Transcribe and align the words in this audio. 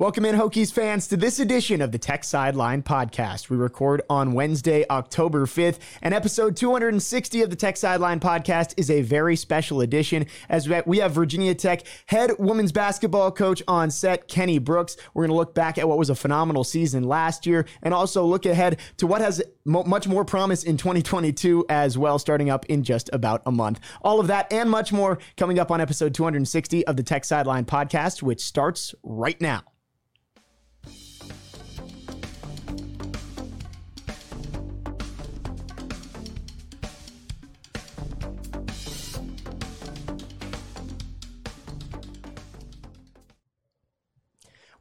Welcome 0.00 0.24
in, 0.24 0.34
Hokies 0.34 0.72
fans, 0.72 1.06
to 1.08 1.16
this 1.18 1.40
edition 1.40 1.82
of 1.82 1.92
the 1.92 1.98
Tech 1.98 2.24
Sideline 2.24 2.82
Podcast. 2.82 3.50
We 3.50 3.58
record 3.58 4.00
on 4.08 4.32
Wednesday, 4.32 4.86
October 4.88 5.44
5th, 5.44 5.78
and 6.00 6.14
episode 6.14 6.56
260 6.56 7.42
of 7.42 7.50
the 7.50 7.56
Tech 7.56 7.76
Sideline 7.76 8.18
Podcast 8.18 8.72
is 8.78 8.90
a 8.90 9.02
very 9.02 9.36
special 9.36 9.82
edition 9.82 10.24
as 10.48 10.66
we 10.86 11.00
have 11.00 11.12
Virginia 11.12 11.54
Tech 11.54 11.82
head 12.06 12.30
women's 12.38 12.72
basketball 12.72 13.30
coach 13.30 13.62
on 13.68 13.90
set, 13.90 14.26
Kenny 14.26 14.56
Brooks. 14.58 14.96
We're 15.12 15.24
going 15.24 15.32
to 15.32 15.36
look 15.36 15.54
back 15.54 15.76
at 15.76 15.86
what 15.86 15.98
was 15.98 16.08
a 16.08 16.14
phenomenal 16.14 16.64
season 16.64 17.04
last 17.04 17.44
year 17.44 17.66
and 17.82 17.92
also 17.92 18.24
look 18.24 18.46
ahead 18.46 18.80
to 18.96 19.06
what 19.06 19.20
has 19.20 19.42
much 19.66 20.08
more 20.08 20.24
promise 20.24 20.62
in 20.62 20.78
2022 20.78 21.66
as 21.68 21.98
well, 21.98 22.18
starting 22.18 22.48
up 22.48 22.64
in 22.70 22.84
just 22.84 23.10
about 23.12 23.42
a 23.44 23.52
month. 23.52 23.80
All 24.00 24.18
of 24.18 24.28
that 24.28 24.50
and 24.50 24.70
much 24.70 24.94
more 24.94 25.18
coming 25.36 25.58
up 25.58 25.70
on 25.70 25.78
episode 25.78 26.14
260 26.14 26.86
of 26.86 26.96
the 26.96 27.02
Tech 27.02 27.26
Sideline 27.26 27.66
Podcast, 27.66 28.22
which 28.22 28.40
starts 28.40 28.94
right 29.02 29.38
now. 29.42 29.62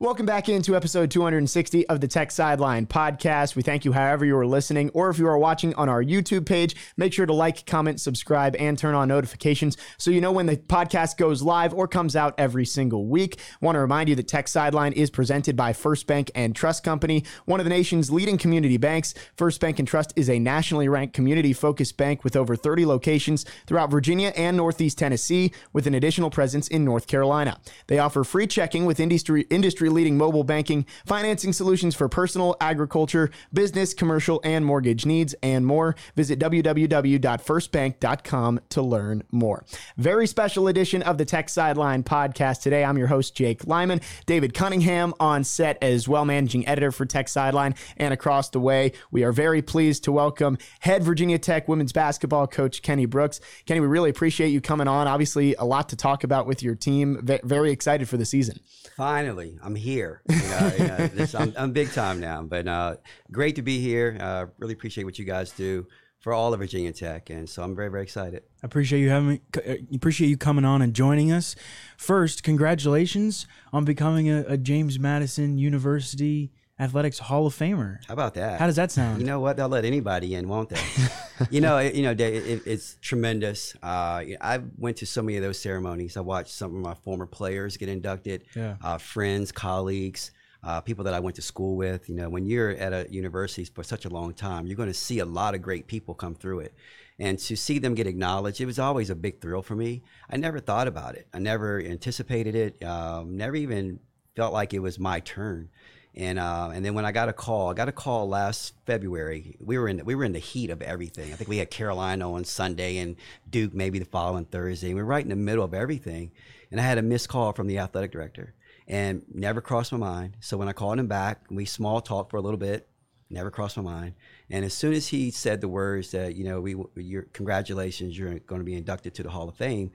Welcome 0.01 0.25
back 0.25 0.47
into 0.47 0.77
episode 0.77 1.11
260 1.11 1.89
of 1.89 1.99
the 1.99 2.07
Tech 2.07 2.31
Sideline 2.31 2.85
podcast. 2.85 3.57
We 3.57 3.63
thank 3.63 3.83
you 3.83 3.91
however 3.91 4.23
you 4.23 4.37
are 4.37 4.47
listening, 4.47 4.91
or 4.93 5.09
if 5.09 5.19
you 5.19 5.27
are 5.27 5.37
watching 5.37 5.75
on 5.75 5.89
our 5.89 6.01
YouTube 6.01 6.45
page, 6.45 6.73
make 6.95 7.11
sure 7.11 7.25
to 7.25 7.33
like, 7.33 7.65
comment, 7.65 7.99
subscribe, 7.99 8.55
and 8.55 8.77
turn 8.77 8.95
on 8.95 9.09
notifications 9.09 9.75
so 9.97 10.09
you 10.09 10.21
know 10.21 10.31
when 10.31 10.45
the 10.45 10.55
podcast 10.55 11.17
goes 11.17 11.41
live 11.41 11.73
or 11.73 11.85
comes 11.85 12.15
out 12.15 12.33
every 12.37 12.65
single 12.65 13.07
week. 13.07 13.41
Want 13.59 13.75
to 13.75 13.81
remind 13.81 14.07
you 14.07 14.15
that 14.15 14.29
Tech 14.29 14.47
Sideline 14.47 14.93
is 14.93 15.09
presented 15.09 15.57
by 15.57 15.73
First 15.73 16.07
Bank 16.07 16.31
and 16.33 16.55
Trust 16.55 16.81
Company, 16.81 17.25
one 17.43 17.59
of 17.59 17.65
the 17.65 17.69
nation's 17.69 18.09
leading 18.09 18.37
community 18.37 18.77
banks. 18.77 19.13
First 19.35 19.59
Bank 19.59 19.79
and 19.79 19.87
Trust 19.87 20.13
is 20.15 20.29
a 20.29 20.39
nationally 20.39 20.87
ranked 20.87 21.13
community 21.13 21.51
focused 21.51 21.97
bank 21.97 22.23
with 22.23 22.37
over 22.37 22.55
30 22.55 22.85
locations 22.85 23.43
throughout 23.67 23.91
Virginia 23.91 24.31
and 24.37 24.55
Northeast 24.55 24.97
Tennessee, 24.97 25.51
with 25.73 25.87
an 25.87 25.93
additional 25.93 26.29
presence 26.29 26.69
in 26.69 26.85
North 26.85 27.05
Carolina. 27.05 27.59
They 27.87 27.99
offer 27.99 28.23
free 28.23 28.47
checking 28.47 28.85
with 28.85 29.01
industry 29.01 29.45
industry 29.49 29.88
leading 29.89 30.17
mobile 30.17 30.43
banking, 30.43 30.85
financing 31.05 31.53
solutions 31.53 31.95
for 31.95 32.09
personal, 32.09 32.55
agriculture, 32.61 33.31
business, 33.53 33.93
commercial, 33.93 34.39
and 34.43 34.65
mortgage 34.65 35.05
needs, 35.05 35.35
and 35.41 35.65
more. 35.65 35.95
Visit 36.15 36.39
www.firstbank.com 36.39 38.59
to 38.69 38.81
learn 38.81 39.23
more. 39.31 39.65
Very 39.97 40.27
special 40.27 40.67
edition 40.67 41.01
of 41.03 41.17
the 41.17 41.25
Tech 41.25 41.49
Sideline 41.49 42.03
podcast 42.03 42.61
today. 42.61 42.83
I'm 42.83 42.97
your 42.97 43.07
host, 43.07 43.35
Jake 43.35 43.65
Lyman. 43.65 44.01
David 44.25 44.53
Cunningham 44.53 45.13
on 45.19 45.43
set 45.43 45.77
as 45.81 46.07
well, 46.07 46.25
managing 46.25 46.67
editor 46.67 46.91
for 46.91 47.05
Tech 47.05 47.27
Sideline. 47.27 47.75
And 47.97 48.13
across 48.13 48.49
the 48.49 48.59
way, 48.59 48.93
we 49.11 49.23
are 49.23 49.31
very 49.31 49.61
pleased 49.61 50.03
to 50.05 50.11
welcome 50.11 50.57
head 50.79 51.03
Virginia 51.03 51.39
Tech 51.39 51.67
women's 51.67 51.91
basketball 51.91 52.47
coach 52.47 52.81
Kenny 52.81 53.05
Brooks. 53.05 53.39
Kenny, 53.65 53.79
we 53.79 53.87
really 53.87 54.09
appreciate 54.09 54.49
you 54.49 54.61
coming 54.61 54.87
on. 54.87 55.07
Obviously, 55.07 55.55
a 55.55 55.65
lot 55.65 55.89
to 55.89 55.95
talk 55.95 56.23
about 56.23 56.47
with 56.47 56.63
your 56.63 56.75
team. 56.75 57.19
Very 57.43 57.71
excited 57.71 58.07
for 58.07 58.17
the 58.17 58.25
season. 58.25 58.59
Finally, 58.95 59.57
I'm 59.63 59.75
here. 59.79 60.21
You 60.29 60.35
know, 60.35 60.71
you 60.77 60.87
know, 60.87 61.07
this, 61.07 61.35
I'm, 61.35 61.53
I'm, 61.57 61.71
big 61.71 61.91
time 61.91 62.19
now, 62.19 62.41
but 62.43 62.67
uh, 62.67 62.95
great 63.31 63.55
to 63.55 63.61
be 63.61 63.79
here. 63.79 64.17
Uh, 64.19 64.45
really 64.57 64.73
appreciate 64.73 65.03
what 65.03 65.17
you 65.17 65.25
guys 65.25 65.51
do 65.51 65.87
for 66.19 66.33
all 66.33 66.53
of 66.53 66.59
Virginia 66.59 66.91
Tech, 66.91 67.29
and 67.29 67.49
so 67.49 67.63
I'm 67.63 67.75
very, 67.75 67.89
very 67.89 68.03
excited. 68.03 68.43
I 68.61 68.65
appreciate 68.65 68.99
you 68.99 69.09
having, 69.09 69.39
uh, 69.55 69.75
appreciate 69.93 70.27
you 70.27 70.37
coming 70.37 70.65
on 70.65 70.81
and 70.81 70.93
joining 70.93 71.31
us. 71.31 71.55
First, 71.97 72.43
congratulations 72.43 73.47
on 73.71 73.85
becoming 73.85 74.29
a, 74.29 74.43
a 74.47 74.57
James 74.57 74.99
Madison 74.99 75.57
University 75.57 76.51
athletics 76.79 77.19
Hall 77.19 77.45
of 77.45 77.53
Famer. 77.53 77.99
How 78.07 78.13
about 78.13 78.33
that? 78.35 78.59
How 78.59 78.65
does 78.65 78.77
that 78.77 78.91
sound? 78.91 79.19
You 79.19 79.27
know 79.27 79.39
what? 79.39 79.57
They'll 79.57 79.67
let 79.69 79.85
anybody 79.85 80.35
in, 80.35 80.47
won't 80.47 80.69
they? 80.69 80.81
you 81.49 81.61
know, 81.61 81.77
it, 81.77 81.93
you 81.93 82.03
know, 82.03 82.11
it, 82.11 82.61
it's 82.65 82.97
tremendous. 83.01 83.75
Uh, 83.83 84.23
I 84.41 84.61
went 84.77 84.97
to 84.97 85.05
so 85.05 85.21
many 85.21 85.37
of 85.37 85.43
those 85.43 85.59
ceremonies. 85.59 86.15
I 86.15 86.21
watched 86.21 86.51
some 86.51 86.75
of 86.75 86.81
my 86.81 86.93
former 86.93 87.25
players 87.25 87.77
get 87.77 87.89
inducted, 87.89 88.45
yeah. 88.55 88.77
uh, 88.81 88.97
friends, 88.97 89.51
colleagues. 89.51 90.31
Uh, 90.61 90.81
people 90.81 91.05
that 91.05 91.13
I 91.13 91.21
went 91.21 91.37
to 91.37 91.41
school 91.41 91.77
with. 91.77 92.09
You 92.09 92.15
know, 92.15 92.27
when 92.27 92.45
you're 92.45 92.71
at 92.71 92.91
a 92.91 93.07
university 93.09 93.63
for 93.63 93.81
such 93.81 94.03
a 94.03 94.09
long 94.09 94.33
time, 94.33 94.67
you're 94.67 94.75
going 94.75 94.89
to 94.89 94.93
see 94.93 95.19
a 95.19 95.25
lot 95.25 95.55
of 95.55 95.61
great 95.61 95.87
people 95.87 96.13
come 96.13 96.35
through 96.35 96.59
it. 96.59 96.73
And 97.17 97.39
to 97.39 97.55
see 97.55 97.79
them 97.79 97.95
get 97.95 98.07
acknowledged, 98.07 98.59
it 98.59 98.65
was 98.65 98.77
always 98.77 99.09
a 99.09 99.15
big 99.15 99.39
thrill 99.39 99.61
for 99.61 99.77
me. 99.77 100.03
I 100.29 100.35
never 100.35 100.59
thought 100.59 100.89
about 100.89 101.15
it. 101.15 101.29
I 101.33 101.39
never 101.39 101.79
anticipated 101.79 102.55
it. 102.55 102.83
Um, 102.83 103.37
never 103.37 103.55
even 103.55 104.01
felt 104.35 104.51
like 104.51 104.73
it 104.73 104.79
was 104.79 104.99
my 104.99 105.21
turn. 105.21 105.69
And 106.15 106.39
uh, 106.39 106.71
and 106.73 106.83
then 106.83 106.95
when 106.95 107.05
I 107.05 107.11
got 107.11 107.29
a 107.29 107.33
call, 107.33 107.69
I 107.69 107.73
got 107.73 107.87
a 107.87 107.93
call 107.93 108.27
last 108.27 108.73
February. 108.85 109.55
We 109.59 109.77
were 109.77 109.87
in 109.87 109.97
the, 109.97 110.03
we 110.03 110.15
were 110.15 110.25
in 110.25 110.33
the 110.33 110.39
heat 110.39 110.69
of 110.69 110.81
everything. 110.81 111.31
I 111.31 111.35
think 111.35 111.49
we 111.49 111.57
had 111.57 111.69
Carolina 111.69 112.31
on 112.31 112.43
Sunday 112.43 112.97
and 112.97 113.15
Duke 113.49 113.73
maybe 113.73 113.99
the 113.99 114.05
following 114.05 114.45
Thursday. 114.45 114.93
We 114.93 115.01
were 115.01 115.05
right 115.05 115.23
in 115.23 115.29
the 115.29 115.35
middle 115.35 115.63
of 115.63 115.73
everything, 115.73 116.31
and 116.71 116.81
I 116.81 116.83
had 116.83 116.97
a 116.97 117.03
missed 117.03 117.29
call 117.29 117.53
from 117.53 117.67
the 117.67 117.77
athletic 117.77 118.11
director, 118.11 118.55
and 118.87 119.23
never 119.33 119.61
crossed 119.61 119.91
my 119.91 119.99
mind. 119.99 120.37
So 120.39 120.57
when 120.57 120.67
I 120.67 120.73
called 120.73 120.99
him 120.99 121.07
back, 121.07 121.45
we 121.49 121.65
small 121.65 122.01
talked 122.01 122.31
for 122.31 122.37
a 122.37 122.41
little 122.41 122.59
bit. 122.59 122.87
Never 123.29 123.51
crossed 123.51 123.77
my 123.77 123.83
mind. 123.83 124.15
And 124.49 124.65
as 124.65 124.73
soon 124.73 124.93
as 124.93 125.07
he 125.07 125.29
said 125.29 125.61
the 125.61 125.67
words 125.67 126.09
that 126.11 126.35
you 126.35 126.43
know 126.43 126.59
we 126.59 126.75
your 126.95 127.23
congratulations, 127.33 128.17
you're 128.17 128.39
going 128.39 128.61
to 128.61 128.65
be 128.65 128.75
inducted 128.75 129.13
to 129.13 129.23
the 129.23 129.29
Hall 129.29 129.47
of 129.47 129.55
Fame, 129.55 129.91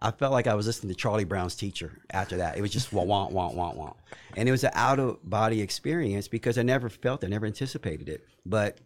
I 0.00 0.12
felt 0.12 0.32
like 0.32 0.46
I 0.46 0.54
was 0.54 0.66
listening 0.66 0.90
to 0.90 0.94
Charlie 0.94 1.24
Brown's 1.24 1.56
teacher 1.56 1.98
after 2.10 2.36
that. 2.36 2.56
It 2.56 2.60
was 2.60 2.70
just 2.70 2.92
wah, 2.92 3.02
wah, 3.02 3.28
wah, 3.28 3.50
wah, 3.50 3.72
wah. 3.74 3.92
And 4.36 4.48
it 4.48 4.52
was 4.52 4.62
an 4.62 4.70
out 4.74 5.00
of 5.00 5.18
body 5.28 5.60
experience 5.60 6.28
because 6.28 6.56
I 6.56 6.62
never 6.62 6.88
felt 6.88 7.24
it, 7.24 7.28
never 7.28 7.46
anticipated 7.46 8.08
it. 8.08 8.24
But 8.46 8.78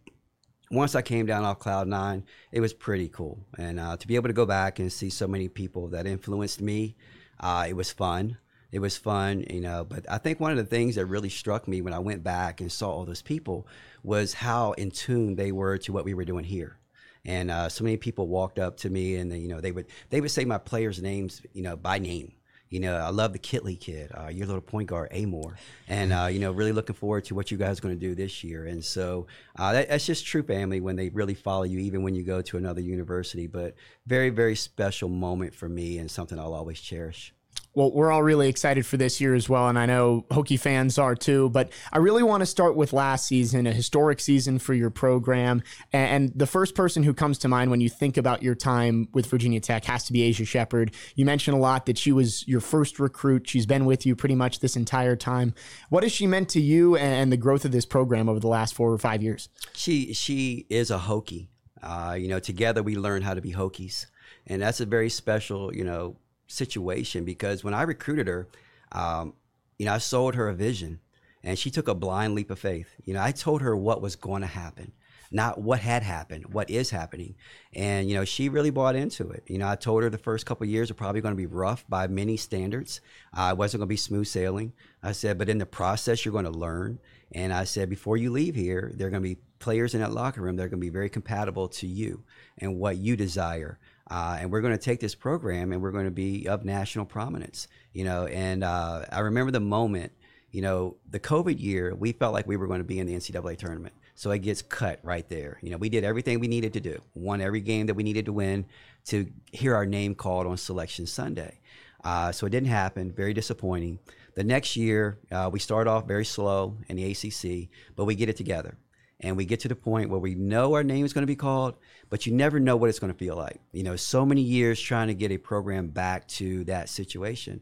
once 0.71 0.95
I 0.95 1.03
came 1.03 1.27
down 1.27 1.43
off 1.43 1.59
cloud 1.59 1.87
nine, 1.87 2.23
it 2.51 2.61
was 2.61 2.73
pretty 2.73 3.09
cool. 3.09 3.45
And 3.59 3.79
uh, 3.79 3.95
to 3.97 4.07
be 4.07 4.15
able 4.15 4.29
to 4.29 4.33
go 4.33 4.47
back 4.47 4.79
and 4.79 4.91
see 4.91 5.11
so 5.11 5.27
many 5.27 5.47
people 5.49 5.89
that 5.89 6.07
influenced 6.07 6.61
me, 6.61 6.95
uh, 7.39 7.67
it 7.69 7.73
was 7.73 7.91
fun. 7.91 8.37
It 8.71 8.79
was 8.79 8.97
fun, 8.97 9.45
you 9.51 9.61
know. 9.61 9.85
But 9.87 10.09
I 10.09 10.17
think 10.17 10.39
one 10.39 10.49
of 10.49 10.57
the 10.57 10.63
things 10.63 10.95
that 10.95 11.05
really 11.05 11.29
struck 11.29 11.67
me 11.67 11.81
when 11.81 11.93
I 11.93 11.99
went 11.99 12.23
back 12.23 12.59
and 12.59 12.71
saw 12.71 12.89
all 12.89 13.05
those 13.05 13.21
people 13.21 13.67
was 14.01 14.33
how 14.33 14.71
in 14.71 14.89
tune 14.89 15.35
they 15.35 15.51
were 15.51 15.77
to 15.77 15.93
what 15.93 16.05
we 16.05 16.15
were 16.15 16.25
doing 16.25 16.43
here 16.43 16.77
and 17.25 17.51
uh, 17.51 17.69
so 17.69 17.83
many 17.83 17.97
people 17.97 18.27
walked 18.27 18.59
up 18.59 18.77
to 18.77 18.89
me 18.89 19.15
and 19.15 19.31
they, 19.31 19.37
you 19.37 19.47
know 19.47 19.61
they 19.61 19.71
would 19.71 19.87
they 20.09 20.21
would 20.21 20.31
say 20.31 20.45
my 20.45 20.57
players' 20.57 21.01
names 21.01 21.41
you 21.53 21.63
know 21.63 21.75
by 21.75 21.99
name. 21.99 22.33
You 22.69 22.79
know, 22.79 22.95
I 22.95 23.09
love 23.09 23.33
the 23.33 23.39
Kitley 23.39 23.79
kid, 23.79 24.11
uh, 24.17 24.29
your 24.29 24.47
little 24.47 24.59
point 24.59 24.89
guard, 24.89 25.11
Amoore, 25.11 25.53
and 25.87 26.11
uh, 26.11 26.25
you 26.25 26.39
know, 26.39 26.51
really 26.51 26.71
looking 26.71 26.95
forward 26.95 27.23
to 27.25 27.35
what 27.35 27.51
you 27.51 27.57
guys 27.57 27.77
are 27.77 27.81
going 27.83 27.93
to 27.93 27.99
do 27.99 28.15
this 28.15 28.43
year. 28.43 28.65
And 28.65 28.83
so 28.83 29.27
uh, 29.59 29.73
that, 29.73 29.89
that's 29.89 30.07
just 30.07 30.25
true 30.25 30.41
family 30.41 30.81
when 30.81 30.95
they 30.95 31.09
really 31.09 31.35
follow 31.35 31.65
you, 31.65 31.77
even 31.77 32.01
when 32.01 32.15
you 32.15 32.23
go 32.23 32.41
to 32.41 32.57
another 32.57 32.81
university. 32.81 33.45
But 33.45 33.75
very, 34.07 34.31
very 34.31 34.55
special 34.55 35.07
moment 35.07 35.53
for 35.53 35.69
me, 35.69 35.99
and 35.99 36.09
something 36.09 36.39
I'll 36.39 36.55
always 36.55 36.81
cherish. 36.81 37.31
Well, 37.75 37.91
we're 37.91 38.11
all 38.11 38.21
really 38.21 38.49
excited 38.49 38.85
for 38.85 38.97
this 38.97 39.19
year 39.19 39.33
as 39.33 39.49
well, 39.49 39.67
and 39.67 39.79
I 39.79 39.87
know 39.87 40.25
Hokie 40.29 40.59
fans 40.59 40.99
are 40.99 41.15
too. 41.15 41.49
But 41.49 41.71
I 41.91 41.97
really 41.97 42.21
want 42.21 42.41
to 42.41 42.45
start 42.45 42.75
with 42.75 42.93
last 42.93 43.25
season, 43.27 43.65
a 43.65 43.71
historic 43.71 44.19
season 44.19 44.59
for 44.59 44.75
your 44.75 44.91
program. 44.91 45.63
And 45.91 46.31
the 46.35 46.45
first 46.45 46.75
person 46.75 47.01
who 47.01 47.15
comes 47.15 47.39
to 47.39 47.47
mind 47.47 47.71
when 47.71 47.81
you 47.81 47.89
think 47.89 48.15
about 48.15 48.43
your 48.43 48.53
time 48.53 49.07
with 49.13 49.25
Virginia 49.25 49.59
Tech 49.59 49.85
has 49.85 50.03
to 50.05 50.13
be 50.13 50.21
Asia 50.21 50.45
Sheppard. 50.45 50.93
You 51.15 51.25
mentioned 51.25 51.57
a 51.57 51.59
lot 51.59 51.87
that 51.87 51.97
she 51.97 52.11
was 52.11 52.47
your 52.47 52.61
first 52.61 52.99
recruit. 52.99 53.49
She's 53.49 53.65
been 53.65 53.85
with 53.85 54.05
you 54.05 54.15
pretty 54.15 54.35
much 54.35 54.59
this 54.59 54.75
entire 54.75 55.15
time. 55.15 55.55
What 55.89 56.03
has 56.03 56.11
she 56.11 56.27
meant 56.27 56.49
to 56.49 56.61
you 56.61 56.95
and 56.95 57.31
the 57.31 57.37
growth 57.37 57.65
of 57.65 57.71
this 57.71 57.87
program 57.87 58.29
over 58.29 58.39
the 58.39 58.47
last 58.47 58.75
four 58.75 58.91
or 58.91 58.99
five 58.99 59.23
years? 59.23 59.49
She 59.73 60.13
she 60.13 60.67
is 60.69 60.91
a 60.91 60.99
Hokie. 60.99 61.47
Uh, 61.81 62.15
you 62.19 62.27
know, 62.27 62.39
together 62.39 62.83
we 62.83 62.95
learn 62.95 63.23
how 63.23 63.33
to 63.33 63.41
be 63.41 63.51
Hokies, 63.51 64.05
and 64.45 64.61
that's 64.61 64.79
a 64.79 64.85
very 64.85 65.09
special 65.09 65.73
you 65.75 65.83
know 65.83 66.17
situation 66.53 67.25
because 67.25 67.63
when 67.63 67.73
I 67.73 67.81
recruited 67.81 68.27
her, 68.27 68.47
um, 68.91 69.33
you 69.77 69.85
know, 69.85 69.93
I 69.93 69.97
sold 69.97 70.35
her 70.35 70.47
a 70.47 70.53
vision 70.53 70.99
and 71.43 71.57
she 71.59 71.71
took 71.71 71.87
a 71.87 71.95
blind 71.95 72.35
leap 72.35 72.51
of 72.51 72.59
faith. 72.59 72.95
You 73.03 73.13
know, 73.13 73.21
I 73.21 73.31
told 73.31 73.61
her 73.61 73.75
what 73.75 74.01
was 74.01 74.15
going 74.15 74.41
to 74.41 74.47
happen. 74.47 74.93
not 75.33 75.59
what 75.59 75.79
had 75.79 76.03
happened, 76.03 76.45
what 76.53 76.69
is 76.69 76.91
happening. 76.91 77.33
And, 77.73 78.07
you 78.07 78.15
know, 78.15 78.23
she 78.23 78.49
really 78.49 78.69
bought 78.69 78.95
into 78.95 79.29
it. 79.31 79.43
You 79.47 79.57
know, 79.57 79.67
I 79.67 79.75
told 79.75 80.03
her 80.03 80.09
the 80.09 80.17
first 80.19 80.45
couple 80.45 80.67
years 80.67 80.91
are 80.91 80.93
probably 80.93 81.21
going 81.21 81.33
to 81.33 81.37
be 81.37 81.47
rough 81.47 81.83
by 81.89 82.05
many 82.07 82.37
standards. 82.37 83.01
Uh, 83.35 83.49
it 83.51 83.57
wasn't 83.57 83.79
going 83.79 83.87
to 83.87 83.93
be 83.93 83.97
smooth 83.97 84.27
sailing. 84.27 84.73
I 85.01 85.11
said, 85.11 85.39
but 85.39 85.49
in 85.49 85.57
the 85.57 85.65
process, 85.65 86.23
you're 86.23 86.31
going 86.31 86.45
to 86.45 86.51
learn. 86.51 86.99
And 87.31 87.51
I 87.51 87.63
said, 87.63 87.89
before 87.89 88.15
you 88.15 88.31
leave 88.31 88.53
here, 88.53 88.91
there 88.95 89.07
are 89.07 89.09
going 89.09 89.23
to 89.23 89.29
be 89.29 89.41
players 89.57 89.95
in 89.95 90.01
that 90.01 90.13
locker 90.13 90.41
room 90.41 90.55
that 90.57 90.63
are 90.63 90.69
going 90.69 90.79
to 90.79 90.85
be 90.85 90.89
very 90.89 91.09
compatible 91.09 91.67
to 91.67 91.87
you 91.87 92.23
and 92.59 92.77
what 92.77 92.97
you 92.97 93.15
desire. 93.17 93.79
Uh, 94.09 94.37
and 94.39 94.51
we're 94.51 94.61
going 94.61 94.77
to 94.77 94.83
take 94.83 94.99
this 94.99 95.15
program 95.15 95.71
and 95.71 95.81
we're 95.81 95.91
going 95.91 96.05
to 96.05 96.11
be 96.11 96.47
of 96.47 96.65
national 96.65 97.05
prominence, 97.05 97.67
you 97.93 98.03
know. 98.03 98.25
And 98.25 98.63
uh, 98.63 99.05
I 99.11 99.19
remember 99.19 99.51
the 99.51 99.59
moment, 99.59 100.11
you 100.51 100.61
know, 100.61 100.97
the 101.09 101.19
COVID 101.19 101.59
year, 101.59 101.95
we 101.95 102.11
felt 102.11 102.33
like 102.33 102.45
we 102.45 102.57
were 102.57 102.67
going 102.67 102.79
to 102.79 102.85
be 102.85 102.99
in 102.99 103.07
the 103.07 103.15
NCAA 103.15 103.57
tournament. 103.57 103.95
So 104.15 104.29
it 104.31 104.39
gets 104.39 104.61
cut 104.61 104.99
right 105.03 105.27
there. 105.29 105.57
You 105.61 105.71
know, 105.71 105.77
we 105.77 105.89
did 105.89 106.03
everything 106.03 106.39
we 106.39 106.47
needed 106.47 106.73
to 106.73 106.79
do, 106.79 107.01
won 107.15 107.41
every 107.41 107.61
game 107.61 107.87
that 107.87 107.95
we 107.95 108.03
needed 108.03 108.25
to 108.25 108.33
win 108.33 108.65
to 109.05 109.27
hear 109.51 109.75
our 109.75 109.85
name 109.85 110.15
called 110.15 110.45
on 110.47 110.57
Selection 110.57 111.07
Sunday. 111.07 111.59
Uh, 112.03 112.31
so 112.31 112.45
it 112.45 112.49
didn't 112.49 112.69
happen. 112.69 113.11
Very 113.11 113.33
disappointing. 113.33 113.99
The 114.35 114.43
next 114.43 114.75
year, 114.75 115.19
uh, 115.31 115.49
we 115.51 115.59
start 115.59 115.87
off 115.87 116.07
very 116.07 116.25
slow 116.25 116.77
in 116.87 116.97
the 116.97 117.11
ACC, 117.11 117.69
but 117.95 118.05
we 118.05 118.15
get 118.15 118.29
it 118.29 118.37
together. 118.37 118.77
And 119.23 119.37
we 119.37 119.45
get 119.45 119.61
to 119.61 119.69
the 119.69 119.75
point 119.75 120.09
where 120.09 120.19
we 120.19 120.35
know 120.35 120.73
our 120.73 120.83
name 120.83 121.05
is 121.05 121.13
going 121.13 121.23
to 121.23 121.27
be 121.27 121.35
called, 121.35 121.75
but 122.09 122.25
you 122.25 122.33
never 122.33 122.59
know 122.59 122.75
what 122.75 122.89
it's 122.89 122.99
going 122.99 123.11
to 123.11 123.17
feel 123.17 123.37
like. 123.37 123.61
You 123.71 123.83
know, 123.83 123.95
so 123.95 124.25
many 124.25 124.41
years 124.41 124.79
trying 124.79 125.07
to 125.07 125.13
get 125.13 125.31
a 125.31 125.37
program 125.37 125.87
back 125.87 126.27
to 126.29 126.65
that 126.65 126.89
situation. 126.89 127.61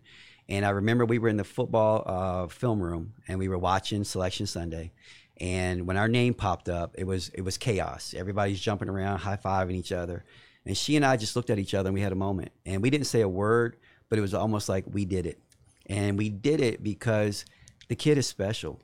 And 0.49 0.65
I 0.65 0.71
remember 0.71 1.05
we 1.05 1.19
were 1.19 1.29
in 1.29 1.37
the 1.37 1.43
football 1.43 2.03
uh, 2.05 2.47
film 2.47 2.81
room 2.81 3.13
and 3.27 3.37
we 3.37 3.47
were 3.47 3.59
watching 3.59 4.03
Selection 4.03 4.47
Sunday. 4.47 4.91
And 5.39 5.87
when 5.87 5.97
our 5.97 6.07
name 6.07 6.33
popped 6.33 6.67
up, 6.67 6.95
it 6.97 7.05
was 7.05 7.29
it 7.29 7.41
was 7.41 7.57
chaos. 7.57 8.13
Everybody's 8.17 8.59
jumping 8.59 8.89
around, 8.89 9.19
high 9.19 9.37
fiving 9.37 9.75
each 9.75 9.91
other. 9.91 10.25
And 10.65 10.77
she 10.77 10.95
and 10.95 11.05
I 11.05 11.17
just 11.17 11.35
looked 11.35 11.49
at 11.49 11.57
each 11.57 11.73
other 11.73 11.87
and 11.87 11.93
we 11.93 12.01
had 12.01 12.11
a 12.11 12.15
moment. 12.15 12.51
And 12.65 12.81
we 12.81 12.89
didn't 12.89 13.07
say 13.07 13.21
a 13.21 13.29
word, 13.29 13.77
but 14.09 14.19
it 14.19 14.21
was 14.21 14.33
almost 14.33 14.67
like 14.67 14.83
we 14.91 15.05
did 15.05 15.25
it. 15.25 15.39
And 15.87 16.17
we 16.17 16.29
did 16.29 16.59
it 16.59 16.83
because 16.83 17.45
the 17.87 17.95
kid 17.95 18.17
is 18.17 18.27
special. 18.27 18.79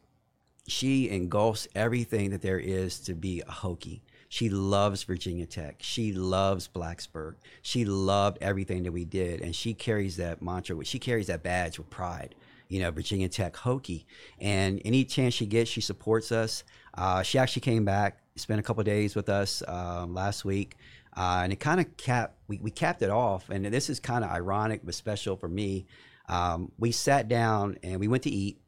She 0.68 1.10
engulfs 1.10 1.68
everything 1.76 2.32
that 2.32 2.42
there 2.42 2.60
is 2.60 3.00
to 3.02 3.14
be 3.14 3.42
a 3.42 3.52
Hokie. 3.52 4.02
She 4.30 4.50
loves 4.50 5.04
Virginia 5.04 5.46
Tech. 5.46 5.78
She 5.80 6.12
loves 6.12 6.68
Blacksburg. 6.68 7.36
She 7.62 7.86
loved 7.86 8.38
everything 8.42 8.84
that 8.84 8.92
we 8.92 9.06
did. 9.06 9.42
And 9.42 9.56
she 9.56 9.74
carries 9.74 10.18
that 10.18 10.42
mantra, 10.42 10.84
she 10.84 11.00
carries 11.00 11.28
that 11.28 11.44
badge 11.44 11.78
with 11.78 11.90
pride. 11.90 12.36
You 12.68 12.82
know, 12.82 12.92
Virginia 12.92 13.30
Tech 13.30 13.54
Hokie. 13.54 14.04
And 14.42 14.82
any 14.84 15.06
chance 15.06 15.34
she 15.34 15.46
gets, 15.46 15.72
she 15.72 15.80
supports 15.80 16.34
us. 16.34 16.66
Uh, 16.94 17.22
she 17.24 17.40
actually 17.40 17.62
came 17.62 17.86
back, 17.86 18.20
spent 18.36 18.60
a 18.60 18.64
couple 18.64 18.84
days 18.84 19.16
with 19.16 19.30
us 19.30 19.64
um, 19.70 20.14
last 20.14 20.44
week. 20.44 20.76
Uh, 21.16 21.42
and 21.44 21.54
it 21.54 21.62
kind 21.62 21.80
of 21.80 21.96
capped, 21.96 22.36
we, 22.50 22.58
we 22.58 22.70
capped 22.70 23.02
it 23.02 23.10
off. 23.10 23.50
And 23.50 23.66
this 23.66 23.90
is 23.90 24.02
kind 24.02 24.26
of 24.26 24.32
ironic, 24.32 24.82
but 24.84 24.96
special 24.96 25.38
for 25.38 25.48
me 25.48 25.86
um, 26.30 26.72
we 26.78 26.92
sat 26.92 27.28
down 27.28 27.78
and 27.84 28.00
we 28.00 28.08
went 28.08 28.24
to 28.24 28.30
eat. 28.30 28.60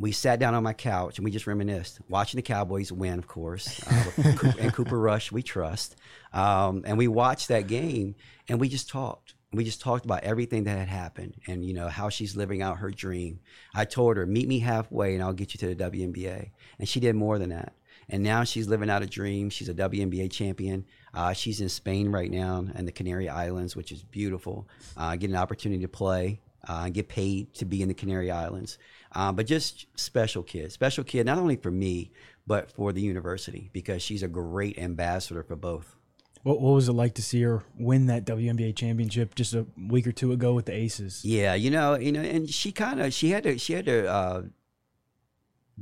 We 0.00 0.12
sat 0.12 0.38
down 0.38 0.54
on 0.54 0.62
my 0.62 0.74
couch 0.74 1.18
and 1.18 1.24
we 1.24 1.32
just 1.32 1.46
reminisced, 1.48 1.98
watching 2.08 2.38
the 2.38 2.42
Cowboys 2.42 2.92
win, 2.92 3.18
of 3.18 3.26
course, 3.26 3.82
uh, 3.88 4.52
and 4.60 4.72
Cooper 4.72 4.98
Rush, 4.98 5.32
we 5.32 5.42
trust. 5.42 5.96
Um, 6.32 6.84
and 6.86 6.96
we 6.96 7.08
watched 7.08 7.48
that 7.48 7.66
game 7.66 8.14
and 8.48 8.60
we 8.60 8.68
just 8.68 8.88
talked. 8.88 9.34
We 9.52 9.64
just 9.64 9.80
talked 9.80 10.04
about 10.04 10.22
everything 10.22 10.64
that 10.64 10.78
had 10.78 10.88
happened 10.88 11.34
and 11.46 11.64
you 11.64 11.74
know 11.74 11.88
how 11.88 12.10
she's 12.10 12.36
living 12.36 12.62
out 12.62 12.78
her 12.78 12.90
dream. 12.90 13.40
I 13.74 13.86
told 13.86 14.18
her, 14.18 14.26
"Meet 14.26 14.46
me 14.46 14.58
halfway 14.60 15.14
and 15.14 15.22
I'll 15.22 15.32
get 15.32 15.54
you 15.54 15.58
to 15.58 15.74
the 15.74 15.90
WNBA." 15.90 16.50
And 16.78 16.88
she 16.88 17.00
did 17.00 17.16
more 17.16 17.38
than 17.38 17.48
that. 17.48 17.72
And 18.10 18.22
now 18.22 18.44
she's 18.44 18.68
living 18.68 18.90
out 18.90 19.02
a 19.02 19.06
dream. 19.06 19.50
She's 19.50 19.68
a 19.68 19.74
WNBA 19.74 20.30
champion. 20.30 20.84
Uh, 21.12 21.32
she's 21.32 21.60
in 21.60 21.68
Spain 21.68 22.10
right 22.10 22.30
now 22.30 22.66
and 22.74 22.86
the 22.86 22.92
Canary 22.92 23.28
Islands, 23.28 23.74
which 23.74 23.90
is 23.90 24.02
beautiful. 24.02 24.68
Uh, 24.96 25.16
get 25.16 25.30
an 25.30 25.36
opportunity 25.36 25.82
to 25.82 25.88
play 25.88 26.40
uh, 26.66 26.88
get 26.88 27.08
paid 27.08 27.54
to 27.54 27.64
be 27.64 27.82
in 27.82 27.88
the 27.88 27.94
Canary 27.94 28.30
Islands. 28.30 28.78
Um, 29.12 29.36
but 29.36 29.46
just 29.46 29.86
special 29.98 30.42
kid, 30.42 30.72
special 30.72 31.04
kid, 31.04 31.26
not 31.26 31.38
only 31.38 31.56
for 31.56 31.70
me, 31.70 32.10
but 32.46 32.70
for 32.70 32.92
the 32.92 33.00
university 33.00 33.70
because 33.72 34.02
she's 34.02 34.22
a 34.22 34.28
great 34.28 34.78
ambassador 34.78 35.42
for 35.42 35.56
both. 35.56 35.96
What, 36.42 36.60
what 36.60 36.72
was 36.72 36.88
it 36.88 36.92
like 36.92 37.14
to 37.14 37.22
see 37.22 37.42
her 37.42 37.62
win 37.78 38.06
that 38.06 38.24
WNBA 38.24 38.76
championship 38.76 39.34
just 39.34 39.54
a 39.54 39.66
week 39.76 40.06
or 40.06 40.12
two 40.12 40.32
ago 40.32 40.54
with 40.54 40.66
the 40.66 40.72
Aces? 40.72 41.24
Yeah, 41.24 41.54
you 41.54 41.70
know, 41.70 41.98
you 41.98 42.12
know, 42.12 42.20
and 42.20 42.48
she 42.48 42.72
kind 42.72 43.00
of 43.00 43.12
she 43.12 43.30
had 43.30 43.42
to 43.42 43.58
she 43.58 43.72
had 43.72 43.86
to 43.86 44.08
uh, 44.08 44.42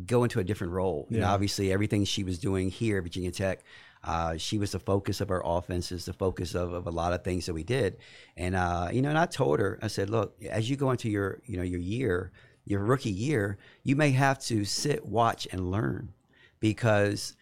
go 0.07 0.25
into 0.25 0.41
a 0.41 0.45
different 0.45 0.73
role. 0.73 1.07
Yeah. 1.11 1.17
And 1.17 1.25
obviously, 1.27 1.73
everything 1.73 2.05
she 2.05 2.25
was 2.25 2.39
doing 2.39 2.71
here 2.71 2.99
at 2.99 3.03
Virginia 3.05 3.31
Tech 3.31 3.63
uh, 4.07 4.37
she 4.37 4.57
was 4.57 4.71
the 4.71 4.79
focus 4.79 5.21
of 5.21 5.31
our 5.31 5.43
offenses, 5.45 6.05
the 6.05 6.13
focus 6.13 6.55
of, 6.55 6.73
of 6.73 6.87
a 6.87 6.91
lot 6.91 7.13
of 7.13 7.25
things 7.25 7.47
that 7.47 7.55
we 7.55 7.65
did. 7.65 7.97
And 8.37 8.55
uh, 8.55 8.89
you 8.93 9.03
know, 9.03 9.09
and 9.09 9.19
I 9.19 9.27
told 9.27 9.59
her, 9.59 9.79
I 9.83 9.89
said, 9.89 10.11
look, 10.11 10.41
as 10.49 10.71
you 10.71 10.77
go 10.77 10.93
into 10.93 11.11
your 11.11 11.43
you 11.45 11.57
know 11.57 11.65
your 11.65 11.81
year, 11.81 12.31
your 12.67 12.85
rookie 12.85 13.11
year, 13.11 13.57
you 13.83 13.97
may 13.97 14.11
have 14.11 14.39
to 14.41 14.65
sit, 14.65 15.07
watch, 15.07 15.49
and 15.51 15.71
learn 15.71 16.13
because 16.61 17.35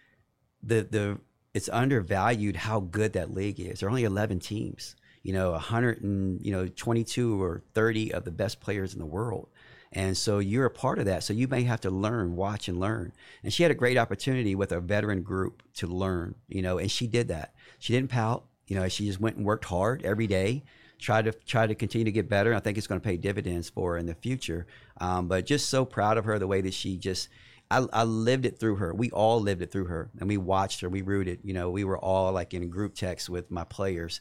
the 0.63 0.87
the 0.89 1.19
it's 1.55 1.69
undervalued 1.69 2.57
how 2.57 2.81
good 2.81 3.13
that 3.15 3.33
league 3.33 3.59
is. 3.59 3.81
There 3.81 3.89
are 3.89 3.91
only 3.91 4.05
11 4.05 4.41
teams. 4.41 4.97
You 5.23 5.33
know, 5.33 5.53
100 5.53 6.03
and 6.03 6.45
you 6.45 6.53
know 6.53 6.69
22 6.69 7.43
or 7.43 7.63
30 7.73 8.13
of 8.13 8.25
the 8.25 8.31
best 8.31 8.61
players 8.61 8.93
in 8.93 9.01
the 9.01 9.07
world. 9.07 9.49
And 9.91 10.17
so 10.17 10.41
you're 10.41 10.67
a 10.67 10.71
part 10.71 10.99
of 10.99 11.07
that. 11.07 11.23
So 11.23 11.33
you 11.33 11.47
may 11.47 11.63
have 11.63 11.81
to 11.83 11.91
learn, 11.91 12.35
watch 12.35 12.69
and 12.69 12.79
learn. 12.79 13.13
And 13.43 13.53
she 13.53 13.63
had 13.63 13.71
a 13.73 13.77
great 13.77 13.97
opportunity 13.97 14.55
with 14.57 14.73
a 14.73 14.81
veteran 14.81 15.23
group 15.23 15.63
to 15.75 15.87
learn, 15.87 16.35
you 16.49 16.63
know, 16.63 16.79
and 16.79 16.91
she 16.91 17.07
did 17.07 17.29
that. 17.29 17.55
She 17.79 17.93
didn't 17.93 18.11
pout, 18.11 18.45
you 18.67 18.77
know, 18.77 18.89
she 18.89 19.07
just 19.07 19.21
went 19.21 19.37
and 19.37 19.47
worked 19.47 19.67
hard 19.67 20.03
every 20.05 20.27
day, 20.27 20.65
tried 21.05 21.27
to 21.27 21.33
try 21.33 21.67
to 21.67 21.75
continue 21.75 22.05
to 22.05 22.13
get 22.13 22.29
better. 22.29 22.55
I 22.55 22.61
think 22.61 22.79
it's 22.79 22.87
going 22.87 23.01
to 23.01 23.07
pay 23.07 23.17
dividends 23.17 23.69
for 23.69 23.93
her 23.93 23.99
in 23.99 24.07
the 24.07 24.15
future. 24.15 24.67
Um, 25.01 25.29
but 25.29 25.45
just 25.45 25.69
so 25.69 25.85
proud 25.85 26.17
of 26.17 26.25
her, 26.25 26.39
the 26.39 26.47
way 26.47 26.61
that 26.63 26.75
she 26.75 26.97
just, 26.97 27.29
I, 27.71 27.87
I, 27.93 28.05
lived 28.05 28.47
it 28.47 28.59
through 28.59 28.77
her. 28.77 28.95
We 28.95 29.11
all 29.11 29.41
lived 29.41 29.63
it 29.63 29.71
through 29.71 29.87
her, 29.87 30.11
and 30.19 30.29
we 30.29 30.37
watched 30.37 30.81
her. 30.81 30.89
We 30.89 31.03
rooted. 31.03 31.41
You 31.45 31.55
know, 31.55 31.71
we 31.71 31.85
were 31.85 31.99
all 31.99 32.33
like 32.33 32.55
in 32.55 32.69
group 32.71 32.95
text 32.95 33.29
with 33.29 33.51
my 33.51 33.65
players, 33.65 34.21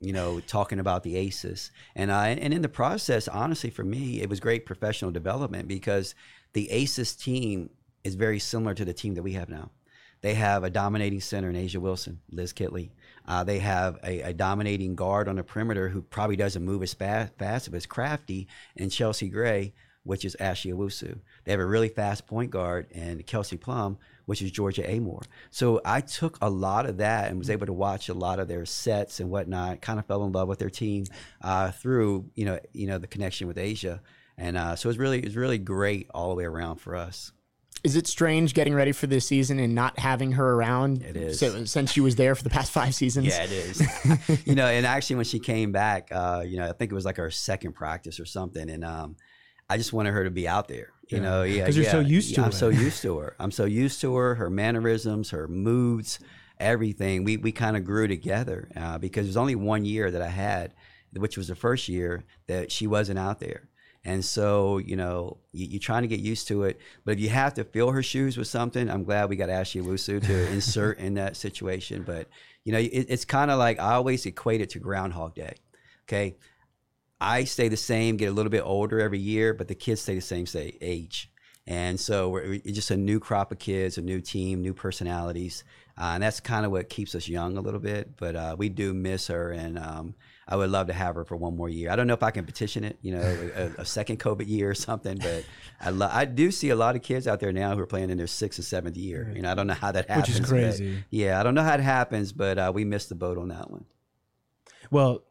you 0.00 0.12
know, 0.12 0.40
talking 0.40 0.78
about 0.78 1.02
the 1.02 1.16
aces. 1.16 1.70
And 1.94 2.10
I 2.10 2.30
and 2.30 2.54
in 2.54 2.62
the 2.62 2.68
process, 2.68 3.28
honestly, 3.28 3.70
for 3.70 3.84
me, 3.84 4.20
it 4.20 4.28
was 4.28 4.40
great 4.40 4.66
professional 4.66 5.10
development 5.10 5.68
because 5.68 6.14
the 6.52 6.70
aces 6.70 7.14
team 7.14 7.70
is 8.04 8.14
very 8.14 8.38
similar 8.38 8.74
to 8.74 8.84
the 8.84 8.92
team 8.92 9.14
that 9.14 9.22
we 9.22 9.32
have 9.32 9.48
now. 9.48 9.70
They 10.22 10.34
have 10.34 10.62
a 10.64 10.70
dominating 10.70 11.20
center 11.20 11.50
in 11.50 11.56
A'ja 11.56 11.78
Wilson, 11.78 12.20
Liz 12.30 12.52
Kitley. 12.52 12.90
Uh, 13.26 13.44
they 13.44 13.58
have 13.58 13.98
a, 14.04 14.20
a, 14.22 14.32
dominating 14.32 14.94
guard 14.94 15.28
on 15.28 15.36
the 15.36 15.44
perimeter 15.44 15.88
who 15.88 16.02
probably 16.02 16.36
doesn't 16.36 16.64
move 16.64 16.82
as 16.82 16.94
fast, 16.94 17.32
fast 17.38 17.70
but 17.70 17.76
is 17.76 17.86
crafty, 17.86 18.48
and 18.76 18.90
Chelsea 18.90 19.28
Gray, 19.28 19.72
which 20.04 20.24
is 20.24 20.36
Ashley 20.40 20.72
Owusu. 20.72 21.18
They 21.44 21.52
have 21.52 21.60
a 21.60 21.66
really 21.66 21.88
fast 21.88 22.26
point 22.26 22.50
guard 22.50 22.88
and 22.92 23.24
Kelsey 23.26 23.56
Plum, 23.56 23.98
which 24.26 24.42
is 24.42 24.50
Georgia 24.50 24.82
Amoore. 24.82 25.24
So 25.50 25.80
I 25.84 26.00
took 26.00 26.38
a 26.40 26.50
lot 26.50 26.86
of 26.86 26.98
that 26.98 27.28
and 27.28 27.38
was 27.38 27.50
able 27.50 27.66
to 27.66 27.72
watch 27.72 28.08
a 28.08 28.14
lot 28.14 28.38
of 28.38 28.48
their 28.48 28.66
sets 28.66 29.20
and 29.20 29.30
whatnot. 29.30 29.80
Kind 29.80 29.98
of 29.98 30.06
fell 30.06 30.24
in 30.24 30.32
love 30.32 30.48
with 30.48 30.58
their 30.58 30.70
team 30.70 31.04
uh, 31.40 31.70
through 31.70 32.30
you 32.34 32.44
know 32.44 32.58
you 32.72 32.86
know 32.86 32.98
the 32.98 33.06
connection 33.06 33.46
with 33.46 33.58
Asia, 33.58 34.00
and 34.36 34.56
uh, 34.56 34.76
so 34.76 34.88
was 34.88 34.98
really 34.98 35.18
it 35.18 35.24
was 35.24 35.36
really 35.36 35.58
great 35.58 36.08
all 36.12 36.30
the 36.30 36.36
way 36.36 36.44
around 36.44 36.76
for 36.76 36.96
us. 36.96 37.32
Is 37.84 37.96
it 37.96 38.06
strange 38.06 38.54
getting 38.54 38.74
ready 38.74 38.92
for 38.92 39.08
this 39.08 39.26
season 39.26 39.58
and 39.58 39.74
not 39.74 39.98
having 39.98 40.32
her 40.32 40.52
around? 40.54 41.02
It 41.02 41.16
is. 41.16 41.40
So, 41.40 41.64
since 41.64 41.90
she 41.90 42.00
was 42.00 42.14
there 42.14 42.34
for 42.34 42.44
the 42.44 42.50
past 42.50 42.70
five 42.70 42.94
seasons. 43.02 43.26
Yeah, 43.26 43.44
it 43.44 43.52
is. 43.52 44.46
you 44.46 44.54
know, 44.54 44.66
and 44.66 44.86
actually 44.86 45.16
when 45.16 45.24
she 45.24 45.40
came 45.40 45.72
back, 45.72 46.08
uh, 46.12 46.44
you 46.46 46.58
know, 46.58 46.68
I 46.68 46.72
think 46.72 46.92
it 46.92 46.94
was 46.94 47.04
like 47.04 47.16
her 47.16 47.30
second 47.30 47.72
practice 47.72 48.20
or 48.20 48.24
something, 48.24 48.70
and 48.70 48.84
um, 48.84 49.16
I 49.68 49.78
just 49.78 49.92
wanted 49.92 50.12
her 50.12 50.24
to 50.24 50.30
be 50.30 50.46
out 50.46 50.68
there. 50.68 50.92
You 51.08 51.18
yeah. 51.18 51.22
know, 51.22 51.42
yeah, 51.42 51.62
because 51.62 51.76
you're 51.76 51.86
yeah, 51.86 51.92
so 51.92 52.00
used 52.00 52.34
to. 52.36 52.42
I'm 52.42 52.50
it. 52.50 52.54
so 52.54 52.68
used 52.68 53.02
to 53.02 53.18
her. 53.18 53.34
I'm 53.40 53.50
so 53.50 53.64
used 53.64 54.00
to 54.02 54.14
her. 54.14 54.36
Her 54.36 54.48
mannerisms, 54.48 55.30
her 55.30 55.48
moods, 55.48 56.20
everything. 56.60 57.24
We 57.24 57.36
we 57.36 57.50
kind 57.50 57.76
of 57.76 57.84
grew 57.84 58.06
together 58.06 58.68
uh, 58.76 58.98
because 58.98 59.26
it 59.26 59.30
was 59.30 59.36
only 59.36 59.56
one 59.56 59.84
year 59.84 60.10
that 60.10 60.22
I 60.22 60.28
had, 60.28 60.74
which 61.16 61.36
was 61.36 61.48
the 61.48 61.56
first 61.56 61.88
year 61.88 62.24
that 62.46 62.70
she 62.70 62.86
wasn't 62.86 63.18
out 63.18 63.40
there. 63.40 63.68
And 64.04 64.24
so, 64.24 64.78
you 64.78 64.96
know, 64.96 65.38
you, 65.52 65.76
are 65.76 65.80
trying 65.80 66.02
to 66.02 66.08
get 66.08 66.20
used 66.20 66.48
to 66.48 66.64
it. 66.64 66.80
But 67.04 67.12
if 67.12 67.20
you 67.20 67.28
have 67.28 67.54
to 67.54 67.64
fill 67.64 67.92
her 67.92 68.02
shoes 68.02 68.36
with 68.36 68.48
something, 68.48 68.90
I'm 68.90 69.04
glad 69.04 69.28
we 69.28 69.36
got 69.36 69.48
Ashley 69.48 69.80
Owusu 69.80 70.24
to 70.26 70.46
insert 70.52 70.98
in 70.98 71.14
that 71.14 71.36
situation. 71.36 72.02
But, 72.02 72.28
you 72.64 72.72
know, 72.72 72.78
it, 72.78 73.06
it's 73.08 73.24
kind 73.24 73.50
of 73.50 73.58
like 73.58 73.78
I 73.78 73.94
always 73.94 74.26
equate 74.26 74.60
it 74.60 74.70
to 74.70 74.80
Groundhog 74.80 75.34
Day. 75.34 75.54
Okay. 76.08 76.36
I 77.20 77.44
stay 77.44 77.68
the 77.68 77.76
same, 77.76 78.16
get 78.16 78.26
a 78.26 78.32
little 78.32 78.50
bit 78.50 78.64
older 78.64 79.00
every 79.00 79.20
year, 79.20 79.54
but 79.54 79.68
the 79.68 79.76
kids 79.76 80.00
stay 80.00 80.16
the 80.16 80.20
same 80.20 80.46
say 80.46 80.76
age. 80.80 81.30
And 81.68 82.00
so 82.00 82.28
we're 82.28 82.58
just 82.58 82.90
a 82.90 82.96
new 82.96 83.20
crop 83.20 83.52
of 83.52 83.60
kids, 83.60 83.96
a 83.96 84.02
new 84.02 84.20
team, 84.20 84.62
new 84.62 84.74
personalities. 84.74 85.62
Uh, 85.96 86.12
and 86.14 86.22
that's 86.22 86.40
kind 86.40 86.66
of 86.66 86.72
what 86.72 86.88
keeps 86.88 87.14
us 87.14 87.28
young 87.28 87.56
a 87.56 87.60
little 87.60 87.78
bit. 87.78 88.16
But 88.16 88.34
uh, 88.34 88.56
we 88.58 88.68
do 88.68 88.92
miss 88.92 89.28
her, 89.28 89.50
and 89.50 89.78
um, 89.78 90.14
I 90.46 90.56
would 90.56 90.70
love 90.70 90.88
to 90.88 90.92
have 90.92 91.14
her 91.14 91.24
for 91.24 91.36
one 91.36 91.56
more 91.56 91.68
year. 91.68 91.90
I 91.90 91.96
don't 91.96 92.06
know 92.06 92.14
if 92.14 92.22
I 92.22 92.30
can 92.30 92.44
petition 92.44 92.84
it, 92.84 92.98
you 93.00 93.12
know, 93.12 93.20
a, 93.20 93.82
a 93.82 93.84
second 93.84 94.18
COVID 94.18 94.48
year 94.48 94.70
or 94.70 94.74
something. 94.74 95.18
But 95.18 95.44
I, 95.80 95.90
lo- 95.90 96.10
I 96.10 96.24
do 96.24 96.50
see 96.50 96.70
a 96.70 96.76
lot 96.76 96.96
of 96.96 97.02
kids 97.02 97.28
out 97.28 97.40
there 97.40 97.52
now 97.52 97.74
who 97.74 97.80
are 97.80 97.86
playing 97.86 98.10
in 98.10 98.18
their 98.18 98.26
sixth 98.26 98.58
or 98.58 98.62
seventh 98.62 98.96
year. 98.96 99.32
You 99.34 99.42
know, 99.42 99.50
I 99.50 99.54
don't 99.54 99.66
know 99.66 99.74
how 99.74 99.92
that 99.92 100.08
happens. 100.08 100.28
Which 100.28 100.40
is 100.40 100.48
crazy. 100.48 101.04
yeah, 101.10 101.38
I 101.38 101.42
don't 101.42 101.54
know 101.54 101.62
how 101.62 101.74
it 101.74 101.80
happens, 101.80 102.32
but 102.32 102.58
uh, 102.58 102.72
we 102.74 102.84
missed 102.84 103.08
the 103.08 103.14
boat 103.14 103.38
on 103.38 103.48
that 103.48 103.70
one. 103.70 103.84
Well, 104.90 105.22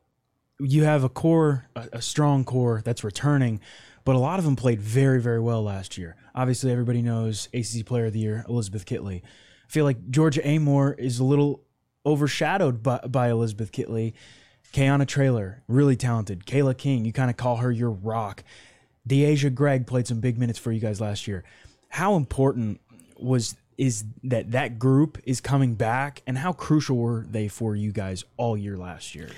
you 0.60 0.84
have 0.84 1.03
a 1.03 1.10
core, 1.10 1.65
a, 1.75 1.89
a 1.94 2.01
strong 2.01 2.46
core 2.46 2.82
that's 2.86 3.03
returning 3.03 3.60
but 4.03 4.15
a 4.15 4.20
lot 4.20 4.39
of 4.39 4.46
them 4.46 4.56
played 4.56 4.82
very, 4.82 5.22
very 5.22 5.39
well 5.39 5.63
last 5.63 5.98
year. 5.98 6.15
Obviously, 6.34 6.72
everybody 6.72 7.01
knows 7.01 7.48
ACC 7.53 7.86
Player 7.86 8.06
of 8.06 8.13
the 8.13 8.20
Year, 8.20 8.46
Elizabeth 8.48 8.86
Kitley. 8.86 9.22
I 9.24 9.70
feel 9.72 9.86
like 9.86 10.10
Georgia 10.10 10.41
Amoore 10.41 10.98
is 10.98 11.20
a 11.20 11.24
little 11.24 11.63
overshadowed 12.06 12.82
by, 12.82 12.98
by 13.00 13.30
Elizabeth 13.30 13.72
Kitley. 13.72 14.13
Kayana 14.73 15.07
Traylor, 15.07 15.63
really 15.67 15.95
talented. 15.95 16.45
Kayla 16.45 16.77
King, 16.77 17.05
you 17.05 17.13
kind 17.13 17.29
of 17.29 17.37
call 17.37 17.57
her 17.57 17.71
your 17.71 17.91
rock. 17.91 18.43
Deasia 19.07 19.53
Gregg 19.53 19.87
played 19.87 20.07
some 20.07 20.19
big 20.19 20.37
minutes 20.37 20.59
for 20.59 20.71
you 20.71 20.79
guys 20.79 21.01
last 21.01 21.27
year. 21.27 21.43
How 21.89 22.15
important 22.15 22.79
was 23.17 23.55
is 23.77 24.03
that 24.23 24.51
that 24.51 24.77
group 24.77 25.17
is 25.23 25.41
coming 25.41 25.73
back, 25.73 26.21
and 26.27 26.37
how 26.37 26.53
crucial 26.53 26.97
were 26.97 27.25
they 27.27 27.47
for 27.47 27.75
you 27.75 27.91
guys 27.91 28.23
all 28.37 28.55
year 28.55 28.77
last 28.77 29.15
year? 29.15 29.29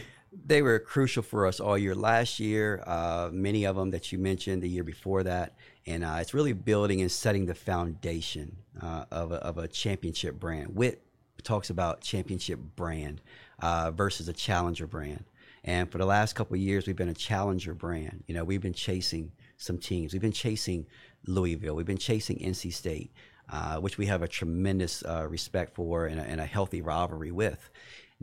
they 0.45 0.61
were 0.61 0.79
crucial 0.79 1.23
for 1.23 1.45
us 1.45 1.59
all 1.59 1.77
year 1.77 1.95
last 1.95 2.39
year. 2.39 2.83
Uh, 2.85 3.29
many 3.31 3.65
of 3.65 3.75
them 3.75 3.91
that 3.91 4.11
you 4.11 4.17
mentioned 4.17 4.61
the 4.61 4.69
year 4.69 4.83
before 4.83 5.23
that, 5.23 5.55
and 5.85 6.03
uh, 6.03 6.17
it's 6.19 6.33
really 6.33 6.53
building 6.53 7.01
and 7.01 7.11
setting 7.11 7.45
the 7.45 7.55
foundation 7.55 8.57
uh, 8.81 9.05
of, 9.11 9.31
a, 9.31 9.35
of 9.35 9.57
a 9.57 9.67
championship 9.67 10.39
brand. 10.39 10.75
Whit 10.75 11.01
talks 11.43 11.69
about 11.69 12.01
championship 12.01 12.59
brand 12.75 13.21
uh, 13.63 13.91
versus 13.91 14.27
a 14.27 14.33
challenger 14.33 14.85
brand, 14.85 15.25
and 15.63 15.91
for 15.91 15.97
the 15.97 16.05
last 16.05 16.33
couple 16.33 16.55
years, 16.57 16.85
we've 16.85 16.95
been 16.95 17.09
a 17.09 17.13
challenger 17.13 17.73
brand. 17.73 18.23
You 18.27 18.35
know, 18.35 18.43
we've 18.43 18.61
been 18.61 18.73
chasing 18.73 19.31
some 19.57 19.77
teams. 19.77 20.13
We've 20.13 20.21
been 20.21 20.31
chasing 20.31 20.85
Louisville. 21.25 21.75
We've 21.75 21.85
been 21.85 21.97
chasing 21.97 22.37
NC 22.37 22.73
State. 22.73 23.11
Uh, 23.49 23.75
which 23.75 23.97
we 23.97 24.05
have 24.05 24.21
a 24.21 24.27
tremendous 24.27 25.03
uh, 25.03 25.27
respect 25.27 25.75
for 25.75 26.05
and 26.05 26.17
a, 26.17 26.23
and 26.23 26.39
a 26.39 26.45
healthy 26.45 26.81
rivalry 26.81 27.29
with 27.29 27.69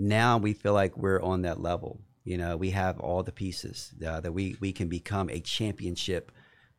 now 0.01 0.39
we 0.39 0.55
feel 0.55 0.73
like 0.73 0.97
we're 0.97 1.21
on 1.21 1.43
that 1.43 1.61
level. 1.61 2.01
You 2.25 2.39
know, 2.39 2.57
we 2.57 2.71
have 2.71 2.99
all 3.01 3.23
the 3.23 3.33
pieces 3.33 3.93
uh, 4.07 4.21
that 4.21 4.33
we, 4.33 4.57
we 4.61 4.73
can 4.73 4.89
become 4.89 5.29
a 5.29 5.41
championship 5.41 6.33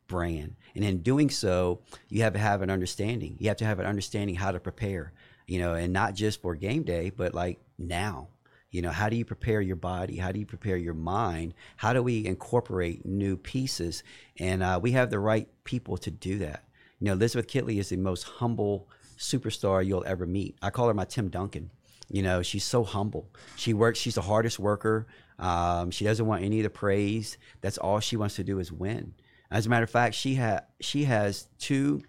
brand. 0.08 0.56
And 0.74 0.84
in 0.84 1.02
doing 1.02 1.30
so, 1.30 1.80
you 2.08 2.22
have 2.22 2.32
to 2.32 2.38
have 2.38 2.62
an 2.62 2.70
understanding. 2.70 3.36
You 3.38 3.48
have 3.48 3.56
to 3.58 3.64
have 3.64 3.78
an 3.78 3.86
understanding 3.86 4.34
how 4.34 4.52
to 4.52 4.60
prepare, 4.60 5.12
you 5.46 5.58
know, 5.58 5.74
and 5.74 5.92
not 5.92 6.14
just 6.14 6.42
for 6.42 6.54
game 6.54 6.82
day, 6.82 7.10
but 7.10 7.34
like 7.34 7.60
now. 7.78 8.28
You 8.72 8.80
know, 8.80 8.90
how 8.90 9.08
do 9.10 9.16
you 9.16 9.24
prepare 9.24 9.60
your 9.60 9.76
body? 9.76 10.16
How 10.16 10.32
do 10.32 10.40
you 10.40 10.46
prepare 10.46 10.78
your 10.78 10.94
mind? 10.94 11.52
How 11.76 11.92
do 11.92 12.02
we 12.02 12.24
incorporate 12.26 13.04
new 13.04 13.36
pieces? 13.36 14.02
And 14.40 14.62
uh, 14.62 14.80
we 14.82 14.92
have 14.92 15.10
the 15.10 15.20
right 15.20 15.46
people 15.64 15.98
to 15.98 16.10
do 16.10 16.38
that. 16.38 16.64
You 16.98 17.06
know, 17.06 17.12
Elizabeth 17.12 17.46
Kitley 17.46 17.78
is 17.78 17.90
the 17.90 17.98
most 17.98 18.24
humble 18.24 18.88
superstar 19.18 19.86
you'll 19.86 20.04
ever 20.06 20.26
meet. 20.26 20.56
I 20.62 20.70
call 20.70 20.88
her 20.88 20.94
my 20.94 21.04
Tim 21.04 21.28
Duncan. 21.28 21.70
You 22.10 22.22
know, 22.22 22.42
she's 22.42 22.64
so 22.64 22.82
humble. 22.82 23.30
She 23.56 23.74
works. 23.74 23.98
She's 23.98 24.14
the 24.14 24.22
hardest 24.22 24.58
worker. 24.58 25.06
Um, 25.38 25.90
she 25.90 26.04
doesn't 26.04 26.26
want 26.26 26.42
any 26.42 26.60
of 26.60 26.64
the 26.64 26.70
praise. 26.70 27.36
That's 27.60 27.78
all 27.78 28.00
she 28.00 28.16
wants 28.16 28.36
to 28.36 28.44
do 28.44 28.58
is 28.58 28.72
win. 28.72 29.14
As 29.50 29.66
a 29.66 29.68
matter 29.68 29.84
of 29.84 29.90
fact, 29.90 30.14
she 30.14 30.34
had 30.34 30.64
she 30.80 31.04
has 31.04 31.48
two 31.58 32.02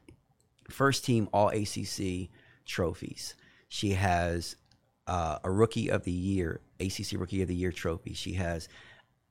first 0.69 1.03
team 1.03 1.27
All 1.33 1.49
ACC 1.49 2.29
trophies. 2.65 3.35
She 3.67 3.91
has 3.91 4.55
uh, 5.07 5.39
a 5.43 5.51
Rookie 5.51 5.89
of 5.89 6.03
the 6.03 6.11
Year, 6.11 6.61
ACC 6.79 7.13
Rookie 7.13 7.41
of 7.41 7.47
the 7.47 7.55
Year 7.55 7.71
trophy. 7.71 8.13
She 8.13 8.33
has 8.33 8.67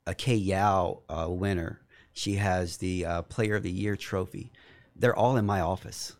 a 0.05 0.13
Kay 0.13 0.35
Yow 0.35 1.03
uh, 1.09 1.27
winner. 1.29 1.81
She 2.13 2.35
has 2.35 2.77
the 2.77 3.05
uh, 3.05 3.21
Player 3.23 3.55
of 3.55 3.63
the 3.63 3.71
Year 3.71 3.95
trophy. 3.95 4.51
They're 4.95 5.15
all 5.15 5.37
in 5.37 5.45
my 5.45 5.61
office. 5.61 6.15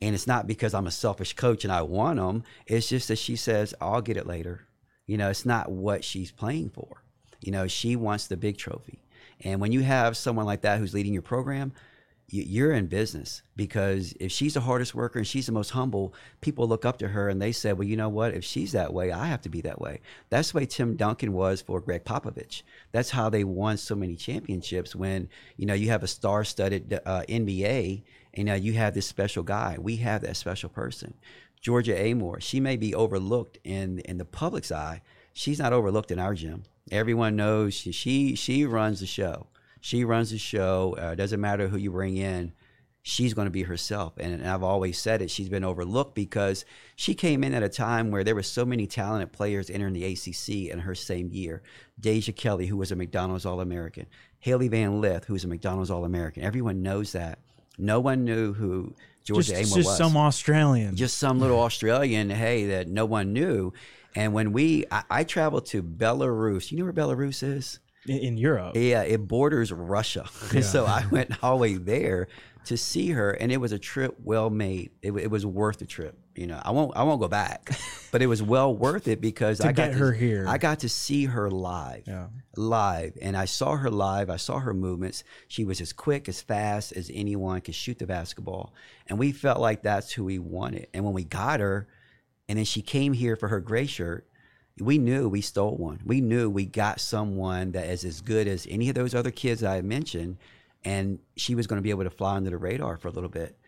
And 0.00 0.14
it's 0.14 0.26
not 0.26 0.46
because 0.46 0.74
I'm 0.74 0.86
a 0.86 0.92
selfish 0.92 1.34
coach 1.34 1.64
and 1.64 1.72
I 1.72 1.82
want 1.82 2.18
them. 2.18 2.44
It's 2.66 2.88
just 2.88 3.08
that 3.08 3.18
she 3.18 3.36
says, 3.36 3.74
I'll 3.80 4.00
get 4.00 4.16
it 4.16 4.26
later. 4.26 4.66
You 5.06 5.16
know, 5.16 5.28
it's 5.28 5.44
not 5.44 5.70
what 5.70 6.04
she's 6.04 6.30
playing 6.30 6.70
for. 6.70 7.02
You 7.40 7.52
know, 7.52 7.66
she 7.66 7.96
wants 7.96 8.26
the 8.26 8.36
big 8.36 8.58
trophy. 8.58 9.02
And 9.40 9.60
when 9.60 9.72
you 9.72 9.80
have 9.80 10.16
someone 10.16 10.46
like 10.46 10.62
that 10.62 10.78
who's 10.78 10.94
leading 10.94 11.12
your 11.12 11.22
program, 11.22 11.72
you're 12.30 12.72
in 12.72 12.86
business 12.86 13.42
because 13.56 14.12
if 14.20 14.30
she's 14.30 14.54
the 14.54 14.60
hardest 14.60 14.94
worker 14.94 15.18
and 15.18 15.26
she's 15.26 15.46
the 15.46 15.52
most 15.52 15.70
humble, 15.70 16.14
people 16.42 16.68
look 16.68 16.84
up 16.84 16.98
to 16.98 17.08
her 17.08 17.28
and 17.28 17.40
they 17.40 17.52
say, 17.52 17.72
well, 17.72 17.88
you 17.88 17.96
know 17.96 18.10
what? 18.10 18.34
If 18.34 18.44
she's 18.44 18.72
that 18.72 18.92
way, 18.92 19.10
I 19.10 19.26
have 19.26 19.40
to 19.42 19.48
be 19.48 19.62
that 19.62 19.80
way. 19.80 20.00
That's 20.28 20.52
the 20.52 20.58
way 20.58 20.66
Tim 20.66 20.96
Duncan 20.96 21.32
was 21.32 21.62
for 21.62 21.80
Gregg 21.80 22.04
Popovich. 22.04 22.62
That's 22.92 23.10
how 23.10 23.30
they 23.30 23.44
won 23.44 23.78
so 23.78 23.94
many 23.94 24.14
championships 24.14 24.94
when, 24.94 25.30
you 25.56 25.64
know, 25.64 25.74
you 25.74 25.88
have 25.88 26.02
a 26.02 26.06
star 26.08 26.44
studded 26.44 27.00
uh, 27.06 27.22
NBA 27.28 28.02
and 28.34 28.46
now 28.46 28.54
you 28.54 28.74
have 28.74 28.94
this 28.94 29.06
special 29.06 29.42
guy. 29.42 29.76
We 29.80 29.96
have 29.96 30.20
that 30.22 30.36
special 30.36 30.68
person. 30.68 31.14
Georgia 31.60 31.94
Amoore, 31.94 32.40
she 32.40 32.60
may 32.60 32.76
be 32.76 32.94
overlooked 32.94 33.58
in 33.64 34.00
in 34.00 34.18
the 34.18 34.24
public's 34.24 34.70
eye. 34.70 35.00
She's 35.32 35.58
not 35.58 35.72
overlooked 35.72 36.10
in 36.10 36.18
our 36.18 36.34
gym. 36.34 36.64
Everyone 36.92 37.36
knows 37.36 37.74
she 37.74 37.90
she, 37.90 38.34
she 38.34 38.64
runs 38.64 39.00
the 39.00 39.06
show. 39.06 39.46
She 39.80 40.04
runs 40.04 40.30
the 40.30 40.38
show. 40.38 40.96
Uh, 40.98 41.14
doesn't 41.14 41.40
matter 41.40 41.68
who 41.68 41.76
you 41.76 41.90
bring 41.90 42.16
in. 42.16 42.52
She's 43.02 43.32
going 43.32 43.46
to 43.46 43.50
be 43.50 43.62
herself. 43.62 44.14
And, 44.18 44.34
and 44.34 44.46
I've 44.46 44.62
always 44.62 44.98
said 44.98 45.22
it. 45.22 45.30
She's 45.30 45.48
been 45.48 45.64
overlooked 45.64 46.14
because 46.14 46.64
she 46.96 47.14
came 47.14 47.42
in 47.42 47.54
at 47.54 47.62
a 47.62 47.68
time 47.68 48.10
where 48.10 48.24
there 48.24 48.34
were 48.34 48.42
so 48.42 48.66
many 48.66 48.86
talented 48.86 49.32
players 49.32 49.70
entering 49.70 49.94
the 49.94 50.04
ACC 50.04 50.70
in 50.70 50.80
her 50.80 50.94
same 50.94 51.30
year. 51.32 51.62
Deja 51.98 52.32
Kelly, 52.32 52.66
who 52.66 52.76
was 52.76 52.92
a 52.92 52.96
McDonald's 52.96 53.46
All 53.46 53.60
American. 53.60 54.06
Hailey 54.40 54.68
Van 54.68 55.00
Lith, 55.00 55.24
who 55.24 55.32
was 55.32 55.44
a 55.44 55.48
McDonald's 55.48 55.90
All 55.90 56.04
American. 56.04 56.42
Everyone 56.42 56.82
knows 56.82 57.12
that. 57.12 57.38
No 57.78 58.00
one 58.00 58.24
knew 58.24 58.52
who 58.52 58.94
Georgia 59.24 59.52
just, 59.52 59.72
Amoore 59.72 59.76
just 59.76 59.88
was. 59.88 59.96
some 59.96 60.16
Australian. 60.16 60.96
Just 60.96 61.18
some 61.18 61.38
little 61.38 61.60
Australian, 61.60 62.28
hey, 62.28 62.66
that 62.66 62.88
no 62.88 63.06
one 63.06 63.32
knew. 63.32 63.72
And 64.14 64.32
when 64.32 64.52
we, 64.52 64.84
I, 64.90 65.04
I 65.10 65.24
traveled 65.24 65.66
to 65.66 65.82
Belarus. 65.82 66.72
You 66.72 66.78
know 66.78 66.84
where 66.84 66.92
Belarus 66.92 67.42
is? 67.42 67.78
In, 68.08 68.36
Europe. 68.36 68.76
Yeah, 68.76 69.02
it 69.02 69.26
borders 69.26 69.72
Russia. 69.72 70.26
Yeah. 70.52 70.62
so 70.62 70.86
I 70.86 71.04
went 71.10 71.42
all 71.42 71.58
the 71.58 71.62
way 71.62 71.74
there 71.74 72.28
to 72.68 72.76
see 72.76 73.10
her, 73.10 73.30
and 73.30 73.50
it 73.50 73.56
was 73.56 73.72
a 73.72 73.78
trip 73.78 74.16
well 74.22 74.50
made. 74.50 74.90
It, 75.02 75.12
it, 75.12 75.30
was 75.30 75.44
worth 75.46 75.78
the 75.78 75.86
trip. 75.86 76.18
You 76.34 76.46
know, 76.46 76.60
I 76.62 76.70
won't 76.70 76.96
I 76.96 77.02
won't 77.02 77.20
go 77.20 77.28
back, 77.28 77.70
but 78.12 78.22
it 78.22 78.26
was 78.26 78.42
well 78.42 78.74
worth 78.74 79.08
it 79.08 79.20
because 79.20 79.58
to 79.58 79.68
I 79.68 79.72
got 79.72 79.90
get 79.90 79.94
her 79.94 80.12
to, 80.12 80.18
here. 80.18 80.44
I 80.46 80.58
got 80.58 80.80
to 80.80 80.88
see 80.88 81.24
her 81.24 81.50
live, 81.50 82.04
yeah. 82.06 82.26
live, 82.56 83.16
and 83.20 83.36
I 83.36 83.46
saw 83.46 83.76
her 83.76 83.90
live. 83.90 84.30
I 84.30 84.36
saw 84.36 84.58
her 84.58 84.74
movements. 84.74 85.24
She 85.48 85.64
was 85.64 85.80
as 85.80 85.92
quick, 85.92 86.28
as 86.28 86.40
fast 86.42 86.92
as 86.92 87.10
anyone 87.12 87.60
could 87.60 87.74
shoot 87.74 87.98
the 87.98 88.06
basketball, 88.06 88.74
and 89.06 89.18
we 89.18 89.32
felt 89.32 89.60
like 89.60 89.82
that's 89.82 90.12
who 90.12 90.24
we 90.24 90.38
wanted. 90.38 90.88
And 90.92 91.04
when 91.04 91.14
we 91.14 91.24
got 91.24 91.60
her, 91.60 91.88
and 92.48 92.58
then 92.58 92.64
she 92.64 92.82
came 92.82 93.12
here 93.12 93.36
for 93.36 93.48
her 93.48 93.60
gray 93.60 93.86
shirt, 93.86 94.26
we 94.80 94.98
knew 94.98 95.28
we 95.28 95.40
stole 95.40 95.76
one. 95.76 96.00
We 96.04 96.20
knew 96.20 96.48
we 96.50 96.66
got 96.66 97.00
someone 97.00 97.72
that 97.72 97.86
is 97.86 98.04
as 98.04 98.20
good 98.20 98.46
as 98.46 98.66
any 98.70 98.88
of 98.88 98.94
those 98.94 99.14
other 99.14 99.30
kids 99.30 99.62
I 99.62 99.80
mentioned, 99.80 100.38
and 100.84 101.18
she 101.36 101.54
was 101.54 101.66
going 101.66 101.78
to 101.78 101.82
be 101.82 101.90
able 101.90 102.04
to 102.04 102.10
fly 102.10 102.36
under 102.36 102.50
the 102.50 102.58
radar 102.58 102.96
for 102.96 103.08
a 103.08 103.12
little 103.12 103.28
bit. 103.28 103.58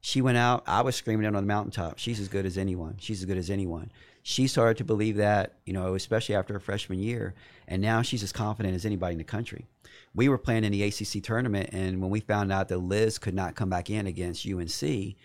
She 0.00 0.22
went 0.22 0.38
out. 0.38 0.62
I 0.66 0.82
was 0.82 0.94
screaming 0.94 1.24
it 1.24 1.28
on 1.28 1.34
the 1.34 1.42
mountaintop. 1.42 1.98
She's 1.98 2.20
as 2.20 2.28
good 2.28 2.46
as 2.46 2.56
anyone. 2.56 2.96
She's 2.98 3.20
as 3.20 3.24
good 3.24 3.38
as 3.38 3.50
anyone. 3.50 3.90
She 4.22 4.46
started 4.46 4.76
to 4.78 4.84
believe 4.84 5.16
that, 5.16 5.54
you 5.64 5.72
know, 5.72 5.94
especially 5.94 6.34
after 6.34 6.52
her 6.52 6.60
freshman 6.60 7.00
year, 7.00 7.34
and 7.66 7.82
now 7.82 8.02
she's 8.02 8.22
as 8.22 8.32
confident 8.32 8.74
as 8.74 8.84
anybody 8.84 9.12
in 9.12 9.18
the 9.18 9.24
country. 9.24 9.66
We 10.14 10.28
were 10.28 10.38
playing 10.38 10.64
in 10.64 10.72
the 10.72 10.82
ACC 10.82 11.22
tournament, 11.22 11.70
and 11.72 12.00
when 12.00 12.10
we 12.10 12.20
found 12.20 12.52
out 12.52 12.68
that 12.68 12.78
Liz 12.78 13.18
could 13.18 13.34
not 13.34 13.54
come 13.54 13.70
back 13.70 13.90
in 13.90 14.06
against 14.06 14.46
UNC, 14.46 15.16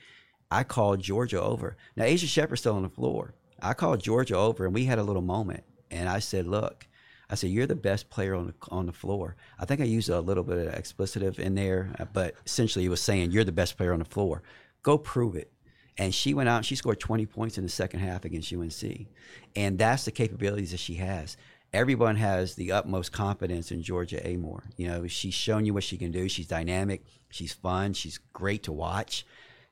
I 0.50 0.64
called 0.64 1.02
Georgia 1.02 1.42
over. 1.42 1.78
Now, 1.96 2.06
Asia 2.06 2.28
Sheppard's 2.28 2.62
still 2.62 2.76
on 2.76 2.84
the 2.84 2.90
floor. 2.90 3.34
I 3.64 3.74
called 3.74 4.04
Georgia 4.04 4.36
over 4.36 4.66
and 4.66 4.74
we 4.74 4.86
had 4.86 5.00
a 5.00 5.04
little 5.04 5.22
moment. 5.22 5.64
And 5.90 6.10
I 6.10 6.20
said, 6.20 6.48
look, 6.48 6.88
I 7.30 7.36
said, 7.36 7.50
you're 7.50 7.66
the 7.66 7.76
best 7.76 8.10
player 8.10 8.36
on 8.36 8.48
the, 8.48 8.54
on 8.70 8.86
the 8.86 8.92
floor. 8.92 9.36
I 9.58 9.66
think 9.66 9.82
I 9.82 9.86
used 9.86 10.10
a 10.10 10.20
little 10.20 10.44
bit 10.44 10.68
of 10.68 10.74
explicitive 10.74 11.40
in 11.40 11.56
there, 11.56 11.94
but 12.14 12.36
essentially 12.46 12.86
it 12.86 12.90
was 12.90 13.02
saying, 13.02 13.32
you're 13.32 13.44
the 13.44 13.52
best 13.52 13.78
player 13.78 13.94
on 13.94 14.00
the 14.00 14.06
floor. 14.06 14.44
Go 14.82 14.98
prove 14.98 15.36
it. 15.36 15.52
And 15.98 16.14
she 16.14 16.34
went 16.34 16.50
out 16.50 16.58
and 16.58 16.66
she 16.66 16.76
scored 16.76 17.00
20 17.00 17.26
points 17.28 17.58
in 17.58 17.64
the 17.64 17.70
second 17.70 18.00
half 18.02 18.26
against 18.26 18.52
UNC. 18.52 19.08
And 19.56 19.78
that's 19.78 20.06
the 20.06 20.12
capabilities 20.12 20.72
that 20.72 20.80
she 20.80 20.96
has. 20.96 21.38
Everyone 21.72 22.16
has 22.18 22.56
the 22.56 22.72
utmost 22.72 23.12
confidence 23.12 23.72
in 23.72 23.82
Georgia 23.82 24.18
Amoore. 24.18 24.64
You 24.78 24.88
know, 24.88 25.08
she's 25.08 25.34
shown 25.34 25.66
you 25.66 25.74
what 25.74 25.84
she 25.84 25.98
can 25.98 26.12
do. 26.12 26.28
She's 26.28 26.48
dynamic. 26.48 27.04
She's 27.30 27.54
fun. 27.54 27.94
She's 27.94 28.20
great 28.34 28.64
to 28.64 28.72
watch. 28.72 29.26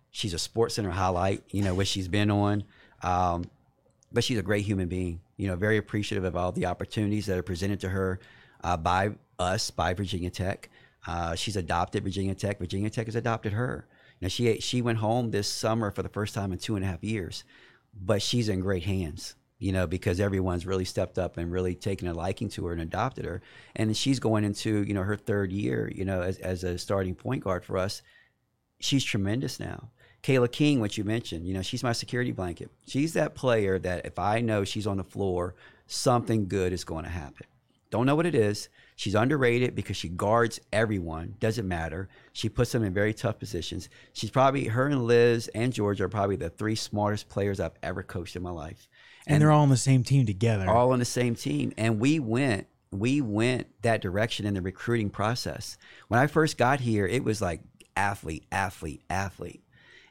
She's 0.10 0.34
a 0.34 0.40
Sports 0.40 0.76
Center 0.76 0.90
highlight, 0.90 1.44
you 1.52 1.64
know, 1.64 1.74
which 1.76 1.88
she's 1.88 2.08
been 2.08 2.32
on. 2.32 2.64
Um, 3.04 3.46
but 4.12 4.24
she's 4.24 4.38
a 4.38 4.44
great 4.44 4.66
human 4.66 4.88
being. 4.88 5.22
You 5.38 5.48
know, 5.48 5.56
very 5.56 5.78
appreciative 5.78 6.24
of 6.24 6.36
all 6.36 6.52
the 6.52 6.66
opportunities 6.66 7.26
that 7.28 7.38
are 7.38 7.44
presented 7.44 7.80
to 7.82 7.90
her 7.90 8.20
uh, 8.64 8.78
by 8.78 9.12
us, 9.40 9.72
by 9.72 9.94
Virginia 9.94 10.30
Tech. 10.30 10.70
Uh, 11.08 11.36
she's 11.36 11.56
adopted 11.56 12.04
Virginia 12.04 12.36
Tech. 12.36 12.60
Virginia 12.60 12.90
Tech 12.90 13.08
has 13.08 13.16
adopted 13.16 13.54
her. 13.54 13.88
Now 14.22 14.28
she 14.28 14.60
she 14.60 14.82
went 14.82 15.00
home 15.00 15.32
this 15.32 15.48
summer 15.48 15.90
for 15.90 16.04
the 16.04 16.10
first 16.10 16.36
time 16.36 16.52
in 16.52 16.60
two 16.60 16.76
and 16.76 16.86
a 16.86 16.88
half 16.88 17.04
years, 17.04 17.44
but 17.94 18.22
she's 18.22 18.50
in 18.50 18.60
great 18.60 18.84
hands. 18.84 19.36
You 19.58 19.72
know, 19.72 19.86
because 19.86 20.20
everyone's 20.20 20.66
really 20.66 20.86
stepped 20.86 21.20
up 21.20 21.38
and 21.38 21.52
really 21.52 21.76
taken 21.76 22.08
a 22.08 22.14
liking 22.16 22.50
to 22.50 22.66
her 22.66 22.74
and 22.74 22.82
adopted 22.82 23.26
her, 23.26 23.42
and 23.76 23.96
she's 23.96 24.20
going 24.20 24.44
into 24.44 24.84
you 24.84 24.94
know 24.94 25.04
her 25.04 25.16
third 25.16 25.52
year. 25.52 25.92
You 25.94 26.06
know, 26.06 26.22
as 26.22 26.38
as 26.38 26.64
a 26.64 26.78
starting 26.78 27.16
point 27.16 27.44
guard 27.44 27.66
for 27.66 27.78
us, 27.78 28.02
she's 28.80 29.04
tremendous 29.04 29.60
now. 29.60 29.90
Kayla 30.24 30.52
King, 30.52 30.80
which 30.80 30.98
you 30.98 31.04
mentioned, 31.04 31.48
you 31.48 31.54
know, 31.54 31.62
she's 31.62 31.84
my 31.84 31.94
security 31.94 32.32
blanket. 32.32 32.70
She's 32.88 33.14
that 33.14 33.36
player 33.36 33.80
that 33.80 34.06
if 34.06 34.20
I 34.20 34.42
know 34.42 34.64
she's 34.64 34.88
on 34.88 34.98
the 34.98 35.04
floor, 35.04 35.56
something 35.88 36.48
good 36.48 36.74
is 36.74 36.84
going 36.84 37.06
to 37.06 37.10
happen. 37.10 37.48
Don't 37.90 38.06
know 38.06 38.16
what 38.16 38.26
it 38.26 38.36
is. 38.36 38.70
She's 38.96 39.16
underrated 39.16 39.76
because 39.76 39.98
she 39.98 40.08
guards 40.08 40.60
everyone. 40.72 41.36
Doesn't 41.40 41.68
matter. 41.68 42.08
She 42.34 42.50
puts 42.50 42.72
them 42.72 42.84
in 42.84 42.94
very 42.94 43.14
tough 43.14 43.40
positions. 43.40 43.90
She's 44.14 44.30
probably 44.30 44.66
her 44.68 44.88
and 44.88 45.06
Liz 45.06 45.50
and 45.54 45.74
George 45.74 46.00
are 46.00 46.08
probably 46.08 46.38
the 46.38 46.50
three 46.50 46.76
smartest 46.76 47.28
players 47.28 47.60
I've 47.60 47.76
ever 47.84 48.04
coached 48.04 48.36
in 48.36 48.44
my 48.44 48.52
life. 48.52 48.88
And, 49.26 49.36
and 49.36 49.42
they're 49.42 49.52
all 49.52 49.64
on 49.64 49.70
the 49.70 49.78
same 49.78 50.04
team 50.04 50.26
together. 50.26 50.70
All 50.70 50.94
on 50.94 51.00
the 51.00 51.06
same 51.06 51.36
team. 51.36 51.74
And 51.78 52.00
we 52.00 52.20
went 52.20 52.68
we 52.92 53.22
went 53.22 53.68
that 53.84 54.02
direction 54.02 54.46
in 54.46 54.54
the 54.54 54.62
recruiting 54.62 55.10
process. 55.10 55.78
When 56.08 56.20
I 56.20 56.28
first 56.28 56.58
got 56.58 56.82
here, 56.82 57.08
it 57.08 57.24
was 57.24 57.42
like 57.42 57.62
athlete, 57.96 58.46
athlete, 58.52 59.02
athlete. 59.10 59.64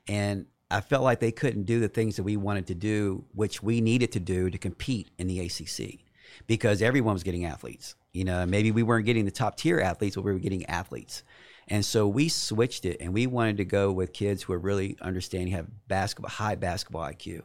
And 0.09 0.47
I 0.71 0.81
felt 0.81 1.03
like 1.03 1.21
they 1.21 1.33
couldn't 1.33 1.65
do 1.65 1.81
the 1.81 1.89
things 1.89 2.17
that 2.17 2.23
we 2.23 2.37
wanted 2.37 2.67
to 2.69 2.75
do, 2.75 3.25
which 3.35 3.63
we 3.63 3.81
needed 3.81 4.13
to 4.13 4.21
do 4.21 4.51
to 4.51 4.59
compete 4.59 5.11
in 5.19 5.27
the 5.27 5.41
ACC 5.41 6.01
because 6.47 6.81
everyone 6.81 7.15
was 7.15 7.23
getting 7.23 7.45
athletes. 7.45 7.97
You 8.13 8.25
know, 8.25 8.47
maybe 8.47 8.71
we 8.71 8.83
weren't 8.83 9.07
getting 9.07 9.25
the 9.25 9.31
top 9.31 9.57
tier 9.57 9.81
athletes, 9.81 10.17
but 10.17 10.25
we 10.25 10.33
were 10.33 10.39
getting 10.39 10.67
athletes. 10.67 11.23
And 11.69 11.85
so 11.85 12.09
we 12.09 12.29
switched 12.29 12.85
it 12.85 12.99
and 13.01 13.13
we 13.13 13.27
wanted 13.27 13.57
to 13.59 13.65
go 13.65 13.93
with 13.93 14.13
kids 14.13 14.43
who 14.43 14.53
are 14.53 14.59
really 14.59 14.97
understanding, 15.01 15.53
have 15.53 15.69
basketball, 15.87 16.31
high 16.31 16.57
basketball 16.57 17.03
IQ. 17.03 17.43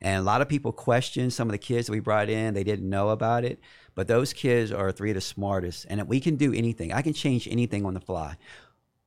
And 0.00 0.18
a 0.18 0.22
lot 0.22 0.40
of 0.40 0.48
people 0.48 0.70
questioned 0.70 1.32
some 1.32 1.48
of 1.48 1.52
the 1.52 1.58
kids 1.58 1.86
that 1.86 1.92
we 1.92 2.00
brought 2.00 2.28
in. 2.28 2.54
They 2.54 2.64
didn't 2.64 2.88
know 2.88 3.08
about 3.08 3.44
it. 3.44 3.58
But 3.94 4.06
those 4.06 4.32
kids 4.32 4.70
are 4.70 4.92
three 4.92 5.10
of 5.10 5.14
the 5.14 5.20
smartest. 5.20 5.86
And 5.88 6.06
we 6.08 6.20
can 6.20 6.36
do 6.36 6.52
anything. 6.52 6.92
I 6.92 7.02
can 7.02 7.14
change 7.14 7.48
anything 7.48 7.86
on 7.86 7.94
the 7.94 8.00
fly. 8.00 8.36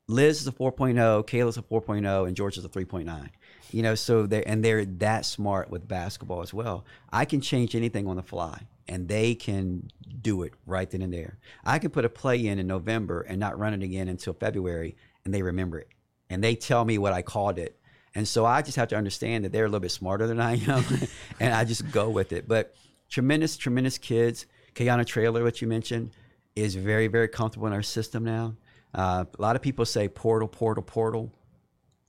Liz 0.09 0.39
is 0.39 0.47
a 0.47 0.53
4.0, 0.53 1.27
Kayla's 1.27 1.57
a 1.57 1.61
4.0, 1.61 2.27
and 2.27 2.35
George 2.35 2.57
is 2.57 2.63
a 2.63 2.69
3.9. 2.69 3.29
You 3.71 3.83
know, 3.83 3.95
so 3.95 4.25
they 4.25 4.43
and 4.43 4.63
they're 4.63 4.85
that 4.85 5.25
smart 5.25 5.69
with 5.69 5.87
basketball 5.87 6.41
as 6.41 6.53
well. 6.53 6.85
I 7.11 7.25
can 7.25 7.41
change 7.41 7.75
anything 7.75 8.07
on 8.07 8.15
the 8.15 8.23
fly, 8.23 8.61
and 8.87 9.09
they 9.09 9.35
can 9.35 9.91
do 10.21 10.43
it 10.43 10.53
right 10.65 10.89
then 10.89 11.01
and 11.01 11.13
there. 11.13 11.37
I 11.65 11.77
can 11.79 11.91
put 11.91 12.05
a 12.05 12.09
play 12.09 12.47
in 12.47 12.59
in 12.59 12.67
November 12.67 13.21
and 13.21 13.37
not 13.39 13.59
run 13.59 13.73
it 13.73 13.83
again 13.83 14.07
until 14.07 14.33
February, 14.33 14.95
and 15.25 15.33
they 15.33 15.41
remember 15.41 15.79
it, 15.79 15.89
and 16.29 16.41
they 16.41 16.55
tell 16.55 16.85
me 16.85 16.97
what 16.97 17.11
I 17.11 17.21
called 17.21 17.59
it. 17.59 17.77
And 18.15 18.25
so 18.25 18.45
I 18.45 18.61
just 18.61 18.77
have 18.77 18.87
to 18.89 18.95
understand 18.95 19.43
that 19.43 19.51
they're 19.51 19.65
a 19.65 19.67
little 19.67 19.81
bit 19.81 19.91
smarter 19.91 20.25
than 20.25 20.39
I 20.39 20.55
am, 20.55 20.85
and 21.41 21.53
I 21.53 21.65
just 21.65 21.91
go 21.91 22.09
with 22.09 22.31
it. 22.31 22.47
But 22.47 22.73
tremendous, 23.09 23.57
tremendous 23.57 23.97
kids. 23.97 24.45
Kayana 24.73 25.05
Traylor, 25.05 25.43
what 25.43 25.61
you 25.61 25.67
mentioned, 25.67 26.11
is 26.55 26.75
very, 26.75 27.07
very 27.07 27.27
comfortable 27.27 27.67
in 27.67 27.73
our 27.73 27.83
system 27.83 28.23
now. 28.23 28.55
Uh, 28.97 29.25
a 29.37 29.41
lot 29.41 29.55
of 29.55 29.61
people 29.61 29.85
say 29.85 30.09
portal, 30.09 30.47
portal, 30.47 30.83
portal. 30.83 31.31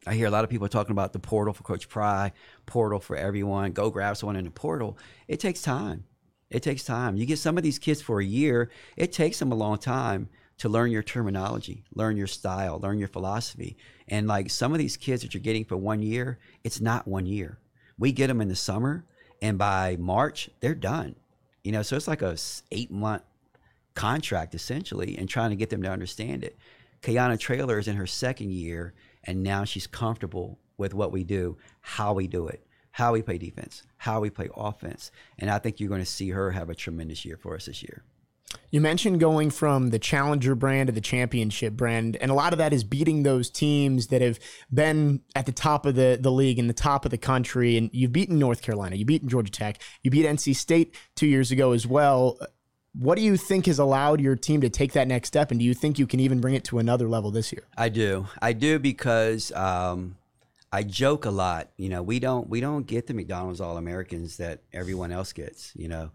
I 0.07 0.15
hear 0.15 0.27
a 0.27 0.31
lot 0.31 0.43
of 0.43 0.51
people 0.51 0.69
talking 0.69 0.93
about 0.93 1.13
the 1.13 1.19
portal 1.19 1.53
for 1.53 1.63
Coach 1.63 1.89
Pry, 1.89 2.33
portal 2.65 2.99
for 2.99 3.15
everyone. 3.15 3.73
Go 3.73 3.91
grab 3.91 4.17
someone 4.17 4.37
in 4.37 4.47
the 4.47 4.51
portal. 4.51 4.97
It 5.29 5.39
takes 5.39 5.61
time. 5.61 6.05
It 6.51 6.63
takes 6.63 6.83
time. 6.83 7.17
You 7.17 7.27
get 7.27 7.39
some 7.39 7.59
of 7.59 7.63
these 7.63 7.79
kids 7.79 8.01
for 8.01 8.21
a 8.21 8.25
year. 8.25 8.71
It 8.97 9.13
takes 9.13 9.39
them 9.39 9.53
a 9.53 9.55
long 9.55 9.77
time 9.77 10.31
to 10.59 10.69
learn 10.71 10.91
your 10.91 11.03
terminology, 11.03 11.85
learn 11.95 12.17
your 12.17 12.27
style, 12.27 12.81
learn 12.81 12.99
your 12.99 13.09
philosophy. 13.09 13.77
And 14.09 14.27
like 14.27 14.49
some 14.49 14.73
of 14.73 14.79
these 14.79 14.97
kids 14.97 15.23
that 15.23 15.35
you're 15.35 15.43
getting 15.43 15.67
for 15.67 15.77
one 15.77 16.01
year, 16.03 16.39
it's 16.65 16.81
not 16.81 17.07
one 17.07 17.27
year. 17.27 17.59
We 17.99 18.13
get 18.13 18.29
them 18.29 18.41
in 18.41 18.49
the 18.49 18.57
summer, 18.57 19.05
and 19.43 19.59
by 19.59 19.97
March 20.01 20.49
they're 20.61 20.75
done. 20.75 21.17
You 21.63 21.73
know, 21.73 21.83
so 21.83 21.97
it's 21.97 22.09
like 22.09 22.23
a 22.23 22.37
eight 22.73 22.91
month 22.91 23.23
contract 23.95 24.55
essentially, 24.55 25.19
and 25.19 25.29
trying 25.29 25.51
to 25.51 25.57
get 25.57 25.71
them 25.71 25.83
to 25.83 25.91
understand 25.91 26.45
it. 26.45 26.57
Kayana 27.03 27.39
Traylor 27.39 27.79
is 27.79 27.89
in 27.89 27.97
her 27.97 28.07
second 28.07 28.53
year, 28.53 28.95
and 29.25 29.43
now 29.43 29.65
she's 29.65 29.87
comfortable 29.87 30.59
with 30.77 30.95
what 30.95 31.13
we 31.13 31.25
do, 31.25 31.57
how 31.81 32.13
we 32.13 32.27
do 32.27 32.47
it, 32.47 32.67
how 32.93 33.13
we 33.13 33.23
play 33.23 33.39
defense, 33.39 33.83
how 33.97 34.21
we 34.21 34.31
play 34.31 34.49
offense. 34.57 35.11
And 35.39 35.51
I 35.51 35.59
think 35.59 35.81
you're 35.81 35.89
going 35.89 36.01
to 36.01 36.07
see 36.07 36.31
her 36.31 36.51
have 36.53 36.71
a 36.71 36.75
tremendous 36.75 37.25
year 37.25 37.37
for 37.37 37.55
us 37.55 37.67
this 37.67 37.83
year. 37.83 38.05
You 38.71 38.81
mentioned 38.81 39.21
going 39.21 39.51
from 39.51 39.91
the 39.91 39.99
challenger 39.99 40.55
brand 40.55 40.89
to 40.89 40.93
the 40.93 41.01
championship 41.01 41.75
brand, 41.75 42.17
and 42.21 42.31
a 42.31 42.35
lot 42.35 42.53
of 42.53 42.59
that 42.59 42.73
is 42.73 42.85
beating 42.85 43.23
those 43.23 43.51
teams 43.51 44.09
that 44.09 44.21
have 44.21 44.39
been 44.73 45.21
at 45.35 45.47
the 45.47 45.53
top 45.53 45.87
of 45.87 45.95
the, 45.95 46.19
the 46.21 46.31
league 46.31 46.59
and 46.59 46.69
the 46.69 46.75
top 46.75 47.05
of 47.05 47.11
the 47.11 47.19
country. 47.19 47.77
And 47.77 47.91
you've 47.93 48.13
beaten 48.13 48.39
North 48.39 48.63
Carolina, 48.63 48.97
you've 48.97 49.07
beaten 49.07 49.29
Georgia 49.29 49.51
Tech, 49.51 49.81
you 50.03 50.11
beat 50.11 50.27
NC 50.27 50.55
State 50.55 50.95
two 51.15 51.27
years 51.27 51.51
ago 51.51 51.73
as 51.73 51.87
well. 51.87 52.39
What 52.95 53.17
do 53.17 53.23
you 53.23 53.37
think 53.37 53.67
has 53.67 53.79
allowed 53.79 54.21
your 54.21 54.35
team 54.35 54.61
to 54.63 54.71
take 54.71 54.93
that 54.93 55.07
next 55.07 55.29
step, 55.29 55.51
and 55.51 55.61
do 55.61 55.67
you 55.67 55.75
think 55.75 55.99
you 55.99 56.07
can 56.07 56.21
even 56.21 56.41
bring 56.41 56.55
it 56.55 56.65
to 56.65 56.79
another 56.79 57.09
level 57.09 57.31
this 57.31 57.53
year? 57.53 57.63
I 57.77 57.89
do. 57.91 58.27
I 58.41 58.53
do 58.53 58.79
because 58.79 59.53
um, 59.53 60.17
I 60.73 60.83
joke 60.83 61.25
a 61.25 61.31
lot. 61.31 61.69
You 61.77 61.91
know, 61.91 62.03
we 62.03 62.19
don't 62.19 62.49
we 62.49 62.61
don't 62.61 62.87
get 62.87 63.07
the 63.07 63.15
McDonald's 63.15 63.61
All 63.61 63.77
Americans 63.77 64.39
that 64.39 64.61
everyone 64.73 65.13
else 65.13 65.33
gets. 65.33 65.73
You 65.77 65.89
know, 65.89 66.11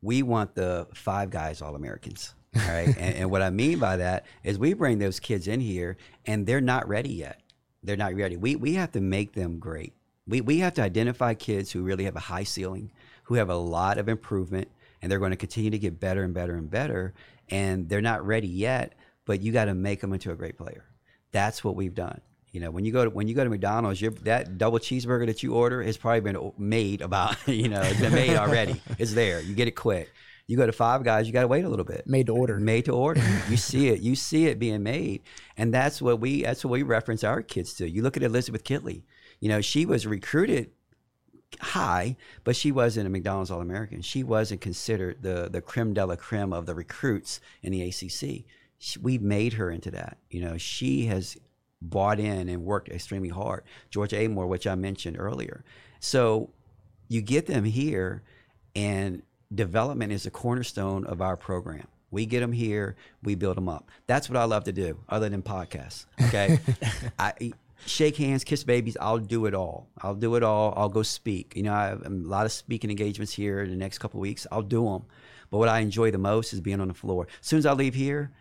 we 0.00 0.22
want 0.22 0.54
the 0.54 0.86
Five 0.94 1.30
Guys 1.30 1.62
All 1.62 1.74
Americans. 1.74 2.34
Right, 2.54 2.88
and, 2.98 3.16
and 3.16 3.30
what 3.30 3.42
I 3.42 3.50
mean 3.50 3.78
by 3.78 3.96
that 3.96 4.24
is 4.44 4.58
we 4.58 4.74
bring 4.74 4.98
those 4.98 5.20
kids 5.20 5.48
in 5.48 5.60
here, 5.60 5.96
and 6.26 6.46
they're 6.46 6.60
not 6.60 6.88
ready 6.88 7.12
yet. 7.12 7.40
They're 7.82 7.96
not 7.96 8.14
ready. 8.14 8.36
We 8.36 8.56
we 8.56 8.74
have 8.74 8.92
to 8.92 9.00
make 9.00 9.32
them 9.32 9.58
great. 9.58 9.94
We 10.26 10.40
we 10.40 10.58
have 10.58 10.74
to 10.74 10.82
identify 10.82 11.34
kids 11.34 11.72
who 11.72 11.82
really 11.82 12.04
have 12.04 12.16
a 12.16 12.20
high 12.20 12.44
ceiling, 12.44 12.92
who 13.24 13.34
have 13.34 13.50
a 13.50 13.56
lot 13.56 13.98
of 13.98 14.08
improvement 14.08 14.68
and 15.02 15.10
they're 15.10 15.18
going 15.18 15.30
to 15.30 15.36
continue 15.36 15.70
to 15.70 15.78
get 15.78 16.00
better 16.00 16.22
and 16.22 16.34
better 16.34 16.54
and 16.54 16.70
better. 16.70 17.14
And 17.48 17.88
they're 17.88 18.00
not 18.00 18.26
ready 18.26 18.48
yet, 18.48 18.94
but 19.24 19.40
you 19.40 19.52
got 19.52 19.66
to 19.66 19.74
make 19.74 20.00
them 20.00 20.12
into 20.12 20.30
a 20.30 20.34
great 20.36 20.58
player. 20.58 20.84
That's 21.32 21.62
what 21.62 21.76
we've 21.76 21.94
done. 21.94 22.20
You 22.52 22.60
know, 22.60 22.70
when 22.70 22.84
you 22.84 22.92
go 22.92 23.04
to 23.04 23.10
when 23.10 23.28
you 23.28 23.34
go 23.34 23.44
to 23.44 23.50
McDonald's, 23.50 24.00
that 24.22 24.56
double 24.56 24.78
cheeseburger 24.78 25.26
that 25.26 25.42
you 25.42 25.54
order 25.54 25.82
has 25.82 25.96
probably 25.98 26.20
been 26.20 26.52
made 26.56 27.02
about. 27.02 27.36
You 27.46 27.68
know, 27.68 27.80
it's 27.82 28.00
been 28.00 28.14
made 28.14 28.36
already. 28.36 28.80
it's 28.98 29.12
there. 29.12 29.40
You 29.40 29.54
get 29.54 29.68
it 29.68 29.72
quick. 29.72 30.10
You 30.46 30.56
go 30.56 30.64
to 30.64 30.72
Five 30.72 31.04
Guys, 31.04 31.26
you 31.26 31.32
got 31.34 31.42
to 31.42 31.48
wait 31.48 31.66
a 31.66 31.68
little 31.68 31.84
bit. 31.84 32.06
Made 32.06 32.26
to 32.26 32.34
order. 32.34 32.58
Made 32.58 32.86
to 32.86 32.92
order. 32.92 33.22
you 33.50 33.56
see 33.58 33.88
it. 33.88 34.00
You 34.00 34.16
see 34.16 34.46
it 34.46 34.58
being 34.58 34.82
made, 34.82 35.22
and 35.58 35.74
that's 35.74 36.00
what 36.00 36.20
we 36.20 36.42
that's 36.42 36.64
what 36.64 36.70
we 36.70 36.82
reference 36.82 37.22
our 37.22 37.42
kids 37.42 37.74
to. 37.74 37.88
You 37.88 38.02
look 38.02 38.16
at 38.16 38.22
Elizabeth 38.22 38.64
Kitley. 38.64 39.02
You 39.40 39.50
know, 39.50 39.60
she 39.60 39.84
was 39.84 40.06
recruited 40.06 40.70
high, 41.60 42.16
but 42.44 42.56
she 42.56 42.72
wasn't 42.72 43.06
a 43.06 43.10
McDonald's 43.10 43.50
All 43.50 43.60
American. 43.60 44.02
She 44.02 44.22
wasn't 44.22 44.60
considered 44.60 45.22
the 45.22 45.48
the 45.50 45.60
creme 45.60 45.94
de 45.94 46.04
la 46.04 46.16
creme 46.16 46.52
of 46.52 46.66
the 46.66 46.74
recruits 46.74 47.40
in 47.62 47.72
the 47.72 47.82
ACC. 47.82 48.44
She, 48.78 48.98
we 49.00 49.18
made 49.18 49.54
her 49.54 49.70
into 49.70 49.90
that. 49.92 50.18
You 50.30 50.40
know, 50.40 50.56
she 50.56 51.06
has 51.06 51.36
bought 51.80 52.20
in 52.20 52.48
and 52.48 52.64
worked 52.64 52.88
extremely 52.88 53.28
hard. 53.28 53.64
Georgia 53.90 54.16
Amoore, 54.16 54.48
which 54.48 54.66
I 54.66 54.74
mentioned 54.74 55.16
earlier. 55.18 55.64
So 56.00 56.50
you 57.08 57.22
get 57.22 57.46
them 57.46 57.64
here, 57.64 58.22
and 58.76 59.22
development 59.54 60.12
is 60.12 60.26
a 60.26 60.30
cornerstone 60.30 61.04
of 61.06 61.20
our 61.20 61.36
program. 61.36 61.86
We 62.10 62.24
get 62.24 62.40
them 62.40 62.52
here, 62.52 62.96
we 63.22 63.34
build 63.34 63.56
them 63.56 63.68
up. 63.68 63.90
That's 64.06 64.30
what 64.30 64.36
I 64.36 64.44
love 64.44 64.64
to 64.64 64.72
do, 64.72 64.98
other 65.08 65.28
than 65.28 65.42
podcasts. 65.42 66.06
Okay, 66.28 66.58
I 67.18 67.52
shake 67.86 68.16
hands, 68.16 68.44
kiss 68.44 68.64
babies. 68.64 68.96
I'll 69.00 69.18
do 69.18 69.46
it 69.46 69.54
all. 69.54 69.88
I'll 70.00 70.14
do 70.14 70.34
it 70.34 70.42
all. 70.42 70.74
I'll 70.76 70.88
go 70.88 71.02
speak. 71.02 71.54
You 71.56 71.64
know, 71.64 71.72
I 71.72 71.86
have 71.86 72.04
a 72.04 72.10
lot 72.10 72.46
of 72.46 72.52
speaking 72.52 72.90
engagements 72.90 73.32
here 73.32 73.62
in 73.62 73.70
the 73.70 73.76
next 73.76 73.98
couple 73.98 74.20
weeks. 74.20 74.46
I'll 74.50 74.62
do 74.62 74.84
them. 74.84 75.04
But 75.50 75.58
what 75.58 75.68
I 75.68 75.80
enjoy 75.80 76.10
the 76.10 76.18
most 76.18 76.52
is 76.52 76.60
being 76.60 76.80
on 76.80 76.88
the 76.88 76.94
floor. 76.94 77.26
As 77.40 77.46
soon 77.46 77.58
as 77.58 77.66
I 77.66 77.72
leave 77.72 77.94
here, 77.94 78.32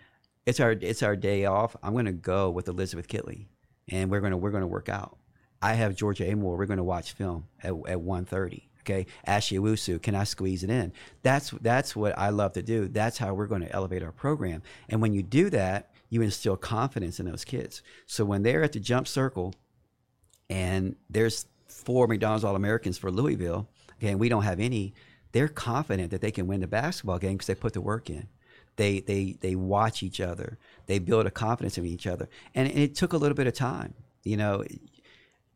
it's 0.45 0.59
our 0.59 0.71
it's 0.71 1.03
our 1.03 1.15
day 1.15 1.45
off. 1.45 1.75
I'm 1.83 1.93
going 1.93 2.05
to 2.05 2.11
go 2.13 2.49
with 2.49 2.67
Elizabeth 2.67 3.07
Kitley, 3.07 3.47
and 3.89 4.09
we're 4.09 4.21
going 4.21 4.31
to 4.31 4.37
we're 4.37 4.51
to 4.51 4.67
work 4.67 4.89
out. 4.89 5.17
I 5.61 5.73
have 5.73 5.95
Georgia 5.95 6.25
Amoore. 6.25 6.57
We're 6.57 6.65
going 6.65 6.77
to 6.77 6.83
watch 6.83 7.13
film 7.13 7.47
at 7.61 7.71
at 7.71 7.97
1:30. 7.97 8.63
Okay, 8.81 9.05
Ashley 9.25 9.57
Owusu, 9.57 10.01
can 10.01 10.15
I 10.15 10.23
squeeze 10.23 10.63
it 10.63 10.69
in? 10.69 10.93
That's 11.21 11.51
that's 11.61 11.95
what 11.95 12.17
I 12.17 12.29
love 12.29 12.53
to 12.53 12.61
do. 12.61 12.87
That's 12.87 13.17
how 13.17 13.33
we're 13.33 13.47
going 13.47 13.61
to 13.61 13.71
elevate 13.73 14.01
our 14.01 14.13
program. 14.13 14.61
And 14.87 15.01
when 15.01 15.13
you 15.13 15.23
do 15.23 15.49
that, 15.49 15.91
you 16.09 16.21
instill 16.21 16.57
confidence 16.57 17.19
in 17.19 17.25
those 17.25 17.45
kids. 17.45 17.81
So 18.05 18.23
when 18.25 18.43
they're 18.43 18.63
at 18.63 18.73
the 18.73 18.79
jump 18.79 19.07
circle 19.07 19.53
and 20.49 20.95
there's 21.09 21.45
four 21.67 22.07
McDonald's 22.07 22.43
All 22.43 22.55
Americans 22.55 22.97
for 22.97 23.11
Louisville, 23.11 23.67
okay, 23.97 24.09
and 24.09 24.19
we 24.19 24.29
don't 24.29 24.43
have 24.43 24.59
any, 24.59 24.93
they're 25.33 25.47
confident 25.47 26.11
that 26.11 26.21
they 26.21 26.31
can 26.31 26.47
win 26.47 26.61
the 26.61 26.67
basketball 26.67 27.19
game 27.19 27.33
because 27.33 27.47
they 27.47 27.55
put 27.55 27.73
the 27.73 27.81
work 27.81 28.09
in. 28.09 28.27
They, 28.77 29.01
they, 29.01 29.37
they 29.41 29.55
watch 29.55 30.03
each 30.03 30.21
other. 30.21 30.57
They 30.85 30.99
build 30.99 31.25
a 31.25 31.31
confidence 31.31 31.77
in 31.77 31.85
each 31.85 32.07
other. 32.07 32.29
And 32.55 32.67
it 32.69 32.95
took 32.95 33.13
a 33.13 33.17
little 33.17 33.35
bit 33.35 33.47
of 33.47 33.53
time. 33.53 33.93
You 34.23 34.37
know, 34.37 34.63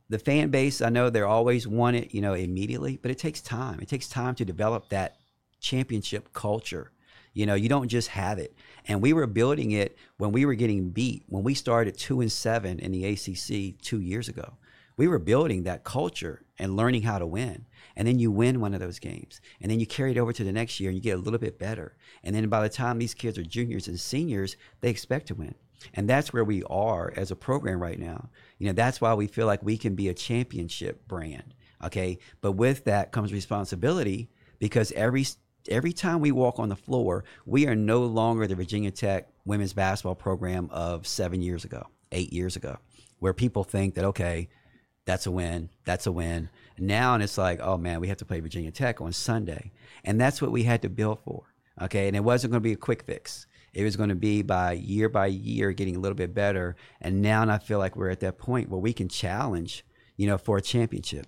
the 0.10 0.20
fan 0.20 0.50
base, 0.50 0.82
I 0.82 0.90
know 0.90 1.10
they're 1.10 1.28
always 1.28 1.68
want 1.68 1.96
it, 1.96 2.14
you 2.14 2.22
know, 2.22 2.34
immediately, 2.34 2.98
but 3.02 3.12
it 3.12 3.18
takes 3.18 3.40
time. 3.40 3.80
It 3.80 3.88
takes 3.88 4.10
time 4.10 4.36
to 4.36 4.46
develop 4.46 4.90
that 4.90 5.18
championship 5.60 6.34
culture 6.34 6.92
You 7.34 7.46
know, 7.46 7.56
you 7.56 7.70
don't 7.70 7.88
just 7.88 8.10
have 8.10 8.40
it. 8.40 8.54
And 8.88 9.02
we 9.02 9.14
were 9.14 9.28
building 9.28 9.72
it 9.72 9.98
when 10.18 10.32
we 10.32 10.46
were 10.46 10.56
getting 10.56 10.90
beat. 10.90 11.24
When 11.28 11.44
we 11.44 11.54
started 11.54 11.98
two 11.98 12.22
and 12.22 12.32
seven 12.32 12.80
in 12.80 12.92
the 12.92 13.06
ACC 13.06 13.80
two 13.82 14.02
years 14.02 14.28
ago, 14.28 14.54
we 14.98 15.08
were 15.08 15.20
building 15.20 15.64
that 15.64 15.84
culture 15.84 16.44
and 16.60 16.76
learning 16.76 17.04
how 17.04 17.20
to 17.20 17.26
win. 17.26 17.66
And 17.96 18.08
then 18.08 18.20
you 18.20 18.32
win 18.32 18.62
one 18.62 18.74
of 18.74 18.80
those 18.80 19.00
games, 19.00 19.42
and 19.60 19.72
then 19.72 19.80
you 19.80 19.86
carry 19.86 20.12
it 20.12 20.18
over 20.18 20.32
to 20.32 20.44
the 20.44 20.52
next 20.52 20.80
year, 20.80 20.90
and 20.90 20.96
you 20.96 21.02
get 21.02 21.18
a 21.18 21.22
little 21.22 21.40
bit 21.40 21.58
better. 21.58 21.96
And 22.24 22.36
then 22.36 22.48
by 22.50 22.62
the 22.62 22.70
time 22.70 23.00
these 23.00 23.14
kids 23.14 23.38
are 23.38 23.44
juniors 23.44 23.88
and 23.88 24.00
seniors, 24.00 24.56
they 24.82 24.90
expect 24.90 25.28
to 25.28 25.36
win. 25.36 25.56
And 25.94 26.10
that's 26.10 26.32
where 26.32 26.44
we 26.44 26.64
are 26.64 27.12
as 27.16 27.32
a 27.32 27.36
program 27.36 27.82
right 27.82 28.00
now. 28.00 28.30
You 28.60 28.68
know, 28.68 28.74
that's 28.74 29.02
why 29.02 29.14
we 29.14 29.28
feel 29.28 29.48
like 29.48 29.64
we 29.64 29.78
can 29.78 29.96
be 29.96 30.10
a 30.10 30.14
championship 30.14 31.08
brand. 31.08 31.54
Okay. 31.84 32.20
But 32.42 32.54
with 32.54 32.84
that 32.86 33.12
comes 33.12 33.34
responsibility 33.34 34.30
because 34.60 34.92
every 34.92 35.26
every 35.70 35.94
time 35.94 36.22
we 36.22 36.32
walk 36.32 36.60
on 36.60 36.70
the 36.70 36.76
floor, 36.76 37.24
we 37.46 37.68
are 37.68 37.76
no 37.76 38.06
longer 38.06 38.48
the 38.48 38.56
Virginia 38.56 38.92
Tech 38.92 39.30
women's 39.46 39.74
basketball 39.74 40.16
program 40.16 40.70
of 40.72 41.08
seven 41.08 41.42
years 41.42 41.66
ago, 41.66 41.88
eight 42.12 42.34
years 42.34 42.56
ago, 42.56 42.78
where 43.20 43.34
people 43.34 43.64
think 43.64 43.96
that, 43.96 44.06
okay, 44.06 44.50
that's 45.06 45.26
a 45.26 45.32
win, 45.32 45.70
that's 45.86 46.08
a 46.08 46.12
win. 46.12 46.50
Now 46.78 47.14
and 47.14 47.24
it's 47.24 47.38
like, 47.38 47.60
oh 47.62 47.78
man, 47.78 48.00
we 48.00 48.08
have 48.08 48.18
to 48.18 48.26
play 48.26 48.40
Virginia 48.40 48.72
Tech 48.72 49.02
on 49.02 49.14
Sunday. 49.14 49.72
And 50.04 50.20
that's 50.20 50.42
what 50.42 50.52
we 50.52 50.64
had 50.64 50.82
to 50.84 50.90
build 50.90 51.20
for. 51.24 51.54
Okay. 51.82 52.08
And 52.08 52.16
it 52.16 52.24
wasn't 52.24 52.52
going 52.52 52.62
to 52.62 52.68
be 52.68 52.74
a 52.74 52.78
quick 52.78 53.04
fix. 53.04 53.48
It 53.74 53.84
was 53.84 53.96
going 53.96 54.10
to 54.10 54.16
be 54.16 54.42
by 54.42 54.74
year 54.74 55.10
by 55.10 55.28
year 55.28 55.72
getting 55.72 55.96
a 55.96 56.00
little 56.00 56.16
bit 56.16 56.34
better. 56.34 56.76
And 57.00 57.22
now 57.22 57.42
and 57.42 57.52
I 57.52 57.58
feel 57.58 57.80
like 57.80 57.96
we're 57.96 58.10
at 58.10 58.20
that 58.20 58.38
point 58.38 58.70
where 58.70 58.80
we 58.80 58.94
can 58.94 59.08
challenge, 59.08 59.86
you 60.18 60.28
know, 60.28 60.38
for 60.38 60.58
a 60.58 60.62
championship 60.62 61.28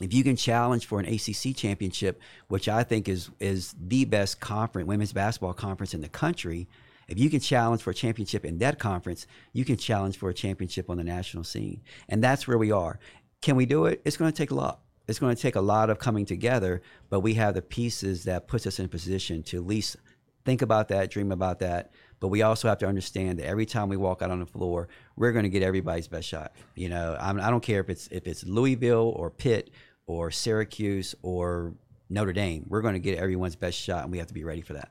if 0.00 0.12
you 0.12 0.22
can 0.22 0.36
challenge 0.36 0.86
for 0.86 1.00
an 1.00 1.06
ACC 1.06 1.56
championship, 1.56 2.20
which 2.48 2.68
I 2.68 2.82
think 2.82 3.08
is 3.08 3.30
is 3.40 3.74
the 3.80 4.04
best 4.04 4.40
conference, 4.40 4.86
women's 4.86 5.12
basketball 5.12 5.54
conference 5.54 5.94
in 5.94 6.02
the 6.02 6.08
country, 6.08 6.68
if 7.08 7.18
you 7.18 7.30
can 7.30 7.40
challenge 7.40 7.82
for 7.82 7.90
a 7.90 7.94
championship 7.94 8.44
in 8.44 8.58
that 8.58 8.78
conference, 8.78 9.26
you 9.52 9.64
can 9.64 9.76
challenge 9.76 10.18
for 10.18 10.28
a 10.28 10.34
championship 10.34 10.90
on 10.90 10.96
the 10.96 11.04
national 11.04 11.44
scene. 11.44 11.82
And 12.08 12.22
that's 12.22 12.46
where 12.46 12.58
we 12.58 12.72
are. 12.72 12.98
Can 13.42 13.56
we 13.56 13.64
do 13.64 13.86
it? 13.86 14.02
It's 14.04 14.16
going 14.16 14.30
to 14.30 14.36
take 14.36 14.50
a 14.50 14.54
lot. 14.54 14.80
It's 15.08 15.20
going 15.20 15.34
to 15.34 15.40
take 15.40 15.54
a 15.54 15.60
lot 15.60 15.88
of 15.88 15.98
coming 15.98 16.26
together, 16.26 16.82
but 17.08 17.20
we 17.20 17.34
have 17.34 17.54
the 17.54 17.62
pieces 17.62 18.24
that 18.24 18.48
puts 18.48 18.66
us 18.66 18.80
in 18.80 18.88
position 18.88 19.42
to 19.44 19.58
at 19.58 19.66
least 19.66 19.96
think 20.44 20.62
about 20.62 20.88
that, 20.88 21.10
dream 21.10 21.30
about 21.30 21.60
that. 21.60 21.92
But 22.20 22.28
we 22.28 22.42
also 22.42 22.68
have 22.68 22.78
to 22.78 22.86
understand 22.86 23.38
that 23.38 23.46
every 23.46 23.66
time 23.66 23.88
we 23.88 23.96
walk 23.96 24.22
out 24.22 24.30
on 24.30 24.40
the 24.40 24.46
floor, 24.46 24.88
we're 25.16 25.32
going 25.32 25.42
to 25.42 25.50
get 25.50 25.62
everybody's 25.62 26.08
best 26.08 26.26
shot. 26.26 26.52
You 26.74 26.88
know, 26.88 27.16
I'm, 27.20 27.38
I 27.38 27.46
do 27.46 27.52
not 27.52 27.62
care 27.62 27.80
if 27.80 27.90
it's 27.90 28.08
if 28.08 28.26
it's 28.26 28.44
Louisville 28.44 29.12
or 29.16 29.30
Pitt 29.30 29.70
or 30.06 30.30
Syracuse 30.30 31.14
or 31.22 31.74
Notre 32.08 32.32
Dame. 32.32 32.64
We're 32.68 32.82
going 32.82 32.94
to 32.94 33.00
get 33.00 33.18
everyone's 33.18 33.56
best 33.56 33.78
shot, 33.78 34.04
and 34.04 34.12
we 34.12 34.18
have 34.18 34.28
to 34.28 34.34
be 34.34 34.44
ready 34.44 34.62
for 34.62 34.74
that. 34.74 34.90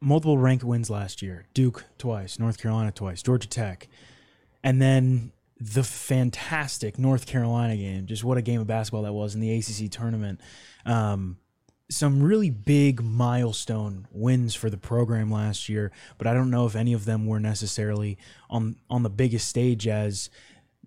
Multiple 0.00 0.38
ranked 0.38 0.64
wins 0.64 0.90
last 0.90 1.22
year: 1.22 1.46
Duke 1.54 1.84
twice, 1.98 2.38
North 2.38 2.58
Carolina 2.58 2.90
twice, 2.90 3.22
Georgia 3.22 3.48
Tech, 3.48 3.88
and 4.64 4.82
then 4.82 5.32
the 5.60 5.84
fantastic 5.84 6.98
North 6.98 7.26
Carolina 7.26 7.76
game. 7.76 8.06
Just 8.06 8.24
what 8.24 8.38
a 8.38 8.42
game 8.42 8.60
of 8.60 8.66
basketball 8.66 9.02
that 9.02 9.12
was 9.12 9.34
in 9.34 9.40
the 9.40 9.54
ACC 9.54 9.90
tournament. 9.90 10.40
Um, 10.86 11.36
some 11.90 12.22
really 12.22 12.50
big 12.50 13.02
milestone 13.02 14.06
wins 14.12 14.54
for 14.54 14.70
the 14.70 14.78
program 14.78 15.30
last 15.30 15.68
year, 15.68 15.90
but 16.18 16.26
I 16.26 16.32
don't 16.32 16.50
know 16.50 16.64
if 16.66 16.76
any 16.76 16.92
of 16.92 17.04
them 17.04 17.26
were 17.26 17.40
necessarily 17.40 18.16
on 18.48 18.76
on 18.88 19.02
the 19.02 19.10
biggest 19.10 19.48
stage 19.48 19.86
as 19.88 20.30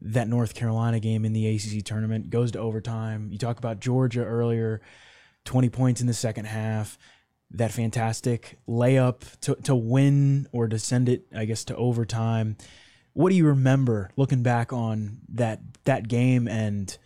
that 0.01 0.27
North 0.27 0.55
Carolina 0.55 0.99
game 0.99 1.25
in 1.25 1.33
the 1.33 1.47
ACC 1.47 1.83
tournament 1.83 2.29
goes 2.29 2.51
to 2.51 2.59
overtime. 2.59 3.29
You 3.31 3.37
talk 3.37 3.57
about 3.57 3.79
Georgia 3.79 4.23
earlier, 4.23 4.81
20 5.45 5.69
points 5.69 6.01
in 6.01 6.07
the 6.07 6.13
second 6.13 6.45
half. 6.45 6.97
That 7.51 7.71
fantastic 7.71 8.57
layup 8.67 9.39
to, 9.41 9.55
to 9.63 9.75
win 9.75 10.47
or 10.51 10.67
to 10.67 10.79
send 10.79 11.07
it, 11.07 11.25
I 11.35 11.45
guess, 11.45 11.63
to 11.65 11.75
overtime. 11.75 12.57
What 13.13 13.29
do 13.29 13.35
you 13.35 13.45
remember 13.45 14.09
looking 14.15 14.41
back 14.41 14.73
on 14.73 15.19
that 15.33 15.61
that 15.83 16.07
game? 16.07 16.47
And 16.47 16.97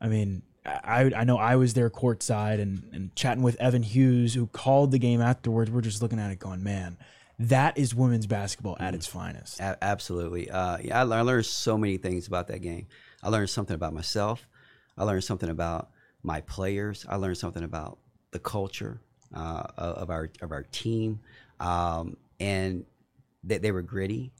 I 0.00 0.08
mean, 0.08 0.42
I 0.64 1.10
I 1.16 1.24
know 1.24 1.36
I 1.36 1.56
was 1.56 1.74
there 1.74 1.90
courtside 1.90 2.60
and, 2.60 2.88
and 2.92 3.14
chatting 3.14 3.42
with 3.42 3.60
Evan 3.60 3.82
Hughes, 3.82 4.34
who 4.34 4.46
called 4.46 4.92
the 4.92 4.98
game 4.98 5.20
afterwards. 5.20 5.70
We're 5.70 5.82
just 5.82 6.00
looking 6.00 6.18
at 6.18 6.30
it, 6.30 6.38
going, 6.38 6.62
"Man, 6.62 6.96
that 7.38 7.76
is 7.76 7.94
women's 7.94 8.26
basketball 8.26 8.76
at 8.78 8.92
mm. 8.92 8.96
its 8.96 9.06
finest. 9.06 9.60
A- 9.60 9.78
absolutely. 9.82 10.50
Uh, 10.50 10.78
yeah, 10.82 11.02
I, 11.02 11.02
I, 11.02 11.20
learned 11.22 11.46
so 11.46 11.76
many 11.76 11.96
things 11.96 12.26
about 12.26 12.48
that 12.48 12.60
game. 12.60 12.86
I 13.22 13.28
learned 13.28 13.50
something 13.50 13.74
about 13.74 13.92
myself. 13.92 14.46
I 14.96 15.04
learned 15.04 15.24
something 15.24 15.50
about 15.50 15.90
my 16.22 16.40
players. 16.42 17.04
I 17.08 17.16
learned 17.16 17.38
something 17.38 17.64
about 17.64 17.98
the 18.30 18.38
culture 18.38 19.00
uh, 19.34 19.64
of 19.76 20.10
our 20.10 20.30
of 20.40 20.52
our 20.52 20.62
team, 20.62 21.20
um, 21.60 22.16
and 22.38 22.84
that 23.44 23.62
they, 23.62 23.68
they 23.68 23.72
were 23.72 23.82
gritty. 23.82 24.32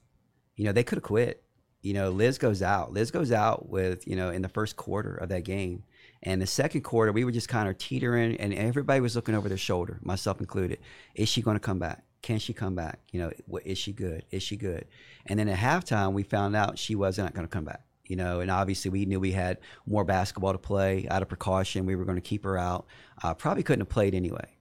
You 0.55 0.65
know, 0.65 0.71
they 0.71 0.83
could 0.83 0.97
have 0.97 1.03
quit. 1.03 1.43
You 1.81 1.93
know, 1.93 2.09
Liz 2.09 2.37
goes 2.37 2.61
out. 2.61 2.93
Liz 2.93 3.11
goes 3.11 3.31
out 3.31 3.69
with 3.69 4.07
you 4.07 4.15
know 4.15 4.29
in 4.29 4.41
the 4.41 4.49
first 4.49 4.77
quarter 4.77 5.15
of 5.15 5.29
that 5.29 5.43
game. 5.43 5.83
And 6.25 6.41
the 6.41 6.47
second 6.47 6.81
quarter, 6.81 7.11
we 7.11 7.23
were 7.23 7.31
just 7.31 7.47
kind 7.47 7.69
of 7.69 7.77
teetering, 7.77 8.35
and 8.37 8.53
everybody 8.53 8.99
was 8.99 9.15
looking 9.15 9.35
over 9.35 9.47
their 9.47 9.59
shoulder, 9.59 9.99
myself 10.01 10.39
included. 10.39 10.79
Is 11.13 11.29
she 11.29 11.43
going 11.43 11.55
to 11.55 11.61
come 11.61 11.77
back? 11.77 12.03
Can 12.23 12.39
she 12.39 12.51
come 12.51 12.73
back? 12.73 12.99
You 13.11 13.19
know, 13.19 13.59
is 13.63 13.77
she 13.77 13.93
good? 13.93 14.25
Is 14.31 14.41
she 14.41 14.57
good? 14.57 14.87
And 15.27 15.37
then 15.37 15.47
at 15.47 15.59
halftime, 15.59 16.13
we 16.13 16.23
found 16.23 16.55
out 16.55 16.79
she 16.79 16.95
was 16.95 17.19
not 17.19 17.35
going 17.35 17.45
to 17.45 17.51
come 17.51 17.65
back. 17.65 17.85
You 18.05 18.15
know, 18.15 18.39
and 18.39 18.51
obviously 18.51 18.89
we 18.91 19.05
knew 19.05 19.19
we 19.19 19.31
had 19.31 19.59
more 19.85 20.03
basketball 20.03 20.51
to 20.51 20.57
play. 20.59 21.07
Out 21.09 21.21
of 21.21 21.27
precaution, 21.27 21.85
we 21.85 21.95
were 21.95 22.05
going 22.05 22.17
to 22.17 22.21
keep 22.21 22.43
her 22.43 22.57
out. 22.57 22.87
Uh, 23.23 23.33
probably 23.35 23.63
couldn't 23.63 23.81
have 23.81 23.89
played 23.89 24.15
anyway. 24.15 24.57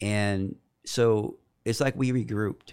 And 0.00 0.56
so 0.84 1.38
it's 1.64 1.80
like 1.80 1.96
we 1.96 2.12
regrouped. 2.12 2.72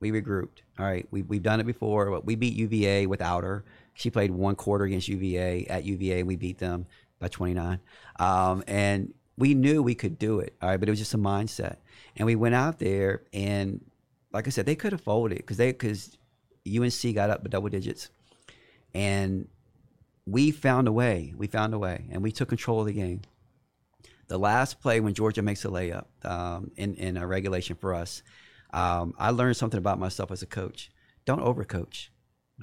We 0.00 0.10
regrouped. 0.12 0.62
All 0.78 0.86
right, 0.86 1.06
we, 1.10 1.22
we've 1.22 1.42
done 1.42 1.60
it 1.60 1.66
before. 1.66 2.10
But 2.10 2.24
We 2.24 2.34
beat 2.34 2.54
UVA 2.54 3.06
without 3.06 3.44
her. 3.44 3.64
She 3.94 4.10
played 4.10 4.30
one 4.30 4.54
quarter 4.54 4.84
against 4.84 5.08
UVA 5.08 5.66
at 5.66 5.84
UVA, 5.84 6.22
we 6.22 6.36
beat 6.36 6.58
them 6.58 6.86
by 7.20 7.28
29. 7.28 7.78
Um, 8.18 8.64
and 8.66 9.14
we 9.36 9.54
knew 9.54 9.82
we 9.82 9.94
could 9.94 10.18
do 10.18 10.40
it. 10.40 10.56
All 10.60 10.68
right, 10.68 10.78
but 10.78 10.88
it 10.88 10.92
was 10.92 10.98
just 10.98 11.14
a 11.14 11.18
mindset. 11.18 11.76
And 12.16 12.26
we 12.26 12.34
went 12.34 12.54
out 12.54 12.78
there, 12.78 13.22
and 13.32 13.84
like 14.32 14.46
I 14.46 14.50
said, 14.50 14.66
they 14.66 14.74
could 14.74 14.92
have 14.92 15.00
folded 15.00 15.38
because 15.38 15.56
they 15.56 15.72
because 15.72 16.18
UNC 16.66 17.14
got 17.14 17.30
up 17.30 17.42
by 17.42 17.48
double 17.48 17.68
digits, 17.68 18.10
and 18.92 19.48
we 20.26 20.50
found 20.50 20.88
a 20.88 20.92
way. 20.92 21.32
We 21.36 21.46
found 21.46 21.72
a 21.72 21.78
way, 21.78 22.06
and 22.10 22.22
we 22.22 22.32
took 22.32 22.48
control 22.48 22.80
of 22.80 22.86
the 22.86 22.92
game. 22.92 23.22
The 24.28 24.38
last 24.38 24.80
play 24.80 25.00
when 25.00 25.14
Georgia 25.14 25.42
makes 25.42 25.64
a 25.64 25.68
layup 25.68 26.06
um, 26.24 26.70
in 26.76 26.94
in 26.94 27.16
a 27.16 27.26
regulation 27.26 27.76
for 27.76 27.94
us, 27.94 28.22
um, 28.72 29.14
I 29.18 29.30
learned 29.30 29.56
something 29.56 29.78
about 29.78 29.98
myself 29.98 30.30
as 30.30 30.42
a 30.42 30.46
coach. 30.46 30.90
Don't 31.24 31.40
overcoach. 31.40 32.08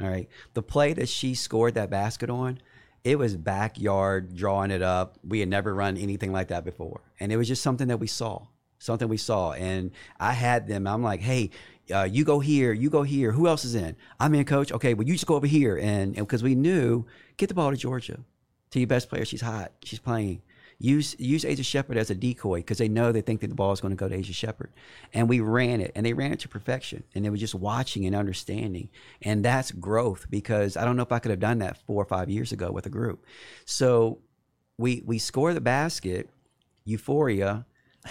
All 0.02 0.08
right, 0.08 0.30
the 0.54 0.62
play 0.62 0.94
that 0.94 1.10
she 1.10 1.34
scored 1.34 1.74
that 1.74 1.90
basket 1.90 2.30
on, 2.30 2.60
it 3.08 3.18
was 3.18 3.36
backyard 3.36 4.36
drawing 4.36 4.72
it 4.72 4.82
up. 4.82 5.18
We 5.24 5.40
had 5.40 5.50
never 5.50 5.74
run 5.74 5.98
anything 5.98 6.32
like 6.32 6.50
that 6.50 6.66
before, 6.66 7.02
and 7.20 7.32
it 7.32 7.38
was 7.38 7.48
just 7.48 7.62
something 7.62 7.88
that 7.88 8.00
we 8.00 8.08
saw 8.08 8.48
something 8.80 9.08
we 9.08 9.18
saw. 9.18 9.54
And 9.54 9.92
I 10.20 10.34
had 10.34 10.68
them. 10.68 10.88
I'm 10.88 11.04
like, 11.04 11.22
hey, 11.22 11.50
uh, 11.94 12.04
you 12.04 12.24
go 12.24 12.40
here, 12.40 12.74
you 12.74 12.90
go 12.90 13.04
here. 13.04 13.32
Who 13.32 13.48
else 13.48 13.66
is 13.66 13.76
in? 13.76 13.96
I'm 14.20 14.34
in, 14.36 14.46
coach. 14.46 14.72
Okay, 14.72 14.94
well, 14.94 15.08
you 15.08 15.14
just 15.14 15.26
go 15.26 15.36
over 15.36 15.48
here. 15.48 15.78
And 15.78 16.16
because 16.16 16.44
we 16.44 16.56
knew, 16.56 17.06
get 17.38 17.50
the 17.50 17.56
ball 17.56 17.72
to 17.72 17.78
Georgia, 17.78 18.20
to 18.72 18.80
your 18.80 18.88
best 18.88 19.10
player. 19.10 19.26
She's 19.26 19.42
hot. 19.42 19.72
She's 19.84 20.00
playing. 20.00 20.42
Use 20.80 21.16
use 21.18 21.44
Asia 21.44 21.64
Sheppard 21.64 21.98
as 21.98 22.12
a 22.12 22.16
decoy 22.16 22.60
because 22.60 22.78
they 22.78 22.88
know 22.88 23.12
they 23.12 23.22
think 23.22 23.42
that 23.42 23.48
the 23.48 23.56
ball 23.56 23.72
is 23.72 23.82
going 23.82 23.92
to 23.92 23.96
go 23.96 24.08
to 24.08 24.16
Asia 24.16 24.34
Sheppard, 24.34 24.72
And 25.14 25.28
we 25.28 25.40
ran 25.40 25.82
it, 25.82 25.92
and 25.96 26.06
they 26.06 26.14
ran 26.14 26.32
it 26.32 26.40
to 26.42 26.48
perfection. 26.48 27.04
And 27.16 27.26
they 27.26 27.30
were 27.32 27.38
just 27.38 27.56
watching 27.56 28.06
and 28.06 28.16
understanding. 28.16 28.90
And 29.22 29.44
that's 29.44 29.72
growth 29.72 30.28
because 30.30 30.78
I 30.78 30.86
don't 30.86 30.96
know 30.96 31.04
if 31.04 31.12
I 31.12 31.20
could 31.20 31.32
have 31.32 31.40
done 31.40 31.60
that 31.60 31.78
four 31.86 32.02
or 32.02 32.06
five 32.06 32.30
years 32.30 32.52
ago 32.52 32.72
with 32.72 32.86
a 32.86 32.90
group. 32.90 33.26
So 33.66 34.20
we 34.78 35.02
we 35.06 35.18
score 35.18 35.54
the 35.54 35.62
basket, 35.62 36.30
euphoria 36.86 37.66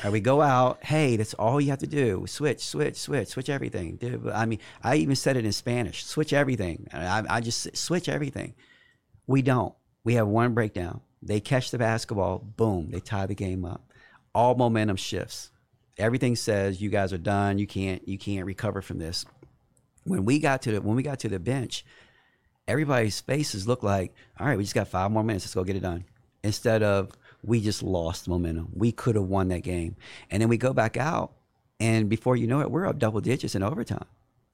Right, 0.04 0.12
we 0.12 0.20
go 0.20 0.42
out. 0.42 0.84
Hey, 0.84 1.16
that's 1.16 1.34
all 1.34 1.60
you 1.60 1.70
have 1.70 1.78
to 1.78 1.86
do. 1.86 2.26
Switch, 2.26 2.60
switch, 2.60 2.96
switch, 2.96 3.28
switch 3.28 3.48
everything. 3.48 3.98
I 4.32 4.46
mean, 4.46 4.58
I 4.82 4.96
even 4.96 5.16
said 5.16 5.36
it 5.36 5.44
in 5.44 5.52
Spanish. 5.52 6.04
Switch 6.04 6.32
everything. 6.32 6.88
I, 6.92 7.24
I 7.28 7.40
just 7.40 7.76
switch 7.76 8.08
everything. 8.08 8.54
We 9.26 9.42
don't. 9.42 9.74
We 10.04 10.14
have 10.14 10.26
one 10.28 10.54
breakdown. 10.54 11.00
They 11.26 11.40
catch 11.40 11.70
the 11.70 11.78
basketball. 11.78 12.38
Boom. 12.38 12.90
They 12.90 13.00
tie 13.00 13.26
the 13.26 13.34
game 13.34 13.64
up. 13.64 13.92
All 14.34 14.54
momentum 14.54 14.96
shifts. 14.96 15.50
Everything 15.98 16.36
says 16.36 16.80
you 16.80 16.90
guys 16.90 17.12
are 17.12 17.18
done. 17.18 17.58
You 17.58 17.66
can't. 17.66 18.06
You 18.06 18.18
can't 18.18 18.46
recover 18.46 18.82
from 18.82 18.98
this. 18.98 19.24
When 20.04 20.24
we 20.24 20.38
got 20.38 20.62
to 20.62 20.72
the 20.72 20.80
when 20.80 20.96
we 20.96 21.02
got 21.02 21.20
to 21.20 21.28
the 21.28 21.40
bench, 21.40 21.84
everybody's 22.68 23.20
faces 23.20 23.66
looked 23.66 23.84
like, 23.84 24.14
all 24.38 24.46
right, 24.46 24.56
we 24.56 24.64
just 24.64 24.74
got 24.74 24.88
five 24.88 25.10
more 25.10 25.24
minutes. 25.24 25.46
Let's 25.46 25.54
go 25.54 25.64
get 25.64 25.76
it 25.76 25.80
done. 25.80 26.04
Instead 26.42 26.82
of 26.82 27.10
we 27.46 27.60
just 27.60 27.82
lost 27.82 28.28
momentum. 28.28 28.68
We 28.74 28.92
could 28.92 29.14
have 29.14 29.24
won 29.24 29.48
that 29.48 29.62
game. 29.62 29.96
And 30.30 30.42
then 30.42 30.48
we 30.48 30.58
go 30.58 30.72
back 30.72 30.96
out, 30.96 31.32
and 31.80 32.08
before 32.08 32.36
you 32.36 32.46
know 32.46 32.60
it, 32.60 32.70
we're 32.70 32.86
up 32.86 32.98
double 32.98 33.20
digits 33.20 33.54
in 33.54 33.62
overtime, 33.62 34.06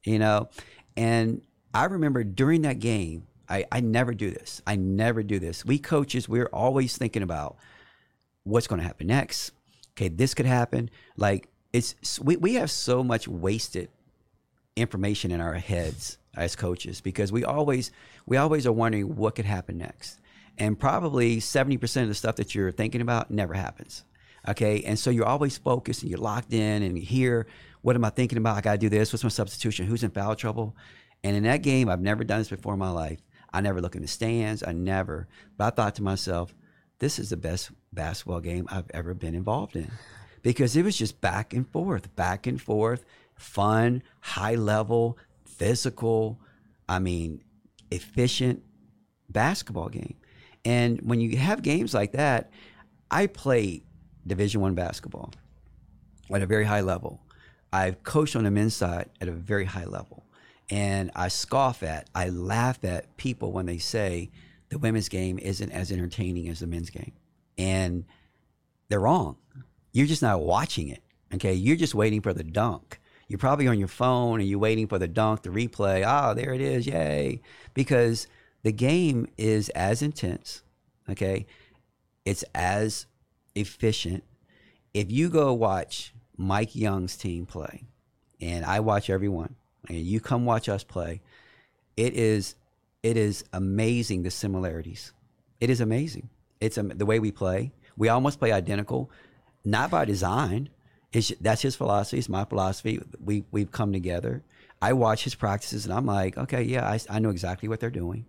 you 0.05 0.19
know? 0.19 0.49
And 0.97 1.43
I 1.73 1.85
remember 1.85 2.23
during 2.23 2.63
that 2.63 2.79
game, 2.79 3.27
I, 3.49 3.65
I 3.71 3.81
never 3.81 4.15
do 4.15 4.31
this. 4.31 4.63
I 4.67 4.77
never 4.77 5.23
do 5.23 5.39
this. 5.39 5.65
We 5.65 5.79
coaches, 5.79 6.29
we're 6.29 6.47
always 6.47 6.97
thinking 6.97 7.23
about 7.23 7.57
what's 8.45 8.67
going 8.67 8.81
to 8.81 8.87
happen 8.87 9.09
next. 9.09 9.53
Okay, 9.93 10.09
this 10.09 10.35
could 10.35 10.47
happen. 10.47 10.91
Like 11.17 11.49
it's 11.73 12.21
we, 12.21 12.37
we 12.37 12.55
have 12.55 12.71
so 12.71 13.03
much 13.03 13.27
wasted 13.29 13.89
information 14.77 15.31
in 15.31 15.41
our 15.41 15.55
heads 15.55 16.19
as 16.35 16.57
coaches 16.57 17.01
because 17.01 17.31
we 17.31 17.45
always 17.45 17.91
we 18.27 18.37
always 18.37 18.67
are 18.67 18.73
wondering 18.73 19.17
what 19.17 19.35
could 19.35 19.45
happen 19.45 19.77
next 19.77 20.19
and 20.59 20.79
probably 20.79 21.39
70% 21.39 22.03
of 22.03 22.09
the 22.09 22.15
stuff 22.15 22.37
that 22.37 22.55
you're 22.55 22.73
thinking 22.73 23.01
about 23.01 23.31
never 23.31 23.53
happens 23.53 24.05
okay 24.49 24.83
and 24.85 24.99
so 24.99 25.11
you're 25.11 25.27
always 25.27 25.59
focused 25.59 26.03
and 26.03 26.11
you're 26.11 26.19
locked 26.19 26.55
in 26.55 26.83
and 26.83 26.97
here 26.97 27.47
what 27.83 27.97
am 27.97 28.05
i 28.05 28.11
thinking 28.11 28.39
about 28.39 28.57
i 28.57 28.63
gotta 28.63 28.79
do 28.79 28.89
this 28.89 29.13
what's 29.13 29.23
my 29.23 29.29
substitution 29.29 29.87
who's 29.87 30.03
in 30.03 30.11
foul 30.11 30.35
trouble 30.35 30.75
and 31.23 31.37
in 31.37 31.43
that 31.43 31.59
game 31.59 31.91
i've 31.91 32.01
never 32.01 32.25
done 32.25 32.39
this 32.39 32.49
before 32.49 32.73
in 32.73 32.79
my 32.79 32.91
life 32.91 33.21
i 33.53 33.61
never 33.61 33.81
look 33.81 33.95
in 33.95 34.03
the 34.03 34.09
stands 34.09 34.63
i 34.67 34.73
never 34.73 35.29
but 35.57 35.65
i 35.65 35.71
thought 35.71 35.95
to 35.95 36.03
myself 36.03 36.55
this 36.99 37.19
is 37.19 37.31
the 37.31 37.37
best 37.37 37.71
basketball 37.93 38.41
game 38.41 38.67
i've 38.71 38.91
ever 38.91 39.15
been 39.15 39.35
involved 39.35 39.77
in 39.77 39.91
because 40.43 40.77
it 40.77 40.85
was 40.85 40.97
just 40.97 41.21
back 41.21 41.53
and 41.53 41.69
forth 41.71 42.15
back 42.17 42.47
and 42.47 42.61
forth 42.61 43.05
fun 43.35 44.03
high 44.21 44.55
level 44.55 45.19
physical 45.45 46.39
i 46.89 46.99
mean 46.99 47.43
efficient 47.91 48.63
basketball 49.29 49.89
game 49.89 50.17
and 50.65 51.01
when 51.03 51.21
you 51.21 51.37
have 51.37 51.63
games 51.63 51.95
like 51.95 52.13
that 52.13 52.51
i 53.11 53.27
play 53.27 53.83
Division 54.27 54.61
One 54.61 54.75
basketball 54.75 55.33
at 56.33 56.43
a 56.43 56.47
very 56.47 56.65
high 56.65 56.81
level. 56.81 57.21
I've 57.73 58.03
coached 58.03 58.37
on 58.37 58.45
the 58.45 58.51
men's 58.51 58.77
side 58.77 59.11
at 59.21 59.29
a 59.29 59.33
very 59.33 59.65
high 59.65 59.85
level. 59.85 60.25
And 60.73 61.11
I 61.15 61.29
scoff 61.29 61.83
at, 61.83 62.09
I 62.15 62.31
laugh 62.31 62.83
at 62.83 63.19
people 63.19 63.53
when 63.53 63.67
they 63.67 63.77
say 63.77 64.31
the 64.71 64.79
women's 64.79 65.11
game 65.11 65.39
isn't 65.39 65.71
as 65.71 65.93
entertaining 65.93 66.49
as 66.49 66.61
the 66.61 66.67
men's 66.67 66.89
game. 66.89 67.13
And 67.59 68.07
they're 68.89 69.01
wrong. 69.01 69.37
You're 69.93 70.07
just 70.07 70.23
not 70.23 70.41
watching 70.41 70.89
it. 70.89 71.03
Okay. 71.35 71.53
You're 71.53 71.77
just 71.77 71.95
waiting 71.95 72.23
for 72.23 72.33
the 72.33 72.43
dunk. 72.43 72.99
You're 73.29 73.39
probably 73.39 73.69
on 73.69 73.79
your 73.79 73.87
phone 73.87 74.41
and 74.41 74.49
you're 74.49 74.59
waiting 74.59 74.87
for 74.87 74.99
the 74.99 75.07
dunk, 75.07 75.43
the 75.43 75.51
replay. 75.51 76.05
Oh, 76.07 76.33
there 76.33 76.55
it 76.55 76.63
is. 76.63 76.87
Yay. 76.87 77.43
Because 77.75 78.27
the 78.63 78.73
game 78.73 79.27
is 79.37 79.69
as 79.71 80.01
intense. 80.01 80.63
Okay. 81.07 81.45
It's 82.25 82.45
as 82.55 83.05
efficient. 83.55 84.25
If 84.95 85.13
you 85.13 85.29
go 85.29 85.53
watch 85.53 86.15
Mike 86.39 86.75
Young's 86.75 87.19
team 87.19 87.45
play, 87.45 87.85
and 88.41 88.65
I 88.65 88.81
watch 88.81 89.11
everyone, 89.11 89.57
and 89.89 89.99
you 89.99 90.21
come 90.21 90.45
watch 90.45 90.69
us 90.69 90.85
play, 90.85 91.21
it 91.97 92.15
is 92.15 92.55
it 93.03 93.17
is 93.17 93.45
amazing 93.53 94.23
the 94.23 94.31
similarities. 94.31 95.13
It 95.61 95.71
is 95.71 95.81
amazing. 95.81 96.29
It's 96.61 96.79
um, 96.79 96.89
the 96.89 97.07
way 97.07 97.19
we 97.19 97.33
play. 97.33 97.73
We 97.97 98.09
almost 98.09 98.39
play 98.39 98.53
identical, 98.53 99.11
not 99.65 99.91
by 99.91 100.05
design. 100.05 100.69
It's, 101.13 101.33
that's 101.41 101.63
his 101.63 101.77
philosophy. 101.77 102.19
It's 102.19 102.29
my 102.29 102.45
philosophy. 102.45 103.01
We 103.23 103.45
we've 103.51 103.71
come 103.71 103.93
together. 103.93 104.43
I 104.81 104.95
watch 104.95 105.25
his 105.25 105.35
practices, 105.35 105.85
and 105.85 105.95
I'm 105.95 106.07
like, 106.07 106.37
okay, 106.37 106.63
yeah, 106.63 106.89
I, 106.89 106.99
I 107.09 107.19
know 107.19 107.31
exactly 107.31 107.69
what 107.69 107.81
they're 107.81 107.91
doing. 107.91 108.27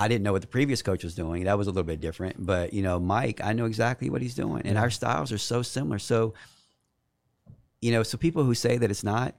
I 0.00 0.08
didn't 0.08 0.24
know 0.24 0.32
what 0.32 0.42
the 0.42 0.48
previous 0.48 0.82
coach 0.82 1.04
was 1.04 1.14
doing. 1.14 1.44
That 1.44 1.56
was 1.56 1.68
a 1.68 1.70
little 1.70 1.84
bit 1.84 2.00
different. 2.00 2.44
But, 2.44 2.74
you 2.74 2.82
know, 2.82 2.98
Mike, 2.98 3.40
I 3.42 3.52
know 3.52 3.64
exactly 3.64 4.10
what 4.10 4.22
he's 4.22 4.34
doing. 4.34 4.62
And 4.64 4.76
our 4.76 4.90
styles 4.90 5.30
are 5.30 5.38
so 5.38 5.62
similar. 5.62 6.00
So, 6.00 6.34
you 7.80 7.92
know, 7.92 8.02
so 8.02 8.18
people 8.18 8.42
who 8.42 8.54
say 8.54 8.76
that 8.76 8.90
it's 8.90 9.04
not 9.04 9.36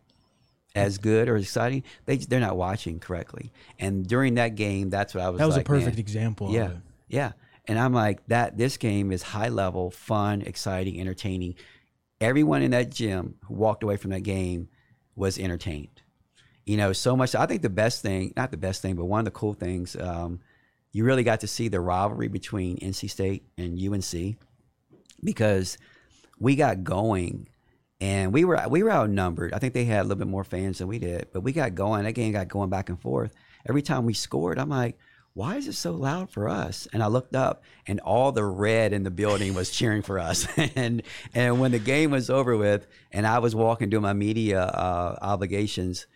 as 0.75 0.97
good 0.97 1.29
or 1.29 1.37
exciting, 1.37 1.83
they 2.05 2.17
they're 2.17 2.39
not 2.39 2.57
watching 2.57 2.99
correctly. 2.99 3.51
And 3.79 4.05
during 4.05 4.35
that 4.35 4.55
game, 4.55 4.89
that's 4.89 5.15
what 5.15 5.23
I 5.23 5.29
was 5.29 5.39
That 5.39 5.47
was 5.47 5.55
like, 5.55 5.65
a 5.65 5.69
perfect 5.69 5.95
man, 5.95 5.99
example 5.99 6.51
Yeah. 6.51 6.65
of 6.65 6.71
it. 6.71 6.77
Yeah. 7.07 7.31
And 7.67 7.79
I'm 7.79 7.93
like, 7.93 8.25
that 8.27 8.57
this 8.57 8.77
game 8.77 9.11
is 9.11 9.23
high 9.23 9.49
level, 9.49 9.89
fun, 9.89 10.41
exciting, 10.41 10.99
entertaining. 10.99 11.55
Everyone 12.21 12.61
in 12.61 12.71
that 12.71 12.91
gym 12.91 13.35
who 13.45 13.55
walked 13.55 13.81
away 13.83 13.97
from 13.97 14.11
that 14.11 14.21
game 14.21 14.69
was 15.15 15.39
entertained 15.39 16.01
you 16.67 16.77
know, 16.77 16.91
so 16.93 17.15
much. 17.15 17.35
I 17.35 17.45
think 17.45 17.61
the 17.61 17.69
best 17.69 18.01
thing, 18.01 18.33
not 18.35 18.49
the 18.49 18.57
best 18.57 18.81
thing, 18.81 18.95
but 18.95 19.05
one 19.05 19.19
of 19.19 19.25
the 19.25 19.29
cool 19.29 19.53
things, 19.53 19.95
um, 19.95 20.39
you 20.91 21.03
really 21.03 21.23
got 21.23 21.41
to 21.41 21.47
see 21.47 21.67
the 21.67 21.79
rivalry 21.79 22.27
between 22.27 22.77
NC 22.79 23.07
State 23.07 23.43
and 23.55 23.77
UNC 23.79 24.35
because 25.23 25.77
we 26.39 26.55
got 26.55 26.83
going 26.83 27.47
and 28.01 28.33
we 28.33 28.43
were 28.43 28.61
we 28.69 28.83
were 28.83 28.91
outnumbered. 28.91 29.53
I 29.53 29.59
think 29.59 29.73
they 29.73 29.85
had 29.85 30.01
a 30.01 30.03
little 30.03 30.17
bit 30.17 30.27
more 30.27 30.43
fans 30.43 30.79
than 30.79 30.87
we 30.87 30.99
did, 30.99 31.27
but 31.31 31.41
we 31.41 31.51
got 31.51 31.75
going. 31.75 32.03
That 32.03 32.13
game 32.13 32.33
got 32.33 32.47
going 32.47 32.69
back 32.69 32.89
and 32.89 32.99
forth. 32.99 33.33
Every 33.67 33.81
time 33.81 34.05
we 34.05 34.13
scored, 34.13 34.59
I'm 34.59 34.69
like, 34.69 34.97
why 35.33 35.55
is 35.55 35.67
it 35.67 35.73
so 35.73 35.93
loud 35.93 36.29
for 36.29 36.47
us? 36.47 36.87
And 36.93 37.03
I 37.03 37.07
looked 37.07 37.35
up, 37.35 37.63
and 37.87 37.99
all 37.99 38.31
the 38.31 38.43
red 38.43 38.93
in 38.93 39.03
the 39.03 39.11
building 39.11 39.53
was 39.53 39.69
cheering 39.69 40.01
for 40.01 40.19
us. 40.19 40.47
and 40.75 41.03
and 41.33 41.59
when 41.59 41.71
the 41.71 41.79
game 41.79 42.11
was 42.11 42.29
over 42.29 42.55
with, 42.57 42.87
and 43.11 43.25
I 43.25 43.39
was 43.39 43.55
walking 43.55 43.89
doing 43.89 44.03
my 44.03 44.13
media 44.13 44.61
uh, 44.61 45.17
obligations, 45.21 46.07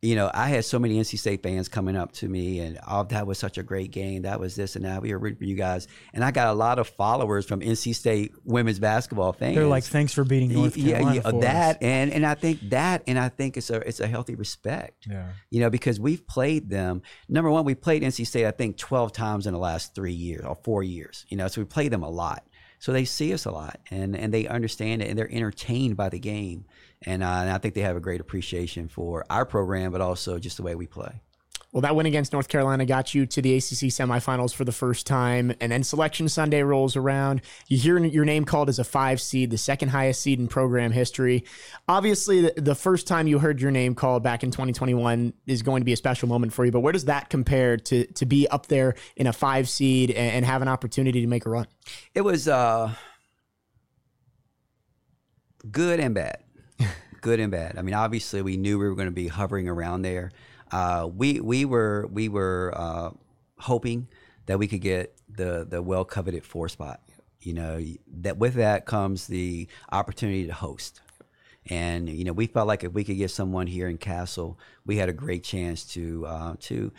you 0.00 0.14
know, 0.14 0.30
I 0.32 0.46
had 0.48 0.64
so 0.64 0.78
many 0.78 1.00
NC 1.00 1.18
State 1.18 1.42
fans 1.42 1.68
coming 1.68 1.96
up 1.96 2.12
to 2.12 2.28
me, 2.28 2.60
and 2.60 2.78
oh, 2.86 3.02
that 3.04 3.26
was 3.26 3.36
such 3.36 3.58
a 3.58 3.64
great 3.64 3.90
game. 3.90 4.22
That 4.22 4.38
was 4.38 4.54
this 4.54 4.76
and 4.76 4.84
that. 4.84 5.02
We 5.02 5.12
were 5.12 5.18
rooting 5.18 5.38
for 5.38 5.44
you 5.44 5.56
guys, 5.56 5.88
and 6.14 6.24
I 6.24 6.30
got 6.30 6.48
a 6.48 6.52
lot 6.52 6.78
of 6.78 6.88
followers 6.88 7.46
from 7.46 7.60
NC 7.60 7.96
State 7.96 8.32
women's 8.44 8.78
basketball 8.78 9.32
fans. 9.32 9.56
They're 9.56 9.66
like, 9.66 9.82
"Thanks 9.82 10.12
for 10.12 10.22
beating 10.22 10.52
North 10.52 10.76
Carolina." 10.76 11.16
Yeah, 11.16 11.22
yeah 11.24 11.40
that, 11.40 11.76
us. 11.76 11.82
and 11.82 12.12
and 12.12 12.24
I 12.24 12.34
think 12.34 12.60
that, 12.70 13.02
and 13.08 13.18
I 13.18 13.28
think 13.28 13.56
it's 13.56 13.70
a 13.70 13.76
it's 13.88 13.98
a 13.98 14.06
healthy 14.06 14.36
respect. 14.36 15.08
Yeah. 15.10 15.30
You 15.50 15.60
know, 15.60 15.70
because 15.70 15.98
we've 15.98 16.24
played 16.28 16.70
them. 16.70 17.02
Number 17.28 17.50
one, 17.50 17.64
we 17.64 17.74
played 17.74 18.04
NC 18.04 18.24
State, 18.24 18.46
I 18.46 18.52
think, 18.52 18.76
twelve 18.76 19.12
times 19.12 19.48
in 19.48 19.52
the 19.52 19.58
last 19.58 19.96
three 19.96 20.12
years 20.12 20.44
or 20.44 20.54
four 20.62 20.84
years. 20.84 21.26
You 21.28 21.36
know, 21.36 21.48
so 21.48 21.60
we 21.60 21.64
play 21.64 21.88
them 21.88 22.04
a 22.04 22.10
lot. 22.10 22.44
So 22.78 22.92
they 22.92 23.04
see 23.04 23.34
us 23.34 23.46
a 23.46 23.50
lot, 23.50 23.80
and 23.90 24.14
and 24.14 24.32
they 24.32 24.46
understand 24.46 25.02
it, 25.02 25.08
and 25.08 25.18
they're 25.18 25.32
entertained 25.32 25.96
by 25.96 26.08
the 26.08 26.20
game 26.20 26.66
and, 27.02 27.22
uh, 27.22 27.26
and 27.26 27.50
I 27.50 27.58
think 27.58 27.74
they 27.74 27.82
have 27.82 27.96
a 27.96 28.00
great 28.00 28.20
appreciation 28.20 28.88
for 28.88 29.24
our 29.30 29.44
program, 29.44 29.92
but 29.92 30.00
also 30.00 30.38
just 30.38 30.56
the 30.56 30.62
way 30.62 30.74
we 30.74 30.86
play. 30.86 31.20
Well, 31.70 31.82
that 31.82 31.94
win 31.94 32.06
against 32.06 32.32
North 32.32 32.48
Carolina 32.48 32.86
got 32.86 33.14
you 33.14 33.26
to 33.26 33.42
the 33.42 33.54
ACC 33.54 33.92
semifinals 33.92 34.54
for 34.54 34.64
the 34.64 34.72
first 34.72 35.06
time, 35.06 35.52
and 35.60 35.70
then 35.70 35.84
Selection 35.84 36.26
Sunday 36.30 36.62
rolls 36.62 36.96
around. 36.96 37.42
You 37.66 37.76
hear 37.76 37.98
your 37.98 38.24
name 38.24 38.46
called 38.46 38.70
as 38.70 38.78
a 38.78 38.84
five 38.84 39.20
seed, 39.20 39.50
the 39.50 39.58
second 39.58 39.90
highest 39.90 40.22
seed 40.22 40.40
in 40.40 40.48
program 40.48 40.92
history. 40.92 41.44
Obviously, 41.86 42.50
the, 42.56 42.74
first 42.74 43.06
time 43.06 43.26
you 43.26 43.38
heard 43.38 43.60
your 43.60 43.70
name 43.70 43.94
called 43.94 44.22
back 44.22 44.42
in 44.42 44.50
2021 44.50 45.34
is 45.46 45.62
going 45.62 45.82
to 45.82 45.84
be 45.84 45.92
a 45.92 45.96
special 45.96 46.26
moment 46.26 46.54
for 46.54 46.64
you. 46.64 46.72
But 46.72 46.80
where 46.80 46.92
does 46.92 47.04
that 47.04 47.28
compare 47.28 47.76
to 47.76 48.06
to 48.06 48.24
be 48.24 48.48
up 48.48 48.66
there 48.68 48.94
in 49.16 49.26
a 49.26 49.32
five 49.32 49.68
seed 49.68 50.10
and, 50.10 50.36
and 50.36 50.44
have 50.46 50.62
an 50.62 50.68
opportunity 50.68 51.20
to 51.20 51.26
make 51.26 51.44
a 51.44 51.50
run? 51.50 51.66
It 52.14 52.22
was 52.22 52.48
uh, 52.48 52.94
good 55.70 56.00
and 56.00 56.14
bad. 56.14 56.44
Good 57.20 57.40
and 57.40 57.50
bad. 57.50 57.76
I 57.76 57.82
mean, 57.82 57.94
obviously, 57.94 58.42
we 58.42 58.56
knew 58.56 58.78
we 58.78 58.88
were 58.88 58.94
going 58.94 59.08
to 59.08 59.12
be 59.12 59.28
hovering 59.28 59.68
around 59.68 60.02
there. 60.02 60.30
Uh, 60.70 61.08
we 61.12 61.40
we 61.40 61.64
were 61.64 62.08
we 62.12 62.28
were 62.28 62.72
uh, 62.76 63.10
hoping 63.58 64.08
that 64.46 64.58
we 64.58 64.68
could 64.68 64.80
get 64.80 65.16
the 65.28 65.66
the 65.68 65.82
well 65.82 66.04
coveted 66.04 66.44
four 66.44 66.68
spot. 66.68 67.00
You 67.40 67.54
know 67.54 67.82
that 68.20 68.38
with 68.38 68.54
that 68.54 68.86
comes 68.86 69.26
the 69.26 69.68
opportunity 69.90 70.46
to 70.46 70.52
host. 70.52 71.00
And 71.66 72.08
you 72.08 72.24
know, 72.24 72.32
we 72.32 72.46
felt 72.46 72.66
like 72.68 72.84
if 72.84 72.92
we 72.92 73.04
could 73.04 73.16
get 73.16 73.30
someone 73.30 73.66
here 73.66 73.88
in 73.88 73.98
Cassell, 73.98 74.58
we 74.86 74.96
had 74.96 75.08
a 75.08 75.12
great 75.12 75.44
chance 75.44 75.84
to 75.92 76.26
uh, 76.26 76.54
to 76.60 76.92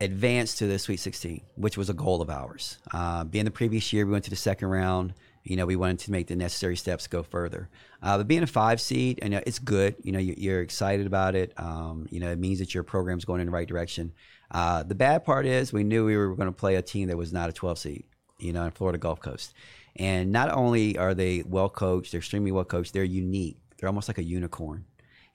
advance 0.00 0.54
to 0.56 0.66
the 0.66 0.78
Sweet 0.78 0.98
16, 0.98 1.42
which 1.56 1.76
was 1.76 1.90
a 1.90 1.94
goal 1.94 2.22
of 2.22 2.30
ours. 2.30 2.78
Uh, 2.92 3.24
being 3.24 3.44
the 3.44 3.50
previous 3.50 3.92
year, 3.92 4.06
we 4.06 4.12
went 4.12 4.24
to 4.24 4.30
the 4.30 4.36
second 4.36 4.68
round. 4.68 5.14
You 5.42 5.56
know, 5.56 5.64
we 5.64 5.76
wanted 5.76 6.00
to 6.00 6.12
make 6.12 6.26
the 6.26 6.36
necessary 6.36 6.76
steps 6.76 7.06
go 7.06 7.22
further. 7.22 7.70
Uh, 8.02 8.18
but 8.18 8.28
being 8.28 8.42
a 8.42 8.46
five 8.46 8.80
seed, 8.80 9.18
and 9.22 9.34
it's 9.34 9.58
good. 9.58 9.96
You 10.02 10.12
know, 10.12 10.18
you, 10.18 10.52
are 10.52 10.60
excited 10.60 11.06
about 11.06 11.34
it. 11.34 11.52
Um, 11.56 12.06
you 12.10 12.20
know, 12.20 12.30
it 12.30 12.38
means 12.38 12.58
that 12.58 12.74
your 12.74 12.82
program's 12.82 13.24
going 13.24 13.40
in 13.40 13.46
the 13.46 13.52
right 13.52 13.68
direction. 13.68 14.12
Uh, 14.50 14.82
the 14.82 14.94
bad 14.94 15.24
part 15.24 15.46
is 15.46 15.72
we 15.72 15.84
knew 15.84 16.04
we 16.04 16.16
were 16.16 16.34
going 16.34 16.48
to 16.48 16.52
play 16.52 16.74
a 16.74 16.82
team 16.82 17.08
that 17.08 17.16
was 17.16 17.32
not 17.32 17.48
a 17.48 17.52
12 17.52 17.78
seed. 17.78 18.04
You 18.38 18.52
know, 18.52 18.64
in 18.64 18.70
Florida 18.70 18.98
Gulf 18.98 19.20
Coast, 19.20 19.52
and 19.96 20.32
not 20.32 20.50
only 20.50 20.96
are 20.96 21.12
they 21.12 21.42
well 21.46 21.68
coached, 21.68 22.12
they're 22.12 22.20
extremely 22.20 22.52
well 22.52 22.64
coached. 22.64 22.94
They're 22.94 23.04
unique. 23.04 23.58
They're 23.76 23.88
almost 23.88 24.08
like 24.08 24.18
a 24.18 24.22
unicorn. 24.22 24.86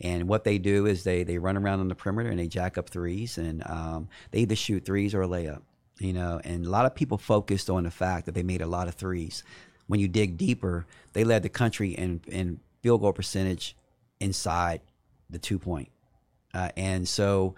And 0.02 0.28
what 0.28 0.44
they 0.44 0.58
do 0.58 0.88
is 0.88 1.04
they 1.04 1.24
they 1.24 1.38
run 1.38 1.56
around 1.56 1.82
on 1.82 1.88
the 1.88 1.96
perimeter 1.96 2.30
and 2.30 2.40
they 2.40 2.48
jack 2.48 2.78
up 2.78 2.90
threes, 2.90 3.38
and 3.38 3.64
um, 3.68 4.10
they 4.32 4.40
either 4.40 4.56
shoot 4.56 4.86
threes 4.86 5.14
or 5.14 5.22
a 5.22 5.28
layup. 5.28 5.62
You 6.00 6.14
know, 6.14 6.42
and 6.44 6.66
a 6.66 6.70
lot 6.70 6.86
of 6.86 6.96
people 6.96 7.18
focused 7.18 7.70
on 7.70 7.84
the 7.84 7.92
fact 7.92 8.26
that 8.26 8.34
they 8.34 8.44
made 8.44 8.62
a 8.62 8.68
lot 8.68 8.88
of 8.88 8.96
threes 8.96 9.44
when 9.88 10.00
you 10.00 10.08
dig 10.08 10.38
deeper, 10.38 10.86
they 11.14 11.24
led 11.24 11.44
the 11.44 11.50
country 11.50 11.92
in, 11.92 12.22
in 12.28 12.60
field 12.82 13.02
goal 13.02 13.14
percentage 13.14 13.76
inside 14.20 14.82
the 15.30 15.40
two 15.40 15.60
point. 15.60 15.90
Uh, 16.54 16.70
and 16.78 17.08
so 17.08 17.56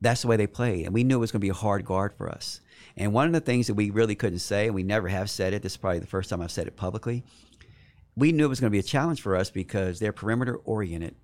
that's 0.00 0.22
the 0.22 0.28
way 0.28 0.36
they 0.36 0.46
play. 0.46 0.84
And 0.84 0.94
we 0.94 1.04
knew 1.04 1.16
it 1.16 1.20
was 1.20 1.32
going 1.32 1.40
to 1.40 1.44
be 1.44 1.50
a 1.50 1.54
hard 1.54 1.84
guard 1.84 2.12
for 2.14 2.28
us. 2.28 2.60
And 2.96 3.12
one 3.12 3.26
of 3.26 3.32
the 3.32 3.40
things 3.40 3.66
that 3.66 3.74
we 3.74 3.90
really 3.90 4.14
couldn't 4.14 4.38
say, 4.40 4.66
and 4.66 4.74
we 4.74 4.82
never 4.82 5.08
have 5.08 5.30
said 5.30 5.52
it, 5.52 5.62
this 5.62 5.72
is 5.72 5.76
probably 5.76 5.98
the 6.00 6.06
first 6.06 6.30
time 6.30 6.40
I've 6.40 6.50
said 6.50 6.66
it 6.66 6.76
publicly, 6.76 7.24
we 8.16 8.32
knew 8.32 8.46
it 8.46 8.48
was 8.48 8.60
going 8.60 8.70
to 8.70 8.74
be 8.74 8.80
a 8.80 8.82
challenge 8.82 9.22
for 9.22 9.36
us 9.36 9.50
because 9.50 10.00
they're 10.00 10.12
perimeter 10.12 10.56
oriented. 10.56 11.14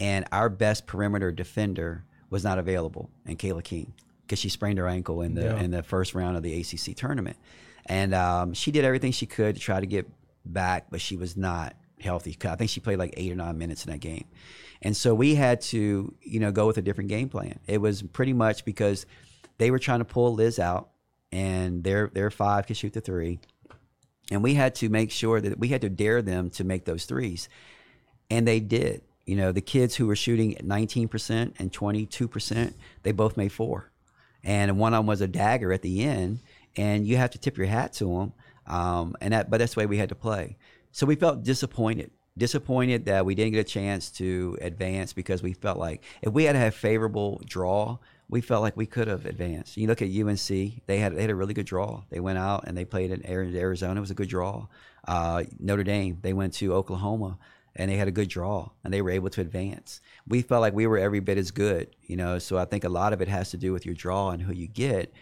And 0.00 0.26
our 0.32 0.48
best 0.48 0.86
perimeter 0.86 1.30
defender 1.30 2.04
was 2.28 2.42
not 2.42 2.58
available 2.58 3.10
in 3.24 3.36
Kayla 3.36 3.62
King 3.62 3.94
because 4.22 4.38
she 4.38 4.48
sprained 4.48 4.78
her 4.78 4.88
ankle 4.88 5.22
in 5.22 5.34
the 5.34 5.44
yeah. 5.44 5.60
in 5.60 5.70
the 5.70 5.82
first 5.82 6.14
round 6.14 6.36
of 6.36 6.42
the 6.42 6.60
ACC 6.60 6.96
tournament 6.96 7.36
and 7.86 8.14
um, 8.14 8.52
she 8.52 8.70
did 8.70 8.84
everything 8.84 9.12
she 9.12 9.26
could 9.26 9.54
to 9.54 9.60
try 9.60 9.80
to 9.80 9.86
get 9.86 10.06
back, 10.44 10.86
but 10.90 11.00
she 11.00 11.16
was 11.16 11.36
not 11.36 11.74
healthy. 12.00 12.36
I 12.44 12.56
think 12.56 12.70
she 12.70 12.80
played 12.80 12.98
like 12.98 13.14
eight 13.16 13.32
or 13.32 13.36
nine 13.36 13.58
minutes 13.58 13.84
in 13.84 13.92
that 13.92 14.00
game. 14.00 14.26
And 14.82 14.96
so 14.96 15.14
we 15.14 15.34
had 15.34 15.60
to, 15.62 16.14
you 16.20 16.40
know, 16.40 16.52
go 16.52 16.66
with 16.66 16.78
a 16.78 16.82
different 16.82 17.08
game 17.08 17.28
plan. 17.28 17.58
It 17.66 17.80
was 17.80 18.02
pretty 18.02 18.32
much 18.32 18.64
because 18.64 19.06
they 19.58 19.70
were 19.70 19.78
trying 19.78 20.00
to 20.00 20.04
pull 20.04 20.34
Liz 20.34 20.58
out 20.58 20.90
and 21.32 21.82
their 21.82 22.08
their 22.08 22.30
five 22.30 22.66
could 22.66 22.76
shoot 22.76 22.92
the 22.92 23.00
three. 23.00 23.38
And 24.30 24.42
we 24.42 24.54
had 24.54 24.74
to 24.76 24.88
make 24.88 25.10
sure 25.10 25.40
that 25.40 25.58
we 25.58 25.68
had 25.68 25.80
to 25.82 25.88
dare 25.88 26.20
them 26.20 26.50
to 26.50 26.64
make 26.64 26.84
those 26.84 27.04
threes. 27.04 27.48
And 28.28 28.46
they 28.46 28.60
did. 28.60 29.02
You 29.24 29.36
know, 29.36 29.52
the 29.52 29.60
kids 29.60 29.94
who 29.94 30.06
were 30.06 30.16
shooting 30.16 30.54
19% 30.54 31.54
and 31.58 31.72
22%, 31.72 32.74
they 33.02 33.12
both 33.12 33.36
made 33.36 33.50
four. 33.50 33.90
And 34.44 34.78
one 34.78 34.94
of 34.94 34.98
them 34.98 35.06
was 35.06 35.20
a 35.20 35.26
dagger 35.26 35.72
at 35.72 35.82
the 35.82 36.04
end. 36.04 36.40
And 36.76 37.06
you 37.06 37.16
have 37.16 37.30
to 37.30 37.38
tip 37.38 37.56
your 37.56 37.66
hat 37.66 37.92
to 37.94 38.04
them. 38.04 38.32
Um, 38.66 39.16
and 39.20 39.32
that, 39.32 39.48
but 39.48 39.58
that's 39.58 39.74
the 39.74 39.80
way 39.80 39.86
we 39.86 39.98
had 39.98 40.08
to 40.10 40.14
play. 40.14 40.56
So 40.92 41.06
we 41.06 41.14
felt 41.14 41.42
disappointed 41.42 42.10
disappointed 42.38 43.06
that 43.06 43.24
we 43.24 43.34
didn't 43.34 43.52
get 43.52 43.60
a 43.60 43.64
chance 43.64 44.10
to 44.10 44.58
advance 44.60 45.12
because 45.12 45.42
we 45.42 45.52
felt 45.52 45.78
like 45.78 46.02
if 46.22 46.32
we 46.32 46.44
had 46.44 46.56
a 46.56 46.70
favorable 46.70 47.40
draw, 47.46 47.98
we 48.28 48.40
felt 48.40 48.62
like 48.62 48.76
we 48.76 48.86
could 48.86 49.08
have 49.08 49.24
advanced. 49.24 49.76
You 49.76 49.86
look 49.86 50.02
at 50.02 50.08
UNC; 50.08 50.48
they 50.86 50.98
had 50.98 51.14
they 51.14 51.22
had 51.22 51.30
a 51.30 51.34
really 51.34 51.54
good 51.54 51.66
draw. 51.66 52.02
They 52.10 52.20
went 52.20 52.38
out 52.38 52.64
and 52.66 52.76
they 52.76 52.84
played 52.84 53.10
in 53.10 53.24
Arizona. 53.26 53.98
It 53.98 54.00
was 54.00 54.10
a 54.10 54.14
good 54.14 54.28
draw. 54.28 54.66
Uh, 55.06 55.44
Notre 55.60 55.84
Dame; 55.84 56.18
they 56.22 56.32
went 56.32 56.54
to 56.54 56.74
Oklahoma 56.74 57.38
and 57.76 57.90
they 57.90 57.96
had 57.96 58.08
a 58.08 58.12
good 58.12 58.28
draw 58.28 58.70
and 58.82 58.92
they 58.92 59.02
were 59.02 59.10
able 59.10 59.28
to 59.30 59.40
advance. 59.40 60.00
We 60.26 60.42
felt 60.42 60.62
like 60.62 60.72
we 60.72 60.86
were 60.86 60.98
every 60.98 61.20
bit 61.20 61.38
as 61.38 61.50
good, 61.50 61.94
you 62.02 62.16
know. 62.16 62.38
So 62.38 62.58
I 62.58 62.64
think 62.64 62.84
a 62.84 62.88
lot 62.88 63.12
of 63.12 63.20
it 63.20 63.28
has 63.28 63.50
to 63.50 63.56
do 63.56 63.72
with 63.72 63.86
your 63.86 63.94
draw 63.94 64.30
and 64.30 64.42
who 64.42 64.52
you 64.52 64.66
get. 64.66 65.12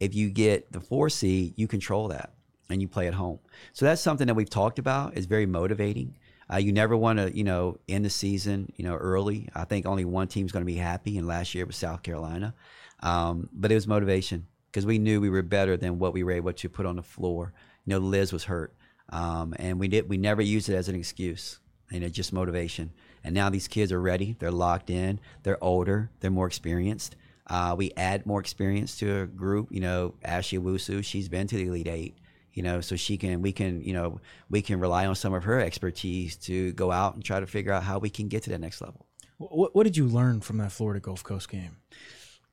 If 0.00 0.14
you 0.14 0.30
get 0.30 0.72
the 0.72 0.80
four 0.80 1.08
seed, 1.08 1.54
you 1.56 1.66
control 1.68 2.08
that 2.08 2.34
and 2.68 2.80
you 2.80 2.88
play 2.88 3.06
at 3.06 3.14
home. 3.14 3.38
So 3.72 3.84
that's 3.84 4.00
something 4.00 4.26
that 4.26 4.34
we've 4.34 4.50
talked 4.50 4.78
about. 4.78 5.16
It's 5.16 5.26
very 5.26 5.46
motivating. 5.46 6.16
Uh, 6.52 6.56
you 6.56 6.72
never 6.72 6.96
want 6.96 7.18
to, 7.18 7.34
you 7.36 7.44
know, 7.44 7.78
end 7.88 8.04
the 8.04 8.10
season, 8.10 8.72
you 8.76 8.84
know, 8.84 8.96
early. 8.96 9.48
I 9.54 9.64
think 9.64 9.86
only 9.86 10.04
one 10.04 10.28
team's 10.28 10.52
going 10.52 10.62
to 10.62 10.66
be 10.66 10.76
happy, 10.76 11.16
and 11.16 11.26
last 11.26 11.54
year 11.54 11.64
it 11.64 11.66
was 11.66 11.76
South 11.76 12.02
Carolina. 12.02 12.54
Um, 13.00 13.48
but 13.52 13.70
it 13.70 13.74
was 13.74 13.86
motivation 13.86 14.46
because 14.70 14.86
we 14.86 14.98
knew 14.98 15.20
we 15.20 15.30
were 15.30 15.42
better 15.42 15.76
than 15.76 15.98
what 15.98 16.12
we 16.12 16.22
were 16.22 16.32
able 16.32 16.52
to 16.52 16.68
put 16.68 16.86
on 16.86 16.96
the 16.96 17.02
floor. 17.02 17.52
You 17.86 17.92
know, 17.92 17.98
Liz 17.98 18.32
was 18.32 18.44
hurt, 18.44 18.74
um, 19.10 19.54
and 19.58 19.78
we 19.78 19.88
did. 19.88 20.08
We 20.08 20.16
never 20.16 20.42
used 20.42 20.68
it 20.68 20.74
as 20.74 20.88
an 20.88 20.94
excuse. 20.94 21.60
You 21.90 22.00
know, 22.00 22.08
just 22.08 22.32
motivation. 22.32 22.92
And 23.22 23.34
now 23.34 23.50
these 23.50 23.68
kids 23.68 23.92
are 23.92 24.00
ready. 24.00 24.36
They're 24.38 24.50
locked 24.50 24.90
in. 24.90 25.20
They're 25.42 25.62
older. 25.62 26.10
They're 26.20 26.30
more 26.30 26.46
experienced. 26.46 27.16
Uh, 27.46 27.74
we 27.76 27.92
add 27.96 28.24
more 28.26 28.40
experience 28.40 28.96
to 28.98 29.22
a 29.22 29.26
group. 29.26 29.68
You 29.70 29.80
know, 29.80 30.14
Ashley 30.24 30.58
Owusu, 30.58 31.04
she's 31.04 31.28
been 31.28 31.46
to 31.46 31.56
the 31.56 31.66
Elite 31.66 31.88
Eight 31.88 32.18
you 32.54 32.62
know 32.62 32.80
so 32.80 32.96
she 32.96 33.16
can 33.16 33.42
we 33.42 33.52
can 33.52 33.82
you 33.82 33.92
know 33.92 34.20
we 34.48 34.62
can 34.62 34.80
rely 34.80 35.06
on 35.06 35.14
some 35.14 35.34
of 35.34 35.44
her 35.44 35.60
expertise 35.60 36.36
to 36.36 36.72
go 36.72 36.90
out 36.90 37.14
and 37.14 37.24
try 37.24 37.40
to 37.40 37.46
figure 37.46 37.72
out 37.72 37.82
how 37.82 37.98
we 37.98 38.08
can 38.08 38.28
get 38.28 38.44
to 38.44 38.50
that 38.50 38.60
next 38.60 38.80
level 38.80 39.06
what, 39.38 39.74
what 39.74 39.82
did 39.82 39.96
you 39.96 40.06
learn 40.06 40.40
from 40.40 40.58
that 40.58 40.72
florida 40.72 41.00
gulf 41.00 41.22
coast 41.22 41.48
game 41.48 41.76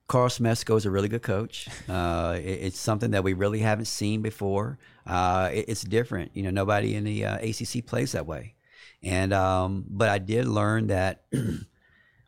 Karl 0.08 0.28
Smesko 0.28 0.76
is 0.76 0.86
a 0.86 0.92
really 0.92 1.08
good 1.08 1.22
coach. 1.22 1.70
Uh, 1.88 2.38
it, 2.44 2.44
it's 2.44 2.78
something 2.78 3.12
that 3.12 3.24
we 3.24 3.32
really 3.32 3.60
haven't 3.60 3.86
seen 3.86 4.22
before. 4.22 4.78
Uh, 5.08 5.50
it, 5.54 5.70
it's 5.70 5.84
different. 5.84 6.32
You 6.34 6.44
know, 6.44 6.50
nobody 6.50 6.96
in 6.96 7.06
the 7.06 7.24
uh, 7.24 7.38
ACC 7.38 7.86
plays 7.86 8.12
that 8.12 8.26
way. 8.26 8.56
And 9.02 9.32
um, 9.32 9.86
but 9.88 10.10
I 10.10 10.18
did 10.18 10.50
learn 10.50 10.88
that 10.88 11.24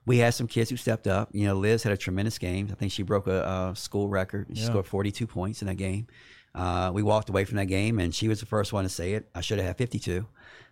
we 0.05 0.17
had 0.17 0.33
some 0.33 0.47
kids 0.47 0.69
who 0.69 0.77
stepped 0.77 1.07
up. 1.07 1.29
You 1.31 1.47
know, 1.47 1.55
Liz 1.55 1.83
had 1.83 1.93
a 1.93 1.97
tremendous 1.97 2.37
game. 2.37 2.67
I 2.71 2.75
think 2.75 2.91
she 2.91 3.03
broke 3.03 3.27
a, 3.27 3.71
a 3.71 3.75
school 3.75 4.09
record. 4.09 4.47
She 4.53 4.61
yeah. 4.61 4.67
scored 4.67 4.85
42 4.85 5.27
points 5.27 5.61
in 5.61 5.67
that 5.67 5.75
game. 5.75 6.07
Uh, 6.55 6.91
we 6.93 7.01
walked 7.01 7.29
away 7.29 7.45
from 7.45 7.57
that 7.57 7.65
game, 7.65 7.99
and 7.99 8.13
she 8.13 8.27
was 8.27 8.39
the 8.39 8.45
first 8.45 8.73
one 8.73 8.83
to 8.83 8.89
say 8.89 9.13
it. 9.13 9.29
I 9.33 9.41
should 9.41 9.57
have 9.57 9.67
had 9.67 9.77
52, 9.77 10.27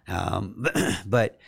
um, 0.08 0.66
but 1.06 1.40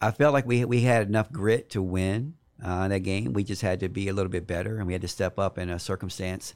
I 0.00 0.10
felt 0.10 0.34
like 0.34 0.46
we 0.46 0.64
we 0.64 0.82
had 0.82 1.08
enough 1.08 1.32
grit 1.32 1.70
to 1.70 1.82
win 1.82 2.34
uh, 2.62 2.88
that 2.88 3.00
game. 3.00 3.32
We 3.32 3.44
just 3.44 3.62
had 3.62 3.80
to 3.80 3.88
be 3.88 4.08
a 4.08 4.12
little 4.12 4.30
bit 4.30 4.46
better, 4.46 4.76
and 4.76 4.86
we 4.86 4.92
had 4.92 5.02
to 5.02 5.08
step 5.08 5.38
up 5.38 5.56
in 5.58 5.70
a 5.70 5.78
circumstance 5.78 6.54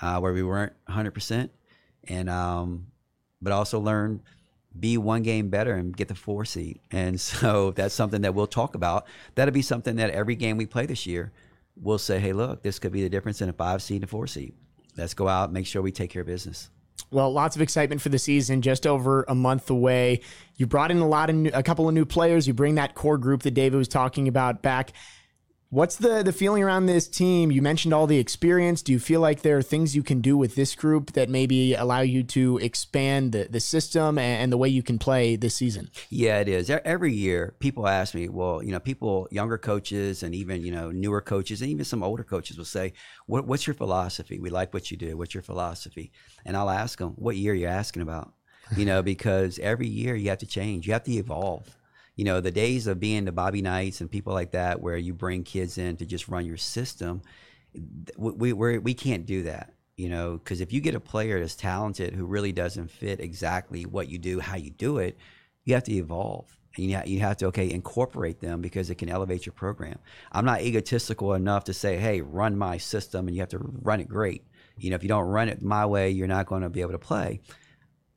uh, 0.00 0.18
where 0.20 0.32
we 0.32 0.42
weren't 0.42 0.72
100 0.86 1.10
percent, 1.10 1.52
and 2.04 2.30
um, 2.30 2.86
but 3.42 3.52
also 3.52 3.78
learn 3.78 4.22
be 4.78 4.96
one 4.96 5.22
game 5.22 5.48
better 5.48 5.74
and 5.74 5.96
get 5.96 6.08
the 6.08 6.14
four 6.14 6.44
seed. 6.44 6.80
And 6.90 7.20
so 7.20 7.72
that's 7.72 7.94
something 7.94 8.22
that 8.22 8.34
we'll 8.34 8.46
talk 8.46 8.74
about. 8.74 9.06
That'll 9.34 9.52
be 9.52 9.62
something 9.62 9.96
that 9.96 10.10
every 10.10 10.36
game 10.36 10.56
we 10.56 10.66
play 10.66 10.86
this 10.86 11.06
year, 11.06 11.32
we'll 11.76 11.98
say, 11.98 12.18
hey, 12.18 12.32
look, 12.32 12.62
this 12.62 12.78
could 12.78 12.92
be 12.92 13.02
the 13.02 13.08
difference 13.08 13.40
in 13.40 13.48
a 13.48 13.52
five 13.52 13.82
seed 13.82 13.96
and 13.96 14.04
a 14.04 14.06
four 14.06 14.26
seed 14.26 14.54
let's 14.96 15.14
go 15.14 15.28
out, 15.28 15.52
make 15.52 15.66
sure 15.66 15.82
we 15.82 15.92
take 15.92 16.10
care 16.10 16.22
of 16.22 16.26
business. 16.26 16.70
Well, 17.10 17.32
lots 17.32 17.56
of 17.56 17.62
excitement 17.62 18.00
for 18.00 18.08
the 18.08 18.18
season, 18.18 18.62
just 18.62 18.86
over 18.86 19.24
a 19.26 19.34
month 19.34 19.70
away. 19.70 20.20
You 20.56 20.66
brought 20.66 20.90
in 20.90 20.98
a 20.98 21.08
lot 21.08 21.30
of 21.30 21.36
new, 21.36 21.50
a 21.52 21.62
couple 21.62 21.88
of 21.88 21.94
new 21.94 22.04
players. 22.04 22.46
You 22.46 22.54
bring 22.54 22.76
that 22.76 22.94
core 22.94 23.18
group 23.18 23.42
that 23.42 23.52
David 23.52 23.76
was 23.76 23.88
talking 23.88 24.28
about 24.28 24.62
back. 24.62 24.92
What's 25.72 25.94
the 25.94 26.24
the 26.24 26.32
feeling 26.32 26.64
around 26.64 26.86
this 26.86 27.06
team? 27.06 27.52
You 27.52 27.62
mentioned 27.62 27.94
all 27.94 28.08
the 28.08 28.18
experience. 28.18 28.82
Do 28.82 28.90
you 28.90 28.98
feel 28.98 29.20
like 29.20 29.42
there 29.42 29.56
are 29.56 29.62
things 29.62 29.94
you 29.94 30.02
can 30.02 30.20
do 30.20 30.36
with 30.36 30.56
this 30.56 30.74
group 30.74 31.12
that 31.12 31.28
maybe 31.28 31.74
allow 31.74 32.00
you 32.00 32.24
to 32.24 32.58
expand 32.58 33.30
the, 33.30 33.46
the 33.48 33.60
system 33.60 34.18
and, 34.18 34.42
and 34.42 34.52
the 34.52 34.56
way 34.56 34.68
you 34.68 34.82
can 34.82 34.98
play 34.98 35.36
this 35.36 35.54
season? 35.54 35.88
Yeah, 36.08 36.40
it 36.40 36.48
is. 36.48 36.70
Every 36.70 37.14
year, 37.14 37.54
people 37.60 37.86
ask 37.86 38.16
me, 38.16 38.28
well, 38.28 38.64
you 38.64 38.72
know, 38.72 38.80
people, 38.80 39.28
younger 39.30 39.58
coaches 39.58 40.24
and 40.24 40.34
even, 40.34 40.64
you 40.64 40.72
know, 40.72 40.90
newer 40.90 41.20
coaches 41.20 41.62
and 41.62 41.70
even 41.70 41.84
some 41.84 42.02
older 42.02 42.24
coaches 42.24 42.58
will 42.58 42.64
say, 42.64 42.92
what, 43.26 43.46
what's 43.46 43.68
your 43.68 43.74
philosophy? 43.74 44.40
We 44.40 44.50
like 44.50 44.74
what 44.74 44.90
you 44.90 44.96
do. 44.96 45.16
What's 45.16 45.34
your 45.34 45.44
philosophy? 45.44 46.10
And 46.44 46.56
I'll 46.56 46.68
ask 46.68 46.98
them, 46.98 47.10
what 47.10 47.36
year 47.36 47.52
are 47.52 47.54
you 47.54 47.68
asking 47.68 48.02
about? 48.02 48.32
You 48.76 48.86
know, 48.86 49.04
because 49.04 49.60
every 49.60 49.86
year 49.86 50.16
you 50.16 50.30
have 50.30 50.38
to 50.38 50.46
change. 50.46 50.88
You 50.88 50.94
have 50.94 51.04
to 51.04 51.12
evolve 51.12 51.76
you 52.20 52.24
know, 52.24 52.42
the 52.42 52.50
days 52.50 52.86
of 52.86 53.00
being 53.00 53.24
the 53.24 53.32
Bobby 53.32 53.62
Knights 53.62 54.02
and 54.02 54.10
people 54.10 54.34
like 54.34 54.50
that, 54.50 54.82
where 54.82 54.98
you 54.98 55.14
bring 55.14 55.42
kids 55.42 55.78
in 55.78 55.96
to 55.96 56.04
just 56.04 56.28
run 56.28 56.44
your 56.44 56.58
system, 56.58 57.22
we 58.18 58.52
we 58.52 58.76
we 58.76 58.92
can't 58.92 59.24
do 59.24 59.44
that. 59.44 59.72
You 59.96 60.10
know, 60.10 60.32
because 60.36 60.60
if 60.60 60.70
you 60.70 60.82
get 60.82 60.94
a 60.94 61.00
player 61.00 61.40
that's 61.40 61.56
talented 61.56 62.14
who 62.14 62.26
really 62.26 62.52
doesn't 62.52 62.90
fit 62.90 63.20
exactly 63.20 63.86
what 63.86 64.10
you 64.10 64.18
do, 64.18 64.38
how 64.38 64.56
you 64.56 64.68
do 64.68 64.98
it, 64.98 65.16
you 65.64 65.72
have 65.72 65.84
to 65.84 65.94
evolve. 65.94 66.54
And 66.76 66.90
you, 66.90 67.00
you 67.06 67.20
have 67.20 67.38
to 67.38 67.46
okay 67.46 67.70
incorporate 67.70 68.38
them 68.40 68.60
because 68.60 68.90
it 68.90 68.96
can 68.96 69.08
elevate 69.08 69.46
your 69.46 69.54
program. 69.54 69.98
I'm 70.30 70.44
not 70.44 70.60
egotistical 70.60 71.32
enough 71.32 71.64
to 71.64 71.72
say, 71.72 71.96
hey, 71.96 72.20
run 72.20 72.54
my 72.58 72.76
system, 72.76 73.28
and 73.28 73.34
you 73.34 73.40
have 73.40 73.48
to 73.48 73.60
run 73.80 74.00
it 74.00 74.10
great. 74.10 74.44
You 74.76 74.90
know, 74.90 74.96
if 74.96 75.02
you 75.02 75.08
don't 75.08 75.24
run 75.24 75.48
it 75.48 75.62
my 75.62 75.86
way, 75.86 76.10
you're 76.10 76.28
not 76.28 76.44
going 76.44 76.60
to 76.60 76.68
be 76.68 76.82
able 76.82 76.92
to 76.92 76.98
play. 76.98 77.40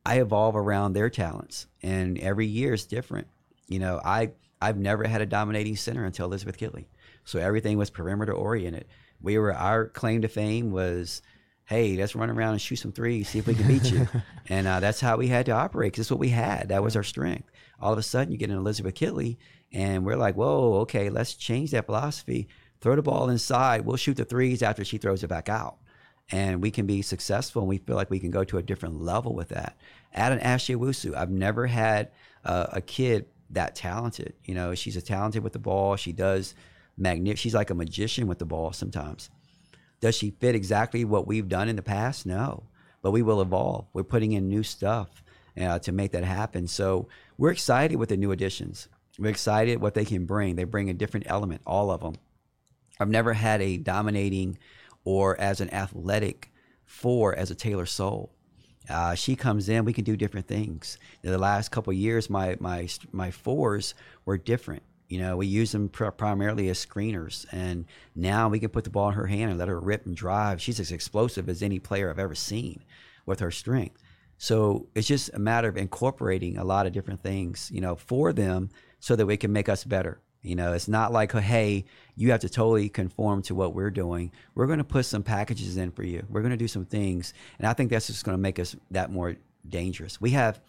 I 0.04 0.20
evolve 0.20 0.56
around 0.56 0.92
their 0.92 1.08
talents, 1.08 1.68
and 1.82 2.18
every 2.18 2.46
year 2.46 2.74
is 2.74 2.84
different. 2.84 3.28
You 3.68 3.78
know, 3.78 4.00
I 4.04 4.32
I've 4.60 4.78
never 4.78 5.06
had 5.06 5.20
a 5.20 5.26
dominating 5.26 5.76
center 5.76 6.04
until 6.04 6.26
Elizabeth 6.26 6.58
Kitley. 6.58 6.86
So 7.24 7.38
everything 7.38 7.78
was 7.78 7.90
perimeter 7.90 8.32
oriented. 8.32 8.86
We 9.20 9.38
were 9.38 9.54
our 9.54 9.88
claim 9.88 10.22
to 10.22 10.28
fame 10.28 10.70
was, 10.70 11.22
hey, 11.64 11.96
let's 11.96 12.14
run 12.14 12.30
around 12.30 12.52
and 12.52 12.60
shoot 12.60 12.76
some 12.76 12.92
threes, 12.92 13.28
see 13.28 13.38
if 13.38 13.46
we 13.46 13.54
can 13.54 13.66
beat 13.66 13.90
you. 13.90 14.06
and 14.48 14.66
uh, 14.66 14.80
that's 14.80 15.00
how 15.00 15.16
we 15.16 15.28
had 15.28 15.46
to 15.46 15.52
operate 15.52 15.92
because 15.92 16.06
that's 16.06 16.10
what 16.10 16.20
we 16.20 16.28
had. 16.28 16.68
That 16.68 16.82
was 16.82 16.96
our 16.96 17.02
strength. 17.02 17.50
All 17.80 17.92
of 17.92 17.98
a 17.98 18.02
sudden, 18.02 18.32
you 18.32 18.38
get 18.38 18.50
an 18.50 18.56
Elizabeth 18.56 18.94
Kitley, 18.94 19.36
and 19.72 20.04
we're 20.04 20.16
like, 20.16 20.36
whoa, 20.36 20.74
okay, 20.80 21.10
let's 21.10 21.34
change 21.34 21.70
that 21.72 21.86
philosophy. 21.86 22.48
Throw 22.80 22.96
the 22.96 23.02
ball 23.02 23.28
inside. 23.30 23.84
We'll 23.84 23.96
shoot 23.96 24.16
the 24.16 24.24
threes 24.24 24.62
after 24.62 24.84
she 24.84 24.98
throws 24.98 25.24
it 25.24 25.28
back 25.28 25.48
out. 25.48 25.76
And 26.30 26.62
we 26.62 26.70
can 26.70 26.86
be 26.86 27.02
successful, 27.02 27.62
and 27.62 27.68
we 27.68 27.78
feel 27.78 27.96
like 27.96 28.10
we 28.10 28.20
can 28.20 28.30
go 28.30 28.44
to 28.44 28.58
a 28.58 28.62
different 28.62 29.00
level 29.00 29.34
with 29.34 29.48
that. 29.50 29.76
Add 30.12 30.32
an 30.32 30.40
Ashley 30.40 30.74
Owusu. 30.74 31.14
I've 31.14 31.30
never 31.30 31.66
had 31.66 32.10
uh, 32.44 32.66
a 32.72 32.80
kid 32.80 33.26
that 33.54 33.74
talented. 33.74 34.34
You 34.44 34.54
know, 34.54 34.74
she's 34.74 34.96
a 34.96 35.02
talented 35.02 35.42
with 35.42 35.52
the 35.52 35.58
ball. 35.58 35.96
She 35.96 36.12
does 36.12 36.54
magnificent. 36.96 37.38
She's 37.38 37.54
like 37.54 37.70
a 37.70 37.74
magician 37.74 38.26
with 38.26 38.38
the 38.38 38.44
ball 38.44 38.72
sometimes. 38.72 39.30
Does 40.00 40.14
she 40.14 40.30
fit 40.30 40.54
exactly 40.54 41.04
what 41.04 41.26
we've 41.26 41.48
done 41.48 41.68
in 41.68 41.76
the 41.76 41.82
past? 41.82 42.26
No, 42.26 42.64
but 43.02 43.12
we 43.12 43.22
will 43.22 43.40
evolve. 43.40 43.86
We're 43.92 44.04
putting 44.04 44.32
in 44.32 44.48
new 44.48 44.62
stuff 44.62 45.22
uh, 45.58 45.78
to 45.80 45.92
make 45.92 46.12
that 46.12 46.24
happen. 46.24 46.66
So 46.66 47.08
we're 47.38 47.52
excited 47.52 47.96
with 47.96 48.10
the 48.10 48.16
new 48.16 48.32
additions. 48.32 48.88
We're 49.18 49.30
excited 49.30 49.80
what 49.80 49.94
they 49.94 50.04
can 50.04 50.26
bring. 50.26 50.56
They 50.56 50.64
bring 50.64 50.90
a 50.90 50.94
different 50.94 51.26
element, 51.28 51.62
all 51.66 51.90
of 51.90 52.00
them. 52.00 52.16
I've 52.98 53.08
never 53.08 53.32
had 53.32 53.62
a 53.62 53.76
dominating 53.76 54.58
or 55.04 55.40
as 55.40 55.60
an 55.60 55.72
athletic 55.72 56.50
four 56.84 57.34
as 57.34 57.50
a 57.50 57.54
Taylor 57.54 57.86
Soule. 57.86 58.33
Uh, 58.88 59.14
she 59.14 59.34
comes 59.34 59.68
in, 59.68 59.84
we 59.84 59.92
can 59.92 60.04
do 60.04 60.16
different 60.16 60.46
things. 60.46 60.98
In 61.22 61.30
the 61.30 61.38
last 61.38 61.70
couple 61.70 61.92
years, 61.92 62.28
my 62.28 62.56
my 62.60 62.88
my 63.12 63.30
fours 63.30 63.94
were 64.24 64.38
different. 64.38 64.82
You 65.08 65.18
know, 65.18 65.36
we 65.36 65.46
use 65.46 65.72
them 65.72 65.88
pr- 65.88 66.06
primarily 66.10 66.68
as 66.68 66.84
screeners, 66.84 67.46
and 67.52 67.86
now 68.14 68.48
we 68.48 68.58
can 68.58 68.70
put 68.70 68.84
the 68.84 68.90
ball 68.90 69.08
in 69.08 69.14
her 69.14 69.26
hand 69.26 69.50
and 69.50 69.58
let 69.58 69.68
her 69.68 69.80
rip 69.80 70.06
and 70.06 70.16
drive. 70.16 70.60
She's 70.60 70.80
as 70.80 70.92
explosive 70.92 71.48
as 71.48 71.62
any 71.62 71.78
player 71.78 72.10
I've 72.10 72.18
ever 72.18 72.34
seen 72.34 72.84
with 73.26 73.40
her 73.40 73.50
strength. 73.50 74.02
So 74.38 74.88
it's 74.94 75.06
just 75.06 75.32
a 75.32 75.38
matter 75.38 75.68
of 75.68 75.76
incorporating 75.76 76.58
a 76.58 76.64
lot 76.64 76.86
of 76.86 76.92
different 76.92 77.22
things, 77.22 77.70
you 77.72 77.80
know, 77.80 77.96
for 77.96 78.32
them 78.32 78.70
so 79.00 79.16
that 79.16 79.26
we 79.26 79.36
can 79.36 79.52
make 79.52 79.68
us 79.68 79.84
better. 79.84 80.20
You 80.44 80.54
know, 80.54 80.72
it's 80.74 80.88
not 80.88 81.10
like, 81.10 81.32
hey, 81.32 81.86
you 82.14 82.30
have 82.30 82.40
to 82.40 82.48
totally 82.48 82.88
conform 82.88 83.42
to 83.42 83.54
what 83.54 83.74
we're 83.74 83.90
doing. 83.90 84.30
We're 84.54 84.66
going 84.66 84.78
to 84.78 84.84
put 84.84 85.06
some 85.06 85.24
packages 85.24 85.76
in 85.76 85.90
for 85.90 86.04
you. 86.04 86.24
We're 86.28 86.42
going 86.42 86.52
to 86.52 86.56
do 86.56 86.68
some 86.68 86.84
things, 86.84 87.34
and 87.58 87.66
I 87.66 87.72
think 87.72 87.90
that's 87.90 88.06
just 88.06 88.24
going 88.24 88.36
to 88.36 88.40
make 88.40 88.58
us 88.58 88.76
that 88.92 89.10
more 89.10 89.36
dangerous. 89.68 90.20
We 90.20 90.30
have 90.30 90.60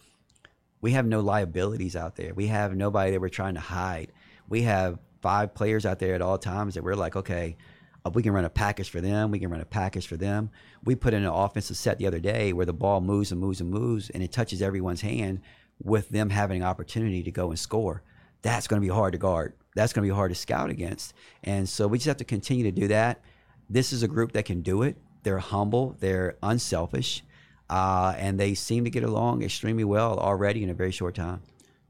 We 0.82 0.92
have 0.92 1.06
no 1.06 1.20
liabilities 1.20 1.96
out 1.96 2.16
there. 2.16 2.34
We 2.34 2.48
have 2.48 2.76
nobody 2.76 3.12
that 3.12 3.22
we're 3.22 3.30
trying 3.30 3.56
to 3.56 3.60
hide. 3.60 4.12
We 4.48 4.62
have 4.64 5.00
five 5.22 5.54
players 5.56 5.86
out 5.86 6.00
there 6.00 6.14
at 6.16 6.22
all 6.22 6.38
times 6.38 6.76
that 6.76 6.84
we're 6.84 6.96
like, 6.96 7.16
okay, 7.16 7.58
uh, 8.06 8.12
we 8.14 8.22
can 8.22 8.34
run 8.34 8.46
a 8.46 8.50
package 8.50 8.90
for 8.90 9.02
them. 9.02 9.32
We 9.32 9.40
can 9.40 9.50
run 9.50 9.62
a 9.62 9.66
package 9.66 10.08
for 10.08 10.18
them. 10.18 10.52
We 10.84 10.96
put 10.96 11.16
in 11.16 11.24
an 11.24 11.30
offensive 11.30 11.78
set 11.78 11.98
the 11.98 12.06
other 12.06 12.20
day 12.20 12.54
where 12.54 12.68
the 12.68 12.74
ball 12.74 13.02
moves 13.02 13.32
and 13.32 13.42
moves 13.42 13.60
and 13.60 13.72
moves 13.72 14.12
and 14.12 14.22
it 14.22 14.32
touches 14.32 14.62
everyone's 14.62 15.02
hand 15.02 15.42
with 15.84 16.10
them 16.10 16.30
having 16.30 16.62
an 16.62 16.68
opportunity 16.68 17.24
to 17.24 17.32
go 17.32 17.50
and 17.50 17.60
score. 17.60 18.04
That's 18.44 18.68
going 18.68 18.80
to 18.80 18.88
be 18.88 18.94
hard 18.94 19.14
to 19.14 19.18
guard. 19.18 19.54
That's 19.76 19.94
going 19.94 20.08
to 20.08 20.12
be 20.12 20.16
hard 20.16 20.32
to 20.32 20.36
scout 20.36 20.70
against. 20.70 21.14
And 21.44 21.70
so 21.70 21.88
we 21.88 22.00
just 22.00 22.08
have 22.08 22.18
to 22.18 22.26
continue 22.26 22.64
to 22.64 22.72
do 22.72 22.88
that. 22.88 23.22
This 23.70 23.94
is 23.94 24.02
a 24.02 24.08
group 24.08 24.32
that 24.32 24.46
can 24.46 24.62
do 24.62 24.82
it. 24.82 24.98
They're 25.24 25.40
humble, 25.40 25.96
they're 26.00 26.36
unselfish, 26.42 27.24
uh, 27.70 28.14
and 28.18 28.40
they 28.40 28.54
seem 28.54 28.84
to 28.84 28.90
get 28.90 29.04
along 29.04 29.44
extremely 29.44 29.84
well 29.84 30.20
already 30.20 30.64
in 30.64 30.70
a 30.70 30.74
very 30.74 30.92
short 30.92 31.16
time 31.16 31.42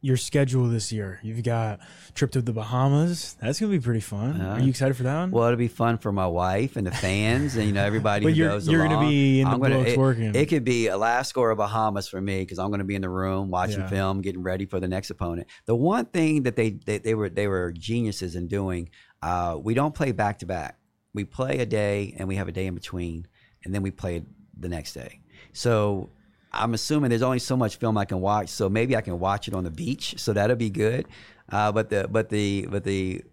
your 0.05 0.17
schedule 0.17 0.67
this 0.69 0.91
year. 0.91 1.19
You've 1.23 1.41
got 1.41 1.79
trip 2.13 2.29
to 2.33 2.41
the 2.41 2.53
Bahamas. 2.53 3.35
That's 3.41 3.59
gonna 3.59 3.71
be 3.71 3.79
pretty 3.79 4.01
fun. 4.01 4.39
Uh, 4.39 4.49
Are 4.53 4.59
you 4.59 4.69
excited 4.69 4.95
for 4.95 5.01
that 5.03 5.19
one? 5.19 5.31
Well, 5.31 5.45
it'll 5.45 5.57
be 5.57 5.67
fun 5.67 5.97
for 5.97 6.11
my 6.11 6.27
wife 6.27 6.75
and 6.75 6.85
the 6.85 6.91
fans, 6.91 7.55
and 7.55 7.65
you 7.65 7.73
know 7.73 7.83
everybody 7.83 8.23
but 8.25 8.33
who 8.33 8.37
you're, 8.37 8.57
you're 8.59 8.87
gonna 8.87 9.09
be 9.09 9.41
in 9.41 9.47
the 9.47 9.53
I'm 9.53 9.59
gonna, 9.59 9.77
books 9.79 9.91
it, 9.91 9.97
working. 9.97 10.35
It 10.35 10.45
could 10.45 10.63
be 10.63 10.87
Alaska 10.87 11.39
or 11.39 11.55
Bahamas 11.55 12.07
for 12.07 12.21
me 12.21 12.39
because 12.41 12.59
I'm 12.59 12.69
gonna 12.69 12.83
be 12.83 12.93
in 12.95 13.01
the 13.01 13.09
room 13.09 13.49
watching 13.49 13.79
Yeah. 13.79 13.87
film, 13.87 14.21
getting 14.21 14.43
ready 14.43 14.67
for 14.67 14.79
the 14.79 14.87
next 14.87 15.09
opponent. 15.09 15.47
The 15.65 15.75
one 15.75 16.05
thing 16.05 16.43
that 16.43 16.55
they 16.55 16.69
they, 16.85 16.99
they 16.99 17.15
were 17.15 17.29
they 17.29 17.47
were 17.47 17.71
geniuses 17.71 18.35
in 18.35 18.47
doing, 18.47 18.89
uh, 19.23 19.57
we 19.59 19.73
don't 19.73 19.95
play 19.95 20.11
back 20.11 20.37
to 20.39 20.45
back. 20.45 20.77
We 21.15 21.23
play 21.23 21.57
a 21.59 21.65
day 21.65 22.13
and 22.19 22.27
we 22.27 22.35
have 22.35 22.47
a 22.47 22.51
day 22.51 22.67
in 22.67 22.75
between, 22.75 23.25
and 23.63 23.73
then 23.73 23.81
we 23.81 23.89
play 23.89 24.23
the 24.57 24.69
next 24.69 24.93
day. 24.93 25.21
So 25.51 26.11
I'm 26.55 26.73
assuming 26.73 27.09
there's 27.09 27.21
only 27.21 27.39
so 27.39 27.57
much 27.57 27.77
film 27.77 27.97
I 27.97 28.05
can 28.05 28.21
watch, 28.21 28.49
so 28.49 28.69
maybe 28.69 28.95
I 28.95 29.01
can 29.01 29.19
watch 29.19 29.47
it 29.47 29.53
on 29.53 29.63
the 29.63 29.71
beach, 29.71 30.15
so 30.17 30.33
that'll 30.33 30.55
be 30.55 30.69
good. 30.69 31.07
Uh, 31.51 31.71
but 31.71 31.89
the 31.89 32.07
but 32.09 32.29
the 32.29 32.67
but 32.69 32.83
the 32.83 33.23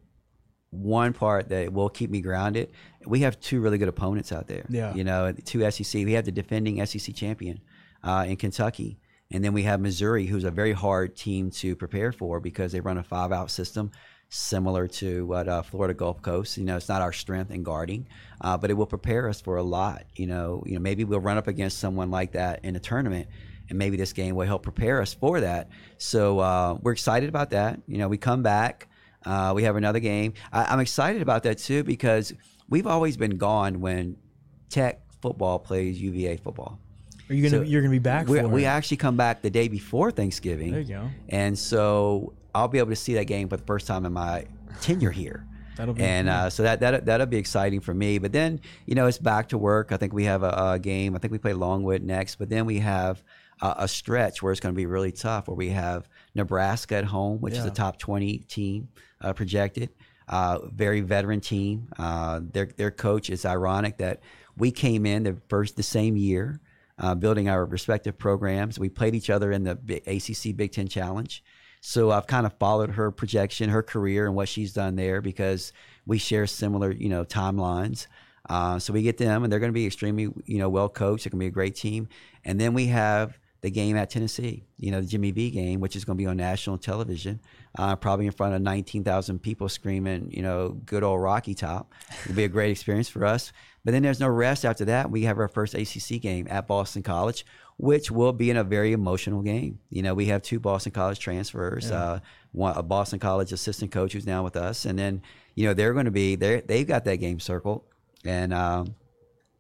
one 0.71 1.13
part 1.13 1.51
that 1.51 1.73
will 1.73 1.89
keep 1.89 2.11
me 2.11 2.21
grounded, 2.21 2.71
we 3.07 3.21
have 3.21 3.39
two 3.41 3.61
really 3.61 3.79
good 3.79 3.89
opponents 3.89 4.33
out 4.33 4.49
there. 4.49 4.65
Yeah. 4.69 4.95
you 4.95 5.05
know, 5.05 5.33
two 5.45 5.71
SEC. 5.71 6.05
We 6.05 6.13
have 6.13 6.25
the 6.25 6.33
defending 6.33 6.85
SEC 6.85 7.15
champion 7.15 7.61
uh, 8.03 8.25
in 8.27 8.37
Kentucky, 8.37 8.99
and 9.31 9.45
then 9.45 9.53
we 9.53 9.63
have 9.65 9.81
Missouri, 9.81 10.27
who's 10.27 10.45
a 10.45 10.51
very 10.51 10.73
hard 10.73 11.15
team 11.17 11.51
to 11.53 11.77
prepare 11.77 12.13
for 12.13 12.41
because 12.41 12.73
they 12.73 12.81
run 12.81 12.99
a 12.99 13.03
five-out 13.03 13.51
system. 13.51 13.91
Similar 14.35 14.89
to 14.89 15.27
what 15.27 15.47
uh, 15.47 15.61
Florida 15.61 15.93
Gulf 15.93 16.23
Coast, 16.23 16.57
you 16.57 16.65
know, 16.65 16.79
it's 16.79 16.89
not 16.89 17.03
our 17.03 17.13
strength 17.13 17.51
in 17.51 17.63
guarding, 17.63 18.07
uh, 18.41 18.57
but 18.57 18.71
it 18.71 18.73
will 18.73 18.87
prepare 18.87 19.29
us 19.29 19.43
for 19.43 19.59
a 19.59 19.63
lot. 19.63 20.05
You 20.17 20.27
know, 20.27 20.63
you 20.65 20.73
know, 20.73 20.81
maybe 20.81 21.05
we'll 21.05 21.21
run 21.21 21.37
up 21.37 21.49
against 21.49 21.79
someone 21.79 22.11
like 22.11 22.33
that 22.33 22.65
in 22.65 22.75
a 22.75 22.81
tournament, 22.81 23.29
and 23.69 23.79
maybe 23.79 23.99
this 23.99 24.15
game 24.15 24.35
will 24.35 24.47
help 24.47 24.63
prepare 24.63 25.03
us 25.03 25.13
for 25.13 25.41
that. 25.41 25.69
So 25.99 26.39
uh, 26.39 26.79
we're 26.81 26.93
excited 26.93 27.29
about 27.29 27.51
that. 27.51 27.79
You 27.87 27.99
know, 27.99 28.09
we 28.09 28.17
come 28.17 28.43
back, 28.43 28.89
uh, 29.27 29.53
we 29.55 29.65
have 29.65 29.77
another 29.77 30.01
game. 30.01 30.33
I, 30.51 30.65
I'm 30.65 30.81
excited 30.81 31.21
about 31.21 31.43
that 31.43 31.59
too 31.59 31.85
because 31.85 32.33
we've 32.71 32.87
always 32.87 33.19
been 33.19 33.37
gone 33.37 33.83
when 33.83 34.17
Tech 34.71 35.03
football 35.21 35.59
plays 35.59 36.01
UVA 36.01 36.39
football. 36.39 36.79
Are 37.29 37.35
you 37.35 37.43
gonna 37.43 37.65
So 37.65 37.69
you're 37.71 37.83
gonna 37.83 37.91
be 37.91 37.99
back 37.99 38.29
we 38.29 38.39
for 38.39 38.49
we 38.49 38.65
actually 38.65 38.97
come 38.97 39.19
back 39.19 39.43
the 39.43 39.51
day 39.51 39.69
before 39.69 40.11
Thanksgiving. 40.11 40.71
There 40.71 40.81
you 40.81 40.89
go. 40.89 41.11
And 41.29 41.59
so 41.59 42.33
I'll 42.55 42.69
be 42.69 42.79
able 42.79 42.91
to 42.91 42.97
see 42.97 43.15
that 43.15 43.25
game 43.27 43.49
for 43.49 43.57
the 43.57 43.65
first 43.65 43.87
time 43.87 44.05
in 44.07 44.13
my 44.13 44.47
tenure 44.81 45.11
here. 45.11 45.47
That'll 45.77 45.95
be 45.95 46.03
and 46.03 46.29
uh, 46.29 46.51
so 46.51 46.65
that 46.65 46.81
that 46.81 47.07
that'll 47.07 47.27
be 47.27 47.39
exciting 47.39 47.81
for 47.81 47.95
me. 47.95 48.19
But 48.19 48.33
then 48.33 48.61
you 48.85 48.95
know 48.95 49.07
it's 49.07 49.17
back 49.19 49.49
to 49.49 49.59
work. 49.59 49.91
I 49.91 49.97
think 49.97 50.13
we 50.13 50.25
have 50.25 50.43
a, 50.43 50.73
a 50.75 50.79
game. 50.79 51.15
I 51.17 51.19
think 51.19 51.33
we 51.33 51.39
play 51.39 51.55
Longwood 51.55 52.03
next. 52.03 52.35
But 52.37 52.51
then 52.51 52.67
we 52.67 52.79
have 52.81 53.23
a, 53.63 53.75
a 53.79 53.89
stretch 53.89 54.43
where 54.43 54.53
it's 54.53 54.61
going 54.61 54.75
to 54.75 54.77
be 54.77 54.85
really 54.85 55.13
tough. 55.13 55.49
Where 55.49 55.57
we 55.57 55.71
have 55.71 56.11
Nebraska 56.35 56.97
at 56.97 57.05
home, 57.07 57.41
which 57.41 57.55
is 57.55 57.61
Yeah. 57.65 57.69
a 57.71 57.75
top 57.75 57.99
twenty 57.99 58.39
team 58.39 58.89
uh, 59.23 59.33
projected. 59.33 59.89
Uh, 60.29 60.59
very 60.71 61.01
veteran 61.01 61.41
team. 61.41 61.89
Uh, 61.99 62.41
their 62.53 62.67
their 62.77 62.91
coach 62.91 63.31
is 63.31 63.47
ironic 63.47 63.97
that 63.97 64.21
we 64.59 64.71
came 64.71 65.07
in 65.07 65.23
the 65.23 65.39
first 65.49 65.77
the 65.77 65.83
same 65.83 66.19
year, 66.19 66.61
uh, 66.99 67.15
building 67.15 67.49
our 67.49 67.65
respective 67.65 68.19
programs. 68.19 68.79
We 68.79 68.91
played 68.91 69.15
each 69.15 69.31
other 69.31 69.51
in 69.51 69.65
the 69.65 69.73
ACC 70.07 70.55
Big 70.55 70.73
Ten 70.73 70.87
Challenge. 70.87 71.43
So 71.85 72.13
I've 72.13 72.29
kind 72.29 72.47
of 72.47 72.53
followed 72.61 72.91
her 72.91 73.11
projection, 73.11 73.69
her 73.69 73.83
career, 73.83 74.27
and 74.27 74.37
what 74.37 74.49
she's 74.49 74.73
done 74.73 74.95
there 74.95 75.21
because 75.21 75.73
we 76.07 76.17
share 76.17 76.47
similar, 76.47 76.93
you 76.93 77.09
know, 77.09 77.25
timelines. 77.25 78.07
Uh, 78.49 78.79
so 78.79 78.93
we 78.93 79.03
get 79.03 79.19
them, 79.19 79.43
and 79.43 79.53
they're 79.53 79.59
going 79.59 79.73
to 79.73 79.75
be 79.75 79.87
extremely, 79.87 80.29
you 80.45 80.59
know, 80.59 80.69
well 80.69 80.89
coached. 80.89 81.25
They're 81.25 81.31
going 81.31 81.41
to 81.41 81.45
be 81.45 81.49
a 81.49 81.51
great 81.51 81.75
team. 81.75 82.07
And 82.45 82.61
then 82.61 82.73
we 82.73 82.87
have 82.87 83.37
the 83.63 83.71
game 83.71 83.97
at 83.97 84.11
Tennessee, 84.11 84.65
you 84.79 84.93
know, 84.93 85.01
the 85.01 85.07
Jimmy 85.09 85.33
V 85.33 85.51
game, 85.51 85.81
which 85.81 85.97
is 85.97 86.05
going 86.05 86.17
to 86.17 86.23
be 86.23 86.27
on 86.27 86.37
national 86.37 86.79
television, 86.79 87.41
uh, 87.77 87.97
probably 87.97 88.27
in 88.27 88.33
front 88.33 88.55
of 88.55 88.63
19,000 88.63 89.41
people 89.41 89.69
screaming, 89.69 90.31
you 90.33 90.43
know, 90.43 90.81
good 90.85 91.03
old 91.03 91.21
Rocky 91.21 91.55
Top. 91.55 91.93
It'll 92.25 92.37
be 92.37 92.45
a 92.45 92.49
great 92.49 92.71
experience 92.71 93.09
for 93.09 93.25
us. 93.25 93.53
But 93.85 93.91
then 93.91 94.03
there's 94.03 94.21
no 94.21 94.29
rest 94.29 94.65
after 94.65 94.85
that. 94.85 95.11
We 95.11 95.23
have 95.23 95.39
our 95.39 95.49
first 95.49 95.75
ACC 95.75 96.21
game 96.21 96.47
at 96.49 96.69
Boston 96.69 97.03
College, 97.03 97.45
which 97.77 98.11
will 98.11 98.33
be 98.33 98.51
in 98.51 98.57
a 98.57 98.65
very 98.65 98.93
emotional 98.93 99.43
game. 99.43 99.79
You 99.91 100.03
know, 100.03 100.15
we 100.15 100.27
have 100.27 100.43
two 100.43 100.61
Boston 100.61 100.93
College 100.93 101.19
transfers, 101.19 101.91
uh, 101.91 102.21
one, 102.53 102.77
a 102.77 102.83
Boston 102.83 103.19
College 103.19 103.53
assistant 103.53 103.91
coach 103.91 104.13
who's 104.13 104.27
now 104.27 104.45
with 104.45 104.57
us, 104.57 104.85
and 104.85 104.99
then 104.99 105.23
you 105.55 105.67
know 105.67 105.75
they're 105.75 105.93
going 105.93 106.05
to 106.07 106.11
be 106.11 106.37
they 106.37 106.61
they've 106.61 106.87
got 106.87 107.05
that 107.05 107.17
game 107.17 107.41
circled, 107.41 107.83
and 108.25 108.53
um, 108.53 108.95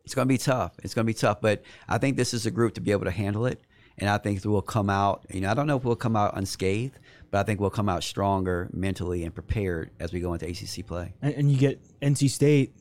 it's 0.05 0.15
going 0.15 0.27
to 0.27 0.33
be 0.33 0.39
tough. 0.39 0.73
It's 0.83 0.95
going 0.95 1.07
to 1.07 1.11
be 1.11 1.19
tough, 1.19 1.41
but 1.41 1.63
I 1.89 1.99
think 1.99 2.17
this 2.17 2.35
is 2.35 2.47
a 2.47 2.51
group 2.51 2.75
to 2.75 2.81
be 2.81 2.93
able 2.93 3.05
to 3.05 3.11
handle 3.11 3.47
it, 3.47 3.61
and 3.99 4.09
I 4.09 4.19
think 4.19 4.45
we'll 4.45 4.63
come 4.63 4.91
out. 4.91 5.27
You 5.31 5.41
know, 5.41 5.51
I 5.51 5.55
don't 5.55 5.67
know 5.67 5.77
if 5.77 5.85
we'll 5.85 5.97
come 5.97 6.17
out 6.17 6.37
unscathed, 6.37 6.99
but 7.31 7.39
I 7.39 7.43
think 7.45 7.61
we'll 7.61 7.71
come 7.71 7.89
out 7.89 8.05
stronger 8.05 8.69
mentally 8.73 9.25
and 9.25 9.35
prepared 9.35 9.91
as 9.99 10.13
we 10.13 10.21
go 10.21 10.35
into 10.35 10.47
ACC 10.47 10.87
play. 10.87 11.15
and, 11.23 11.35
and 11.35 11.51
you 11.51 11.57
get 11.57 11.81
NC 12.01 12.31
State 12.31 12.75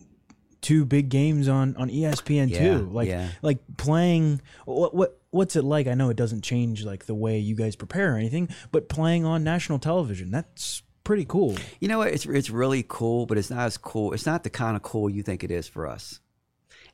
two 0.62 0.86
big 0.86 1.09
games 1.09 1.47
on 1.47 1.76
on 1.78 1.89
ESPN 1.89 2.49
Yeah, 2.49 2.59
too. 2.78 2.89
Like 2.91 3.07
yeah. 3.09 3.30
like 3.41 3.59
playing 3.78 4.41
what 4.66 4.93
what 4.93 5.20
what's 5.32 5.55
it 5.55 5.64
like? 5.64 5.88
I 5.88 5.93
know 5.93 6.09
it 6.09 6.18
doesn't 6.18 6.41
change 6.43 6.84
like 6.86 7.05
the 7.05 7.16
way 7.16 7.39
you 7.39 7.55
guys 7.55 7.76
prepare 7.76 8.14
or 8.14 8.18
anything, 8.18 8.49
but 8.72 8.89
playing 8.89 9.26
on 9.26 9.43
national 9.43 9.80
television 9.80 10.32
that's 10.32 10.84
pretty 11.03 11.26
cool. 11.26 11.55
You 11.80 11.88
know 11.88 11.97
what? 11.97 12.09
It's 12.09 12.26
it's 12.26 12.49
really 12.49 12.86
cool, 12.88 13.26
but 13.26 13.38
it's 13.38 13.49
not 13.49 13.62
as 13.66 13.78
cool. 13.78 14.14
It's 14.14 14.26
not 14.26 14.43
the 14.43 14.49
kind 14.49 14.76
of 14.76 14.84
cool 14.84 15.09
you 15.09 15.24
think 15.24 15.43
it 15.43 15.51
is 15.51 15.68
for 15.68 15.88
us. 15.88 16.20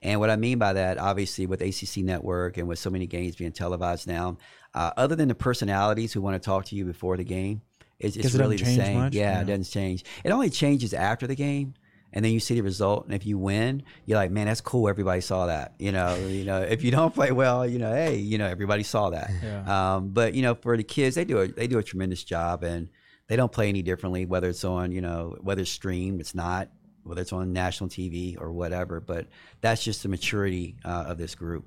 And 0.01 0.20
what 0.20 0.30
I 0.30 0.36
mean 0.36 0.59
by 0.59 0.74
that, 0.74 0.99
obviously, 0.99 1.47
with 1.47 1.59
ACC 1.61 2.03
Network 2.03 2.57
and 2.57 2.68
with 2.68 2.78
so 2.78 2.89
many 2.91 3.07
games 3.07 3.36
being 3.36 3.51
televised 3.51 4.07
now, 4.07 4.38
uh, 4.76 4.91
other 4.95 5.15
than 5.15 5.28
the 5.28 5.34
personalities 5.36 6.13
who 6.13 6.22
want 6.22 6.36
to 6.41 6.45
talk 6.45 6.65
to 6.65 6.76
you 6.76 6.86
before 6.86 7.18
the 7.18 7.24
game, 7.24 7.61
it's, 7.99 8.15
it's 8.15 8.36
really 8.36 8.57
the 8.57 8.65
same. 8.65 8.97
much? 8.99 9.15
Yeah, 9.15 9.32
Yeah. 9.38 9.41
it 9.41 9.45
doesn't 9.45 9.63
change. 9.72 10.05
It 10.24 10.30
only 10.30 10.51
changes 10.51 10.93
after 10.93 11.26
the 11.26 11.36
game. 11.36 11.74
And 12.14 12.24
then 12.24 12.32
you 12.32 12.39
see 12.39 12.55
the 12.55 12.64
result, 12.64 13.05
and 13.05 13.14
if 13.14 13.26
you 13.26 13.38
win, 13.38 13.84
you're 14.05 14.18
like, 14.18 14.32
"Man, 14.32 14.47
that's 14.47 14.62
cool. 14.62 14.88
Everybody 14.88 15.22
saw 15.22 15.47
that." 15.47 15.74
You 15.78 15.91
know, 15.91 16.16
you 16.16 16.45
know. 16.45 16.62
If 16.62 16.84
you 16.84 16.89
don't 16.91 17.14
play 17.14 17.32
well, 17.32 17.68
you 17.68 17.80
know, 17.80 17.93
hey, 17.93 18.16
you 18.16 18.38
know, 18.38 18.47
everybody 18.47 18.84
saw 18.84 19.10
that. 19.10 19.30
Yeah. 19.43 19.95
Um, 19.95 20.10
but 20.10 20.34
you 20.34 20.41
know, 20.41 20.55
for 20.55 20.78
the 20.78 20.84
kids, 20.84 21.16
they 21.16 21.26
do 21.26 21.39
a 21.39 21.47
they 21.47 21.68
do 21.68 21.78
a 21.80 21.84
tremendous 21.84 22.24
job, 22.24 22.64
and 22.64 22.89
they 23.28 23.36
don't 23.36 23.51
play 23.51 23.70
any 23.70 23.82
differently. 23.82 24.26
Whether 24.26 24.49
it's 24.49 24.64
on, 24.64 24.91
you 24.91 25.01
know, 25.01 25.36
whether 25.41 25.62
it's 25.62 25.72
streamed, 25.72 26.22
it's 26.22 26.34
not. 26.34 26.70
Whether 27.03 27.22
it's 27.22 27.32
on 27.34 27.53
national 27.53 27.89
TV 27.89 28.39
or 28.39 28.51
whatever, 28.51 28.99
but 28.99 29.28
that's 29.62 29.82
just 29.82 30.03
the 30.03 30.10
maturity 30.10 30.76
uh, 30.84 31.05
of 31.08 31.18
this 31.18 31.36
group. 31.36 31.66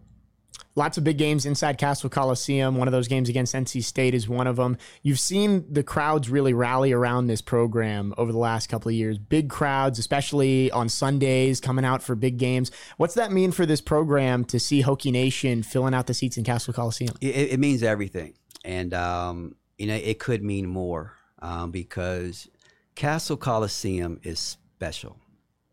Lots 0.77 0.99
of 0.99 1.05
big 1.05 1.19
games 1.19 1.47
inside 1.47 1.79
Cassell 1.79 2.11
Coliseum. 2.11 2.77
One 2.77 2.89
of 2.89 2.93
those 2.93 3.09
games 3.09 3.29
against 3.29 3.55
NC 3.55 3.83
State 3.83 4.15
is 4.15 4.29
one 4.29 4.47
of 4.47 4.57
them. 4.57 4.77
You've 5.03 5.19
seen 5.19 5.65
the 5.73 5.83
crowds 5.83 6.29
really 6.29 6.55
rally 6.55 6.93
around 6.93 7.27
this 7.27 7.41
program 7.41 8.15
over 8.17 8.33
the 8.33 8.39
last 8.39 8.69
couple 8.69 8.89
of 8.89 8.95
years. 8.95 9.19
Big 9.19 9.51
crowds, 9.51 9.99
especially 9.99 10.71
on 10.71 10.89
Sundays, 10.89 11.61
coming 11.61 11.85
out 11.85 12.03
for 12.03 12.15
big 12.15 12.39
games. 12.39 12.71
What's 12.97 13.15
that 13.15 13.33
mean 13.33 13.53
for 13.53 13.67
this 13.67 13.81
program 13.81 14.45
to 14.47 14.61
see 14.61 14.83
Hokie 14.83 15.13
Nation 15.13 15.63
filling 15.63 15.95
out 15.95 16.07
the 16.07 16.15
seats 16.15 16.37
in 16.37 16.45
Cassell 16.45 16.75
Coliseum? 16.75 17.15
It, 17.21 17.53
it 17.53 17.61
means 17.61 17.83
everything, 17.83 18.35
and 18.65 18.95
um, 18.95 19.57
you 19.79 19.87
know 19.87 19.97
it 19.97 20.19
could 20.19 20.43
mean 20.43 20.67
more 20.67 21.15
um, 21.41 21.71
because 21.71 22.49
Cassell 22.95 23.37
Coliseum 23.37 24.21
is 24.23 24.39
special. 24.39 25.19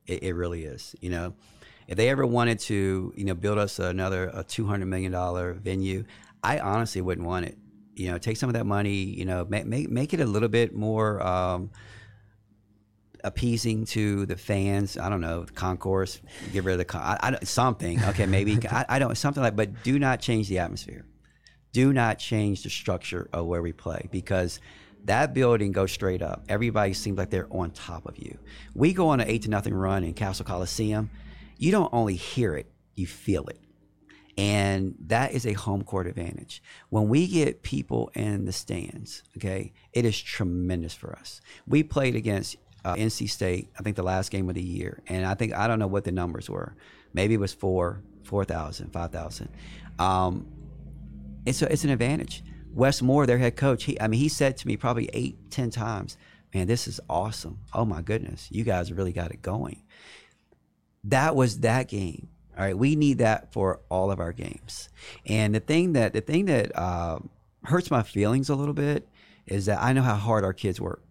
It, 0.06 0.24
it 0.24 0.34
really 0.34 0.64
is. 0.64 0.96
You 1.02 1.10
know, 1.10 1.34
if 1.88 1.98
they 1.98 2.10
ever 2.10 2.26
wanted 2.26 2.60
to, 2.60 3.14
you 3.16 3.26
know, 3.26 3.34
build 3.34 3.58
us 3.58 3.80
another 3.80 4.30
a 4.34 4.44
two 4.44 4.68
hundred 4.68 4.88
million 4.88 5.12
dollar 5.12 5.54
venue, 5.54 6.06
I 6.44 6.60
honestly 6.60 7.02
wouldn't 7.02 7.26
want 7.26 7.46
it. 7.46 7.58
You 7.96 8.12
know, 8.12 8.18
take 8.18 8.38
some 8.38 8.50
of 8.50 8.54
that 8.54 8.66
money. 8.66 8.96
You 8.96 9.26
know, 9.26 9.46
make 9.46 9.66
make, 9.66 9.90
make 9.90 10.14
it 10.14 10.20
a 10.20 10.26
little 10.26 10.50
bit 10.50 10.76
more. 10.76 11.26
Um, 11.26 11.72
appeasing 13.24 13.86
to 13.86 14.26
the 14.26 14.38
fans. 14.38 14.98
I 14.98 15.10
don't 15.10 15.22
know, 15.22 15.44
the 15.44 15.54
concourse, 15.54 16.22
get 16.54 16.64
rid 16.64 16.74
of 16.74 16.78
the 16.80 16.86
con- 16.86 17.02
I, 17.02 17.18
I 17.22 17.44
something. 17.44 18.04
Okay, 18.06 18.26
maybe 18.26 18.58
I, 18.72 18.86
I 18.90 19.00
don't 19.00 19.18
something 19.18 19.42
like. 19.42 19.56
But 19.56 19.84
do 19.84 20.00
not 20.00 20.20
change 20.20 20.50
the 20.50 20.60
atmosphere. 20.60 21.06
Do 21.74 21.94
not 21.94 22.20
change 22.20 22.64
the 22.64 22.70
structure 22.70 23.30
of 23.34 23.46
where 23.46 23.62
we 23.62 23.74
play 23.74 24.08
because 24.12 24.60
that 25.06 25.34
building 25.34 25.72
goes 25.72 25.92
straight 25.92 26.22
up. 26.22 26.44
Everybody 26.50 26.94
seems 26.94 27.18
like 27.18 27.30
they're 27.30 27.48
on 27.52 27.72
top 27.72 28.06
of 28.06 28.18
you. 28.18 28.38
We 28.74 28.94
go 28.94 29.10
on 29.10 29.20
an 29.20 29.30
eight 29.30 29.44
to 29.44 29.50
nothing 29.50 29.74
run 29.74 30.04
in 30.04 30.14
Cassell 30.14 30.46
Coliseum. 30.46 31.10
You 31.58 31.72
don't 31.72 31.94
only 31.94 32.16
hear 32.16 32.56
it, 32.56 32.72
you 32.96 33.08
feel 33.08 33.48
it. 33.48 33.60
And 34.38 34.94
that 35.08 35.32
is 35.32 35.48
a 35.48 35.54
home 35.54 35.84
court 35.84 36.06
advantage. 36.06 36.62
When 36.90 37.10
we 37.10 37.28
get 37.28 37.64
people 37.64 38.12
in 38.14 38.46
the 38.46 38.52
stands, 38.52 39.24
okay, 39.38 39.74
it 39.94 40.06
is 40.06 40.22
tremendous 40.22 40.94
for 40.94 41.14
us. 41.14 41.42
We 41.66 41.82
played 41.82 42.16
against 42.16 42.58
uh, 42.86 42.94
NC 42.96 43.30
State, 43.30 43.70
I 43.80 43.84
think 43.84 43.96
the 43.96 44.04
last 44.04 44.30
game 44.30 44.48
of 44.48 44.56
the 44.56 44.62
year, 44.62 45.02
and 45.08 45.26
I 45.26 45.34
think 45.34 45.54
I 45.54 45.68
don't 45.68 45.80
know 45.80 45.88
what 45.88 46.04
the 46.04 46.12
numbers 46.12 46.50
were. 46.50 46.76
Maybe 47.14 47.34
it 47.34 47.40
was 47.40 47.54
four, 47.54 48.02
four 48.24 48.46
thousand, 48.46 48.92
five 48.94 49.12
thousand. 49.12 49.50
Um, 49.98 50.48
it's 51.46 51.62
a, 51.62 51.72
it's 51.72 51.84
an 51.84 51.90
advantage. 51.90 52.44
Wes 52.72 53.02
Moore, 53.02 53.26
their 53.26 53.40
head 53.40 53.56
coach, 53.56 53.86
he 53.86 54.00
I 54.00 54.08
mean 54.08 54.20
he 54.20 54.30
said 54.30 54.56
to 54.58 54.68
me 54.68 54.78
probably 54.78 55.10
eight, 55.14 55.50
ten 55.50 55.72
times, 55.72 56.16
"Man, 56.54 56.68
this 56.68 56.88
is 56.88 57.00
awesome. 57.10 57.60
Oh 57.74 57.86
my 57.86 58.02
goodness, 58.02 58.48
you 58.52 58.64
guys 58.64 58.94
really 58.94 59.12
got 59.12 59.32
it 59.32 59.42
going." 59.42 59.84
That 61.04 61.36
was 61.36 61.60
that 61.60 61.88
game. 61.88 62.30
All 62.58 62.64
right, 62.64 62.78
we 62.78 62.96
need 62.96 63.20
that 63.20 63.54
for 63.54 63.82
all 63.90 64.12
of 64.12 64.20
our 64.20 64.34
games. 64.34 64.90
And 65.28 65.54
the 65.54 65.60
thing 65.60 65.94
that 65.94 66.14
the 66.14 66.22
thing 66.22 66.46
that 66.46 66.76
uh, 66.78 67.20
hurts 67.64 67.92
my 67.92 68.02
feelings 68.02 68.50
a 68.50 68.56
little 68.56 68.74
bit 68.74 69.08
is 69.46 69.68
that 69.68 69.82
I 69.82 69.94
know 69.94 70.02
how 70.02 70.16
hard 70.16 70.44
our 70.44 70.54
kids 70.54 70.82
work. 70.82 71.04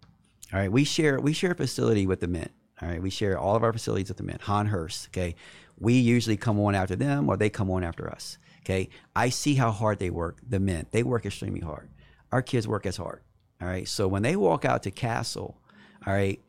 All 0.53 0.59
right, 0.59 0.71
we 0.71 0.83
share 0.83 1.19
we 1.19 1.31
share 1.33 1.51
a 1.51 1.55
facility 1.55 2.05
with 2.05 2.19
the 2.19 2.27
men. 2.27 2.49
All 2.81 2.89
right, 2.89 3.01
we 3.01 3.09
share 3.09 3.39
all 3.39 3.55
of 3.55 3.63
our 3.63 3.73
facilities 3.73 4.09
with 4.09 4.17
the 4.17 4.23
men. 4.23 4.39
Hahn 4.41 4.67
Hurst. 4.67 5.07
Okay, 5.07 5.35
we 5.79 5.93
usually 5.93 6.37
come 6.37 6.59
on 6.59 6.75
after 6.75 6.95
them, 6.95 7.29
or 7.29 7.37
they 7.37 7.49
come 7.49 7.71
on 7.71 7.83
after 7.83 8.09
us. 8.09 8.37
Okay, 8.61 8.89
I 9.15 9.29
see 9.29 9.55
how 9.55 9.71
hard 9.71 9.99
they 9.99 10.09
work. 10.09 10.39
The 10.47 10.59
men 10.59 10.87
they 10.91 11.03
work 11.03 11.25
extremely 11.25 11.61
hard. 11.61 11.89
Our 12.31 12.41
kids 12.41 12.67
work 12.67 12.85
as 12.85 12.97
hard. 12.97 13.21
All 13.61 13.67
right, 13.67 13.87
so 13.87 14.07
when 14.07 14.21
they 14.21 14.35
walk 14.35 14.65
out 14.65 14.83
to 14.83 14.91
Cassell, 14.91 15.57
all 16.05 16.13
right, 16.13 16.41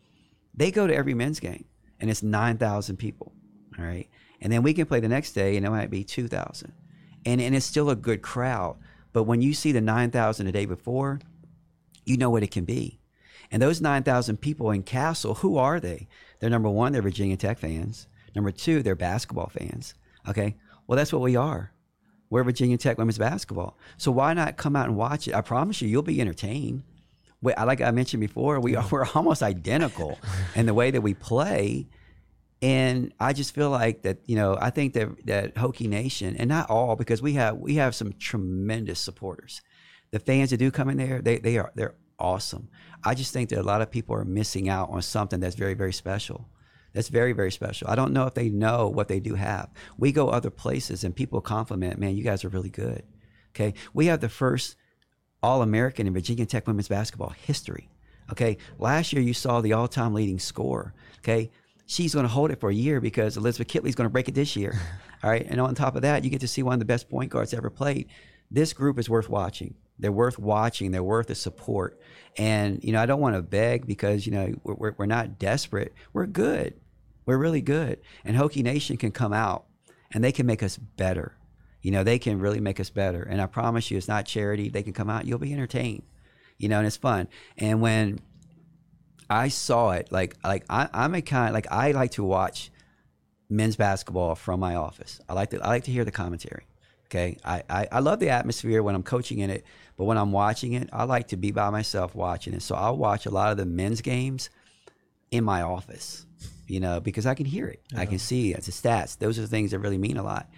they 0.55 0.71
go 0.71 0.87
to 0.87 0.95
every 0.95 1.15
men's 1.15 1.41
game, 1.41 1.65
and 2.01 2.11
it's 2.11 2.23
nine 2.23 2.59
thousand 2.59 2.97
people. 2.97 3.33
All 3.79 3.85
right 3.85 4.09
and 4.41 4.53
then 4.53 4.63
we 4.63 4.75
can 4.75 4.87
play 4.87 5.01
the 5.01 5.09
next 5.09 5.33
day, 5.33 5.57
and 5.57 5.67
it 5.67 5.71
might 5.71 5.91
be 5.91 6.05
2,000. 6.05 6.73
And, 7.27 7.41
and 7.41 7.55
it's 7.55 7.67
still 7.67 7.91
a 7.91 7.97
good 7.97 8.23
crowd. 8.23 8.77
But 9.13 9.25
when 9.25 9.43
you 9.43 9.53
see 9.53 9.73
the 9.73 9.81
9,000 9.81 10.47
the 10.47 10.53
day 10.53 10.65
before, 10.65 11.21
you 12.05 12.17
know 12.17 12.31
what 12.31 12.43
it 12.43 12.51
can 12.51 12.65
be. 12.65 13.01
And 13.51 13.61
those 13.61 13.81
9,000 13.81 14.37
people 14.37 14.71
in 14.71 14.83
Cassell, 14.83 15.35
who 15.35 15.57
are 15.57 15.81
they? 15.81 16.07
They're 16.39 16.51
number 16.51 16.69
one, 16.69 16.93
they're 16.93 17.03
Virginia 17.03 17.37
Tech 17.37 17.59
fans. 17.59 18.07
Number 18.35 18.53
two, 18.53 18.83
they're 18.83 18.95
basketball 18.95 19.49
fans. 19.49 19.95
Okay. 20.29 20.57
Well, 20.87 20.97
that's 20.97 21.13
what 21.13 21.23
we 21.23 21.35
are. 21.35 21.73
We're 22.31 22.45
Virginia 22.45 22.77
Tech 22.77 22.99
women's 22.99 23.19
basketball. 23.19 23.77
So 23.97 24.13
why 24.13 24.35
not 24.35 24.59
come 24.59 24.77
out 24.77 24.87
and 24.87 24.97
watch 24.97 25.27
it? 25.27 25.35
I 25.35 25.41
promise 25.41 25.81
you, 25.81 25.89
you'll 25.89 26.03
be 26.03 26.21
entertained. 26.21 26.83
Like 27.43 27.81
I 27.81 27.91
mentioned 27.91 28.21
before, 28.21 28.61
we 28.61 28.77
are, 28.77 28.87
we're 28.91 29.07
almost 29.15 29.43
identical 29.43 30.19
in 30.55 30.67
the 30.67 30.75
way 30.75 30.91
that 30.91 31.01
we 31.01 31.15
play. 31.15 31.89
And 32.61 33.15
I 33.21 33.33
just 33.33 33.55
feel 33.55 33.71
like 33.71 34.03
that, 34.03 34.19
you 34.27 34.35
know, 34.35 34.59
I 34.61 34.71
think 34.71 34.95
that 34.95 35.27
that 35.27 35.55
Hokie 35.55 35.89
Nation, 35.89 36.35
and 36.37 36.49
not 36.49 36.69
all, 36.69 36.97
because 36.97 37.23
we 37.23 37.35
have 37.35 37.57
we 37.57 37.77
have 37.77 37.95
some 37.95 38.15
tremendous 38.15 38.99
supporters. 38.99 39.63
The 40.11 40.19
fans 40.19 40.51
that 40.51 40.57
do 40.57 40.71
come 40.73 40.89
in 40.89 40.97
there, 40.97 41.23
they 41.23 41.39
they 41.39 41.59
are 41.59 41.71
they're 41.77 41.95
awesome. 42.19 42.69
I 43.05 43.15
just 43.15 43.33
think 43.33 43.51
that 43.51 43.61
a 43.61 43.63
lot 43.63 43.81
of 43.81 43.93
people 43.93 44.17
are 44.17 44.25
missing 44.25 44.69
out 44.69 44.91
on 44.91 45.03
something 45.03 45.39
that's 45.39 45.55
very 45.55 45.75
very 45.75 45.93
special. 45.93 46.49
That's 46.95 47.11
very 47.11 47.33
very 47.33 47.53
special. 47.53 47.89
I 47.89 47.95
don't 47.95 48.13
know 48.13 48.27
if 48.27 48.35
they 48.35 48.49
know 48.49 48.89
what 48.89 49.07
they 49.07 49.21
do 49.21 49.37
have. 49.37 49.71
We 49.97 50.11
go 50.11 50.29
other 50.29 50.51
places 50.51 51.05
and 51.05 51.15
people 51.15 51.41
compliment, 51.41 52.01
man, 52.01 52.17
you 52.17 52.25
guys 52.25 52.45
are 52.45 52.49
really 52.49 52.71
good. 52.71 53.05
Okay, 53.51 53.75
we 53.95 54.07
have 54.07 54.21
the 54.21 54.29
first 54.29 54.75
All 55.43 55.63
American 55.63 56.07
in 56.07 56.13
Virginia 56.13 56.47
Tech 56.47 56.67
women's 56.67 56.89
basketball 56.89 57.31
history. 57.31 57.89
Okay, 58.31 58.59
last 58.79 59.13
year 59.13 59.23
you 59.23 59.33
saw 59.33 59.61
the 59.61 59.73
all 59.73 59.89
time 59.89 60.15
leading 60.15 60.39
score. 60.39 60.93
Okay, 61.21 61.51
she's 61.89 62.15
going 62.15 62.25
to 62.25 62.29
hold 62.29 62.53
it 62.53 62.61
for 62.61 62.71
a 62.71 62.75
year 62.75 63.01
because 63.01 63.37
Elizabeth 63.37 63.67
Kitley's 63.67 63.97
going 63.97 64.09
to 64.09 64.13
break 64.13 64.29
it 64.29 64.35
this 64.35 64.55
year. 64.55 64.79
All 65.25 65.31
right. 65.31 65.45
And 65.49 65.61
on 65.61 65.75
top 65.75 65.97
of 65.97 66.03
that, 66.03 66.23
you 66.23 66.31
get 66.31 66.41
to 66.43 66.49
see 66.49 66.63
one 66.63 66.75
of 66.75 66.79
the 66.79 66.85
best 66.85 67.09
point 67.09 67.31
guards 67.31 67.53
ever 67.53 67.71
played. 67.71 68.09
This 68.51 68.73
group 68.73 68.99
is 68.99 69.11
worth 69.11 69.29
watching. 69.29 69.75
They're 69.99 70.13
worth 70.13 70.39
watching. 70.39 70.93
They're 70.93 71.03
worth 71.03 71.27
the 71.27 71.35
support. 71.35 72.01
And, 72.37 72.83
you 72.85 72.93
know, 72.93 73.03
I 73.03 73.07
don't 73.07 73.21
want 73.21 73.35
to 73.35 73.43
beg 73.43 73.87
because, 73.87 74.27
you 74.27 74.33
know, 74.33 74.55
we're, 74.63 74.95
we're 74.97 75.07
not 75.07 75.39
desperate. 75.39 75.93
We're 76.13 76.27
good. 76.27 76.75
We're 77.27 77.39
really 77.39 77.63
good. 77.63 78.01
And 78.25 78.37
Hokie 78.37 78.63
Nation 78.63 78.97
can 78.97 79.11
come 79.11 79.33
out 79.33 79.65
and 80.13 80.23
they 80.23 80.31
can 80.31 80.47
make 80.47 80.63
us 80.63 80.77
better. 80.77 81.37
You 81.83 81.91
know, 81.93 82.03
they 82.03 82.19
can 82.19 82.41
really 82.41 82.61
make 82.61 82.81
us 82.81 82.91
better. 82.91 83.23
And 83.23 83.41
I 83.41 83.47
promise 83.47 83.91
you, 83.91 83.97
it's 83.97 84.09
not 84.09 84.27
charity. 84.27 84.69
They 84.69 84.83
can 84.83 84.93
come 84.93 85.09
out, 85.09 85.27
you'll 85.27 85.39
be 85.39 85.53
entertained, 85.53 86.03
you 86.59 86.69
know, 86.69 86.79
and 86.79 86.87
it's 86.87 86.97
fun. 86.97 87.29
And 87.57 87.81
when 87.81 88.21
I 89.31 89.49
saw 89.49 89.91
it. 89.91 90.11
Like 90.11 90.37
like 90.43 90.65
I, 90.69 90.89
I'm 90.93 91.15
a 91.15 91.23
kind 91.23 91.53
like 91.53 91.71
I 91.71 91.93
like 91.93 92.13
to 92.13 92.25
watch 92.25 92.71
men's 93.49 93.77
basketball 93.77 94.35
from 94.35 94.61
my 94.61 94.75
office. 94.75 95.21
I 95.29 95.35
like 95.35 95.51
to 95.51 95.61
I 95.61 95.69
like 95.69 95.85
to 95.85 95.91
hear 95.91 96.05
the 96.05 96.11
commentary. 96.11 96.65
Okay, 97.07 97.39
I, 97.43 97.63
I, 97.71 97.89
I 97.91 97.99
love 98.01 98.21
the 98.21 98.29
atmosphere 98.29 98.83
when 98.83 98.95
I'm 98.95 99.03
coaching 99.03 99.39
in 99.39 99.49
it, 99.49 99.65
but 99.97 100.05
when 100.05 100.19
I'm 100.19 100.31
watching 100.31 100.75
it, 100.75 100.91
I 100.93 101.05
like 101.05 101.29
to 101.29 101.39
be 101.39 101.53
by 101.53 101.71
myself 101.71 102.15
watching 102.15 102.53
it. 102.53 102.61
So 102.61 102.75
I'll 102.75 102.99
watch 102.99 103.25
a 103.25 103.31
lot 103.31 103.51
of 103.51 103.57
the 103.57 103.65
men's 103.65 104.03
games 104.03 104.51
in 105.31 105.43
my 105.43 105.63
office, 105.63 106.27
you 106.67 106.81
know, 106.81 107.01
because 107.01 107.25
I 107.25 107.35
can 107.35 107.47
hear 107.47 107.67
it, 107.67 107.81
I 107.97 108.05
can 108.05 108.19
see 108.19 108.53
it. 108.53 108.59
It's 108.59 108.67
the 108.67 108.73
stats. 108.73 109.17
Those 109.17 109.39
are 109.39 109.43
the 109.43 109.49
things 109.49 109.71
that 109.71 109.79
really 109.79 109.97
mean 109.97 110.19
a 110.19 110.23
lot. 110.23 110.51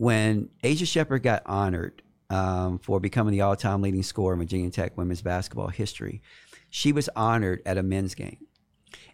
When 0.00 0.48
Aisha 0.64 0.86
Sheppard 0.86 1.22
got 1.22 1.42
honored 1.44 2.00
um, 2.30 2.78
for 2.78 3.00
becoming 3.00 3.32
the 3.32 3.42
all-time 3.42 3.82
leading 3.82 4.02
scorer 4.02 4.32
in 4.32 4.38
Virginia 4.38 4.70
Tech 4.70 4.96
women's 4.96 5.20
basketball 5.20 5.68
history, 5.68 6.22
she 6.70 6.90
was 6.90 7.10
honored 7.14 7.60
at 7.66 7.76
a 7.76 7.82
men's 7.82 8.14
game. 8.14 8.46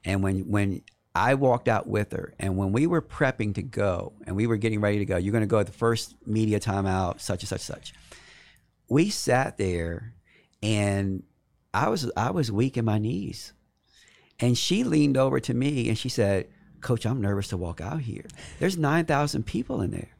And 0.05 0.22
when 0.22 0.49
when 0.49 0.82
I 1.12 1.34
walked 1.34 1.66
out 1.66 1.89
with 1.89 2.12
her, 2.12 2.34
and 2.39 2.57
when 2.57 2.70
we 2.70 2.87
were 2.87 3.03
prepping 3.03 3.57
to 3.57 3.62
go, 3.62 4.12
and 4.28 4.37
we 4.37 4.47
were 4.47 4.59
getting 4.59 4.80
ready 4.80 4.99
to 4.99 5.05
go, 5.05 5.16
you're 5.16 5.32
going 5.32 5.43
to 5.43 5.49
go 5.49 5.59
at 5.59 5.66
the 5.66 5.72
first 5.72 6.14
media 6.24 6.61
timeout, 6.61 7.20
such 7.20 7.43
and 7.43 7.49
such, 7.49 7.62
such. 7.62 7.93
We 8.89 9.11
sat 9.11 9.59
there, 9.59 10.14
and 10.62 11.24
I 11.74 11.89
was 11.89 12.09
I 12.16 12.30
was 12.30 12.53
weak 12.53 12.76
in 12.76 12.84
my 12.84 12.99
knees, 12.99 13.55
and 14.39 14.57
she 14.57 14.84
leaned 14.84 15.16
over 15.16 15.41
to 15.41 15.53
me 15.53 15.89
and 15.89 15.99
she 15.99 16.09
said, 16.09 16.47
"Coach, 16.80 17.05
I'm 17.05 17.20
nervous 17.20 17.49
to 17.49 17.57
walk 17.57 17.80
out 17.80 18.03
here. 18.03 18.26
There's 18.61 18.78
nine 18.78 19.05
thousand 19.05 19.47
people 19.47 19.80
in 19.80 19.91
there." 19.91 20.16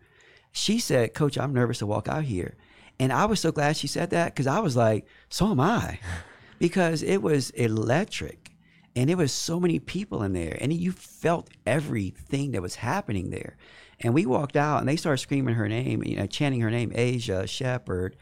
She 0.57 0.79
said, 0.79 1.13
"Coach, 1.13 1.37
I'm 1.37 1.53
nervous 1.53 1.79
to 1.81 1.87
walk 1.87 2.09
out 2.09 2.25
here," 2.25 2.57
and 2.99 3.13
I 3.13 3.27
was 3.27 3.41
so 3.41 3.53
glad 3.53 3.77
she 3.77 3.87
said 3.87 4.09
that 4.11 4.33
because 4.33 4.47
I 4.47 4.61
was 4.61 4.75
like, 4.75 5.07
"So 5.29 5.51
am 5.51 5.61
I." 5.61 6.01
because 6.59 7.03
it 7.03 7.19
was 7.19 7.51
electric 7.51 8.53
and 8.95 9.11
there 9.11 9.17
was 9.19 9.33
so 9.33 9.61
many 9.61 9.79
people 9.79 10.23
in 10.23 10.33
there 10.33 10.57
and 10.59 10.73
you 10.73 10.91
felt 10.91 11.51
everything 11.67 12.53
that 12.53 12.63
was 12.63 12.77
happening 12.77 13.29
there. 13.29 13.59
And 14.01 14.15
we 14.15 14.25
walked 14.25 14.57
out 14.57 14.81
and 14.81 14.89
they 14.89 14.97
started 14.97 15.19
screaming 15.19 15.57
her 15.57 15.69
name 15.69 16.03
you 16.03 16.17
know 16.17 16.27
chanting 16.27 16.63
her 16.63 16.71
name 16.71 16.91
aisha 16.93 17.47
sheppard 17.47 18.17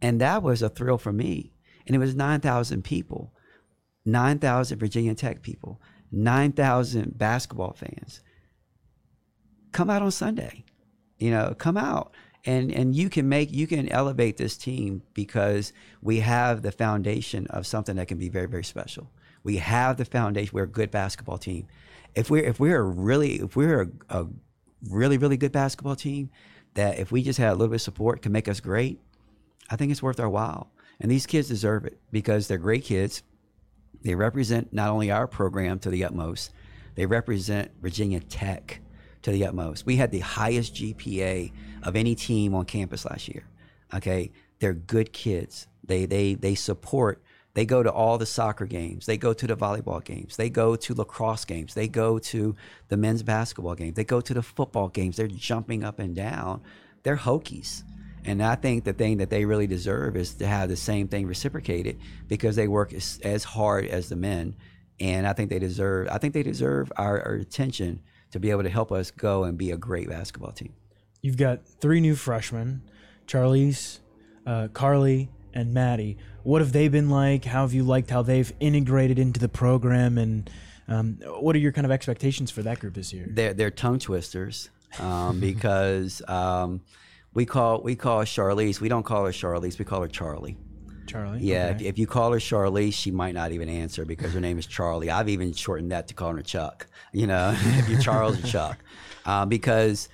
and 0.00 0.22
that 0.22 0.42
was 0.42 0.62
a 0.62 0.70
thrill 0.70 0.96
for 0.96 1.12
me. 1.12 1.52
And 1.86 1.94
it 1.94 1.98
was 1.98 2.14
9000 2.14 2.82
people 2.82 3.34
9000 4.06 4.78
virginia 4.78 5.14
tech 5.14 5.42
people 5.42 5.82
9000 6.10 7.18
basketball 7.18 7.74
fans. 7.74 8.22
Come 9.72 9.90
out 9.90 10.00
on 10.00 10.10
sunday 10.10 10.63
you 11.18 11.30
know 11.30 11.54
come 11.56 11.76
out 11.76 12.12
and 12.44 12.70
and 12.72 12.94
you 12.94 13.08
can 13.08 13.28
make 13.28 13.52
you 13.52 13.66
can 13.66 13.88
elevate 13.88 14.36
this 14.36 14.56
team 14.56 15.02
because 15.14 15.72
we 16.02 16.20
have 16.20 16.62
the 16.62 16.72
foundation 16.72 17.46
of 17.48 17.66
something 17.66 17.96
that 17.96 18.08
can 18.08 18.18
be 18.18 18.28
very 18.28 18.46
very 18.46 18.64
special. 18.64 19.10
We 19.42 19.58
have 19.58 19.96
the 19.96 20.04
foundation. 20.04 20.50
We're 20.54 20.64
a 20.64 20.68
good 20.68 20.90
basketball 20.90 21.38
team. 21.38 21.66
If 22.14 22.30
we're 22.30 22.44
if 22.44 22.60
we're 22.60 22.82
really 22.82 23.36
if 23.36 23.56
we're 23.56 23.82
a, 23.82 23.88
a 24.20 24.26
really 24.88 25.18
really 25.18 25.36
good 25.36 25.52
basketball 25.52 25.96
team, 25.96 26.30
that 26.74 26.98
if 26.98 27.10
we 27.10 27.22
just 27.22 27.38
had 27.38 27.50
a 27.50 27.54
little 27.54 27.68
bit 27.68 27.76
of 27.76 27.82
support 27.82 28.22
can 28.22 28.32
make 28.32 28.48
us 28.48 28.60
great, 28.60 29.00
I 29.70 29.76
think 29.76 29.90
it's 29.90 30.02
worth 30.02 30.20
our 30.20 30.28
while. 30.28 30.70
And 31.00 31.10
these 31.10 31.26
kids 31.26 31.48
deserve 31.48 31.84
it 31.86 31.98
because 32.12 32.46
they're 32.46 32.58
great 32.58 32.84
kids. 32.84 33.22
They 34.02 34.14
represent 34.14 34.72
not 34.72 34.90
only 34.90 35.10
our 35.10 35.26
program 35.26 35.78
to 35.80 35.90
the 35.90 36.04
utmost, 36.04 36.52
they 36.94 37.06
represent 37.06 37.72
Virginia 37.80 38.20
Tech 38.20 38.80
to 39.24 39.32
the 39.32 39.46
utmost. 39.46 39.84
We 39.86 39.96
had 39.96 40.10
the 40.10 40.20
highest 40.20 40.74
GPA 40.74 41.50
of 41.82 41.96
any 41.96 42.14
team 42.14 42.54
on 42.54 42.66
campus 42.66 43.04
last 43.04 43.26
year. 43.28 43.44
Okay, 43.92 44.30
they're 44.60 44.74
good 44.74 45.12
kids. 45.12 45.66
They 45.82 46.06
they 46.06 46.34
they 46.34 46.54
support. 46.54 47.22
They 47.54 47.64
go 47.64 47.82
to 47.82 47.90
all 47.90 48.18
the 48.18 48.26
soccer 48.26 48.66
games. 48.66 49.06
They 49.06 49.16
go 49.16 49.32
to 49.32 49.46
the 49.46 49.56
volleyball 49.56 50.04
games. 50.04 50.36
They 50.36 50.50
go 50.50 50.74
to 50.74 50.94
lacrosse 50.94 51.44
games. 51.44 51.74
They 51.74 51.86
go 51.86 52.18
to 52.18 52.56
the 52.88 52.96
men's 52.96 53.22
basketball 53.22 53.76
games. 53.76 53.94
They 53.94 54.04
go 54.04 54.20
to 54.20 54.34
the 54.34 54.42
football 54.42 54.88
games. 54.88 55.16
They're 55.16 55.28
jumping 55.28 55.84
up 55.84 56.00
and 56.00 56.16
down. 56.16 56.62
They're 57.04 57.16
Hokies. 57.16 57.84
And 58.24 58.42
I 58.42 58.56
think 58.56 58.82
the 58.82 58.92
thing 58.92 59.18
that 59.18 59.30
they 59.30 59.44
really 59.44 59.68
deserve 59.68 60.16
is 60.16 60.34
to 60.34 60.46
have 60.46 60.68
the 60.68 60.76
same 60.76 61.06
thing 61.06 61.28
reciprocated 61.28 62.00
because 62.26 62.56
they 62.56 62.66
work 62.66 62.92
as, 62.92 63.20
as 63.22 63.44
hard 63.44 63.86
as 63.86 64.08
the 64.08 64.16
men. 64.16 64.56
And 64.98 65.24
I 65.24 65.32
think 65.32 65.50
they 65.50 65.60
deserve. 65.60 66.08
I 66.10 66.18
think 66.18 66.34
they 66.34 66.42
deserve 66.42 66.90
our, 66.96 67.20
our 67.20 67.34
attention 67.34 68.00
to 68.34 68.40
be 68.40 68.50
able 68.50 68.64
to 68.64 68.68
help 68.68 68.90
us 68.90 69.12
go 69.12 69.44
and 69.44 69.56
be 69.56 69.70
a 69.70 69.76
great 69.76 70.08
basketball 70.08 70.50
team. 70.50 70.72
You've 71.22 71.36
got 71.36 71.64
three 71.64 72.00
new 72.00 72.16
freshmen, 72.16 72.82
Charlize, 73.28 74.00
uh, 74.44 74.66
Carly, 74.72 75.30
and 75.52 75.72
Maddie. 75.72 76.18
What 76.42 76.60
have 76.60 76.72
they 76.72 76.88
been 76.88 77.10
like? 77.10 77.44
How 77.44 77.60
have 77.60 77.72
you 77.72 77.84
liked 77.84 78.10
how 78.10 78.22
they've 78.22 78.52
integrated 78.58 79.20
into 79.20 79.38
the 79.38 79.48
program? 79.48 80.18
And 80.18 80.50
um, 80.88 81.20
what 81.24 81.54
are 81.54 81.60
your 81.60 81.70
kind 81.70 81.84
of 81.84 81.92
expectations 81.92 82.50
for 82.50 82.62
that 82.62 82.80
group 82.80 82.94
this 82.94 83.12
year? 83.12 83.28
They're, 83.30 83.54
they're 83.54 83.70
tongue 83.70 84.00
twisters 84.00 84.68
um, 84.98 85.38
because 85.48 86.20
um, 86.26 86.80
We 87.34 87.46
call 87.46 87.82
we 87.82 87.94
call 87.94 88.24
Charlize. 88.24 88.80
We 88.80 88.88
don't 88.88 89.04
call 89.04 89.26
her 89.26 89.32
Charlize. 89.32 89.78
We 89.78 89.84
call 89.84 90.02
her 90.02 90.08
Charlie. 90.08 90.56
Charlie. 91.06 91.40
Yeah, 91.40 91.66
okay. 91.66 91.84
if, 91.84 91.92
if 91.92 91.98
you 91.98 92.06
call 92.06 92.32
her 92.32 92.40
Charlie, 92.40 92.90
she 92.90 93.10
might 93.10 93.34
not 93.34 93.52
even 93.52 93.68
answer 93.68 94.04
because 94.04 94.32
her 94.32 94.40
name 94.40 94.58
is 94.58 94.66
Charlie. 94.66 95.10
I've 95.10 95.28
even 95.28 95.52
shortened 95.52 95.92
that 95.92 96.08
to 96.08 96.14
calling 96.14 96.36
her 96.36 96.42
Chuck. 96.42 96.86
You 97.12 97.26
know, 97.26 97.54
if 97.56 97.88
you're 97.88 98.00
Charles 98.00 98.42
or 98.42 98.46
Chuck, 98.46 98.78
uh, 99.24 99.44
because 99.46 100.08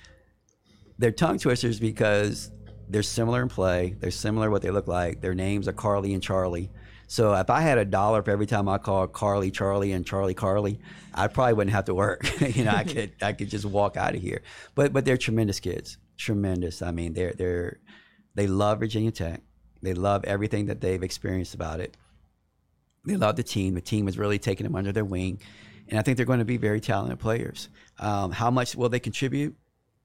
they're 0.97 1.11
tongue 1.11 1.39
twisters 1.39 1.79
because 1.79 2.51
they're 2.89 3.03
similar 3.03 3.41
in 3.41 3.49
play. 3.49 3.95
They're 3.99 4.11
similar 4.11 4.49
what 4.49 4.61
they 4.61 4.71
look 4.71 4.87
like. 4.87 5.21
Their 5.21 5.33
names 5.33 5.67
are 5.67 5.73
Carly 5.73 6.13
and 6.13 6.21
Charlie. 6.21 6.69
So 7.07 7.33
if 7.33 7.49
I 7.49 7.59
had 7.59 7.77
a 7.77 7.83
dollar 7.83 8.23
for 8.23 8.31
every 8.31 8.45
time 8.45 8.69
I 8.69 8.77
call 8.77 9.05
Carly 9.07 9.51
Charlie 9.51 9.91
and 9.91 10.05
Charlie 10.05 10.33
Carly, 10.33 10.79
I 11.13 11.27
probably 11.27 11.53
wouldn't 11.55 11.73
have 11.73 11.85
to 11.85 11.93
work. 11.93 12.39
you 12.55 12.63
know, 12.63 12.71
I 12.71 12.85
could 12.85 13.11
I 13.21 13.33
could 13.33 13.49
just 13.49 13.65
walk 13.65 13.97
out 13.97 14.15
of 14.15 14.21
here. 14.21 14.41
But 14.75 14.93
but 14.93 15.03
they're 15.03 15.17
tremendous 15.17 15.59
kids. 15.59 15.97
Tremendous. 16.17 16.81
I 16.81 16.91
mean, 16.91 17.13
they're 17.13 17.33
they're 17.33 17.79
they 18.35 18.47
love 18.47 18.79
Virginia 18.79 19.11
Tech. 19.11 19.41
They 19.81 19.93
love 19.93 20.23
everything 20.25 20.67
that 20.67 20.81
they've 20.81 21.01
experienced 21.01 21.55
about 21.55 21.79
it. 21.79 21.97
They 23.05 23.15
love 23.15 23.35
the 23.35 23.43
team. 23.43 23.73
The 23.73 23.81
team 23.81 24.05
has 24.05 24.17
really 24.17 24.39
taken 24.39 24.63
them 24.63 24.75
under 24.75 24.91
their 24.91 25.05
wing. 25.05 25.41
And 25.89 25.97
I 25.97 26.03
think 26.03 26.17
they're 26.17 26.25
going 26.25 26.39
to 26.39 26.45
be 26.45 26.57
very 26.57 26.79
talented 26.79 27.19
players. 27.19 27.69
Um, 27.99 28.31
how 28.31 28.51
much 28.51 28.75
will 28.75 28.89
they 28.89 28.99
contribute? 28.99 29.55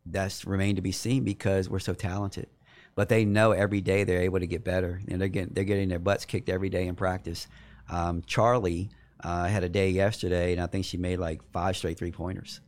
That's 0.06 0.44
remained 0.44 0.76
to 0.76 0.82
be 0.82 0.92
seen 0.92 1.24
because 1.24 1.68
we're 1.68 1.78
so 1.78 1.94
talented. 1.94 2.48
But 2.94 3.08
they 3.08 3.24
know 3.24 3.52
every 3.52 3.82
day 3.82 4.04
they're 4.04 4.22
able 4.22 4.40
to 4.40 4.46
get 4.46 4.64
better. 4.64 5.02
And 5.08 5.20
they're 5.20 5.28
getting, 5.28 5.52
they're 5.52 5.64
getting 5.64 5.88
their 5.88 5.98
butts 5.98 6.24
kicked 6.24 6.48
every 6.48 6.70
day 6.70 6.86
in 6.86 6.94
practice. 6.94 7.46
Um, 7.90 8.22
Charlie 8.26 8.88
uh, 9.22 9.46
had 9.46 9.64
a 9.64 9.68
day 9.68 9.90
yesterday, 9.90 10.52
and 10.52 10.60
I 10.60 10.66
think 10.66 10.84
she 10.84 10.96
made 10.96 11.18
like 11.18 11.42
five 11.52 11.76
straight 11.76 11.98
three 11.98 12.12
pointers. 12.12 12.60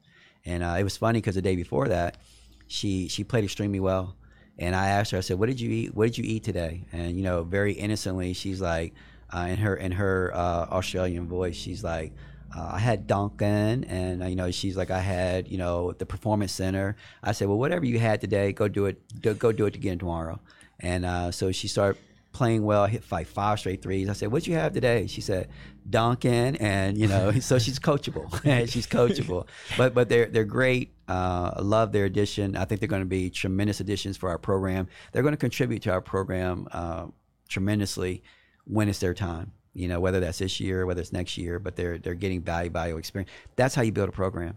And 0.45 0.63
uh, 0.63 0.77
it 0.79 0.85
was 0.85 0.97
funny 0.97 1.21
because 1.21 1.35
the 1.35 1.43
day 1.43 1.57
before 1.57 1.89
that, 1.89 2.19
she 2.67 3.09
she 3.09 3.25
played 3.25 3.45
extremely 3.45 3.81
well. 3.81 4.17
And 4.59 4.75
I 4.75 4.89
asked 4.89 5.13
her, 5.13 5.19
I 5.19 5.21
said, 5.21 5.39
"What 5.39 5.47
did 5.47 5.61
you 5.61 5.71
eat? 5.71 5.95
What 5.95 6.07
did 6.07 6.19
you 6.19 6.25
eat 6.25 6.43
today?" 6.45 6.85
And 6.93 7.17
you 7.17 7.23
know, 7.23 7.45
very 7.45 7.73
innocently, 7.73 8.33
she's 8.33 8.61
like, 8.61 8.93
uh, 9.33 9.47
in 9.51 9.57
her 9.59 9.77
in 9.77 9.93
her 9.93 10.33
uh, 10.35 10.67
Australian 10.71 11.29
voice, 11.29 11.55
she's 11.57 11.85
like, 11.85 12.13
uh, 12.57 12.71
"I 12.73 12.79
had 12.79 13.07
Dunkin'," 13.07 13.85
and 13.85 14.23
uh, 14.23 14.27
you 14.27 14.37
know, 14.37 14.51
she's 14.51 14.77
like, 14.77 14.91
"I 14.91 15.01
had 15.01 15.49
you 15.49 15.59
know 15.59 15.93
the 15.93 16.07
Performance 16.07 16.53
Center." 16.53 16.97
I 17.23 17.33
said, 17.33 17.49
"Well, 17.49 17.59
whatever 17.59 17.85
you 17.85 17.99
had 17.99 18.21
today, 18.21 18.53
go 18.53 18.67
do 18.69 18.87
it. 18.87 19.01
Do, 19.21 19.35
go 19.35 19.53
do 19.53 19.67
it 19.67 19.77
again 19.77 19.99
tomorrow." 19.99 20.41
And 20.81 21.05
uh, 21.05 21.31
so 21.31 21.53
she 21.53 21.69
started 21.69 22.01
playing 22.33 22.65
well, 22.65 22.87
hit 22.87 23.05
five 23.05 23.29
straight 23.59 23.83
threes. 23.83 24.09
I 24.09 24.13
said, 24.13 24.33
"What'd 24.33 24.49
you 24.49 24.55
have 24.55 24.73
today?" 24.73 25.07
She 25.07 25.21
said, 25.21 25.49
"Dunkin'," 25.89 26.57
and 26.57 26.97
you 26.99 27.07
know, 27.07 27.33
so 27.41 27.59
she's 27.59 27.79
coachable. 27.79 28.31
she's 28.69 28.87
coachable, 28.87 29.47
but 29.77 29.95
but 29.95 30.09
they're 30.09 30.27
they're 30.27 30.45
great. 30.45 30.95
Uh, 31.09 31.53
I 31.57 31.63
love 31.63 31.93
their 31.93 32.05
addition. 32.05 32.57
I 32.57 32.65
think 32.65 32.81
they're 32.81 32.89
going 32.89 33.03
to 33.03 33.07
be 33.07 33.31
tremendous 33.31 33.81
additions 33.81 34.17
for 34.17 34.29
our 34.29 34.39
program. 34.39 34.89
They're 35.13 35.23
going 35.23 35.33
to 35.33 35.39
contribute 35.39 35.83
to 35.83 35.93
our 35.93 36.01
program 36.03 36.69
uh, 36.73 37.07
tremendously 37.49 38.23
when 38.65 38.89
it's 38.89 38.99
their 38.99 39.15
time. 39.15 39.53
You 39.75 39.89
know, 39.89 40.01
whether 40.01 40.21
that's 40.21 40.39
this 40.39 40.61
year, 40.61 40.87
whether 40.87 41.01
it's 41.01 41.13
next 41.13 41.39
year, 41.39 41.59
but 41.59 41.77
they're 41.77 41.99
they're 41.99 42.15
getting 42.15 42.43
value, 42.43 42.71
value 42.71 42.97
experience. 42.97 43.31
That's 43.57 43.75
how 43.75 43.83
you 43.83 43.93
build 43.93 44.09
a 44.09 44.13
program. 44.13 44.57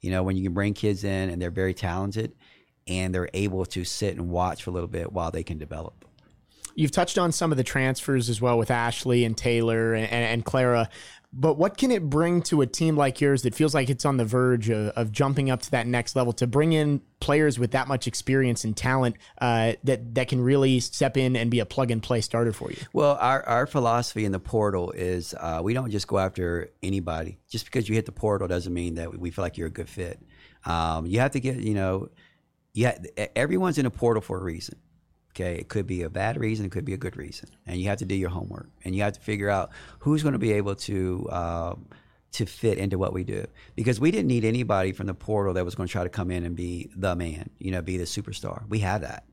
You 0.00 0.10
know, 0.10 0.22
when 0.22 0.36
you 0.36 0.42
can 0.42 0.52
bring 0.52 0.74
kids 0.74 1.04
in 1.04 1.30
and 1.30 1.40
they're 1.40 1.50
very 1.50 1.74
talented, 1.74 2.32
and 2.86 3.14
they're 3.14 3.28
able 3.34 3.64
to 3.66 3.84
sit 3.84 4.16
and 4.16 4.28
watch 4.28 4.64
for 4.64 4.70
a 4.70 4.72
little 4.72 4.88
bit 4.88 5.12
while 5.12 5.30
they 5.30 5.42
can 5.42 5.58
develop. 5.58 6.04
You've 6.74 6.90
touched 6.90 7.18
on 7.18 7.32
some 7.32 7.50
of 7.50 7.58
the 7.58 7.64
transfers 7.64 8.28
as 8.28 8.40
well 8.40 8.58
with 8.58 8.70
Ashley 8.70 9.24
and 9.24 9.36
Taylor 9.36 9.94
and, 9.94 10.04
and, 10.04 10.24
and, 10.24 10.44
Clara, 10.44 10.88
but 11.34 11.56
what 11.56 11.78
can 11.78 11.90
it 11.90 12.10
bring 12.10 12.42
to 12.42 12.60
a 12.60 12.66
team 12.66 12.94
like 12.94 13.20
yours 13.20 13.42
that 13.42 13.54
feels 13.54 13.74
like 13.74 13.88
it's 13.88 14.04
on 14.04 14.18
the 14.18 14.24
verge 14.24 14.68
of, 14.68 14.88
of 14.88 15.12
jumping 15.12 15.48
up 15.48 15.62
to 15.62 15.70
that 15.70 15.86
next 15.86 16.14
level 16.14 16.34
to 16.34 16.46
bring 16.46 16.74
in 16.74 17.00
players 17.20 17.58
with 17.58 17.70
that 17.70 17.88
much 17.88 18.06
experience 18.06 18.64
and 18.64 18.76
talent 18.76 19.16
uh, 19.40 19.72
that 19.82 20.14
that 20.14 20.28
can 20.28 20.42
really 20.42 20.78
step 20.80 21.16
in 21.16 21.34
and 21.34 21.50
be 21.50 21.60
a 21.60 21.64
plug 21.64 21.90
and 21.90 22.02
play 22.02 22.20
starter 22.20 22.52
for 22.52 22.70
you? 22.70 22.76
Well, 22.92 23.16
our, 23.18 23.42
our 23.48 23.66
philosophy 23.66 24.26
in 24.26 24.32
the 24.32 24.40
portal 24.40 24.90
is 24.90 25.34
uh, 25.40 25.60
we 25.62 25.72
don't 25.72 25.90
just 25.90 26.06
go 26.06 26.18
after 26.18 26.70
anybody. 26.82 27.38
Just 27.48 27.64
because 27.64 27.88
you 27.88 27.94
hit 27.94 28.04
the 28.04 28.12
portal 28.12 28.46
doesn't 28.46 28.72
mean 28.72 28.96
that 28.96 29.18
we 29.18 29.30
feel 29.30 29.42
like 29.42 29.56
you're 29.56 29.68
a 29.68 29.70
good 29.70 29.88
fit. 29.88 30.20
Um, 30.66 31.06
you 31.06 31.20
have 31.20 31.30
to 31.30 31.40
get 31.40 31.56
you 31.56 31.72
know, 31.72 32.10
yeah, 32.74 32.98
everyone's 33.34 33.78
in 33.78 33.86
a 33.86 33.90
portal 33.90 34.20
for 34.20 34.38
a 34.38 34.42
reason. 34.42 34.76
Okay, 35.34 35.54
it 35.54 35.68
could 35.68 35.86
be 35.86 36.02
a 36.02 36.10
bad 36.10 36.38
reason, 36.38 36.66
it 36.66 36.72
could 36.72 36.84
be 36.84 36.92
a 36.92 36.98
good 36.98 37.16
reason, 37.16 37.48
and 37.66 37.80
you 37.80 37.88
have 37.88 37.98
to 37.98 38.04
do 38.04 38.14
your 38.14 38.28
homework, 38.28 38.68
and 38.84 38.94
you 38.94 39.02
have 39.02 39.14
to 39.14 39.20
figure 39.20 39.48
out 39.48 39.70
who's 40.00 40.22
going 40.22 40.34
to 40.34 40.38
be 40.38 40.52
able 40.52 40.74
to 40.74 41.26
um, 41.30 41.86
to 42.32 42.46
fit 42.46 42.78
into 42.78 42.98
what 42.98 43.12
we 43.12 43.24
do. 43.24 43.46
Because 43.74 44.00
we 44.00 44.10
didn't 44.10 44.28
need 44.28 44.44
anybody 44.44 44.92
from 44.92 45.06
the 45.06 45.14
portal 45.14 45.54
that 45.54 45.64
was 45.64 45.74
going 45.74 45.86
to 45.86 45.92
try 45.92 46.02
to 46.02 46.10
come 46.10 46.30
in 46.30 46.44
and 46.44 46.56
be 46.56 46.90
the 46.96 47.14
man, 47.14 47.50
you 47.58 47.70
know, 47.70 47.80
be 47.80 47.96
the 47.96 48.04
superstar. 48.04 48.68
We 48.68 48.80
have 48.80 49.02
that. 49.02 49.24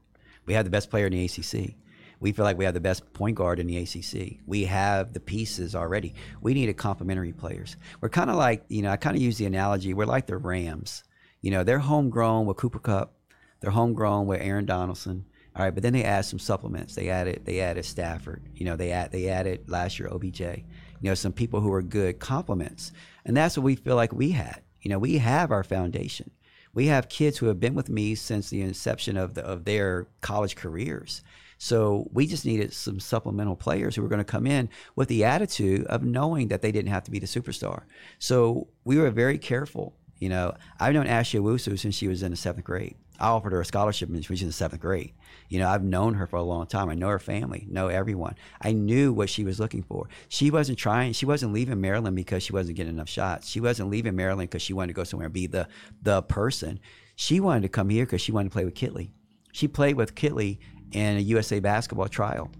We 0.45 0.53
have 0.53 0.65
the 0.65 0.71
best 0.71 0.89
player 0.89 1.07
in 1.07 1.13
the 1.13 1.25
ACC. 1.25 1.75
We 2.19 2.33
feel 2.33 2.43
like 2.43 2.57
we 2.57 2.65
have 2.65 2.73
the 2.73 2.81
best 2.81 3.13
point 3.13 3.35
guard 3.35 3.59
in 3.59 3.67
the 3.67 3.77
ACC. 3.77 4.39
We 4.45 4.65
have 4.65 5.13
the 5.13 5.21
pieces 5.21 5.73
already. 5.73 6.15
We 6.41 6.53
needed 6.53 6.73
complementary 6.75 7.31
players. 7.31 7.77
We're 8.01 8.09
kind 8.09 8.29
of 8.29 8.35
like, 8.35 8.65
you 8.67 8.81
know, 8.81 8.89
I 8.89 8.97
kind 8.97 9.15
of 9.15 9.21
use 9.21 9.37
the 9.37 9.45
analogy. 9.45 9.93
We're 9.93 10.05
like 10.05 10.27
the 10.27 10.37
Rams. 10.37 11.03
You 11.41 11.51
know, 11.51 11.63
they're 11.63 11.79
homegrown 11.79 12.45
with 12.45 12.57
Cooper 12.57 12.79
Kupp. 12.79 13.13
They're 13.61 13.71
homegrown 13.71 14.27
with 14.27 14.41
Aaron 14.41 14.65
Donaldson. 14.65 15.25
All 15.59 15.65
right, 15.65 15.73
but 15.73 15.83
then 15.83 15.91
they 15.91 16.05
added 16.05 16.23
some 16.23 16.39
supplements. 16.39 16.95
They 16.95 17.09
added 17.09 17.41
they 17.43 17.59
added 17.59 17.83
Stafford. 17.83 18.41
You 18.55 18.63
know, 18.63 18.77
they 18.77 18.93
add 18.93 19.11
they 19.11 19.27
added 19.27 19.69
last 19.69 19.99
year 19.99 20.07
OBJ. 20.07 20.39
You 20.39 20.63
know, 21.01 21.13
some 21.15 21.33
people 21.33 21.59
who 21.59 21.73
are 21.73 21.81
good 21.81 22.19
complements, 22.19 22.93
and 23.25 23.35
that's 23.35 23.57
what 23.57 23.65
we 23.65 23.75
feel 23.75 23.97
like 23.97 24.13
we 24.13 24.31
had. 24.31 24.61
You 24.81 24.89
know, 24.89 24.99
we 24.99 25.17
have 25.17 25.51
our 25.51 25.65
foundation. 25.65 26.31
We 26.73 26.85
have 26.85 27.09
kids 27.09 27.37
who 27.37 27.47
have 27.47 27.59
been 27.59 27.75
with 27.75 27.89
me 27.89 28.15
since 28.15 28.49
the 28.49 28.61
inception 28.61 29.17
of 29.17 29.33
the, 29.33 29.43
of 29.43 29.65
their 29.65 30.07
college 30.21 30.55
careers. 30.55 31.23
So 31.57 32.07
we 32.13 32.25
just 32.25 32.45
needed 32.45 32.71
some 32.71 33.01
supplemental 33.01 33.57
players 33.57 33.95
who 33.97 34.01
were 34.01 34.07
going 34.07 34.19
to 34.19 34.23
come 34.23 34.47
in 34.47 34.69
with 34.95 35.09
the 35.09 35.25
attitude 35.25 35.85
of 35.87 36.05
knowing 36.05 36.47
that 36.47 36.61
they 36.61 36.71
didn't 36.71 36.91
have 36.91 37.03
to 37.03 37.11
be 37.11 37.19
the 37.19 37.27
superstar. 37.27 37.81
So 38.17 38.69
we 38.85 38.97
were 38.97 39.09
very 39.09 39.37
careful. 39.37 39.93
You 40.19 40.29
know, 40.29 40.55
I've 40.79 40.93
known 40.93 41.07
Ashley 41.07 41.41
Owusu 41.41 41.77
since 41.77 41.95
she 41.95 42.07
was 42.07 42.23
in 42.23 42.31
the 42.31 42.37
seventh 42.37 42.65
grade. 42.65 42.95
I 43.19 43.27
offered 43.27 43.51
her 43.51 43.59
a 43.59 43.65
scholarship 43.65 44.09
when 44.09 44.21
she 44.21 44.31
was 44.31 44.41
in 44.41 44.47
the 44.47 44.53
seventh 44.53 44.81
grade. 44.81 45.13
You 45.49 45.57
know, 45.57 45.67
I've 45.67 45.83
known 45.83 46.13
her 46.13 46.27
for 46.27 46.35
a 46.35 46.43
long 46.43 46.67
time. 46.67 46.89
I 46.89 46.93
know 46.93 47.07
her 47.07 47.19
family, 47.19 47.65
know 47.67 47.87
everyone. 47.87 48.35
I 48.61 48.71
knew 48.71 49.11
what 49.11 49.31
she 49.31 49.43
was 49.43 49.59
looking 49.59 49.81
for. 49.81 50.07
She 50.29 50.51
wasn't 50.51 50.77
trying. 50.77 51.13
She 51.13 51.25
wasn't 51.25 51.53
leaving 51.53 51.81
Maryland 51.81 52.15
because 52.15 52.43
she 52.43 52.53
wasn't 52.53 52.77
getting 52.77 52.93
enough 52.93 53.09
shots. 53.09 53.49
She 53.49 53.59
wasn't 53.59 53.89
leaving 53.89 54.15
Maryland 54.15 54.49
because 54.49 54.61
she 54.61 54.73
wanted 54.73 54.89
to 54.89 54.93
go 54.93 55.03
somewhere 55.03 55.25
and 55.25 55.33
be 55.33 55.47
the 55.47 55.67
the 56.03 56.21
person. 56.21 56.79
She 57.15 57.39
wanted 57.39 57.63
to 57.63 57.69
come 57.69 57.89
here 57.89 58.05
because 58.05 58.21
she 58.21 58.31
wanted 58.31 58.49
to 58.49 58.53
play 58.53 58.63
with 58.63 58.75
Kitley. 58.75 59.09
She 59.51 59.67
played 59.67 59.95
with 59.95 60.13
Kitley 60.13 60.59
in 60.91 61.17
a 61.17 61.21
USA 61.21 61.59
basketball 61.59 62.07
trial, 62.07 62.51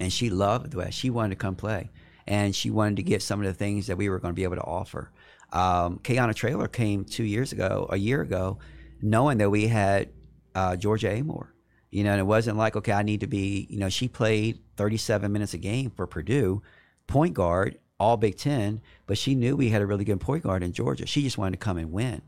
and 0.00 0.10
she 0.10 0.30
loved 0.30 0.72
that. 0.72 0.94
She 0.94 1.10
wanted 1.10 1.30
to 1.30 1.36
come 1.36 1.56
play, 1.56 1.90
and 2.26 2.56
she 2.56 2.70
wanted 2.70 2.96
to 2.96 3.02
get 3.02 3.22
some 3.22 3.40
of 3.40 3.46
the 3.46 3.52
things 3.52 3.86
that 3.86 3.98
we 3.98 4.08
were 4.08 4.18
going 4.18 4.32
to 4.32 4.36
be 4.36 4.44
able 4.44 4.56
to 4.56 4.62
offer. 4.62 5.12
Um, 5.52 5.98
Kayana 5.98 6.34
Traylor 6.34 6.68
came 6.68 7.04
two 7.04 7.24
years 7.24 7.52
ago, 7.52 7.86
a 7.90 7.98
year 7.98 8.22
ago, 8.22 8.58
knowing 9.02 9.38
that 9.38 9.50
we 9.50 9.66
had 9.66 10.08
uh, 10.54 10.74
Georgia 10.76 11.08
Amoore 11.08 11.48
you 11.90 12.04
know, 12.04 12.12
and 12.12 12.20
it 12.20 12.24
wasn't 12.24 12.56
like, 12.56 12.76
okay, 12.76 12.92
I 12.92 13.02
need 13.02 13.20
to 13.20 13.26
be, 13.26 13.66
you 13.70 13.78
know, 13.78 13.88
she 13.88 14.08
played 14.08 14.58
37 14.76 15.32
minutes 15.32 15.54
a 15.54 15.58
game 15.58 15.90
for 15.90 16.06
Purdue, 16.06 16.62
point 17.06 17.34
guard, 17.34 17.78
all 17.98 18.16
Big 18.16 18.36
Ten, 18.36 18.80
but 19.06 19.18
she 19.18 19.34
knew 19.34 19.56
we 19.56 19.70
had 19.70 19.82
a 19.82 19.86
really 19.86 20.04
good 20.04 20.20
point 20.20 20.42
guard 20.42 20.62
in 20.62 20.72
Georgia. 20.72 21.06
She 21.06 21.22
just 21.22 21.38
wanted 21.38 21.58
to 21.58 21.64
come 21.64 21.78
and 21.78 21.92
win. 21.92 22.22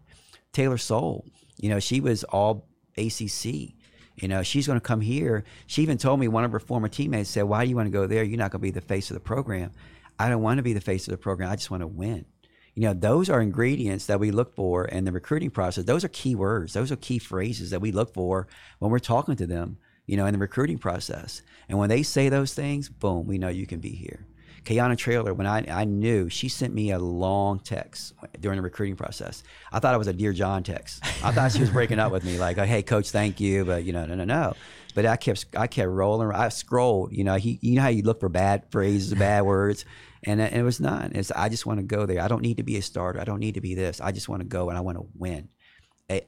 Taylor 0.52 0.78
Soule, 0.78 1.24
you 1.58 1.68
know, 1.68 1.78
she 1.78 2.00
was 2.00 2.24
all 2.24 2.66
ACC. 2.96 3.74
You 4.16 4.28
know, 4.28 4.42
she's 4.42 4.66
going 4.66 4.78
to 4.78 4.84
come 4.84 5.00
here. 5.00 5.44
She 5.66 5.82
even 5.82 5.96
told 5.96 6.20
me 6.20 6.28
one 6.28 6.44
of 6.44 6.52
her 6.52 6.60
former 6.60 6.88
teammates 6.88 7.30
said, 7.30 7.44
Why 7.44 7.64
do 7.64 7.70
you 7.70 7.76
want 7.76 7.86
to 7.86 7.92
go 7.92 8.06
there? 8.06 8.22
You're 8.22 8.38
not 8.38 8.50
going 8.50 8.60
to 8.60 8.64
be 8.64 8.70
the 8.70 8.80
face 8.80 9.10
of 9.10 9.14
the 9.14 9.20
program. 9.20 9.72
I 10.18 10.28
don't 10.28 10.42
want 10.42 10.58
to 10.58 10.62
be 10.62 10.74
the 10.74 10.80
face 10.80 11.06
of 11.06 11.12
the 11.12 11.18
program. 11.18 11.50
I 11.50 11.56
just 11.56 11.70
want 11.70 11.82
to 11.82 11.86
win. 11.86 12.26
You 12.74 12.82
know, 12.82 12.94
those 12.94 13.28
are 13.28 13.40
ingredients 13.40 14.06
that 14.06 14.20
we 14.20 14.30
look 14.30 14.54
for 14.54 14.84
in 14.84 15.04
the 15.04 15.12
recruiting 15.12 15.50
process. 15.50 15.84
Those 15.84 16.04
are 16.04 16.08
key 16.08 16.34
words. 16.34 16.72
Those 16.72 16.92
are 16.92 16.96
key 16.96 17.18
phrases 17.18 17.70
that 17.70 17.80
we 17.80 17.92
look 17.92 18.14
for 18.14 18.46
when 18.78 18.90
we're 18.90 18.98
talking 19.00 19.36
to 19.36 19.46
them, 19.46 19.78
you 20.06 20.16
know, 20.16 20.26
in 20.26 20.32
the 20.32 20.38
recruiting 20.38 20.78
process. 20.78 21.42
And 21.68 21.78
when 21.78 21.88
they 21.88 22.02
say 22.02 22.28
those 22.28 22.54
things, 22.54 22.88
boom, 22.88 23.26
we 23.26 23.38
know 23.38 23.48
you 23.48 23.66
can 23.66 23.80
be 23.80 23.90
here. 23.90 24.26
Kayana 24.64 24.96
Traylor, 24.96 25.32
when 25.32 25.46
I, 25.46 25.64
I 25.70 25.84
knew, 25.84 26.28
she 26.28 26.48
sent 26.48 26.74
me 26.74 26.90
a 26.90 26.98
long 26.98 27.60
text 27.60 28.12
during 28.40 28.56
the 28.56 28.62
recruiting 28.62 28.96
process. 28.96 29.42
I 29.72 29.78
thought 29.78 29.94
it 29.94 29.98
was 29.98 30.06
a 30.06 30.12
Dear 30.12 30.34
John 30.34 30.62
text. 30.62 31.02
I 31.24 31.32
thought 31.32 31.52
she 31.52 31.60
was 31.60 31.70
breaking 31.70 31.98
up 31.98 32.12
with 32.12 32.24
me, 32.24 32.38
like, 32.38 32.58
hey, 32.58 32.82
coach, 32.82 33.10
thank 33.10 33.40
you. 33.40 33.64
But, 33.64 33.84
you 33.84 33.92
know, 33.92 34.04
no, 34.04 34.14
no, 34.14 34.24
no. 34.24 34.54
But 34.92 35.06
I 35.06 35.16
kept 35.16 35.46
I 35.56 35.66
kept 35.66 35.88
rolling. 35.88 36.30
I 36.32 36.48
scrolled. 36.48 37.12
You 37.12 37.24
know, 37.24 37.34
he, 37.36 37.58
you 37.62 37.76
know 37.76 37.82
how 37.82 37.88
you 37.88 38.02
look 38.02 38.20
for 38.20 38.28
bad 38.28 38.64
phrases, 38.70 39.14
bad 39.14 39.42
words 39.42 39.84
and, 40.22 40.40
and 40.40 40.54
it 40.54 40.62
was 40.62 40.80
not. 40.80 41.12
It's 41.14 41.30
I 41.30 41.48
just 41.48 41.66
want 41.66 41.78
to 41.78 41.84
go 41.84 42.06
there. 42.06 42.20
I 42.20 42.28
don't 42.28 42.42
need 42.42 42.58
to 42.58 42.62
be 42.62 42.76
a 42.76 42.82
starter. 42.82 43.20
I 43.20 43.24
don't 43.24 43.40
need 43.40 43.54
to 43.54 43.60
be 43.60 43.74
this. 43.74 44.00
I 44.00 44.12
just 44.12 44.28
want 44.28 44.40
to 44.40 44.48
go 44.48 44.68
and 44.68 44.76
I 44.76 44.80
want 44.80 44.98
to 44.98 45.06
win. 45.16 45.48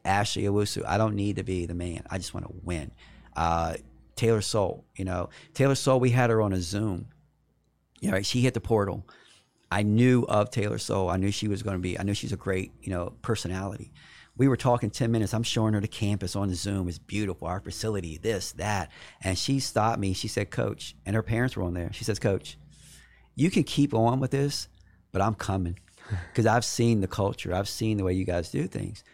Ashley 0.05 0.45
Owusu, 0.45 0.85
I 0.87 0.97
don't 0.97 1.17
need 1.17 1.37
to 1.37 1.43
be 1.43 1.67
the 1.67 1.75
man. 1.75 2.05
I 2.09 2.17
just 2.17 2.33
want 2.33 2.47
to 2.47 2.55
win. 2.63 2.93
Uh, 3.37 3.75
Taylor 4.15 4.41
Soule, 4.41 4.85
you 4.97 5.05
know, 5.05 5.29
Taylor 5.55 5.75
Soule, 5.75 5.99
we 5.99 6.11
had 6.11 6.31
her 6.31 6.41
on 6.41 6.53
a 6.53 6.61
Zoom. 6.61 7.09
You 8.01 8.13
know, 8.13 8.23
she 8.23 8.41
hit 8.41 8.55
the 8.55 8.61
portal. 8.61 9.07
I 9.71 9.83
knew 9.83 10.23
of 10.29 10.51
Taylor 10.51 10.79
Soule. 10.79 11.09
I 11.09 11.17
knew 11.17 11.33
she 11.33 11.49
was 11.49 11.63
going 11.63 11.77
to 11.77 11.81
be. 11.81 11.99
I 11.99 12.05
knew 12.05 12.15
she's 12.15 12.33
a 12.33 12.37
great, 12.37 12.73
you 12.81 12.91
know, 12.91 13.15
personality. 13.23 13.93
We 14.37 14.49
were 14.49 14.57
talking 14.57 14.91
10 14.91 15.11
minutes. 15.11 15.35
I'm 15.35 15.43
showing 15.43 15.75
her 15.75 15.81
the 15.81 15.89
campus 15.89 16.35
on 16.37 16.49
the 16.49 16.55
Zoom. 16.55 16.89
It's 16.89 16.99
beautiful. 16.99 17.47
Our 17.47 17.61
facility, 17.61 18.19
this, 18.19 18.53
that. 18.53 18.91
And 19.23 19.37
she 19.37 19.61
stopped 19.61 19.99
me. 19.99 20.15
She 20.15 20.29
said, 20.29 20.51
Coach, 20.51 20.97
and 21.05 21.15
her 21.15 21.23
parents 21.23 21.57
were 21.57 21.65
on 21.65 21.75
there. 21.75 21.93
She 21.93 22.05
says, 22.05 22.19
Coach, 22.19 22.57
you 23.35 23.51
can 23.51 23.65
keep 23.65 23.95
on 23.95 24.21
with 24.21 24.31
this, 24.31 24.69
but 25.13 25.23
I'm 25.23 25.35
coming 25.35 25.79
because 26.31 26.47
I've 26.47 26.65
seen 26.65 27.01
the 27.01 27.09
culture. 27.09 27.55
I've 27.55 27.69
seen 27.69 27.99
the 27.99 28.05
way 28.05 28.15
you 28.15 28.25
guys 28.25 28.51
do 28.51 28.67
things. 28.67 29.05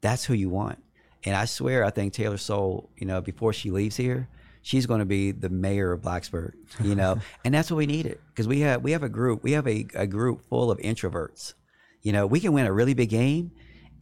That's 0.00 0.24
who 0.24 0.34
you 0.34 0.48
want. 0.48 0.82
And 1.24 1.36
I 1.36 1.44
swear, 1.44 1.84
I 1.84 1.90
think 1.90 2.12
Taylor 2.12 2.38
Soule, 2.38 2.90
you 2.96 3.06
know, 3.06 3.20
before 3.20 3.52
she 3.52 3.70
leaves 3.70 3.96
here, 3.96 4.28
she's 4.62 4.86
going 4.86 4.98
to 4.98 5.04
be 5.04 5.30
the 5.30 5.48
mayor 5.50 5.92
of 5.92 6.00
Blacksburg, 6.00 6.54
you 6.82 6.94
know, 6.94 7.20
and 7.44 7.54
that's 7.54 7.70
what 7.70 7.76
we 7.76 7.86
needed 7.86 8.18
because 8.28 8.48
we 8.48 8.60
have 8.60 8.82
we 8.82 8.90
have 8.90 9.04
a 9.04 9.08
group, 9.08 9.44
we 9.44 9.52
have 9.52 9.68
a, 9.68 9.86
a 9.94 10.06
group 10.06 10.42
full 10.48 10.70
of 10.70 10.78
introverts. 10.78 11.54
You 12.00 12.12
know, 12.12 12.26
we 12.26 12.40
can 12.40 12.52
win 12.52 12.66
a 12.66 12.72
really 12.72 12.94
big 12.94 13.10
game 13.10 13.52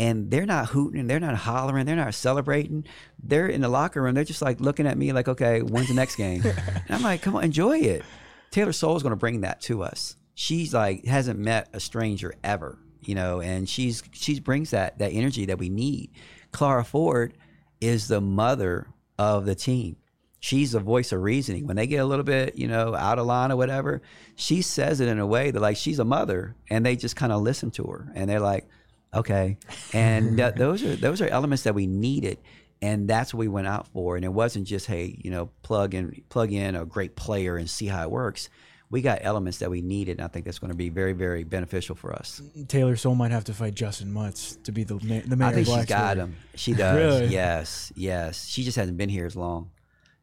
and 0.01 0.31
they're 0.31 0.47
not 0.47 0.71
hooting, 0.71 0.99
and 0.99 1.11
they're 1.11 1.21
not 1.21 1.37
hollering, 1.37 1.85
they're 1.85 1.95
not 1.95 2.15
celebrating. 2.15 2.87
They're 3.23 3.49
in 3.49 3.61
the 3.61 3.69
locker 3.69 4.01
room, 4.01 4.15
they're 4.15 4.25
just 4.25 4.41
like 4.41 4.59
looking 4.59 4.87
at 4.87 4.97
me 4.97 5.13
like, 5.13 5.29
okay, 5.29 5.61
when's 5.61 5.89
the 5.89 5.95
next 5.95 6.17
game? 6.17 6.43
and 6.45 6.85
I'm 6.89 7.03
like, 7.03 7.21
come 7.21 7.37
on, 7.37 7.45
enjoy 7.45 7.81
it. 7.81 8.03
Taylor 8.51 8.73
going 8.73 9.11
to 9.11 9.17
bring 9.17 9.43
that 9.43 9.61
to 9.63 9.83
us. 9.83 10.17
She's 10.35 10.73
like 10.73 11.05
hasn't 11.05 11.39
met 11.39 11.69
a 11.75 11.81
stranger 11.81 12.35
ever, 12.43 12.79
you 13.03 13.15
know, 13.15 13.43
and 13.43 13.69
she's 13.69 14.03
she 14.13 14.41
brings 14.41 14.71
that 14.71 14.99
that 15.01 15.13
energy 15.13 15.45
that 15.45 15.59
we 15.59 15.69
need. 15.69 16.13
Clara 16.51 16.83
Ford 16.83 17.37
is 17.83 18.09
the 18.09 18.23
mother 18.23 18.87
of 19.19 19.45
the 19.45 19.55
team. 19.55 19.97
She's 20.39 20.73
the 20.73 20.81
voice 20.81 21.13
of 21.13 21.21
reasoning. 21.21 21.67
When 21.67 21.77
they 21.77 21.87
get 21.87 21.99
a 21.99 22.07
little 22.07 22.25
bit, 22.25 22.57
you 22.57 22.69
know, 22.69 22.95
out 22.95 23.19
of 23.19 23.27
line 23.27 23.53
or 23.53 23.57
whatever, 23.57 24.01
she 24.35 24.63
says 24.63 25.01
it 25.01 25.09
in 25.09 25.19
a 25.19 25.27
way 25.27 25.51
that 25.51 25.61
like 25.61 25.77
she's 25.77 25.99
a 25.99 26.07
mother, 26.07 26.57
and 26.71 26.87
they 26.87 26.97
just 26.97 27.17
kind 27.17 27.33
of 27.33 27.43
listen 27.43 27.71
to 27.73 27.85
her, 27.85 28.11
and 28.15 28.31
they're 28.31 28.41
like, 28.41 28.67
okay. 29.15 29.59
And 29.93 30.37
th- 30.37 30.55
those 30.55 30.83
are 30.83 30.97
those 30.97 31.21
are 31.21 31.29
elements 31.29 31.65
that 31.65 31.75
we 31.75 31.87
needed, 31.87 32.39
and 32.83 33.09
that's 33.09 33.35
what 33.35 33.41
we 33.41 33.49
went 33.49 33.67
out 33.67 33.87
for. 33.89 34.17
And 34.17 34.25
it 34.25 34.33
wasn't 34.33 34.67
just 34.67 34.87
hey, 34.87 35.19
you 35.23 35.31
know, 35.31 35.51
plug 35.63 35.95
in 35.95 36.23
plug 36.29 36.53
in 36.53 36.75
a 36.75 36.85
great 36.85 37.17
player 37.17 37.57
and 37.57 37.69
see 37.69 37.87
how 37.87 38.03
it 38.03 38.11
works 38.11 38.49
we 38.91 39.03
got 39.03 39.21
elements 39.23 39.59
that 39.59 39.71
we 39.71 39.81
needed. 39.81 40.19
And 40.19 40.25
I 40.25 40.29
think 40.29 40.45
that's 40.45 40.59
going 40.59 40.73
to 40.73 40.77
be 40.77 40.89
very, 40.89 41.13
very 41.13 41.45
beneficial 41.45 41.95
for 41.95 42.13
us. 42.13 42.43
Mm, 42.43 42.63
mm, 42.65 42.69
Taylor 42.69 42.97
Soule 42.97 43.15
might 43.15 43.31
have 43.31 43.45
to 43.45 43.55
fight 43.55 43.75
justin 43.75 44.13
mutz 44.13 44.63
to 44.65 44.73
be 44.73 44.85
the 44.85 44.95
the 44.95 45.37
mayor. 45.37 45.49
I 45.49 45.53
think 45.53 45.67
she's 45.67 45.87
got 45.87 46.17
him. 46.17 46.37
She 46.55 46.75
does. 46.75 46.97
really? 46.97 47.27
Yes, 47.27 47.93
yes. 47.95 48.47
She 48.47 48.65
just 48.65 48.77
hasn't 48.77 48.99
been 48.99 49.09
here 49.09 49.27
as 49.27 49.37
long. 49.37 49.71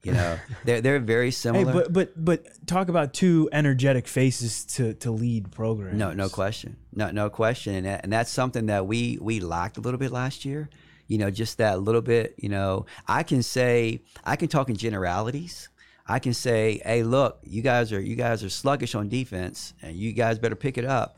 You 0.04 0.14
know, 0.14 0.40
they're 0.66 0.82
they're 0.82 1.00
very 1.00 1.32
similar. 1.32 1.66
Hey, 1.66 1.80
but 1.80 1.94
but 1.94 2.26
but 2.26 2.68
talk 2.68 2.90
about 2.90 3.14
two 3.14 3.50
energetic 3.52 4.08
faces 4.08 4.66
to 4.76 4.94
to 4.96 5.12
lead 5.12 5.52
programs. 5.52 5.98
No, 5.98 6.14
no 6.14 6.30
question. 6.30 6.78
No, 6.94 7.12
no 7.12 7.30
question. 7.30 7.76
And 7.76 7.86
that, 7.86 8.04
and 8.04 8.14
that's 8.14 8.32
something 8.32 8.68
that 8.68 8.88
we 8.88 9.18
we 9.22 9.40
lacked 9.40 9.78
a 9.78 9.82
little 9.82 10.00
bit 10.00 10.12
last 10.12 10.46
year. 10.46 10.70
You 11.08 11.18
know, 11.18 11.32
just 11.32 11.58
that 11.58 11.82
little 11.82 12.02
bit. 12.02 12.36
You 12.38 12.50
know, 12.50 12.86
I 13.08 13.24
can 13.24 13.44
say 13.44 14.02
I 14.24 14.36
can 14.36 14.48
talk 14.48 14.70
in 14.70 14.76
generalities 14.76 15.70
I 16.08 16.20
can 16.20 16.34
say, 16.34 16.82
"Hey, 16.86 17.04
look, 17.04 17.40
you 17.44 17.62
guys 17.62 17.92
are 17.92 18.00
you 18.00 18.16
guys 18.16 18.44
are 18.44 18.50
sluggish 18.50 18.96
on 18.96 19.10
defense, 19.10 19.74
and 19.82 19.96
you 19.96 20.14
guys 20.14 20.40
better 20.40 20.56
pick 20.56 20.78
it 20.78 20.86
up." 20.86 21.18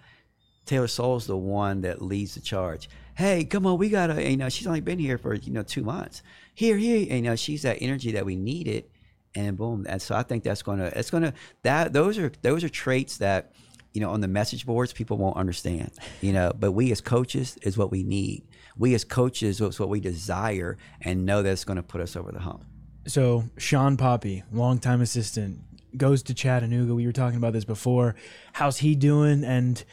Taylor 0.70 0.88
Soule's 0.88 1.26
the 1.26 1.36
one 1.36 1.82
that 1.82 2.00
leads 2.00 2.36
the 2.36 2.42
charge. 2.42 2.90
Hey, 3.16 3.44
come 3.44 3.66
on, 3.66 3.80
we 3.80 3.90
gotta. 3.90 4.30
You 4.30 4.38
know, 4.38 4.50
she's 4.50 4.68
only 4.68 4.82
been 4.82 5.00
here 5.00 5.18
for 5.18 5.34
you 5.34 5.52
know 5.52 5.64
two 5.64 5.84
months. 5.84 6.22
Here, 6.54 6.78
here. 6.78 7.00
You 7.00 7.24
know, 7.24 7.36
she's 7.36 7.64
that 7.64 7.80
energy 7.82 8.12
that 8.12 8.24
we 8.24 8.36
needed, 8.36 8.86
and 9.34 9.58
boom. 9.58 9.88
And 9.90 10.00
so 10.00 10.16
I 10.16 10.22
think 10.22 10.44
that's 10.44 10.62
gonna. 10.62 10.92
It's 10.96 11.10
gonna. 11.10 11.34
That 11.64 11.92
those 11.92 12.20
are 12.20 12.32
those 12.44 12.64
are 12.64 12.70
traits 12.70 13.18
that 13.18 13.54
you 13.94 14.02
know 14.02 14.12
on 14.12 14.22
the 14.22 14.28
message 14.28 14.68
boards 14.68 14.94
people 14.94 15.18
won't 15.18 15.38
understand. 15.38 15.92
You 16.22 16.34
know, 16.34 16.54
but 16.58 16.74
we 16.74 16.92
as 16.92 17.02
coaches 17.02 17.58
is 17.64 17.76
what 17.76 17.90
we 17.90 18.04
need. 18.04 18.48
We 18.78 18.94
as 18.94 19.04
coaches 19.04 19.60
is 19.60 19.80
what 19.80 19.90
we 19.90 20.00
desire, 20.00 20.78
and 21.02 21.26
know 21.26 21.42
that 21.42 21.52
it's 21.52 21.66
going 21.66 21.78
to 21.78 21.84
put 21.84 22.00
us 22.00 22.16
over 22.16 22.32
the 22.32 22.42
hump. 22.42 22.64
So 23.08 23.46
Shawn 23.58 23.98
Poppie, 23.98 24.44
longtime 24.52 25.02
assistant, 25.02 25.62
goes 25.98 26.22
to 26.24 26.36
Chattanooga. 26.36 26.94
We 26.94 27.08
were 27.08 27.12
talking 27.12 27.38
about 27.38 27.54
this 27.54 27.66
before. 27.66 28.14
How's 28.54 28.78
he 28.78 28.94
doing? 28.94 29.44
And 29.44 29.84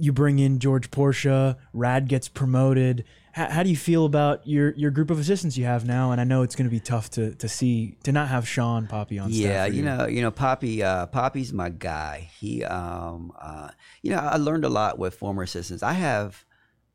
you 0.00 0.12
bring 0.12 0.38
in 0.38 0.58
George 0.58 0.90
Porcha. 0.90 1.56
Rad 1.72 2.08
gets 2.08 2.28
promoted. 2.28 3.04
How, 3.32 3.48
how, 3.48 3.62
do 3.62 3.70
you 3.70 3.76
feel 3.76 4.04
about 4.04 4.46
your 4.46 4.72
your 4.74 4.90
group 4.90 5.10
of 5.10 5.18
assistants 5.18 5.56
you 5.56 5.64
have 5.64 5.86
now? 5.86 6.10
And 6.10 6.20
I 6.20 6.24
know 6.24 6.42
it's 6.42 6.56
going 6.56 6.68
to 6.68 6.70
be 6.70 6.80
tough 6.80 7.10
to 7.10 7.34
to 7.36 7.48
see 7.48 7.96
to 8.02 8.12
not 8.12 8.28
have 8.28 8.48
Shawn 8.48 8.86
Poppie 8.86 9.22
on. 9.22 9.30
Yeah, 9.30 9.66
you. 9.66 9.74
you. 9.74 9.82
know, 9.82 10.06
you 10.06 10.22
know, 10.22 10.30
Poppie. 10.30 10.82
Uh, 10.82 11.06
Poppie's 11.06 11.52
my 11.52 11.68
guy. 11.68 12.28
He, 12.38 12.64
um, 12.64 13.32
uh, 13.40 13.70
you 14.02 14.10
know, 14.10 14.18
I 14.18 14.36
learned 14.36 14.64
a 14.64 14.68
lot 14.68 14.98
with 14.98 15.14
former 15.14 15.42
assistants. 15.42 15.82
I 15.82 15.92
have, 15.92 16.44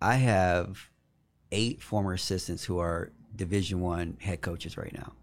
I 0.01 0.15
have 0.15 0.89
eight 1.51 1.81
former 1.81 2.13
assistants 2.13 2.65
who 2.65 2.79
are 2.79 3.11
Division 3.35 3.79
One 3.79 4.17
head 4.19 4.41
coaches 4.41 4.77
right 4.77 4.93
now. 4.93 5.13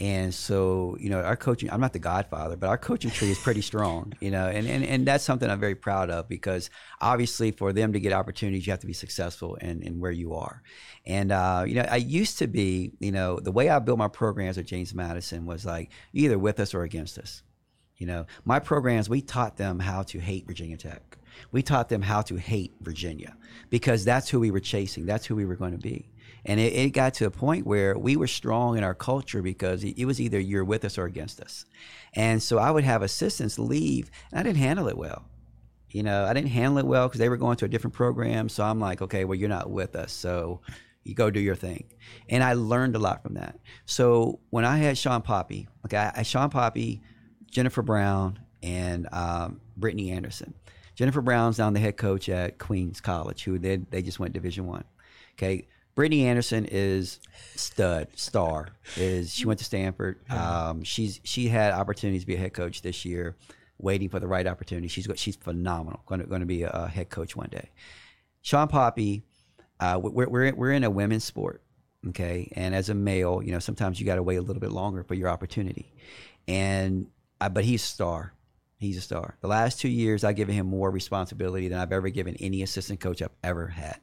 And 0.00 0.34
so, 0.34 0.96
you 0.98 1.08
know, 1.08 1.22
our 1.22 1.36
coaching, 1.36 1.70
I'm 1.70 1.80
not 1.80 1.92
the 1.92 2.00
godfather, 2.00 2.56
but 2.56 2.68
our 2.68 2.78
coaching 2.78 3.12
tree 3.12 3.30
is 3.30 3.38
pretty 3.38 3.60
strong, 3.60 4.12
you 4.20 4.30
know, 4.30 4.48
and, 4.48 4.66
and, 4.66 4.84
and 4.84 5.06
that's 5.06 5.22
something 5.22 5.48
I'm 5.48 5.60
very 5.60 5.76
proud 5.76 6.10
of 6.10 6.28
because 6.28 6.68
obviously 7.00 7.52
for 7.52 7.72
them 7.72 7.92
to 7.92 8.00
get 8.00 8.12
opportunities, 8.12 8.66
you 8.66 8.72
have 8.72 8.80
to 8.80 8.88
be 8.88 8.92
successful 8.92 9.54
in, 9.56 9.82
in 9.82 10.00
where 10.00 10.10
you 10.10 10.34
are. 10.34 10.62
And, 11.06 11.30
uh, 11.30 11.64
you 11.66 11.76
know, 11.76 11.86
I 11.88 11.96
used 11.96 12.38
to 12.38 12.48
be, 12.48 12.94
you 12.98 13.12
know, 13.12 13.38
the 13.38 13.52
way 13.52 13.68
I 13.68 13.78
built 13.78 13.98
my 13.98 14.08
programs 14.08 14.58
at 14.58 14.66
James 14.66 14.94
Madison 14.94 15.46
was 15.46 15.64
like 15.64 15.90
either 16.12 16.38
with 16.40 16.58
us 16.58 16.74
or 16.74 16.82
against 16.82 17.16
us. 17.16 17.42
You 17.96 18.08
know, 18.08 18.26
my 18.44 18.58
programs, 18.58 19.08
we 19.08 19.22
taught 19.22 19.56
them 19.56 19.78
how 19.78 20.02
to 20.04 20.18
hate 20.18 20.46
Virginia 20.46 20.76
Tech. 20.76 21.18
We 21.52 21.62
taught 21.62 21.88
them 21.88 22.02
how 22.02 22.22
to 22.22 22.36
hate 22.36 22.74
Virginia 22.80 23.36
because 23.70 24.04
that's 24.04 24.28
who 24.28 24.40
we 24.40 24.50
were 24.50 24.60
chasing. 24.60 25.06
That's 25.06 25.26
who 25.26 25.36
we 25.36 25.44
were 25.44 25.56
going 25.56 25.72
to 25.72 25.78
be. 25.78 26.10
And 26.44 26.60
it, 26.60 26.72
it, 26.74 26.90
got 26.90 27.14
to 27.14 27.26
a 27.26 27.30
point 27.30 27.66
where 27.66 27.96
we 27.96 28.16
were 28.16 28.26
strong 28.26 28.76
in 28.76 28.84
our 28.84 28.94
culture 28.94 29.40
because 29.40 29.82
it 29.82 30.04
was 30.04 30.20
either 30.20 30.38
you're 30.38 30.64
with 30.64 30.84
us 30.84 30.98
or 30.98 31.06
against 31.06 31.40
us. 31.40 31.64
And 32.12 32.42
so 32.42 32.58
I 32.58 32.70
would 32.70 32.84
have 32.84 33.02
assistants 33.02 33.58
leave, 33.58 34.10
and 34.30 34.40
I 34.40 34.42
didn't 34.42 34.58
handle 34.58 34.88
it 34.88 34.98
well. 34.98 35.24
You 35.90 36.02
know, 36.02 36.24
I 36.24 36.34
didn't 36.34 36.50
handle 36.50 36.78
it 36.78 36.86
well 36.86 37.08
because 37.08 37.20
they 37.20 37.28
were 37.28 37.36
going 37.36 37.56
to 37.58 37.64
a 37.64 37.68
different 37.68 37.94
program. 37.94 38.48
So 38.48 38.64
I'm 38.64 38.80
like, 38.80 39.00
okay, 39.00 39.24
well, 39.24 39.36
you're 39.36 39.48
not 39.48 39.70
with 39.70 39.96
us. 39.96 40.12
So 40.12 40.60
you 41.04 41.14
go 41.14 41.30
do 41.30 41.40
your 41.40 41.54
thing. 41.54 41.84
And 42.28 42.42
I 42.42 42.54
learned 42.54 42.96
a 42.96 42.98
lot 42.98 43.22
from 43.22 43.34
that. 43.34 43.58
So 43.86 44.40
when 44.50 44.64
I 44.64 44.78
had 44.78 44.98
Shawn 44.98 45.22
Poppie, 45.22 45.68
okay, 45.84 45.98
I, 45.98 46.12
I 46.16 46.22
Shawn 46.22 46.50
Poppie, 46.50 47.00
Jennifer 47.50 47.82
Brown, 47.82 48.40
and 48.62 49.08
um, 49.12 49.60
Brittany 49.76 50.10
Anderson. 50.10 50.54
Jennifer 50.94 51.20
Brown's 51.20 51.58
now 51.58 51.70
the 51.70 51.80
head 51.80 51.96
coach 51.96 52.28
at 52.28 52.58
Queens 52.58 53.00
College, 53.00 53.44
who 53.44 53.58
they, 53.58 53.76
they 53.76 54.02
just 54.02 54.18
went 54.18 54.32
Division 54.32 54.66
One. 54.66 54.84
Okay, 55.34 55.66
Brittany 55.94 56.26
Anderson 56.26 56.66
is 56.70 57.20
stud 57.54 58.08
star. 58.16 58.68
Is 58.96 59.32
she 59.32 59.46
went 59.46 59.58
to 59.60 59.64
Stanford? 59.64 60.18
Um, 60.28 60.82
she's 60.82 61.20
she 61.22 61.48
had 61.48 61.72
opportunities 61.72 62.22
to 62.22 62.26
be 62.26 62.34
a 62.34 62.38
head 62.38 62.52
coach 62.52 62.82
this 62.82 63.04
year, 63.04 63.36
waiting 63.78 64.08
for 64.08 64.18
the 64.18 64.26
right 64.26 64.46
opportunity. 64.46 64.88
She's 64.88 65.06
she's 65.16 65.36
phenomenal. 65.36 66.02
Going 66.06 66.20
to, 66.20 66.26
going 66.26 66.40
to 66.40 66.46
be 66.46 66.62
a 66.62 66.88
head 66.88 67.10
coach 67.10 67.36
one 67.36 67.48
day. 67.50 67.70
Shawn 68.42 68.68
Poppie, 68.68 69.22
uh, 69.78 70.00
we're 70.02 70.28
we're 70.28 70.54
we're 70.54 70.72
in 70.72 70.82
a 70.82 70.90
women's 70.90 71.24
sport, 71.24 71.62
okay, 72.08 72.52
and 72.56 72.74
as 72.74 72.88
a 72.88 72.94
male, 72.94 73.40
you 73.42 73.52
know 73.52 73.60
sometimes 73.60 74.00
you 74.00 74.06
got 74.06 74.16
to 74.16 74.22
wait 74.22 74.36
a 74.36 74.42
little 74.42 74.60
bit 74.60 74.72
longer 74.72 75.04
for 75.04 75.14
your 75.14 75.28
opportunity, 75.28 75.92
and 76.48 77.06
uh, 77.40 77.48
but 77.48 77.64
he's 77.64 77.82
a 77.84 77.86
star. 77.86 78.34
He's 78.78 78.98
a 78.98 79.00
star. 79.00 79.38
The 79.40 79.48
last 79.48 79.80
two 79.80 79.88
years, 79.88 80.24
I've 80.24 80.36
given 80.36 80.56
him 80.56 80.66
more 80.66 80.90
responsibility 80.90 81.68
than 81.68 81.78
I've 81.78 81.92
ever 81.92 82.08
given 82.10 82.34
any 82.40 82.62
assistant 82.62 82.98
coach 82.98 83.22
I've 83.22 83.30
ever 83.44 83.68
had 83.68 83.98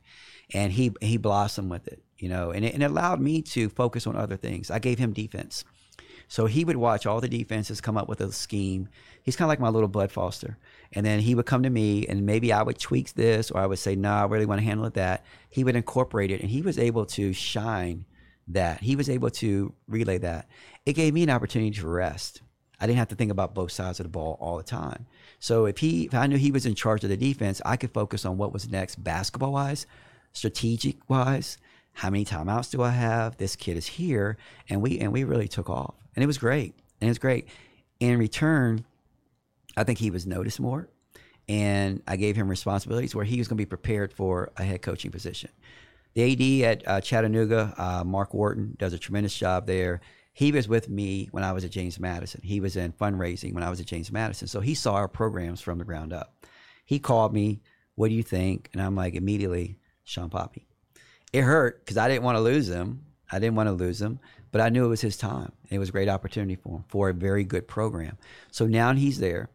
and 0.54 0.72
he 0.74 0.91
he 1.02 1.18
blossomed 1.18 1.70
with 1.70 1.88
it, 1.88 2.02
you 2.18 2.30
know, 2.30 2.52
and 2.52 2.66
it, 2.66 2.74
and 2.74 2.84
it 2.84 2.91
allowed 2.91 3.22
me 3.22 3.41
to 3.41 3.70
focus 3.70 4.08
on 4.08 4.16
other 4.16 4.38
things. 4.38 4.72
I 4.72 4.80
gave 4.80 4.99
him 4.99 5.14
defense, 5.14 5.64
so 6.28 6.45
he 6.45 6.64
would 6.66 6.78
watch 6.78 7.06
all 7.06 7.22
the 7.22 7.28
defenses, 7.28 7.82
come 7.82 7.97
up 7.97 8.08
with 8.08 8.22
a 8.22 8.32
scheme. 8.32 8.89
He's 9.24 9.36
kind 9.36 9.45
of 9.45 9.49
like 9.49 9.60
my 9.60 9.70
little 9.70 9.89
Bud 9.89 10.12
Foster, 10.12 10.58
and 10.93 11.06
then 11.06 11.20
he 11.20 11.36
would 11.36 11.45
come 11.45 11.64
to 11.64 11.70
me, 11.70 12.06
and 12.08 12.26
maybe 12.26 12.54
I 12.54 12.64
would 12.64 12.80
tweak 12.80 13.14
this, 13.14 13.52
or 13.52 13.60
I 13.60 13.66
would 13.66 13.80
say, 13.80 13.95
"No, 13.95 14.10
nah, 14.10 14.22
I 14.22 14.26
really 14.26 14.45
want 14.45 14.60
to 14.60 14.66
handle 14.66 14.86
it 14.86 14.93
that." 14.95 15.26
He 15.49 15.64
would 15.64 15.76
incorporate 15.76 16.32
it, 16.32 16.41
and 16.41 16.49
he 16.49 16.62
was 16.62 16.80
able 16.80 17.06
to 17.08 17.34
shine 17.34 18.06
that. 18.47 18.82
He 18.82 18.95
was 18.95 19.10
able 19.10 19.30
to 19.30 19.74
relay 19.88 20.18
that. 20.20 20.47
It 20.86 20.93
gave 20.93 21.14
me 21.14 21.24
an 21.24 21.30
opportunity 21.30 21.72
to 21.72 21.88
rest. 21.88 22.41
I 22.80 22.88
didn't 22.88 22.99
have 22.99 23.10
to 23.10 23.16
think 23.16 23.32
about 23.32 23.54
both 23.54 23.72
sides 23.72 23.99
of 23.99 24.06
the 24.06 24.10
ball 24.10 24.38
all 24.41 24.58
the 24.58 24.64
time. 24.64 25.06
So 25.39 25.66
if 25.66 25.78
he, 25.78 26.06
if 26.06 26.16
I 26.16 26.26
knew 26.26 26.38
he 26.38 26.52
was 26.52 26.66
in 26.66 26.74
charge 26.74 27.04
of 27.04 27.12
the 27.12 27.18
defense, 27.18 27.62
I 27.64 27.78
could 27.78 27.93
focus 27.93 28.26
on 28.26 28.38
what 28.38 28.54
was 28.54 28.70
next 28.70 29.04
basketball 29.04 29.52
wise 29.52 29.86
strategic 30.34 31.09
wise. 31.09 31.57
How 31.93 32.09
many 32.09 32.25
timeouts 32.25 32.71
do 32.71 32.82
I 32.82 32.89
have? 32.91 33.38
This 33.38 33.55
kid 33.55 33.77
is 33.77 33.88
here, 33.88 34.38
and 34.69 34.82
we 34.82 34.99
and 34.99 35.11
we 35.11 35.23
really 35.23 35.47
took 35.47 35.69
off, 35.69 35.95
and 36.15 36.23
it 36.23 36.27
was 36.27 36.38
great, 36.38 36.73
and 36.99 37.07
it 37.07 37.11
was 37.11 37.19
great. 37.19 37.47
In 37.99 38.17
return, 38.17 38.86
I 39.75 39.84
think 39.84 39.99
he 39.99 40.09
was 40.09 40.25
noticed 40.25 40.59
more, 40.59 40.89
and 41.47 42.01
I 42.07 42.15
gave 42.15 42.36
him 42.36 42.49
responsibilities 42.49 43.13
where 43.13 43.25
he 43.25 43.38
was 43.38 43.47
going 43.47 43.57
to 43.57 43.61
be 43.61 43.65
prepared 43.65 44.13
for 44.13 44.51
a 44.57 44.63
head 44.63 44.82
coaching 44.82 45.11
position. 45.11 45.49
The 46.13 46.63
AD 46.63 46.71
at 46.71 46.88
uh, 46.88 47.01
Chattanooga, 47.01 47.73
uh, 47.77 48.03
Mark 48.03 48.34
Wharton, 48.34 48.75
does 48.77 48.93
a 48.93 48.99
tremendous 48.99 49.36
job 49.36 49.65
there. 49.65 50.01
He 50.34 50.51
was 50.51 50.67
with 50.67 50.89
me 50.89 51.27
when 51.32 51.43
I 51.43 51.51
was 51.51 51.63
at 51.65 51.71
James 51.71 51.99
Madison. 51.99 52.41
He 52.43 52.59
was 52.59 52.77
in 52.77 52.93
fundraising 52.93 53.53
when 53.53 53.63
I 53.63 53.69
was 53.69 53.79
at 53.79 53.86
James 53.86 54.11
Madison, 54.11 54.47
so 54.47 54.61
he 54.61 54.73
saw 54.73 54.93
our 54.93 55.07
programs 55.07 55.61
from 55.61 55.77
the 55.77 55.86
ground 55.86 56.13
up. 56.13 56.45
He 56.86 56.99
called 56.99 57.34
me, 57.34 57.61
"What 57.95 58.07
do 58.07 58.13
you 58.13 58.23
think?" 58.23 58.69
And 58.73 58.82
I'm 58.82 58.95
like, 58.95 59.15
immediately, 59.15 59.77
Shawn 60.12 60.30
Poppie. 60.30 60.66
it 61.32 61.41
hurt 61.41 61.80
because 61.80 61.97
I 61.97 62.07
didn't 62.07 62.24
want 62.24 62.36
to 62.38 62.41
lose 62.41 62.68
him. 62.68 63.05
I 63.32 63.39
didn't 63.39 63.55
want 63.55 63.68
to 63.68 63.74
lose 63.74 64.01
him, 64.01 64.20
but 64.51 64.59
I 64.59 64.68
knew 64.68 64.84
it 64.84 64.89
was 64.89 64.99
his 64.99 65.16
time. 65.16 65.53
It 65.70 65.80
was 65.80 65.89
a 65.89 65.91
great 65.93 66.09
opportunity 66.09 66.55
for 66.55 66.80
him 66.80 66.84
for 66.89 67.09
a 67.09 67.14
very 67.14 67.45
good 67.45 67.68
program. 67.68 68.18
So 68.51 68.68
now 68.68 68.93
he's 68.93 69.20
there. 69.20 69.49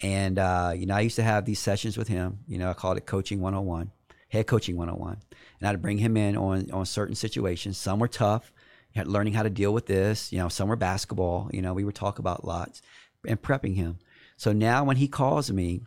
And, 0.00 0.38
uh, 0.38 0.72
you 0.76 0.84
know, 0.84 0.94
I 0.94 1.00
used 1.00 1.16
to 1.16 1.22
have 1.22 1.46
these 1.46 1.58
sessions 1.58 1.96
with 1.96 2.08
him. 2.08 2.40
You 2.46 2.58
know, 2.58 2.68
I 2.68 2.74
called 2.74 2.98
it 2.98 3.06
Coaching 3.06 3.40
101, 3.40 3.90
Head 4.28 4.46
Coaching 4.46 4.76
101. 4.76 5.16
And 5.60 5.68
I'd 5.68 5.80
bring 5.80 5.96
him 5.96 6.18
in 6.18 6.36
on, 6.36 6.70
on 6.70 6.84
certain 6.84 7.14
situations. 7.14 7.78
Some 7.78 7.98
were 7.98 8.08
tough, 8.08 8.52
learning 8.94 9.32
how 9.32 9.44
to 9.44 9.50
deal 9.50 9.72
with 9.72 9.86
this. 9.86 10.30
You 10.30 10.38
know, 10.40 10.50
some 10.50 10.68
were 10.68 10.76
basketball. 10.76 11.48
You 11.50 11.62
know, 11.62 11.72
we 11.72 11.84
would 11.84 11.94
talk 11.94 12.18
about 12.18 12.44
lots 12.44 12.82
and 13.26 13.40
prepping 13.40 13.76
him. 13.76 13.98
So 14.36 14.52
now 14.52 14.84
when 14.84 14.96
he 14.96 15.08
calls 15.08 15.50
me 15.50 15.80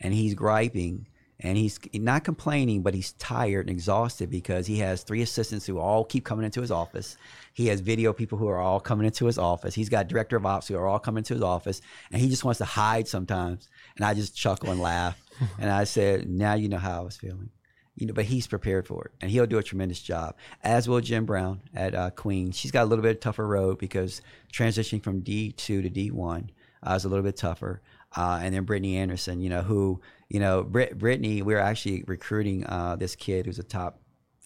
and 0.00 0.12
he's 0.12 0.34
griping, 0.34 1.06
and 1.40 1.58
he's 1.58 1.78
not 1.92 2.24
complaining, 2.24 2.82
but 2.82 2.94
he's 2.94 3.12
tired 3.12 3.66
and 3.66 3.70
exhausted 3.70 4.30
because 4.30 4.66
he 4.66 4.78
has 4.78 5.02
three 5.02 5.22
assistants 5.22 5.66
who 5.66 5.78
all 5.78 6.04
keep 6.04 6.24
coming 6.24 6.44
into 6.44 6.60
his 6.60 6.70
office. 6.70 7.16
He 7.52 7.66
has 7.66 7.80
video 7.80 8.12
people 8.12 8.38
who 8.38 8.48
are 8.48 8.60
all 8.60 8.80
coming 8.80 9.06
into 9.06 9.26
his 9.26 9.38
office. 9.38 9.74
He's 9.74 9.88
got 9.88 10.08
director 10.08 10.36
of 10.36 10.46
ops 10.46 10.68
who 10.68 10.76
are 10.76 10.86
all 10.86 10.98
coming 10.98 11.20
into 11.20 11.34
his 11.34 11.42
office, 11.42 11.80
and 12.12 12.20
he 12.20 12.28
just 12.28 12.44
wants 12.44 12.58
to 12.58 12.64
hide 12.64 13.08
sometimes. 13.08 13.68
And 13.96 14.04
I 14.04 14.14
just 14.14 14.36
chuckle 14.36 14.70
and 14.70 14.80
laugh, 14.80 15.20
and 15.58 15.70
I 15.70 15.84
said, 15.84 16.28
"Now 16.28 16.54
you 16.54 16.68
know 16.68 16.78
how 16.78 17.00
I 17.00 17.04
was 17.04 17.16
feeling." 17.16 17.50
You 17.96 18.08
know, 18.08 18.14
but 18.14 18.24
he's 18.24 18.48
prepared 18.48 18.88
for 18.88 19.04
it, 19.06 19.12
and 19.20 19.30
he'll 19.30 19.46
do 19.46 19.58
a 19.58 19.62
tremendous 19.62 20.00
job. 20.00 20.36
As 20.62 20.88
will 20.88 21.00
Jim 21.00 21.26
Brown 21.26 21.62
at 21.74 21.94
uh, 21.94 22.10
Queen. 22.10 22.50
She's 22.50 22.72
got 22.72 22.82
a 22.82 22.86
little 22.86 23.04
bit 23.04 23.20
tougher 23.20 23.46
road 23.46 23.78
because 23.78 24.20
transitioning 24.52 25.02
from 25.02 25.20
D 25.20 25.52
two 25.52 25.82
to 25.82 25.88
D 25.88 26.10
one 26.10 26.50
uh, 26.84 26.94
is 26.94 27.04
a 27.04 27.08
little 27.08 27.24
bit 27.24 27.36
tougher. 27.36 27.82
Uh, 28.16 28.40
and 28.42 28.54
then 28.54 28.64
Brittany 28.64 28.96
Anderson, 28.96 29.40
you 29.40 29.50
know, 29.50 29.62
who 29.62 30.00
you 30.28 30.40
know, 30.40 30.62
Brit- 30.64 30.98
Brittany, 30.98 31.42
we 31.42 31.54
were 31.54 31.60
actually 31.60 32.02
recruiting 32.06 32.66
uh, 32.66 32.96
this 32.96 33.14
kid 33.14 33.46
who's 33.46 33.60
a 33.60 33.62
top 33.62 34.00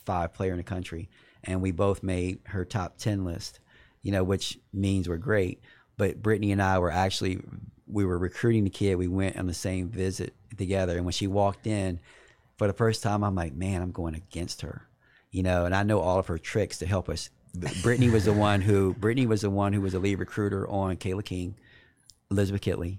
five 0.05 0.35
player 0.35 0.53
in 0.53 0.59
the 0.59 0.63
country, 0.63 1.09
and 1.45 1.63
we 1.63 1.71
both 1.71 2.03
made 2.03 2.41
her 2.45 2.65
top 2.65 2.99
10 2.99 3.25
list, 3.25 3.61
you 4.03 4.13
know, 4.13 4.25
which 4.25 4.59
means 4.73 5.09
we're 5.09 5.17
great. 5.17 5.63
But 5.97 6.23
Brittany 6.23 6.53
and 6.53 6.63
I 6.63 6.79
were 6.79 6.91
actually, 6.91 7.41
we 7.87 8.05
were 8.05 8.19
recruiting 8.19 8.65
the 8.65 8.71
kid. 8.71 8.97
We 8.97 9.09
went 9.09 9.39
on 9.39 9.47
the 9.47 9.55
same 9.55 9.89
visit 9.89 10.35
together. 10.57 10.97
And 10.97 11.07
when 11.07 11.13
she 11.13 11.27
walked 11.27 11.67
in 11.67 12.01
for 12.57 12.67
the 12.67 12.73
first 12.73 13.03
time, 13.03 13.25
I'm 13.25 13.35
like, 13.35 13.55
man, 13.55 13.81
I'm 13.81 13.93
going 13.93 14.15
against 14.15 14.63
her, 14.63 14.89
you 15.31 15.43
know, 15.43 15.65
and 15.65 15.75
I 15.75 15.85
know 15.85 16.01
all 16.01 16.19
of 16.19 16.27
her 16.27 16.39
tricks 16.39 16.79
to 16.81 16.87
help 16.87 17.09
us. 17.09 17.31
Brittany 17.83 18.11
was 18.11 18.27
the 18.27 18.33
one 18.33 18.61
who, 18.61 18.95
Brittany 18.95 19.27
was 19.27 19.41
the 19.41 19.51
one 19.51 19.73
who 19.73 19.81
was 19.81 19.95
a 19.95 19.99
lead 19.99 20.19
recruiter 20.19 20.69
on 20.69 20.97
Cayla 20.97 21.25
King, 21.25 21.57
Elizabeth 22.31 22.61
Kitley, 22.61 22.99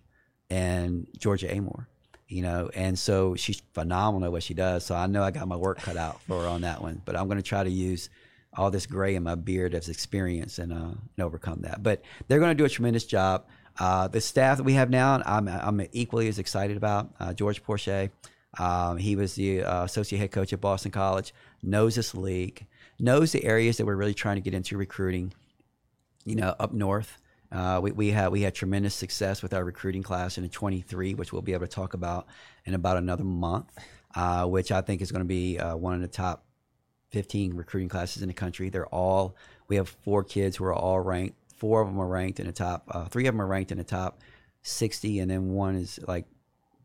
and 0.50 1.08
Georgia 1.18 1.48
Amoore 1.48 1.88
you 2.30 2.44
know, 2.44 2.70
and 2.76 2.98
so 2.98 3.36
she's 3.36 3.62
phenomenal 3.74 4.28
at 4.28 4.32
what 4.32 4.44
she 4.44 4.54
does. 4.54 4.86
So 4.86 4.96
I 4.96 5.08
know 5.08 5.24
I 5.24 5.32
got 5.32 5.48
my 5.48 5.56
work 5.56 5.80
cut 5.80 5.98
out 5.98 6.22
for 6.22 6.42
her 6.42 6.48
on 6.48 6.62
that 6.62 6.80
one, 6.82 7.02
but 7.04 7.18
I'm 7.18 7.26
going 7.26 7.38
to 7.38 7.44
try 7.44 7.64
to 7.64 7.70
use 7.70 8.10
all 8.54 8.70
this 8.70 8.86
gray 8.86 9.16
in 9.16 9.24
my 9.24 9.36
beard 9.36 9.74
as 9.74 9.90
experience 9.90 10.60
and, 10.60 10.72
uh, 10.72 10.76
and 10.76 11.26
overcome 11.26 11.62
that. 11.62 11.82
But 11.82 12.04
they're 12.28 12.40
going 12.40 12.52
to 12.52 12.56
do 12.56 12.66
a 12.66 12.70
tremendous 12.70 13.06
job. 13.06 13.48
Uh, 13.80 14.08
the 14.08 14.22
staff 14.22 14.58
that 14.58 14.64
we 14.64 14.74
have 14.74 14.92
now, 14.92 15.22
I'm, 15.26 15.48
I'm 15.48 15.82
equally 15.92 16.28
as 16.28 16.38
excited 16.38 16.78
about. 16.78 17.10
Uh, 17.20 17.34
George 17.34 17.64
Porcha, 17.64 18.12
um, 18.60 18.98
he 18.98 19.16
was 19.16 19.34
the 19.34 19.64
uh, 19.64 19.84
associate 19.84 20.20
head 20.20 20.32
coach 20.32 20.54
at 20.54 20.62
Boston 20.62 20.92
College, 20.92 21.34
knows 21.64 21.96
this 21.96 22.14
league, 22.14 22.68
knows 23.00 23.32
the 23.32 23.44
areas 23.44 23.78
that 23.78 23.86
we're 23.86 23.96
really 23.96 24.14
trying 24.14 24.36
to 24.36 24.42
get 24.42 24.54
into 24.54 24.78
recruiting, 24.78 25.34
you 26.26 26.36
know, 26.36 26.56
up 26.60 26.74
north. 26.74 27.18
Uh, 27.52 27.80
we, 27.82 27.92
we 27.92 28.12
had 28.12 28.30
we 28.32 28.42
had 28.42 28.54
tremendous 28.54 28.94
success 28.94 29.42
with 29.42 29.54
our 29.54 29.64
recruiting 29.64 30.04
class 30.04 30.38
in 30.38 30.48
23, 30.48 31.16
which 31.16 31.34
we'll 31.34 31.42
be 31.42 31.54
able 31.54 31.66
to 31.66 31.72
talk 31.72 31.94
about 31.94 32.28
in 32.66 32.74
about 32.74 32.98
another 32.98 33.24
month, 33.24 33.72
uh, 34.16 34.46
which 34.46 34.72
I 34.72 34.82
think 34.82 35.02
is 35.02 35.12
going 35.12 35.24
to 35.24 35.28
be 35.28 35.58
uh, 35.58 35.76
one 35.76 35.94
of 35.96 36.02
the 36.02 36.08
top 36.08 36.46
15 37.12 37.56
recruiting 37.56 37.90
classes 37.90 38.22
in 38.22 38.28
the 38.28 38.34
country. 38.34 38.70
They're 38.70 38.88
all 38.88 39.36
we 39.68 39.78
have 39.78 39.90
four 39.90 40.24
kids 40.24 40.58
who 40.58 40.66
are 40.66 40.74
all 40.74 41.00
ranked. 41.00 41.36
Four 41.58 41.82
of 41.82 41.88
them 41.88 42.00
are 42.00 42.08
ranked 42.08 42.40
in 42.40 42.46
the 42.46 42.54
top. 42.54 42.84
Uh, 42.90 43.06
three 43.06 43.28
of 43.28 43.34
them 43.34 43.42
are 43.42 43.48
ranked 43.48 43.72
in 43.72 43.78
the 43.78 43.84
top 43.84 44.20
60, 44.62 45.20
and 45.20 45.30
then 45.30 45.50
one 45.50 45.76
is 45.76 46.00
like 46.08 46.26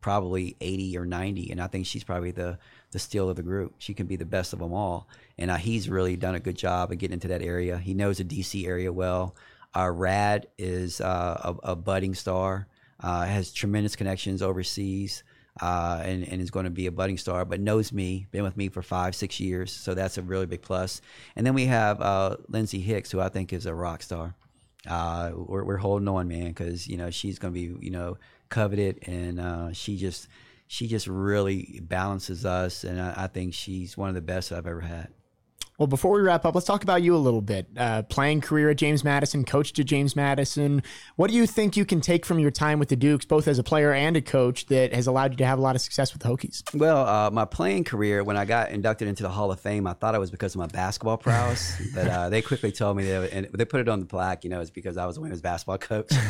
probably 0.01 0.55
80 0.61 0.97
or 0.97 1.05
90, 1.05 1.51
and 1.51 1.61
I 1.61 1.67
think 1.67 1.85
she's 1.85 2.03
probably 2.03 2.31
the 2.31 2.57
the 2.91 2.99
steal 2.99 3.29
of 3.29 3.35
the 3.35 3.43
group. 3.43 3.75
She 3.77 3.93
can 3.93 4.07
be 4.07 4.15
the 4.15 4.25
best 4.25 4.53
of 4.53 4.59
them 4.59 4.73
all, 4.73 5.07
and 5.37 5.51
uh, 5.51 5.57
he's 5.57 5.89
really 5.89 6.15
done 6.15 6.35
a 6.35 6.39
good 6.39 6.57
job 6.57 6.91
of 6.91 6.97
getting 6.97 7.13
into 7.13 7.27
that 7.29 7.41
area. 7.41 7.77
He 7.77 7.93
knows 7.93 8.17
the 8.17 8.23
DC 8.23 8.67
area 8.67 8.91
well. 8.91 9.35
Uh, 9.75 9.89
Rad 9.89 10.47
is 10.57 11.01
uh, 11.01 11.55
a, 11.63 11.71
a, 11.71 11.75
budding 11.75 12.15
star, 12.15 12.67
uh, 13.01 13.25
has 13.25 13.51
tremendous 13.51 13.95
connections 13.95 14.41
overseas, 14.41 15.23
uh, 15.61 16.01
and, 16.03 16.27
and 16.27 16.41
is 16.41 16.51
going 16.51 16.65
to 16.65 16.69
be 16.69 16.87
a 16.87 16.91
budding 16.91 17.17
star, 17.17 17.45
but 17.45 17.59
knows 17.59 17.91
me, 17.91 18.27
been 18.31 18.43
with 18.43 18.57
me 18.57 18.69
for 18.69 18.81
five, 18.81 19.15
six 19.15 19.39
years. 19.39 19.71
So 19.71 19.93
that's 19.93 20.17
a 20.17 20.21
really 20.21 20.45
big 20.45 20.61
plus. 20.61 21.01
And 21.35 21.45
then 21.45 21.53
we 21.53 21.65
have 21.65 22.01
uh, 22.01 22.37
Lindsay 22.47 22.79
Hicks, 22.79 23.11
who 23.11 23.19
I 23.19 23.29
think 23.29 23.51
is 23.51 23.65
a 23.65 23.73
rock 23.73 24.01
star. 24.01 24.35
Uh, 24.87 25.31
we're, 25.33 25.63
we're, 25.63 25.77
holding 25.77 26.07
on, 26.07 26.27
man, 26.27 26.49
because, 26.49 26.87
you 26.87 26.95
know, 26.95 27.09
she's 27.09 27.39
going 27.39 27.53
to 27.53 27.59
be, 27.59 27.85
you 27.85 27.91
know, 27.91 28.17
coveted 28.49 28.99
and 29.07 29.75
she 29.75 29.97
just 29.97 30.27
she 30.67 30.87
just 30.87 31.07
really 31.07 31.79
balances 31.83 32.45
us, 32.45 32.83
and 32.83 32.99
I, 32.99 33.13
I, 33.17 33.27
think 33.27 33.53
she's 33.53 33.97
one 33.97 34.09
of 34.09 34.15
the 34.15 34.21
best 34.21 34.51
I've 34.51 34.65
ever 34.65 34.81
had. 34.81 35.09
Well, 35.77 35.87
before 35.87 36.13
we 36.13 36.21
wrap 36.21 36.45
up, 36.45 36.55
let's 36.55 36.65
talk 36.65 36.83
about 36.83 37.03
you 37.03 37.13
a 37.13 37.17
little 37.17 37.41
bit. 37.41 37.67
Uh, 37.75 38.03
playing 38.03 38.39
career 38.39 38.69
at 38.69 38.77
James 38.77 39.03
Madison, 39.03 39.43
coach 39.43 39.73
to 39.73 39.83
James 39.83 40.15
Madison. 40.15 40.81
What 41.17 41.29
do 41.29 41.35
you 41.35 41.45
think 41.45 41.75
you 41.75 41.83
can 41.83 41.99
take 41.99 42.25
from 42.25 42.39
your 42.39 42.49
time 42.49 42.79
with 42.79 42.87
the 42.87 42.95
Dukes, 42.95 43.25
both 43.25 43.45
as 43.45 43.59
a 43.59 43.63
player 43.63 43.91
and 43.91 44.15
a 44.15 44.21
coach, 44.21 44.67
that 44.67 44.93
has 44.93 45.05
allowed 45.05 45.31
you 45.31 45.37
to 45.37 45.45
have 45.45 45.59
a 45.59 45.61
lot 45.61 45.75
of 45.75 45.81
success 45.81 46.13
with 46.13 46.21
the 46.23 46.29
Hokies? 46.29 46.63
Well, 46.73 47.05
uh, 47.05 47.29
my 47.29 47.43
playing 47.43 47.83
career, 47.83 48.23
when 48.23 48.37
I 48.37 48.45
got 48.45 48.71
inducted 48.71 49.09
into 49.09 49.21
the 49.23 49.29
Hall 49.29 49.51
of 49.51 49.59
Fame, 49.59 49.85
I 49.85 49.91
thought 49.91 50.15
it 50.15 50.19
was 50.19 50.31
because 50.31 50.55
of 50.55 50.59
my 50.59 50.67
basketball 50.67 51.17
prowess, 51.17 51.75
but 51.93 52.07
uh, 52.07 52.29
they 52.29 52.41
quickly 52.41 52.71
told 52.71 52.95
me 52.95 53.03
that, 53.09 53.33
and 53.33 53.49
they 53.53 53.65
put 53.65 53.81
it 53.81 53.89
on 53.89 53.99
the 53.99 54.05
plaque. 54.05 54.45
You 54.45 54.51
know, 54.51 54.61
it's 54.61 54.69
because 54.69 54.95
I 54.95 55.05
was 55.05 55.17
a 55.17 55.21
women's 55.21 55.41
basketball 55.41 55.77
coach. 55.77 56.11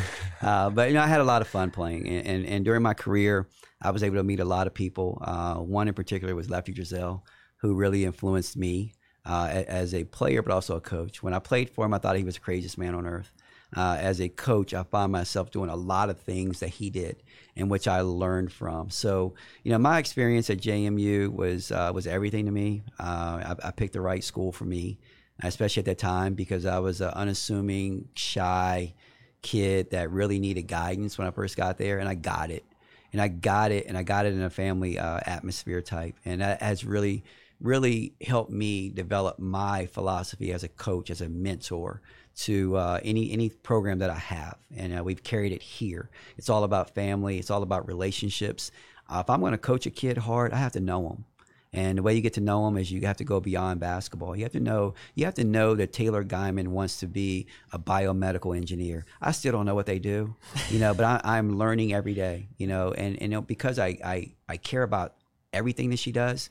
Uh, 0.42 0.68
but 0.68 0.88
you 0.88 0.94
know, 0.94 1.00
I 1.00 1.06
had 1.06 1.22
a 1.22 1.24
lot 1.24 1.40
of 1.40 1.48
fun 1.48 1.70
playing, 1.70 2.06
and, 2.06 2.26
and, 2.26 2.46
and, 2.46 2.64
during 2.64 2.82
my 2.82 2.92
career, 2.92 3.48
I 3.80 3.90
was 3.90 4.02
able 4.02 4.16
to 4.16 4.22
meet 4.22 4.38
a 4.38 4.44
lot 4.44 4.66
of 4.66 4.74
people. 4.74 5.18
Uh, 5.22 5.54
one 5.54 5.88
in 5.88 5.94
particular 5.94 6.34
was 6.34 6.50
Lefty 6.50 6.74
Driesell, 6.74 7.22
who 7.56 7.74
really 7.74 8.04
influenced 8.04 8.54
me 8.54 8.92
uh, 9.26 9.64
as 9.66 9.92
a 9.92 10.04
player, 10.04 10.40
but 10.40 10.52
also 10.52 10.76
a 10.76 10.80
coach. 10.80 11.22
When 11.22 11.34
I 11.34 11.40
played 11.40 11.68
for 11.68 11.84
him, 11.84 11.92
I 11.92 11.98
thought 11.98 12.16
he 12.16 12.24
was 12.24 12.36
the 12.36 12.40
craziest 12.40 12.78
man 12.78 12.94
on 12.94 13.06
earth. 13.06 13.32
Uh, 13.76 13.98
as 14.00 14.20
a 14.20 14.28
coach, 14.28 14.72
I 14.72 14.84
find 14.84 15.10
myself 15.10 15.50
doing 15.50 15.68
a 15.68 15.76
lot 15.76 16.08
of 16.08 16.20
things 16.20 16.60
that 16.60 16.68
he 16.68 16.88
did, 16.88 17.22
in 17.56 17.68
which 17.68 17.88
I 17.88 18.02
learned 18.02 18.52
from. 18.52 18.90
So, 18.90 19.34
you 19.64 19.72
know, 19.72 19.78
my 19.78 19.98
experience 19.98 20.48
at 20.48 20.58
JMU 20.58 21.32
was 21.32 21.72
uh, 21.72 21.90
was 21.92 22.06
everything 22.06 22.46
to 22.46 22.52
me. 22.52 22.84
Uh, 23.00 23.56
I, 23.62 23.68
I, 23.68 23.70
picked 23.72 23.94
the 23.94 24.00
right 24.00 24.22
school 24.22 24.52
for 24.52 24.64
me, 24.64 24.98
especially 25.42 25.80
at 25.80 25.86
that 25.86 25.98
time 25.98 26.34
because 26.34 26.64
I 26.64 26.78
was 26.78 27.00
an 27.00 27.08
unassuming, 27.08 28.08
shy 28.14 28.94
kid 29.42 29.90
that 29.90 30.12
really 30.12 30.38
needed 30.38 30.62
guidance 30.68 31.18
when 31.18 31.26
I 31.26 31.32
first 31.32 31.56
got 31.56 31.76
there, 31.76 31.98
and 31.98 32.08
I 32.08 32.14
got 32.14 32.52
it, 32.52 32.64
and 33.12 33.20
I 33.20 33.26
got 33.26 33.72
it, 33.72 33.86
and 33.88 33.98
I 33.98 34.04
got 34.04 34.26
it 34.26 34.32
in 34.32 34.42
a 34.42 34.50
family 34.50 34.96
uh, 34.96 35.18
atmosphere 35.26 35.82
type, 35.82 36.14
and 36.24 36.40
that 36.40 36.62
has 36.62 36.84
really 36.84 37.24
really 37.60 38.14
helped 38.20 38.50
me 38.50 38.88
develop 38.90 39.38
my 39.38 39.86
philosophy 39.86 40.52
as 40.52 40.62
a 40.62 40.68
coach, 40.68 41.10
as 41.10 41.20
a 41.20 41.28
mentor 41.28 42.02
to 42.36 42.76
uh, 42.76 43.00
any 43.02 43.32
any 43.32 43.48
program 43.48 43.98
that 43.98 44.10
I 44.10 44.18
have, 44.18 44.58
and 44.76 44.98
uh, 44.98 45.02
we've 45.02 45.22
carried 45.22 45.52
it 45.52 45.62
here. 45.62 46.10
It's 46.36 46.50
all 46.50 46.64
about 46.64 46.94
family. 46.94 47.38
It's 47.38 47.50
all 47.50 47.62
about 47.62 47.86
relationships. 47.86 48.70
Uh, 49.08 49.22
if 49.24 49.30
I'm 49.30 49.40
going 49.40 49.52
to 49.52 49.58
coach 49.58 49.86
a 49.86 49.90
kid 49.90 50.18
hard, 50.18 50.52
I 50.52 50.56
have 50.58 50.72
to 50.72 50.80
know 50.80 51.08
them. 51.08 51.24
And 51.72 51.98
the 51.98 52.02
way 52.02 52.14
you 52.14 52.22
get 52.22 52.34
to 52.34 52.40
know 52.40 52.64
them 52.64 52.76
is 52.78 52.90
you 52.90 53.02
have 53.02 53.18
to 53.18 53.24
go 53.24 53.38
beyond 53.38 53.80
basketball. 53.80 54.34
You 54.34 54.44
have 54.44 54.52
to 54.52 54.60
know 54.60 54.94
you 55.14 55.24
have 55.24 55.34
to 55.34 55.44
know 55.44 55.74
that 55.74 55.92
Taylor 55.92 56.24
Geiman 56.24 56.68
wants 56.68 57.00
to 57.00 57.06
be 57.06 57.46
a 57.72 57.78
biomedical 57.78 58.56
engineer. 58.56 59.04
I 59.20 59.32
still 59.32 59.52
don't 59.52 59.66
know 59.66 59.74
what 59.74 59.86
they 59.86 59.98
do, 59.98 60.36
you 60.70 60.78
know, 60.78 60.94
but 60.94 61.24
I, 61.24 61.38
am 61.38 61.58
learning 61.58 61.92
every 61.92 62.14
day, 62.14 62.48
you 62.58 62.66
know, 62.66 62.92
and, 62.92 63.20
and 63.20 63.46
because 63.46 63.78
I, 63.78 63.98
I 64.04 64.32
I 64.48 64.56
care 64.56 64.82
about 64.82 65.14
everything 65.52 65.90
that 65.90 65.98
she 65.98 66.12
does 66.12 66.50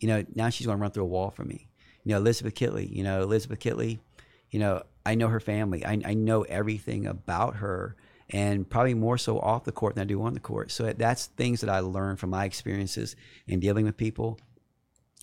you 0.00 0.08
know, 0.08 0.24
now 0.34 0.48
she's 0.48 0.66
going 0.66 0.78
to 0.78 0.82
run 0.82 0.90
through 0.90 1.04
a 1.04 1.08
wall 1.08 1.30
for 1.30 1.44
me. 1.44 1.68
You 2.04 2.12
know, 2.12 2.18
Elizabeth 2.18 2.54
Kitley, 2.54 2.94
you 2.94 3.02
know, 3.02 3.22
Elizabeth 3.22 3.58
Kitley, 3.58 3.98
you 4.50 4.58
know, 4.58 4.82
I 5.04 5.14
know 5.14 5.28
her 5.28 5.40
family. 5.40 5.84
I, 5.84 6.00
I 6.04 6.14
know 6.14 6.42
everything 6.42 7.06
about 7.06 7.56
her 7.56 7.96
and 8.30 8.68
probably 8.68 8.94
more 8.94 9.18
so 9.18 9.38
off 9.38 9.64
the 9.64 9.72
court 9.72 9.94
than 9.94 10.02
I 10.02 10.06
do 10.06 10.22
on 10.22 10.34
the 10.34 10.40
court. 10.40 10.70
So 10.70 10.92
that's 10.92 11.26
things 11.26 11.60
that 11.60 11.70
I 11.70 11.80
learned 11.80 12.18
from 12.18 12.30
my 12.30 12.44
experiences 12.44 13.16
in 13.46 13.60
dealing 13.60 13.84
with 13.84 13.96
people. 13.96 14.38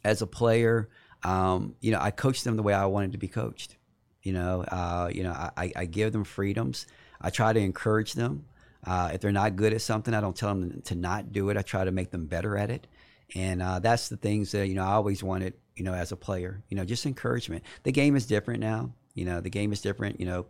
As 0.03 0.21
a 0.21 0.27
player, 0.27 0.89
um, 1.23 1.75
you 1.79 1.91
know, 1.91 1.99
I 2.01 2.11
coach 2.11 2.43
them 2.43 2.55
the 2.55 2.63
way 2.63 2.73
I 2.73 2.85
wanted 2.85 3.13
to 3.13 3.17
be 3.17 3.27
coached. 3.27 3.77
You 4.21 4.33
know, 4.33 4.61
uh, 4.63 5.09
you 5.13 5.23
know, 5.23 5.31
I, 5.31 5.71
I 5.75 5.85
give 5.85 6.13
them 6.13 6.23
freedoms. 6.23 6.87
I 7.19 7.29
try 7.29 7.51
to 7.51 7.59
encourage 7.59 8.13
them. 8.13 8.45
Uh, 8.85 9.11
if 9.13 9.21
they're 9.21 9.31
not 9.31 9.55
good 9.55 9.73
at 9.73 9.81
something, 9.81 10.13
I 10.13 10.21
don't 10.21 10.35
tell 10.35 10.49
them 10.49 10.81
to 10.85 10.95
not 10.95 11.31
do 11.31 11.49
it. 11.49 11.57
I 11.57 11.61
try 11.61 11.85
to 11.85 11.91
make 11.91 12.11
them 12.11 12.25
better 12.25 12.57
at 12.57 12.69
it. 12.69 12.87
And 13.35 13.61
uh, 13.61 13.79
that's 13.79 14.09
the 14.09 14.17
things 14.17 14.51
that, 14.51 14.67
you 14.67 14.75
know, 14.75 14.83
I 14.83 14.93
always 14.93 15.23
wanted, 15.23 15.55
you 15.75 15.83
know, 15.83 15.93
as 15.93 16.11
a 16.11 16.15
player, 16.15 16.63
you 16.69 16.77
know, 16.77 16.85
just 16.85 17.05
encouragement. 17.05 17.63
The 17.83 17.91
game 17.91 18.15
is 18.15 18.25
different 18.25 18.59
now. 18.59 18.93
You 19.15 19.25
know, 19.25 19.41
the 19.41 19.49
game 19.49 19.73
is 19.73 19.81
different. 19.81 20.19
You 20.19 20.25
know, 20.25 20.45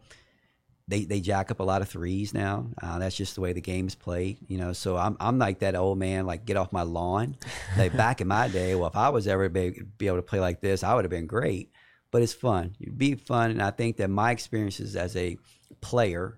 they 0.88 1.06
they 1.06 1.22
jack 1.22 1.50
up 1.50 1.60
a 1.60 1.64
lot 1.64 1.82
of 1.82 1.90
threes 1.90 2.34
now. 2.34 2.68
Uh, 2.82 3.00
that's 3.00 3.16
just 3.16 3.36
the 3.36 3.42
way 3.42 3.54
the 3.54 3.62
game 3.62 3.88
is 3.88 3.96
played, 3.96 4.38
you 4.48 4.58
know. 4.58 4.74
So 4.74 4.98
I'm 4.98 5.16
I'm 5.20 5.38
like 5.40 5.60
that 5.60 5.76
old 5.76 5.98
man, 5.98 6.26
like 6.26 6.46
get 6.46 6.58
off 6.58 6.74
my 6.74 6.84
lawn. 6.84 7.38
Like 7.78 7.96
back 7.98 8.22
in 8.22 8.28
my 8.28 8.48
day, 8.48 8.76
well, 8.76 8.88
if 8.88 8.96
I 8.96 9.10
was 9.10 9.28
ever 9.28 9.48
be, 9.50 9.82
be 9.98 10.08
able 10.08 10.18
to 10.18 10.24
play 10.24 10.40
like 10.40 10.62
this, 10.62 10.84
I 10.84 10.94
would 10.94 11.06
have 11.06 11.12
been 11.12 11.28
great. 11.28 11.72
But 12.12 12.22
it's 12.22 12.34
fun. 12.34 12.76
It'd 12.80 12.98
be 12.98 13.16
fun, 13.16 13.52
and 13.52 13.62
I 13.62 13.72
think 13.72 13.98
that 13.98 14.10
my 14.10 14.32
experiences 14.32 14.96
as 14.96 15.16
a 15.16 15.38
player 15.82 16.38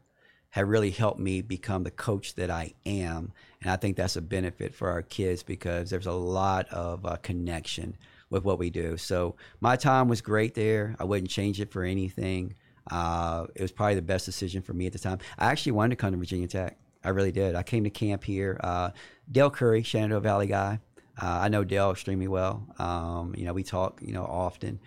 have 0.51 0.69
really 0.69 0.91
helped 0.91 1.19
me 1.19 1.41
become 1.41 1.83
the 1.83 1.91
coach 1.91 2.35
that 2.35 2.49
I 2.49 2.75
am, 2.85 3.33
and 3.65 3.71
I 3.71 3.77
think 3.77 3.97
that's 3.97 4.15
a 4.15 4.21
benefit 4.21 4.75
for 4.75 4.89
our 4.91 5.01
kids 5.01 5.41
because 5.41 5.89
there's 5.89 6.05
a 6.05 6.11
lot 6.11 6.69
of 6.69 7.03
uh, 7.03 7.15
connection 7.23 7.97
with 8.29 8.43
what 8.43 8.59
we 8.59 8.69
do. 8.69 8.95
So 8.95 9.37
my 9.59 9.75
time 9.75 10.07
was 10.07 10.21
great 10.21 10.53
there. 10.53 10.95
I 10.99 11.03
wouldn't 11.03 11.31
change 11.31 11.59
it 11.59 11.71
for 11.71 11.83
anything. 11.83 12.53
Uh, 12.91 13.47
it 13.55 13.63
was 13.63 13.71
probably 13.71 13.95
the 13.95 14.03
best 14.03 14.23
decision 14.23 14.61
for 14.61 14.73
me 14.73 14.85
at 14.85 14.93
the 14.93 14.99
time. 14.99 15.17
I 15.39 15.47
actually 15.47 15.71
wanted 15.71 15.89
to 15.89 15.95
come 15.95 16.11
to 16.11 16.17
Virginia 16.17 16.47
Tech. 16.47 16.77
I 17.03 17.09
really 17.09 17.31
did. 17.31 17.55
I 17.55 17.63
came 17.63 17.83
to 17.85 17.89
camp 17.89 18.23
here. 18.23 18.59
Uh, 18.63 18.91
Dell 19.31 19.49
Curry, 19.49 19.81
Shenandoah 19.81 20.19
Valley 20.19 20.45
guy. 20.45 20.79
Uh, 21.19 21.25
I 21.25 21.49
know 21.49 21.63
Dell 21.63 21.89
extremely 21.89 22.27
well. 22.27 22.67
Um, 22.77 23.33
you 23.35 23.45
know, 23.45 23.53
we 23.53 23.63
talk, 23.63 23.99
you 23.99 24.13
know, 24.13 24.25
often. 24.25 24.79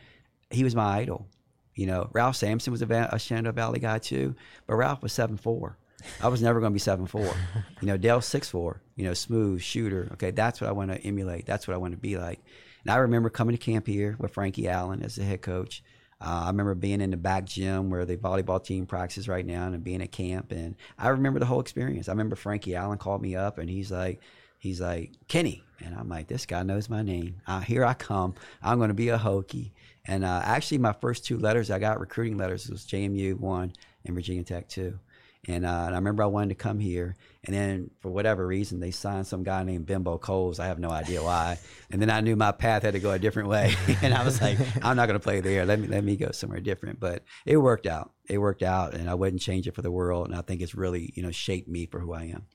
He 0.50 0.62
was 0.62 0.76
my 0.76 0.98
idol. 0.98 1.26
You 1.74 1.86
know, 1.86 2.10
Ralph 2.12 2.36
Sampson 2.36 2.70
was 2.70 2.82
a, 2.82 3.08
a 3.12 3.18
Shenandoah 3.18 3.54
Valley 3.54 3.80
guy 3.80 3.98
too, 3.98 4.36
but 4.68 4.76
Ralph 4.76 5.02
was 5.02 5.12
seven 5.12 5.36
four. 5.36 5.78
I 6.22 6.28
was 6.28 6.42
never 6.42 6.60
going 6.60 6.72
to 6.72 6.74
be 6.74 6.80
seven 6.80 7.06
four. 7.06 7.34
You 7.80 7.86
know, 7.86 7.96
Dell 7.96 8.20
six 8.20 8.48
four. 8.48 8.82
You 8.96 9.04
know, 9.04 9.14
smooth 9.14 9.60
shooter. 9.60 10.08
Okay, 10.14 10.30
that's 10.30 10.60
what 10.60 10.68
I 10.68 10.72
want 10.72 10.90
to 10.92 11.00
emulate. 11.02 11.46
That's 11.46 11.66
what 11.66 11.74
I 11.74 11.78
want 11.78 11.92
to 11.92 11.98
be 11.98 12.16
like. 12.16 12.40
And 12.84 12.92
I 12.92 12.96
remember 12.96 13.30
coming 13.30 13.56
to 13.56 13.62
camp 13.62 13.86
here 13.86 14.16
with 14.18 14.32
Frankie 14.32 14.68
Allen 14.68 15.02
as 15.02 15.16
the 15.16 15.24
head 15.24 15.42
coach. 15.42 15.82
Uh, 16.20 16.42
I 16.44 16.46
remember 16.48 16.74
being 16.74 17.00
in 17.00 17.10
the 17.10 17.16
back 17.16 17.44
gym 17.44 17.90
where 17.90 18.04
the 18.04 18.16
volleyball 18.16 18.62
team 18.62 18.86
practices 18.86 19.28
right 19.28 19.46
now 19.46 19.66
and 19.66 19.84
being 19.84 20.02
at 20.02 20.10
camp. 20.10 20.50
And 20.50 20.74
I 20.98 21.08
remember 21.08 21.38
the 21.38 21.46
whole 21.46 21.60
experience. 21.60 22.08
I 22.08 22.12
remember 22.12 22.34
Frankie 22.34 22.74
Allen 22.74 22.98
called 22.98 23.22
me 23.22 23.36
up 23.36 23.58
and 23.58 23.70
he's 23.70 23.92
like, 23.92 24.20
he's 24.58 24.80
like, 24.80 25.12
Kenny. 25.28 25.62
And 25.84 25.94
I'm 25.94 26.08
like, 26.08 26.26
this 26.26 26.44
guy 26.44 26.64
knows 26.64 26.88
my 26.88 27.02
name. 27.02 27.40
Uh, 27.46 27.60
here 27.60 27.84
I 27.84 27.94
come. 27.94 28.34
I'm 28.62 28.78
going 28.78 28.88
to 28.88 28.94
be 28.94 29.10
a 29.10 29.18
Hokie. 29.18 29.70
And 30.06 30.24
uh, 30.24 30.40
actually, 30.42 30.78
my 30.78 30.92
first 30.92 31.24
two 31.24 31.38
letters 31.38 31.70
I 31.70 31.78
got, 31.78 32.00
recruiting 32.00 32.36
letters, 32.36 32.68
was 32.68 32.84
JMU 32.86 33.38
1 33.38 33.72
and 34.06 34.14
Virginia 34.14 34.42
Tech 34.42 34.68
2. 34.68 34.98
And, 35.46 35.64
uh, 35.64 35.84
and, 35.86 35.94
I 35.94 35.98
remember 35.98 36.22
I 36.22 36.26
wanted 36.26 36.50
to 36.50 36.54
come 36.56 36.78
here, 36.78 37.16
and 37.44 37.54
then 37.54 37.90
for 38.00 38.10
whatever 38.10 38.46
reason, 38.46 38.80
they 38.80 38.90
signed 38.90 39.26
some 39.26 39.44
guy 39.44 39.62
named 39.62 39.86
Bimbo 39.86 40.18
Coles. 40.18 40.58
I 40.58 40.66
have 40.66 40.78
no 40.78 40.90
idea 40.90 41.22
why. 41.22 41.58
And 41.90 42.02
then 42.02 42.10
I 42.10 42.20
knew 42.20 42.34
my 42.34 42.52
path 42.52 42.82
had 42.82 42.94
to 42.94 43.00
go 43.00 43.12
a 43.12 43.18
different 43.18 43.48
way, 43.48 43.74
and 44.02 44.12
I 44.12 44.24
was 44.24 44.42
like, 44.42 44.58
I'm 44.82 44.96
not 44.96 45.06
going 45.06 45.18
to 45.18 45.22
play 45.22 45.40
there. 45.40 45.64
Let 45.64 45.78
me 45.78 45.86
let 45.86 46.04
me 46.04 46.16
go 46.16 46.32
somewhere 46.32 46.60
different. 46.60 46.98
But 46.98 47.22
it 47.46 47.56
worked 47.56 47.86
out. 47.86 48.12
It 48.28 48.38
worked 48.38 48.62
out, 48.62 48.94
and 48.94 49.08
I 49.08 49.14
wouldn't 49.14 49.40
change 49.40 49.68
it 49.68 49.74
for 49.74 49.82
the 49.82 49.92
world. 49.92 50.26
And 50.26 50.36
I 50.36 50.42
think 50.42 50.60
it's 50.60 50.74
really 50.74 51.12
you 51.14 51.22
know 51.22 51.30
shaped 51.30 51.68
me 51.68 51.86
for 51.86 52.00
who 52.00 52.12
I 52.12 52.24
am. 52.24 52.46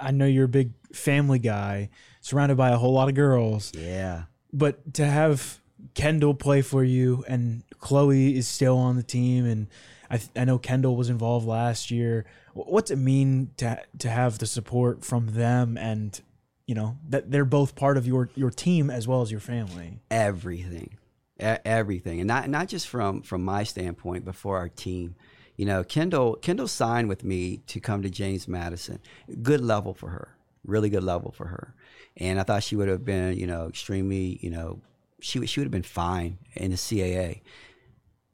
I 0.00 0.10
know 0.10 0.26
you're 0.26 0.44
a 0.44 0.48
big 0.48 0.72
family 0.92 1.38
guy, 1.38 1.90
surrounded 2.20 2.56
by 2.56 2.70
a 2.70 2.76
whole 2.76 2.92
lot 2.92 3.08
of 3.08 3.14
girls. 3.14 3.72
Yeah. 3.74 4.24
But 4.52 4.94
to 4.94 5.06
have 5.06 5.60
Kendall 5.94 6.34
play 6.34 6.62
for 6.62 6.84
you, 6.84 7.24
and 7.28 7.62
Chloe 7.78 8.36
is 8.36 8.46
still 8.46 8.76
on 8.76 8.96
the 8.96 9.02
team, 9.02 9.46
and 9.46 9.68
I, 10.10 10.20
I 10.34 10.44
know 10.44 10.58
Kendall 10.58 10.96
was 10.96 11.08
involved 11.08 11.46
last 11.46 11.90
year. 11.90 12.26
What's 12.54 12.90
it 12.90 12.96
mean 12.96 13.50
to 13.58 13.80
to 13.98 14.10
have 14.10 14.38
the 14.38 14.46
support 14.46 15.04
from 15.04 15.28
them 15.28 15.78
and 15.78 16.20
you 16.66 16.74
know 16.74 16.96
that 17.08 17.30
they're 17.30 17.44
both 17.44 17.76
part 17.76 17.96
of 17.96 18.06
your 18.06 18.28
your 18.34 18.50
team 18.50 18.90
as 18.90 19.06
well 19.06 19.22
as 19.22 19.30
your 19.30 19.40
family? 19.40 20.00
Everything, 20.10 20.96
everything, 21.38 22.20
and 22.20 22.26
not 22.28 22.50
not 22.50 22.68
just 22.68 22.88
from 22.88 23.22
from 23.22 23.44
my 23.44 23.62
standpoint, 23.62 24.24
but 24.24 24.34
for 24.34 24.56
our 24.56 24.68
team. 24.68 25.14
You 25.56 25.66
know, 25.66 25.84
Kendall 25.84 26.36
Kendall 26.36 26.68
signed 26.68 27.08
with 27.08 27.22
me 27.22 27.58
to 27.68 27.80
come 27.80 28.02
to 28.02 28.10
James 28.10 28.48
Madison. 28.48 28.98
Good 29.42 29.60
level 29.60 29.94
for 29.94 30.08
her, 30.08 30.36
really 30.64 30.90
good 30.90 31.04
level 31.04 31.30
for 31.30 31.46
her, 31.46 31.74
and 32.16 32.40
I 32.40 32.42
thought 32.42 32.62
she 32.62 32.76
would 32.76 32.88
have 32.88 33.04
been 33.04 33.36
you 33.36 33.46
know 33.46 33.68
extremely 33.68 34.38
you 34.42 34.50
know 34.50 34.80
she 35.20 35.46
she 35.46 35.60
would 35.60 35.66
have 35.66 35.72
been 35.72 35.82
fine 35.82 36.38
in 36.54 36.70
the 36.72 36.76
CAA. 36.76 37.42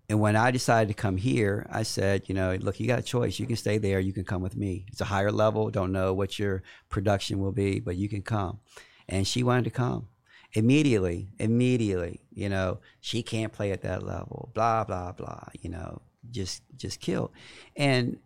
And 0.08 0.20
when 0.20 0.36
I 0.36 0.50
decided 0.50 0.88
to 0.88 0.94
come 0.94 1.16
here, 1.16 1.66
I 1.70 1.82
said, 1.82 2.28
you 2.28 2.34
know, 2.34 2.56
look, 2.60 2.78
you 2.78 2.86
got 2.86 3.00
a 3.00 3.02
choice. 3.02 3.40
You 3.40 3.46
can 3.46 3.56
stay 3.56 3.78
there. 3.78 3.98
You 3.98 4.12
can 4.12 4.24
come 4.24 4.40
with 4.40 4.56
me. 4.56 4.86
It's 4.88 5.00
a 5.00 5.06
higher 5.06 5.32
level. 5.32 5.68
Don't 5.70 5.92
know 5.92 6.14
what 6.14 6.38
your 6.38 6.62
production 6.88 7.40
will 7.40 7.52
be, 7.52 7.80
but 7.80 7.96
you 7.96 8.08
can 8.08 8.22
come. 8.22 8.60
And 9.08 9.26
she 9.26 9.42
wanted 9.42 9.64
to 9.64 9.70
come 9.70 10.08
immediately. 10.52 11.28
Immediately, 11.38 12.20
you 12.32 12.48
know, 12.48 12.78
she 13.00 13.22
can't 13.22 13.52
play 13.52 13.72
at 13.72 13.82
that 13.82 14.04
level. 14.04 14.50
Blah 14.54 14.84
blah 14.84 15.12
blah. 15.12 15.44
You 15.60 15.70
know, 15.70 16.02
just 16.30 16.62
just 16.76 17.00
killed. 17.00 17.32
And 17.76 18.18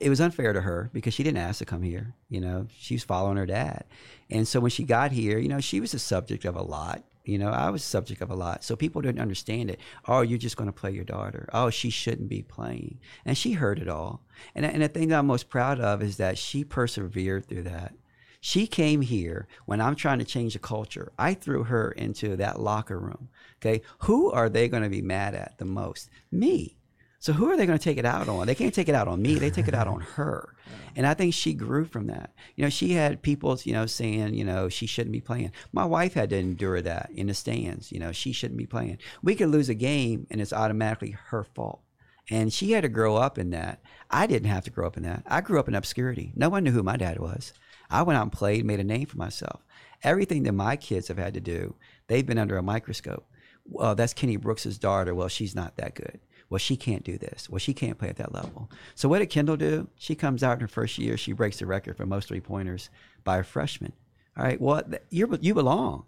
it 0.00 0.08
was 0.08 0.20
unfair 0.20 0.52
to 0.52 0.60
her 0.60 0.90
because 0.92 1.14
she 1.14 1.22
didn't 1.22 1.38
ask 1.38 1.58
to 1.58 1.64
come 1.64 1.82
here. 1.82 2.14
You 2.28 2.40
know, 2.40 2.66
she 2.76 2.94
was 2.94 3.04
following 3.04 3.36
her 3.36 3.46
dad. 3.46 3.84
And 4.30 4.48
so 4.48 4.60
when 4.60 4.70
she 4.70 4.82
got 4.82 5.12
here, 5.12 5.38
you 5.38 5.48
know, 5.48 5.60
she 5.60 5.80
was 5.80 5.92
the 5.92 5.98
subject 5.98 6.44
of 6.44 6.56
a 6.56 6.62
lot. 6.62 7.04
You 7.24 7.38
know, 7.38 7.50
I 7.50 7.70
was 7.70 7.84
subject 7.84 8.20
of 8.20 8.30
a 8.30 8.34
lot. 8.34 8.64
So 8.64 8.74
people 8.74 9.00
didn't 9.00 9.20
understand 9.20 9.70
it. 9.70 9.78
Oh, 10.08 10.22
you're 10.22 10.38
just 10.38 10.56
going 10.56 10.68
to 10.68 10.72
play 10.72 10.90
your 10.90 11.04
daughter. 11.04 11.48
Oh, 11.52 11.70
she 11.70 11.88
shouldn't 11.90 12.28
be 12.28 12.42
playing. 12.42 12.98
And 13.24 13.38
she 13.38 13.52
heard 13.52 13.78
it 13.78 13.88
all. 13.88 14.22
And, 14.54 14.66
and 14.66 14.82
the 14.82 14.88
thing 14.88 15.08
that 15.08 15.18
I'm 15.20 15.26
most 15.26 15.48
proud 15.48 15.80
of 15.80 16.02
is 16.02 16.16
that 16.16 16.36
she 16.36 16.64
persevered 16.64 17.46
through 17.46 17.62
that. 17.62 17.94
She 18.40 18.66
came 18.66 19.02
here 19.02 19.46
when 19.66 19.80
I'm 19.80 19.94
trying 19.94 20.18
to 20.18 20.24
change 20.24 20.54
the 20.54 20.58
culture. 20.58 21.12
I 21.16 21.34
threw 21.34 21.62
her 21.62 21.92
into 21.92 22.34
that 22.36 22.60
locker 22.60 22.98
room. 22.98 23.28
Okay. 23.60 23.82
Who 24.00 24.32
are 24.32 24.48
they 24.48 24.68
going 24.68 24.82
to 24.82 24.88
be 24.88 25.00
mad 25.00 25.36
at 25.36 25.58
the 25.58 25.64
most? 25.64 26.10
Me. 26.32 26.76
So 27.22 27.32
who 27.32 27.48
are 27.48 27.56
they 27.56 27.66
going 27.66 27.78
to 27.78 27.84
take 27.84 27.98
it 27.98 28.04
out 28.04 28.28
on? 28.28 28.48
They 28.48 28.54
can't 28.56 28.74
take 28.74 28.88
it 28.88 28.96
out 28.96 29.06
on 29.06 29.22
me. 29.22 29.36
They 29.36 29.48
take 29.48 29.68
it 29.68 29.74
out 29.74 29.86
on 29.86 30.00
her. 30.16 30.56
And 30.96 31.06
I 31.06 31.14
think 31.14 31.32
she 31.34 31.54
grew 31.54 31.84
from 31.84 32.08
that. 32.08 32.32
You 32.56 32.64
know, 32.64 32.68
she 32.68 32.94
had 32.94 33.22
people, 33.22 33.56
you 33.62 33.72
know, 33.72 33.86
saying, 33.86 34.34
you 34.34 34.44
know, 34.44 34.68
she 34.68 34.86
shouldn't 34.86 35.12
be 35.12 35.20
playing. 35.20 35.52
My 35.72 35.84
wife 35.84 36.14
had 36.14 36.30
to 36.30 36.36
endure 36.36 36.82
that 36.82 37.10
in 37.14 37.28
the 37.28 37.34
stands. 37.34 37.92
You 37.92 38.00
know, 38.00 38.10
she 38.10 38.32
shouldn't 38.32 38.58
be 38.58 38.66
playing. 38.66 38.98
We 39.22 39.36
could 39.36 39.50
lose 39.50 39.68
a 39.68 39.74
game 39.74 40.26
and 40.32 40.40
it's 40.40 40.52
automatically 40.52 41.12
her 41.26 41.44
fault. 41.44 41.82
And 42.28 42.52
she 42.52 42.72
had 42.72 42.82
to 42.82 42.88
grow 42.88 43.14
up 43.14 43.38
in 43.38 43.50
that. 43.50 43.82
I 44.10 44.26
didn't 44.26 44.50
have 44.50 44.64
to 44.64 44.70
grow 44.70 44.88
up 44.88 44.96
in 44.96 45.04
that. 45.04 45.22
I 45.28 45.42
grew 45.42 45.60
up 45.60 45.68
in 45.68 45.76
obscurity. 45.76 46.32
No 46.34 46.48
one 46.48 46.64
knew 46.64 46.72
who 46.72 46.82
my 46.82 46.96
dad 46.96 47.20
was. 47.20 47.52
I 47.88 48.02
went 48.02 48.18
out 48.18 48.22
and 48.22 48.32
played, 48.32 48.64
made 48.64 48.80
a 48.80 48.84
name 48.84 49.06
for 49.06 49.18
myself. 49.18 49.64
Everything 50.02 50.42
that 50.42 50.54
my 50.54 50.74
kids 50.74 51.06
have 51.06 51.18
had 51.18 51.34
to 51.34 51.40
do, 51.40 51.76
they've 52.08 52.26
been 52.26 52.38
under 52.38 52.56
a 52.56 52.64
microscope. 52.64 53.28
Well, 53.64 53.94
that's 53.94 54.12
Kenny 54.12 54.36
Brooks's 54.36 54.76
daughter. 54.76 55.14
Well, 55.14 55.28
she's 55.28 55.54
not 55.54 55.76
that 55.76 55.94
good 55.94 56.18
well, 56.52 56.58
she 56.58 56.76
can't 56.76 57.02
do 57.02 57.16
this. 57.16 57.48
Well, 57.48 57.58
she 57.58 57.72
can't 57.72 57.96
play 57.96 58.10
at 58.10 58.18
that 58.18 58.34
level. 58.34 58.70
So 58.94 59.08
what 59.08 59.20
did 59.20 59.30
Kendall 59.30 59.56
do? 59.56 59.88
She 59.96 60.14
comes 60.14 60.42
out 60.42 60.52
in 60.52 60.60
her 60.60 60.68
first 60.68 60.98
year. 60.98 61.16
She 61.16 61.32
breaks 61.32 61.58
the 61.58 61.64
record 61.64 61.96
for 61.96 62.04
most 62.04 62.28
three 62.28 62.42
pointers 62.42 62.90
by 63.24 63.38
a 63.38 63.42
freshman. 63.42 63.94
All 64.36 64.44
right. 64.44 64.60
Well, 64.60 64.82
you 65.08 65.38
you 65.40 65.54
belong. 65.54 66.04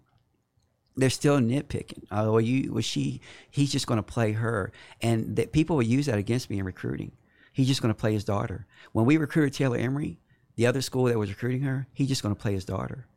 They're 0.95 1.09
still 1.09 1.39
nitpicking. 1.39 2.03
Oh, 2.11 2.33
well, 2.33 2.41
you 2.41 2.71
was 2.71 2.85
she? 2.85 3.21
He's 3.49 3.71
just 3.71 3.87
going 3.87 3.97
to 3.97 4.03
play 4.03 4.33
her, 4.33 4.71
and 5.01 5.35
that 5.35 5.51
people 5.51 5.77
will 5.77 5.83
use 5.83 6.05
that 6.05 6.19
against 6.19 6.51
me 6.51 6.59
in 6.59 6.65
recruiting. 6.65 7.13
He's 7.51 7.67
just 7.67 7.81
going 7.81 7.93
to 7.93 7.99
play 7.99 8.13
his 8.13 8.23
daughter. 8.23 8.67
When 8.91 9.05
we 9.05 9.17
recruited 9.17 9.53
Taylor 9.53 9.77
Emery, 9.77 10.19
the 10.57 10.67
other 10.67 10.83
school 10.83 11.05
that 11.05 11.17
was 11.17 11.31
recruiting 11.31 11.61
her, 11.61 11.87
he's 11.91 12.09
just 12.09 12.21
going 12.21 12.35
to 12.35 12.41
play 12.41 12.53
his 12.53 12.65
daughter. 12.65 13.07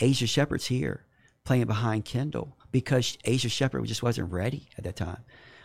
Aisha 0.00 0.28
Sheppard's 0.28 0.66
here 0.66 1.06
playing 1.44 1.64
behind 1.64 2.04
Kendall 2.04 2.58
because 2.70 3.16
Aisha 3.24 3.50
Sheppard 3.50 3.86
just 3.86 4.02
wasn't 4.02 4.30
ready 4.30 4.68
at 4.76 4.84
that 4.84 4.96
time 4.96 5.24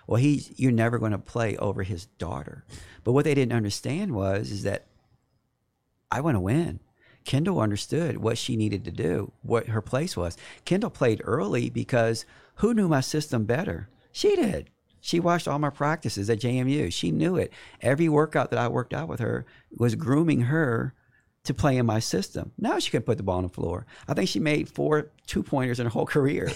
well, 0.09 0.19
he's 0.19 0.51
you're 0.59 0.71
never 0.71 0.97
going 0.97 1.11
to 1.11 1.19
play 1.19 1.55
over 1.57 1.83
his 1.83 2.07
daughter. 2.17 2.65
But 3.03 3.11
what 3.11 3.25
they 3.25 3.35
didn't 3.35 3.53
understand 3.53 4.15
was 4.15 4.49
is 4.49 4.63
that 4.63 4.87
I 6.09 6.19
want 6.21 6.33
to 6.33 6.39
win. 6.39 6.79
Kendall 7.25 7.61
understood 7.61 8.17
what 8.17 8.39
she 8.39 8.55
needed 8.55 8.83
to 8.85 8.91
do, 8.91 9.31
what 9.43 9.67
her 9.67 9.83
place 9.83 10.17
was. 10.17 10.35
Kendall 10.65 10.89
played 10.89 11.21
early 11.23 11.69
because 11.69 12.25
who 12.55 12.73
knew 12.73 12.87
my 12.87 13.01
system 13.01 13.45
better? 13.45 13.87
She 14.11 14.35
did. 14.35 14.71
She 14.99 15.19
watched 15.19 15.47
all 15.47 15.59
my 15.59 15.69
practices 15.69 16.27
at 16.27 16.39
JMU. 16.39 16.91
She 16.91 17.11
knew 17.11 17.35
it. 17.35 17.53
Every 17.79 18.09
workout 18.09 18.49
that 18.49 18.59
I 18.59 18.67
worked 18.67 18.95
out 18.95 19.09
with 19.09 19.19
her 19.19 19.45
was 19.77 19.93
grooming 19.93 20.41
her 20.41 20.95
to 21.43 21.53
play 21.53 21.77
in 21.77 21.85
my 21.85 21.99
system. 21.99 22.51
Now 22.57 22.79
she 22.79 22.89
can 22.89 23.03
put 23.03 23.17
the 23.17 23.23
ball 23.23 23.37
on 23.37 23.43
the 23.43 23.49
floor. 23.49 23.85
I 24.07 24.15
think 24.15 24.27
she 24.27 24.39
made 24.39 24.69
four 24.69 25.11
two 25.27 25.43
pointers 25.43 25.79
in 25.79 25.85
her 25.85 25.91
whole 25.91 26.05
career. 26.07 26.51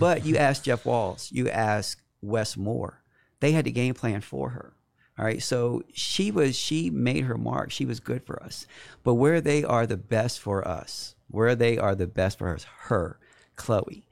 but 0.00 0.26
you 0.26 0.38
ask 0.38 0.64
Jeff 0.64 0.84
Walz, 0.84 1.30
you 1.30 1.48
ask 1.48 2.02
Wes 2.22 2.56
Moore. 2.56 3.02
They 3.40 3.52
had 3.52 3.64
the 3.64 3.72
game 3.72 3.94
plan 3.94 4.20
for 4.20 4.50
her. 4.50 4.74
All 5.18 5.24
right. 5.24 5.42
So 5.42 5.82
she 5.92 6.30
was, 6.30 6.56
she 6.56 6.88
made 6.90 7.24
her 7.24 7.36
mark. 7.36 7.70
She 7.70 7.84
was 7.84 8.00
good 8.00 8.24
for 8.24 8.42
us. 8.42 8.66
But 9.02 9.14
where 9.14 9.40
they 9.40 9.64
are 9.64 9.86
the 9.86 9.96
best 9.96 10.40
for 10.40 10.66
us, 10.66 11.14
where 11.28 11.54
they 11.54 11.78
are 11.78 11.94
the 11.94 12.06
best 12.06 12.38
for 12.38 12.54
us, 12.54 12.66
her, 12.84 13.18
Chloe, 13.56 14.06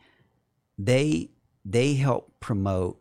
they, 0.79 1.31
they 1.65 1.95
help 1.95 2.33
promote 2.41 3.01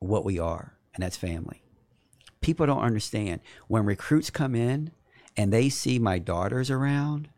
what 0.00 0.24
we 0.24 0.38
are, 0.38 0.76
and 0.94 1.02
that's 1.02 1.16
family. 1.16 1.62
People 2.40 2.66
don't 2.66 2.82
understand 2.82 3.40
when 3.68 3.84
recruits 3.84 4.30
come 4.30 4.54
in 4.54 4.92
and 5.36 5.52
they 5.52 5.68
see 5.68 5.98
my 5.98 6.18
daughters 6.18 6.70
around, 6.70 7.28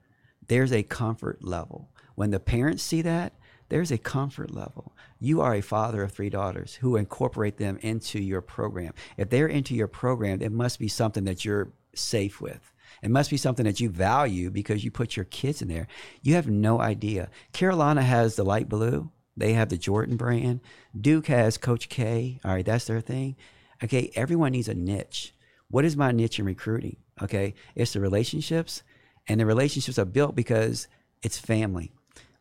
there's 0.48 0.72
a 0.72 0.82
comfort 0.82 1.44
level. 1.44 1.90
When 2.14 2.30
the 2.30 2.40
parents 2.40 2.82
see 2.82 3.02
that, 3.02 3.32
there's 3.68 3.90
a 3.90 3.98
comfort 3.98 4.50
level. 4.50 4.94
You 5.20 5.40
are 5.40 5.54
a 5.54 5.60
father 5.60 6.02
of 6.02 6.12
three 6.12 6.30
daughters 6.30 6.76
who 6.76 6.96
incorporate 6.96 7.58
them 7.58 7.78
into 7.82 8.20
your 8.20 8.40
program. 8.40 8.92
If 9.16 9.30
they're 9.30 9.46
into 9.46 9.74
your 9.74 9.88
program, 9.88 10.40
it 10.40 10.52
must 10.52 10.78
be 10.78 10.88
something 10.88 11.24
that 11.24 11.44
you're 11.44 11.72
safe 11.94 12.40
with. 12.40 12.72
It 13.02 13.10
must 13.10 13.30
be 13.30 13.36
something 13.36 13.64
that 13.64 13.80
you 13.80 13.90
value 13.90 14.50
because 14.50 14.84
you 14.84 14.90
put 14.90 15.16
your 15.16 15.26
kids 15.26 15.62
in 15.62 15.68
there. 15.68 15.86
You 16.22 16.34
have 16.34 16.48
no 16.48 16.80
idea. 16.80 17.30
Carolina 17.52 18.02
has 18.02 18.36
the 18.36 18.44
light 18.44 18.68
blue. 18.68 19.10
They 19.36 19.52
have 19.52 19.68
the 19.68 19.76
Jordan 19.76 20.16
brand. 20.16 20.60
Duke 20.98 21.26
has 21.26 21.58
Coach 21.58 21.88
K. 21.88 22.40
All 22.44 22.52
right, 22.52 22.64
that's 22.64 22.86
their 22.86 23.00
thing. 23.00 23.36
Okay, 23.84 24.10
everyone 24.16 24.52
needs 24.52 24.68
a 24.68 24.74
niche. 24.74 25.34
What 25.70 25.84
is 25.84 25.96
my 25.96 26.10
niche 26.10 26.38
in 26.40 26.44
recruiting? 26.44 26.96
Okay, 27.22 27.54
it's 27.74 27.92
the 27.92 28.00
relationships, 28.00 28.82
and 29.28 29.38
the 29.38 29.46
relationships 29.46 29.98
are 29.98 30.04
built 30.04 30.34
because 30.34 30.88
it's 31.22 31.38
family. 31.38 31.92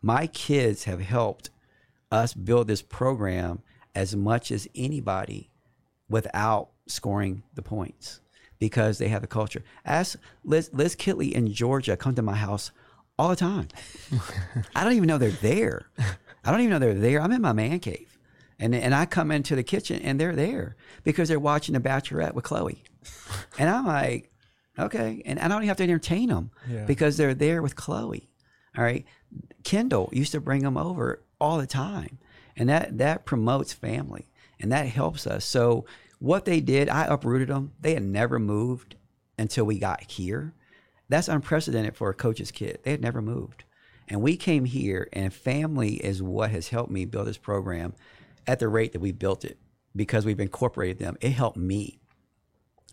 My 0.01 0.27
kids 0.27 0.83
have 0.85 1.01
helped 1.01 1.49
us 2.11 2.33
build 2.33 2.67
this 2.67 2.81
program 2.81 3.61
as 3.95 4.15
much 4.15 4.51
as 4.51 4.67
anybody 4.75 5.49
without 6.09 6.69
scoring 6.87 7.43
the 7.53 7.61
points 7.61 8.21
because 8.59 8.97
they 8.97 9.09
have 9.09 9.21
the 9.21 9.27
culture. 9.27 9.63
Ask 9.85 10.19
Liz, 10.43 10.69
Liz 10.73 10.95
Kitley 10.95 11.31
in 11.31 11.51
Georgia 11.51 11.97
come 11.97 12.15
to 12.15 12.21
my 12.21 12.35
house 12.35 12.71
all 13.17 13.29
the 13.29 13.35
time. 13.35 13.67
I 14.75 14.83
don't 14.83 14.93
even 14.93 15.07
know 15.07 15.17
they're 15.17 15.31
there. 15.31 15.87
I 16.45 16.51
don't 16.51 16.61
even 16.61 16.71
know 16.71 16.79
they're 16.79 16.93
there. 16.93 17.21
I'm 17.21 17.31
in 17.31 17.41
my 17.41 17.53
man 17.53 17.79
cave. 17.79 18.17
And, 18.59 18.73
and 18.73 18.95
I 18.95 19.05
come 19.05 19.31
into 19.31 19.55
the 19.55 19.63
kitchen 19.63 20.01
and 20.01 20.19
they're 20.19 20.35
there 20.35 20.75
because 21.03 21.29
they're 21.29 21.39
watching 21.39 21.73
The 21.73 21.79
Bachelorette 21.79 22.33
with 22.33 22.43
Chloe. 22.43 22.83
And 23.59 23.69
I'm 23.69 23.87
like, 23.87 24.31
okay. 24.77 25.23
And 25.25 25.39
I 25.39 25.47
don't 25.47 25.59
even 25.59 25.69
have 25.69 25.77
to 25.77 25.83
entertain 25.83 26.29
them 26.29 26.51
yeah. 26.69 26.85
because 26.85 27.17
they're 27.17 27.33
there 27.33 27.63
with 27.63 27.75
Chloe. 27.75 28.29
All 28.78 28.84
right. 28.84 29.05
Kendall 29.63 30.09
used 30.13 30.32
to 30.34 30.41
bring 30.41 30.61
them 30.61 30.78
over 30.78 31.23
all 31.39 31.57
the 31.57 31.67
time. 31.67 32.19
And 32.55 32.69
that, 32.69 32.97
that 32.97 33.25
promotes 33.25 33.73
family 33.73 34.28
and 34.59 34.71
that 34.71 34.88
helps 34.88 35.28
us. 35.28 35.45
So 35.45 35.86
what 36.19 36.45
they 36.45 36.61
did, 36.61 36.89
I 36.89 37.05
uprooted 37.05 37.49
them. 37.49 37.73
They 37.80 37.93
had 37.93 38.03
never 38.03 38.39
moved 38.39 38.95
until 39.38 39.65
we 39.65 39.78
got 39.78 40.09
here. 40.11 40.53
That's 41.09 41.28
unprecedented 41.28 41.95
for 41.95 42.09
a 42.09 42.15
coach's 42.15 42.51
kid. 42.51 42.80
They 42.84 42.91
had 42.91 43.01
never 43.01 43.21
moved. 43.21 43.63
And 44.07 44.21
we 44.21 44.38
came 44.38 44.65
here, 44.65 45.09
and 45.11 45.34
family 45.34 45.95
is 45.95 46.23
what 46.23 46.51
has 46.51 46.69
helped 46.69 46.91
me 46.91 47.05
build 47.05 47.28
this 47.28 47.38
program 47.38 47.93
at 48.45 48.59
the 48.59 48.69
rate 48.69 48.93
that 48.93 49.01
we 49.01 49.11
built 49.11 49.43
it 49.43 49.57
because 49.95 50.25
we've 50.25 50.39
incorporated 50.39 50.99
them. 50.99 51.17
It 51.19 51.32
helped 51.32 51.57
me. 51.57 51.99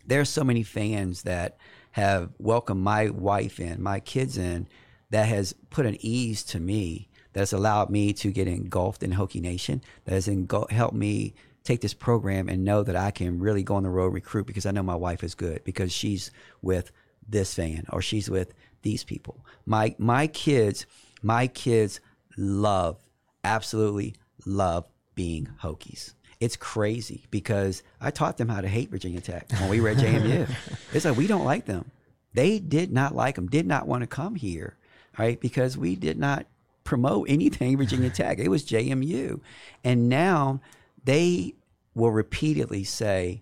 There 0.05 0.21
are 0.21 0.25
so 0.25 0.43
many 0.43 0.61
fans 0.61 1.23
that 1.23 1.57
have 1.91 2.31
welcomed 2.37 2.83
my 2.83 3.09
wife 3.09 3.59
in, 3.59 3.81
my 3.81 3.99
kids 4.01 4.37
in, 4.37 4.67
that 5.15 5.29
has 5.29 5.53
put 5.69 5.85
an 5.85 5.95
ease 6.01 6.43
to 6.43 6.59
me 6.59 7.07
that 7.31 7.39
has 7.39 7.53
allowed 7.53 7.89
me 7.89 8.11
to 8.11 8.33
get 8.33 8.49
engulfed 8.49 9.01
in 9.01 9.13
Hokie 9.13 9.39
Nation, 9.39 9.81
that 10.03 10.13
has 10.13 10.27
engul- 10.27 10.69
helped 10.69 10.93
me 10.93 11.33
take 11.63 11.79
this 11.79 11.93
program 11.93 12.49
and 12.49 12.65
know 12.65 12.83
that 12.83 12.97
I 12.97 13.11
can 13.11 13.39
really 13.39 13.63
go 13.63 13.75
on 13.75 13.83
the 13.83 13.89
road 13.89 14.13
recruit 14.13 14.45
because 14.45 14.65
I 14.65 14.71
know 14.71 14.83
my 14.83 14.95
wife 14.95 15.23
is 15.23 15.33
good 15.33 15.63
because 15.63 15.93
she's 15.93 16.31
with 16.61 16.91
this 17.29 17.53
fan 17.53 17.85
or 17.93 18.01
she's 18.01 18.29
with 18.29 18.53
these 18.81 19.05
people. 19.05 19.45
My 19.65 19.95
my 19.97 20.27
kids, 20.27 20.85
my 21.21 21.47
kids 21.47 22.01
love, 22.35 22.97
absolutely 23.45 24.15
love 24.45 24.85
being 25.15 25.47
Hokies. 25.63 26.13
It's 26.41 26.57
crazy 26.57 27.23
because 27.31 27.83
I 28.01 28.11
taught 28.11 28.35
them 28.35 28.49
how 28.49 28.59
to 28.59 28.67
hate 28.67 28.89
Virginia 28.89 29.21
Tech 29.21 29.49
when 29.61 29.69
we 29.69 29.79
were 29.79 29.87
at 29.87 29.97
JMU. 29.97 30.53
it's 30.93 31.05
like 31.05 31.15
we 31.15 31.25
don't 31.25 31.45
like 31.45 31.63
them. 31.67 31.89
They 32.33 32.59
did 32.59 32.91
not 32.91 33.15
like 33.15 33.35
them, 33.35 33.47
did 33.47 33.65
not 33.65 33.87
want 33.87 34.01
to 34.01 34.07
come 34.07 34.35
here, 34.35 34.75
right? 35.17 35.39
Because 35.39 35.77
we 35.77 35.95
did 35.95 36.17
not 36.17 36.45
promote 36.83 37.29
anything 37.29 37.77
Virginia 37.77 38.09
Tech. 38.09 38.39
It 38.39 38.49
was 38.49 38.63
JMU. 38.63 39.39
And 39.83 40.09
now 40.09 40.61
they 41.03 41.55
will 41.93 42.11
repeatedly 42.11 42.83
say 42.83 43.41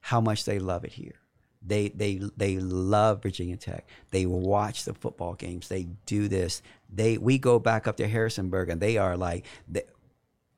how 0.00 0.20
much 0.20 0.44
they 0.44 0.58
love 0.58 0.84
it 0.84 0.92
here. 0.92 1.14
They 1.66 1.88
they 1.88 2.20
they 2.36 2.58
love 2.58 3.22
Virginia 3.22 3.56
Tech. 3.56 3.88
They 4.10 4.24
watch 4.24 4.84
the 4.84 4.94
football 4.94 5.34
games. 5.34 5.66
They 5.66 5.88
do 6.06 6.28
this. 6.28 6.62
They 6.88 7.18
we 7.18 7.38
go 7.38 7.58
back 7.58 7.88
up 7.88 7.96
to 7.96 8.06
Harrisonburg 8.06 8.68
and 8.68 8.80
they 8.80 8.98
are 8.98 9.16
like 9.16 9.46
they, 9.66 9.82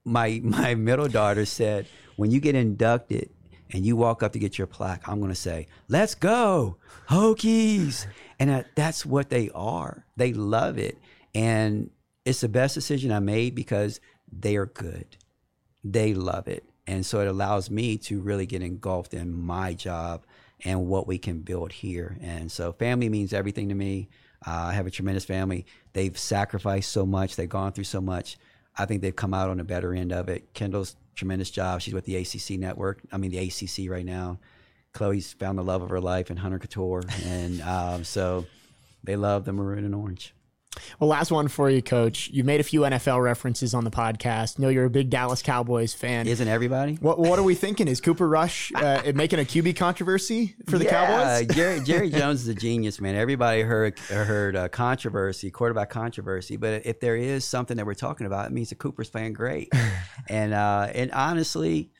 my 0.04 0.40
my 0.44 0.74
middle 0.74 1.09
daughter 1.09 1.46
said 1.46 1.86
when 2.16 2.30
you 2.30 2.40
get 2.40 2.54
inducted 2.54 3.30
and 3.70 3.86
you 3.86 3.96
walk 3.96 4.22
up 4.22 4.32
to 4.32 4.38
get 4.38 4.59
your 4.59 4.66
plaque, 4.66 5.09
I'm 5.09 5.18
going 5.18 5.30
to 5.30 5.34
say, 5.34 5.66
"Let's 5.88 6.14
go, 6.14 6.76
Hokies!" 7.09 8.06
And 8.39 8.51
uh, 8.51 8.62
that's 8.74 9.05
what 9.05 9.30
they 9.30 9.51
are. 9.55 10.05
They 10.16 10.32
love 10.32 10.78
it, 10.78 10.99
and 11.34 11.91
it's 12.24 12.41
the 12.41 12.49
best 12.49 12.74
decision 12.74 13.11
I 13.11 13.20
made 13.20 13.55
because 13.55 14.01
they 14.30 14.57
are 14.57 14.66
good. 14.66 15.16
They 15.82 16.14
love 16.14 16.47
it. 16.47 16.64
And 16.86 17.05
so 17.05 17.20
it 17.20 17.28
allows 17.28 17.70
me 17.70 17.99
to 17.99 18.20
really 18.20 18.47
get 18.47 18.62
engulfed 18.62 19.14
in 19.14 19.32
my 19.32 19.74
job 19.74 20.24
and 20.64 20.86
what 20.86 21.07
we 21.07 21.18
can 21.18 21.41
build 21.41 21.72
here. 21.72 22.18
And 22.20 22.51
so 22.51 22.72
family 22.72 23.09
means 23.09 23.32
everything 23.32 23.68
to 23.68 23.74
me. 23.74 24.09
Uh, 24.47 24.51
I 24.51 24.72
have 24.72 24.86
a 24.86 24.91
tremendous 24.91 25.24
family. 25.24 25.66
They've 25.93 26.16
sacrificed 26.16 26.91
so 26.91 27.05
much, 27.05 27.36
they've 27.36 27.49
gone 27.49 27.72
through 27.72 27.84
so 27.84 28.01
much. 28.01 28.39
I 28.76 28.86
think 28.86 29.03
they've 29.03 29.14
come 29.14 29.34
out 29.34 29.51
on 29.51 29.57
the 29.57 29.64
better 29.64 29.93
end 29.93 30.12
of 30.12 30.28
it. 30.28 30.55
Kendall's 30.55 30.97
tremendous 31.14 31.51
job. 31.51 31.80
She's 31.80 31.95
with 31.95 32.05
the 32.05 32.16
ACC 32.16 32.59
network. 32.59 33.01
I 33.11 33.16
mean, 33.16 33.32
the 33.32 33.39
ACC 33.39 33.91
right 33.91 34.05
now. 34.05 34.39
Chloe's 34.93 35.32
found 35.32 35.59
the 35.59 35.62
love 35.62 35.82
of 35.82 35.91
her 35.91 36.01
life 36.01 36.30
in 36.30 36.36
Hunter 36.36 36.59
Cattoor. 36.59 37.05
And 37.26 37.61
um, 37.62 38.05
so 38.05 38.47
they 39.05 39.16
love 39.16 39.45
the 39.45 39.53
maroon 39.53 39.84
and 39.84 39.95
orange. 39.95 40.34
Well, 40.99 41.09
last 41.09 41.30
one 41.30 41.49
for 41.49 41.70
you, 41.70 41.82
Coach. 41.82 42.28
You 42.32 42.45
made 42.45 42.61
a 42.61 42.64
few 42.64 42.80
NFL 42.80 43.22
references 43.22 43.74
on 43.74 43.84
the 43.84 43.91
podcast. 43.91 44.59
Know 44.59 44.68
you're 44.68 44.84
a 44.84 44.91
big 44.91 45.11
Dallas 45.11 45.43
Cowboys 45.43 45.95
fan. 45.95 46.26
Isn't 46.26 46.49
everybody? 46.49 46.95
What 46.95 47.18
What 47.18 47.39
are 47.39 47.43
we 47.43 47.55
thinking? 47.55 47.89
Is 47.89 48.01
Cooper 48.01 48.28
Rush 48.28 48.72
uh, 48.74 49.03
making 49.14 49.39
a 49.39 49.45
QB 49.45 49.76
controversy 49.76 50.55
for 50.68 50.78
the 50.78 50.84
yeah, 50.84 50.91
Cowboys? 50.91 51.55
Jerry, 51.55 51.80
Jerry 51.80 52.11
Jones 52.18 52.43
is 52.43 52.49
a 52.49 52.55
genius, 52.55 53.01
man. 53.01 53.14
Everybody 53.14 53.62
heard 53.62 53.99
heard 53.99 54.57
uh, 54.57 54.68
controversy, 54.68 55.51
quarterback 55.51 55.91
controversy. 55.91 56.57
But 56.57 56.86
if 56.86 57.01
there 57.01 57.16
is 57.16 57.45
something 57.45 57.76
that 57.76 57.86
we're 57.86 57.95
talking 57.95 58.26
about, 58.26 58.47
it 58.47 58.53
means 58.53 58.68
the 58.70 58.74
Cooper's 58.74 59.11
playing 59.11 59.32
great. 59.32 59.72
and 60.28 60.55
uh, 60.55 60.89
and 60.95 61.11
honestly, 61.12 61.91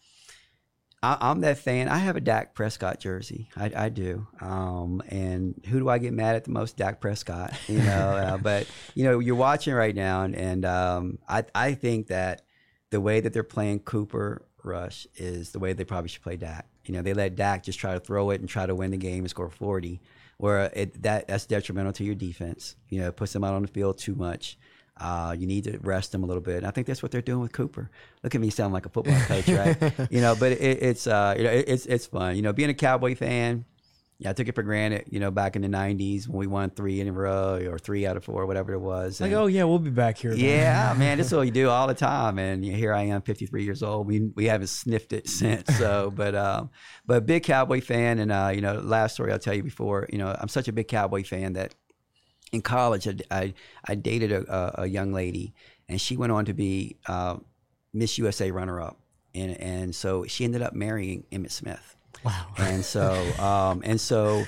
I, 1.03 1.31
am 1.31 1.41
that 1.43 1.59
fan. 1.59 1.89
I 1.89 1.99
have 1.99 2.17
a 2.17 2.21
Dak 2.21 2.55
Prescott 2.55 2.99
jersey. 2.99 3.49
I, 3.57 3.71
I 3.77 3.89
do. 3.89 4.27
Um, 4.41 5.03
and 5.09 5.55
who 5.69 5.79
do 5.79 5.89
I 5.89 5.99
get 5.99 6.13
mad 6.13 6.35
at 6.35 6.45
the 6.45 6.51
most? 6.51 6.77
Dak 6.77 7.01
Prescott. 7.01 7.55
You 7.69 7.79
know. 7.79 8.11
uh, 8.11 8.37
but 8.43 8.67
you 8.95 9.05
know, 9.05 9.19
you're 9.21 9.37
watching 9.37 9.75
right 9.75 9.95
now, 9.95 10.23
and, 10.23 10.35
and 10.35 10.65
um, 10.65 11.19
I 11.29 11.45
I 11.55 11.75
think 11.75 12.09
that 12.09 12.43
the 12.91 13.01
way 13.01 13.21
that 13.21 13.33
they're 13.33 13.45
playing 13.45 13.81
Cooper 13.81 14.45
Rush 14.65 15.07
is 15.17 15.53
the 15.53 15.59
way 15.59 15.73
they 15.73 15.85
probably 15.85 16.09
should 16.09 16.23
play 16.23 16.37
Dak. 16.37 16.67
You 16.85 16.95
know, 16.95 17.03
they 17.03 17.15
let 17.15 17.37
Dak 17.37 17.63
just 17.63 17.79
try 17.79 17.95
to 17.95 18.01
throw 18.01 18.31
it 18.31 18.41
and 18.41 18.49
try 18.49 18.67
to 18.67 18.75
win 18.75 18.91
the 18.91 18.97
game 18.97 19.21
and 19.21 19.31
score 19.31 19.51
40, 19.51 20.01
where 20.39 20.71
it, 20.75 21.03
that 21.03 21.29
that's 21.29 21.47
detrimental 21.47 21.93
to 21.95 22.05
your 22.05 22.15
defense. 22.15 22.77
You 22.89 23.01
know, 23.01 23.09
it 23.09 23.17
puts 23.17 23.33
them 23.33 23.45
out 23.45 23.55
on 23.55 23.63
the 23.63 23.69
field 23.69 23.99
too 23.99 24.15
much. 24.15 24.59
Uh, 25.01 25.35
you 25.39 25.47
need 25.47 25.65
to 25.65 25.79
rest 25.79 26.13
them 26.13 26.25
a 26.25 26.27
little 26.27 26.43
bit. 26.43 26.59
And 26.59 26.67
I 26.67 26.71
think 26.71 26.87
that's 26.87 27.03
what 27.03 27.13
they're 27.13 27.23
doing 27.23 27.41
with 27.41 27.53
Cooper. 27.53 27.91
Look 28.23 28.35
at 28.35 28.41
me 28.41 28.51
sound 28.51 28.73
like 28.73 28.87
a 28.87 28.89
football 28.89 29.19
coach, 29.21 29.49
right? 29.49 29.93
you 30.11 30.21
know, 30.21 30.35
but 30.35 30.53
it, 30.53 30.83
it's 30.83 31.07
uh, 31.07 31.35
you 31.37 31.45
know, 31.45 31.51
it, 31.51 31.65
it's 31.69 31.87
it's 31.87 32.07
fun. 32.07 32.37
You 32.37 32.43
know, 32.43 32.53
being 32.53 32.71
a 32.71 32.75
Cowboy 32.75 33.15
fan. 33.15 33.65
Yeah, 34.21 34.31
I 34.31 34.33
took 34.33 34.49
it 34.49 34.57
for 34.57 34.65
granted, 34.65 35.05
you 35.11 35.21
know, 35.21 35.31
back 35.31 35.55
in 35.55 35.63
the 35.63 35.69
'90s 35.69 36.27
when 36.27 36.39
we 36.39 36.49
won 36.49 36.71
three 36.71 37.01
in 37.01 37.07
a 37.07 37.13
row 37.13 37.65
or 37.71 37.79
three 37.79 38.05
out 38.05 38.17
of 38.17 38.25
four, 38.25 38.47
whatever 38.47 38.73
it 38.73 38.81
was. 38.81 39.21
And, 39.21 39.31
like, 39.31 39.41
oh 39.41 39.47
yeah, 39.47 39.63
we'll 39.63 39.79
be 39.79 39.91
back 39.91 40.19
here. 40.19 40.35
Yeah, 40.35 40.93
man, 40.99 41.19
this 41.19 41.29
is 41.29 41.35
what 41.35 41.43
you 41.43 41.53
do 41.53 41.69
all 41.69 41.87
the 41.87 41.95
time, 41.95 42.41
and 42.41 42.65
here 42.65 42.93
I 42.93 43.05
am, 43.05 43.23
53 43.23 43.63
years 43.63 43.81
old. 43.81 44.09
We 44.09 44.33
we 44.35 44.47
haven't 44.47 44.71
sniffed 44.71 45.13
it 45.13 45.29
since. 45.29 45.73
So, 45.79 46.13
but 46.17 46.35
um, 46.35 46.71
but 47.07 47.27
big 47.27 47.45
Cowboy 47.45 47.81
fan, 47.81 48.19
and 48.19 48.33
uh, 48.33 48.51
you 48.53 48.61
know, 48.61 48.81
last 48.81 49.15
story 49.15 49.31
I'll 49.31 49.39
tell 49.39 49.55
you 49.55 49.63
before, 49.63 50.09
you 50.11 50.19
know, 50.19 50.37
I'm 50.37 50.49
such 50.49 50.67
a 50.67 50.73
big 50.73 50.89
Cowboy 50.89 51.23
fan 51.23 51.53
that 51.53 51.77
in 52.53 52.63
college, 52.63 53.07
I, 53.07 53.17
I, 53.31 53.55
I 53.85 53.95
dated 53.95 54.33
a, 54.33 54.83
a, 54.83 54.87
young 54.87 55.13
lady, 55.13 55.55
and 55.89 56.01
she 56.01 56.17
went 56.17 56.33
on 56.33 56.45
to 56.47 56.55
be 56.55 56.97
uh, 57.07 57.37
Miss 57.93 58.19
USA 58.19 58.51
runner 58.51 58.81
up, 58.81 58.99
and 59.35 59.57
and 59.61 59.95
so 59.95 60.25
she 60.25 60.45
ended 60.45 60.63
up 60.63 60.75
marrying 60.75 61.25
Emmitt 61.31 61.51
Smith. 61.51 61.97
Wow. 62.25 62.47
And 62.59 62.85
so 62.85 63.13
um, 63.39 63.83
and 63.85 64.01
so 64.01 64.45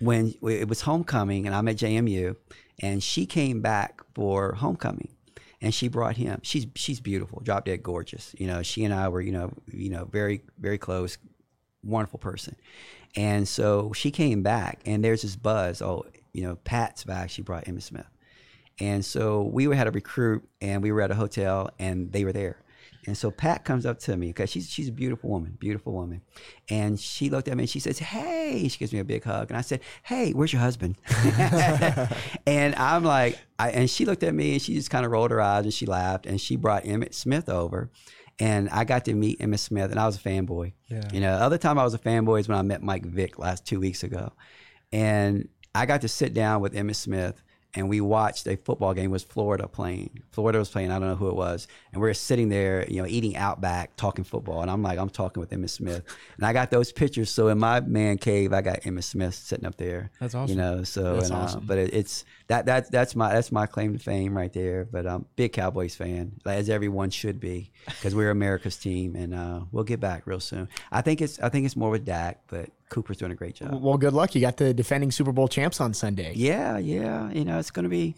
when 0.00 0.34
it 0.42 0.68
was 0.68 0.80
homecoming, 0.80 1.46
and 1.46 1.54
I'm 1.54 1.68
at 1.68 1.76
JMU, 1.76 2.36
and 2.80 3.02
she 3.02 3.26
came 3.26 3.60
back 3.60 4.02
for 4.14 4.54
homecoming, 4.54 5.08
and 5.60 5.72
she 5.72 5.88
brought 5.88 6.16
him. 6.16 6.40
She's 6.42 6.66
she's 6.74 7.00
beautiful, 7.00 7.40
drop 7.42 7.64
dead 7.64 7.82
gorgeous. 7.82 8.34
You 8.38 8.46
know, 8.48 8.62
she 8.62 8.84
and 8.84 8.92
I 8.92 9.08
were 9.08 9.20
you 9.20 9.32
know 9.32 9.52
you 9.66 9.90
know 9.90 10.06
very 10.06 10.42
very 10.58 10.78
close, 10.78 11.18
wonderful 11.84 12.18
person. 12.18 12.56
And 13.14 13.46
so 13.46 13.92
she 13.92 14.10
came 14.10 14.42
back, 14.42 14.80
and 14.86 15.04
there's 15.04 15.22
this 15.22 15.36
buzz. 15.36 15.82
Oh, 15.82 16.06
you 16.32 16.42
know, 16.42 16.56
Pat's 16.56 17.04
back. 17.04 17.30
She 17.30 17.42
brought 17.42 17.64
Emmitt 17.64 17.82
Smith. 17.82 18.06
And 18.80 19.04
so 19.04 19.42
we 19.42 19.64
had 19.76 19.86
a 19.86 19.90
recruit 19.90 20.48
and 20.60 20.82
we 20.82 20.92
were 20.92 21.02
at 21.02 21.10
a 21.10 21.14
hotel 21.14 21.70
and 21.78 22.12
they 22.12 22.24
were 22.24 22.32
there. 22.32 22.62
And 23.06 23.16
so 23.16 23.32
Pat 23.32 23.64
comes 23.64 23.84
up 23.84 23.98
to 24.00 24.16
me 24.16 24.28
because 24.28 24.48
she's 24.48 24.70
she's 24.70 24.88
a 24.88 24.92
beautiful 24.92 25.28
woman, 25.28 25.56
beautiful 25.58 25.92
woman, 25.92 26.22
and 26.70 26.98
she 27.00 27.30
looked 27.30 27.48
at 27.48 27.56
me 27.56 27.64
and 27.64 27.70
she 27.70 27.80
says, 27.80 27.98
"Hey," 27.98 28.68
she 28.68 28.78
gives 28.78 28.92
me 28.92 29.00
a 29.00 29.04
big 29.04 29.24
hug, 29.24 29.50
and 29.50 29.58
I 29.58 29.60
said, 29.62 29.80
"Hey, 30.04 30.30
where's 30.30 30.52
your 30.52 30.62
husband?" 30.62 30.96
and 32.46 32.76
I'm 32.76 33.02
like, 33.02 33.40
I, 33.58 33.70
and 33.70 33.90
she 33.90 34.04
looked 34.04 34.22
at 34.22 34.32
me 34.32 34.52
and 34.52 34.62
she 34.62 34.74
just 34.74 34.90
kind 34.90 35.04
of 35.04 35.10
rolled 35.10 35.32
her 35.32 35.40
eyes 35.40 35.64
and 35.64 35.74
she 35.74 35.84
laughed 35.84 36.26
and 36.26 36.40
she 36.40 36.54
brought 36.54 36.84
Emmitt 36.84 37.14
Smith 37.14 37.48
over. 37.48 37.90
And 38.38 38.68
I 38.70 38.84
got 38.84 39.04
to 39.06 39.14
meet 39.14 39.40
Emmitt 39.40 39.58
Smith, 39.58 39.90
and 39.90 39.98
I 39.98 40.06
was 40.06 40.16
a 40.16 40.20
fanboy. 40.20 40.72
Yeah. 40.88 41.02
You 41.12 41.20
know, 41.20 41.32
other 41.32 41.58
time 41.58 41.78
I 41.80 41.84
was 41.84 41.94
a 41.94 41.98
fanboy 41.98 42.40
is 42.40 42.48
when 42.48 42.56
I 42.56 42.62
met 42.62 42.82
Mike 42.82 43.04
Vick 43.04 43.36
last 43.36 43.66
two 43.66 43.80
weeks 43.80 44.04
ago, 44.04 44.32
and 44.92 45.48
I 45.74 45.86
got 45.86 46.02
to 46.02 46.08
sit 46.08 46.34
down 46.34 46.60
with 46.60 46.74
Emmitt 46.74 46.96
Smith 46.96 47.42
and 47.74 47.88
we 47.88 48.00
watched 48.00 48.46
a 48.46 48.56
football 48.56 48.92
game. 48.92 49.06
It 49.06 49.12
was 49.12 49.22
Florida 49.22 49.66
playing. 49.66 50.22
Florida 50.30 50.58
was 50.58 50.68
playing. 50.68 50.90
I 50.90 50.98
don't 50.98 51.08
know 51.08 51.16
who 51.16 51.28
it 51.28 51.36
was, 51.36 51.68
and 51.92 52.02
we 52.02 52.08
are 52.10 52.14
sitting 52.14 52.48
there, 52.48 52.86
you 52.88 53.00
know, 53.00 53.08
eating 53.08 53.36
Outback, 53.36 53.96
talking 53.96 54.24
football. 54.24 54.60
And 54.60 54.70
I'm 54.70 54.82
like, 54.82 54.98
I'm 54.98 55.08
talking 55.08 55.40
with 55.40 55.50
Emmitt 55.50 55.70
Smith, 55.70 56.04
and 56.36 56.44
I 56.44 56.52
got 56.52 56.70
those 56.70 56.92
pictures. 56.92 57.30
So 57.30 57.48
in 57.48 57.58
my 57.58 57.80
man 57.80 58.18
cave, 58.18 58.52
I 58.52 58.60
got 58.60 58.82
Emmitt 58.82 59.04
Smith 59.04 59.34
sitting 59.34 59.64
up 59.64 59.76
there. 59.76 60.10
That's 60.20 60.34
awesome. 60.34 60.54
You 60.54 60.62
know, 60.62 60.84
so 60.84 61.14
that's 61.14 61.30
and, 61.30 61.38
uh, 61.38 61.40
awesome. 61.42 61.66
But 61.66 61.78
it, 61.78 61.94
it's 61.94 62.24
that 62.52 62.66
that 62.66 62.90
that's 62.90 63.16
my 63.16 63.32
that's 63.32 63.50
my 63.50 63.66
claim 63.66 63.92
to 63.94 63.98
fame 63.98 64.36
right 64.36 64.52
there. 64.52 64.84
But 64.84 65.06
I'm 65.06 65.24
big 65.36 65.52
Cowboys 65.52 65.94
fan, 65.94 66.32
as 66.44 66.68
everyone 66.68 67.10
should 67.10 67.40
be, 67.40 67.72
because 67.86 68.14
we're 68.14 68.30
America's 68.30 68.76
team, 68.76 69.16
and 69.16 69.34
uh, 69.34 69.60
we'll 69.72 69.84
get 69.84 70.00
back 70.00 70.26
real 70.26 70.40
soon. 70.40 70.68
I 70.90 71.00
think 71.00 71.20
it's 71.22 71.40
I 71.40 71.48
think 71.48 71.64
it's 71.64 71.76
more 71.76 71.90
with 71.90 72.04
Dak, 72.04 72.42
but 72.48 72.70
Cooper's 72.90 73.16
doing 73.16 73.32
a 73.32 73.34
great 73.34 73.54
job. 73.54 73.82
Well, 73.82 73.96
good 73.96 74.12
luck. 74.12 74.34
You 74.34 74.40
got 74.40 74.58
the 74.58 74.74
defending 74.74 75.10
Super 75.10 75.32
Bowl 75.32 75.48
champs 75.48 75.80
on 75.80 75.94
Sunday. 75.94 76.34
Yeah, 76.36 76.76
yeah. 76.78 77.30
You 77.30 77.44
know, 77.44 77.58
it's 77.58 77.70
going 77.70 77.84
to 77.84 77.88
be 77.88 78.14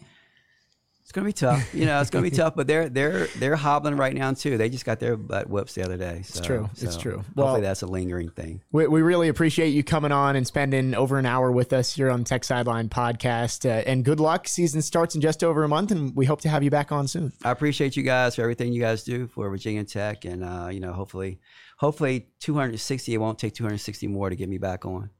it's 1.05 1.11
going 1.11 1.23
to 1.23 1.29
be 1.29 1.33
tough. 1.33 1.71
You 1.75 1.85
know, 1.85 2.01
it's 2.01 2.09
going 2.09 2.25
to 2.25 2.31
be 2.31 2.35
tough. 2.35 2.55
But 2.55 2.65
they're 2.65 2.89
they're 2.89 3.27
they're 3.37 3.55
hobbling 3.55 3.95
right 3.95 4.15
now 4.15 4.33
too. 4.33 4.57
They 4.57 4.69
just 4.69 4.85
got 4.85 4.99
their 4.99 5.15
butt 5.15 5.47
whoops 5.47 5.75
the 5.75 5.83
other 5.83 5.97
day. 5.97 6.23
So, 6.23 6.39
it's 6.39 6.47
true. 6.47 6.69
So 6.73 6.87
it's 6.87 6.97
true. 6.97 7.17
Hopefully, 7.17 7.33
well, 7.35 7.61
that's 7.61 7.83
a 7.83 7.85
lingering 7.85 8.29
thing. 8.29 8.63
We, 8.71 8.87
we 8.87 9.03
really 9.03 9.27
appreciate 9.27 9.69
you 9.69 9.83
coming 9.83 10.11
on 10.11 10.35
and 10.35 10.47
spending 10.47 10.95
over 10.95 11.19
an 11.19 11.27
hour 11.27 11.51
with 11.51 11.73
us 11.73 11.93
here 11.93 12.09
on 12.09 12.23
Tech 12.23 12.43
Sideline 12.43 12.89
podcast. 12.89 13.69
Uh, 13.69 13.83
and 13.85 14.03
good 14.03 14.19
luck. 14.19 14.47
Season 14.47 14.81
starts 14.81 15.13
in 15.13 15.21
just 15.21 15.43
over 15.43 15.63
a 15.63 15.67
month, 15.67 15.91
and 15.91 16.15
we 16.15 16.25
hope 16.25 16.41
to 16.41 16.49
have 16.49 16.63
you 16.63 16.71
back 16.71 16.91
on 16.91 17.07
soon. 17.07 17.33
I 17.43 17.51
appreciate 17.51 17.95
you 17.95 18.01
guys 18.01 18.35
for 18.37 18.41
everything 18.41 18.73
you 18.73 18.81
guys 18.81 19.03
do 19.03 19.27
for 19.27 19.47
Virginia 19.47 19.83
Tech, 19.83 20.25
and 20.25 20.43
uh, 20.43 20.69
you 20.71 20.79
know, 20.79 20.91
hopefully, 20.91 21.39
hopefully, 21.77 22.29
260. 22.39 23.13
It 23.13 23.17
won't 23.19 23.37
take 23.37 23.53
260 23.53 24.07
more 24.07 24.31
to 24.31 24.35
get 24.35 24.49
me 24.49 24.57
back 24.57 24.85
on. 24.85 25.11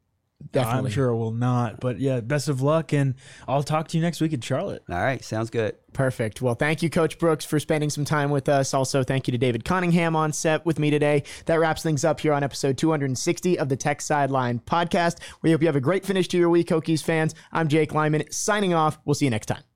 Definitely. 0.51 0.89
I'm 0.89 0.93
sure 0.93 1.09
it 1.09 1.17
will 1.17 1.31
not. 1.31 1.79
But 1.79 1.99
yeah, 1.99 2.19
best 2.19 2.49
of 2.49 2.61
luck. 2.61 2.93
And 2.93 3.15
I'll 3.47 3.63
talk 3.63 3.87
to 3.89 3.97
you 3.97 4.03
next 4.03 4.21
week 4.21 4.33
in 4.33 4.41
Charlotte. 4.41 4.83
All 4.89 4.97
right. 4.97 5.23
Sounds 5.23 5.49
good. 5.49 5.75
Perfect. 5.93 6.41
Well, 6.41 6.55
thank 6.55 6.83
you, 6.83 6.89
Coach 6.89 7.17
Brooks, 7.17 7.45
for 7.45 7.59
spending 7.59 7.89
some 7.89 8.05
time 8.05 8.29
with 8.31 8.49
us. 8.49 8.73
Also, 8.73 9.03
thank 9.03 9.27
you 9.27 9.31
to 9.31 9.37
David 9.37 9.63
Cunningham 9.65 10.15
on 10.15 10.33
set 10.33 10.65
with 10.65 10.77
me 10.77 10.91
today. 10.91 11.23
That 11.45 11.59
wraps 11.59 11.83
things 11.83 12.03
up 12.03 12.19
here 12.19 12.33
on 12.33 12.43
episode 12.43 12.77
260 12.77 13.57
of 13.59 13.69
the 13.69 13.77
Tech 13.77 14.01
Sideline 14.01 14.59
podcast. 14.59 15.19
We 15.41 15.51
hope 15.51 15.61
you 15.61 15.67
have 15.67 15.75
a 15.75 15.81
great 15.81 16.05
finish 16.05 16.27
to 16.29 16.37
your 16.37 16.49
week, 16.49 16.67
Hokies 16.67 17.03
fans. 17.03 17.33
I'm 17.51 17.67
Jake 17.67 17.93
Lyman 17.93 18.29
signing 18.31 18.73
off. 18.73 18.99
We'll 19.05 19.15
see 19.15 19.25
you 19.25 19.31
next 19.31 19.47
time. 19.47 19.74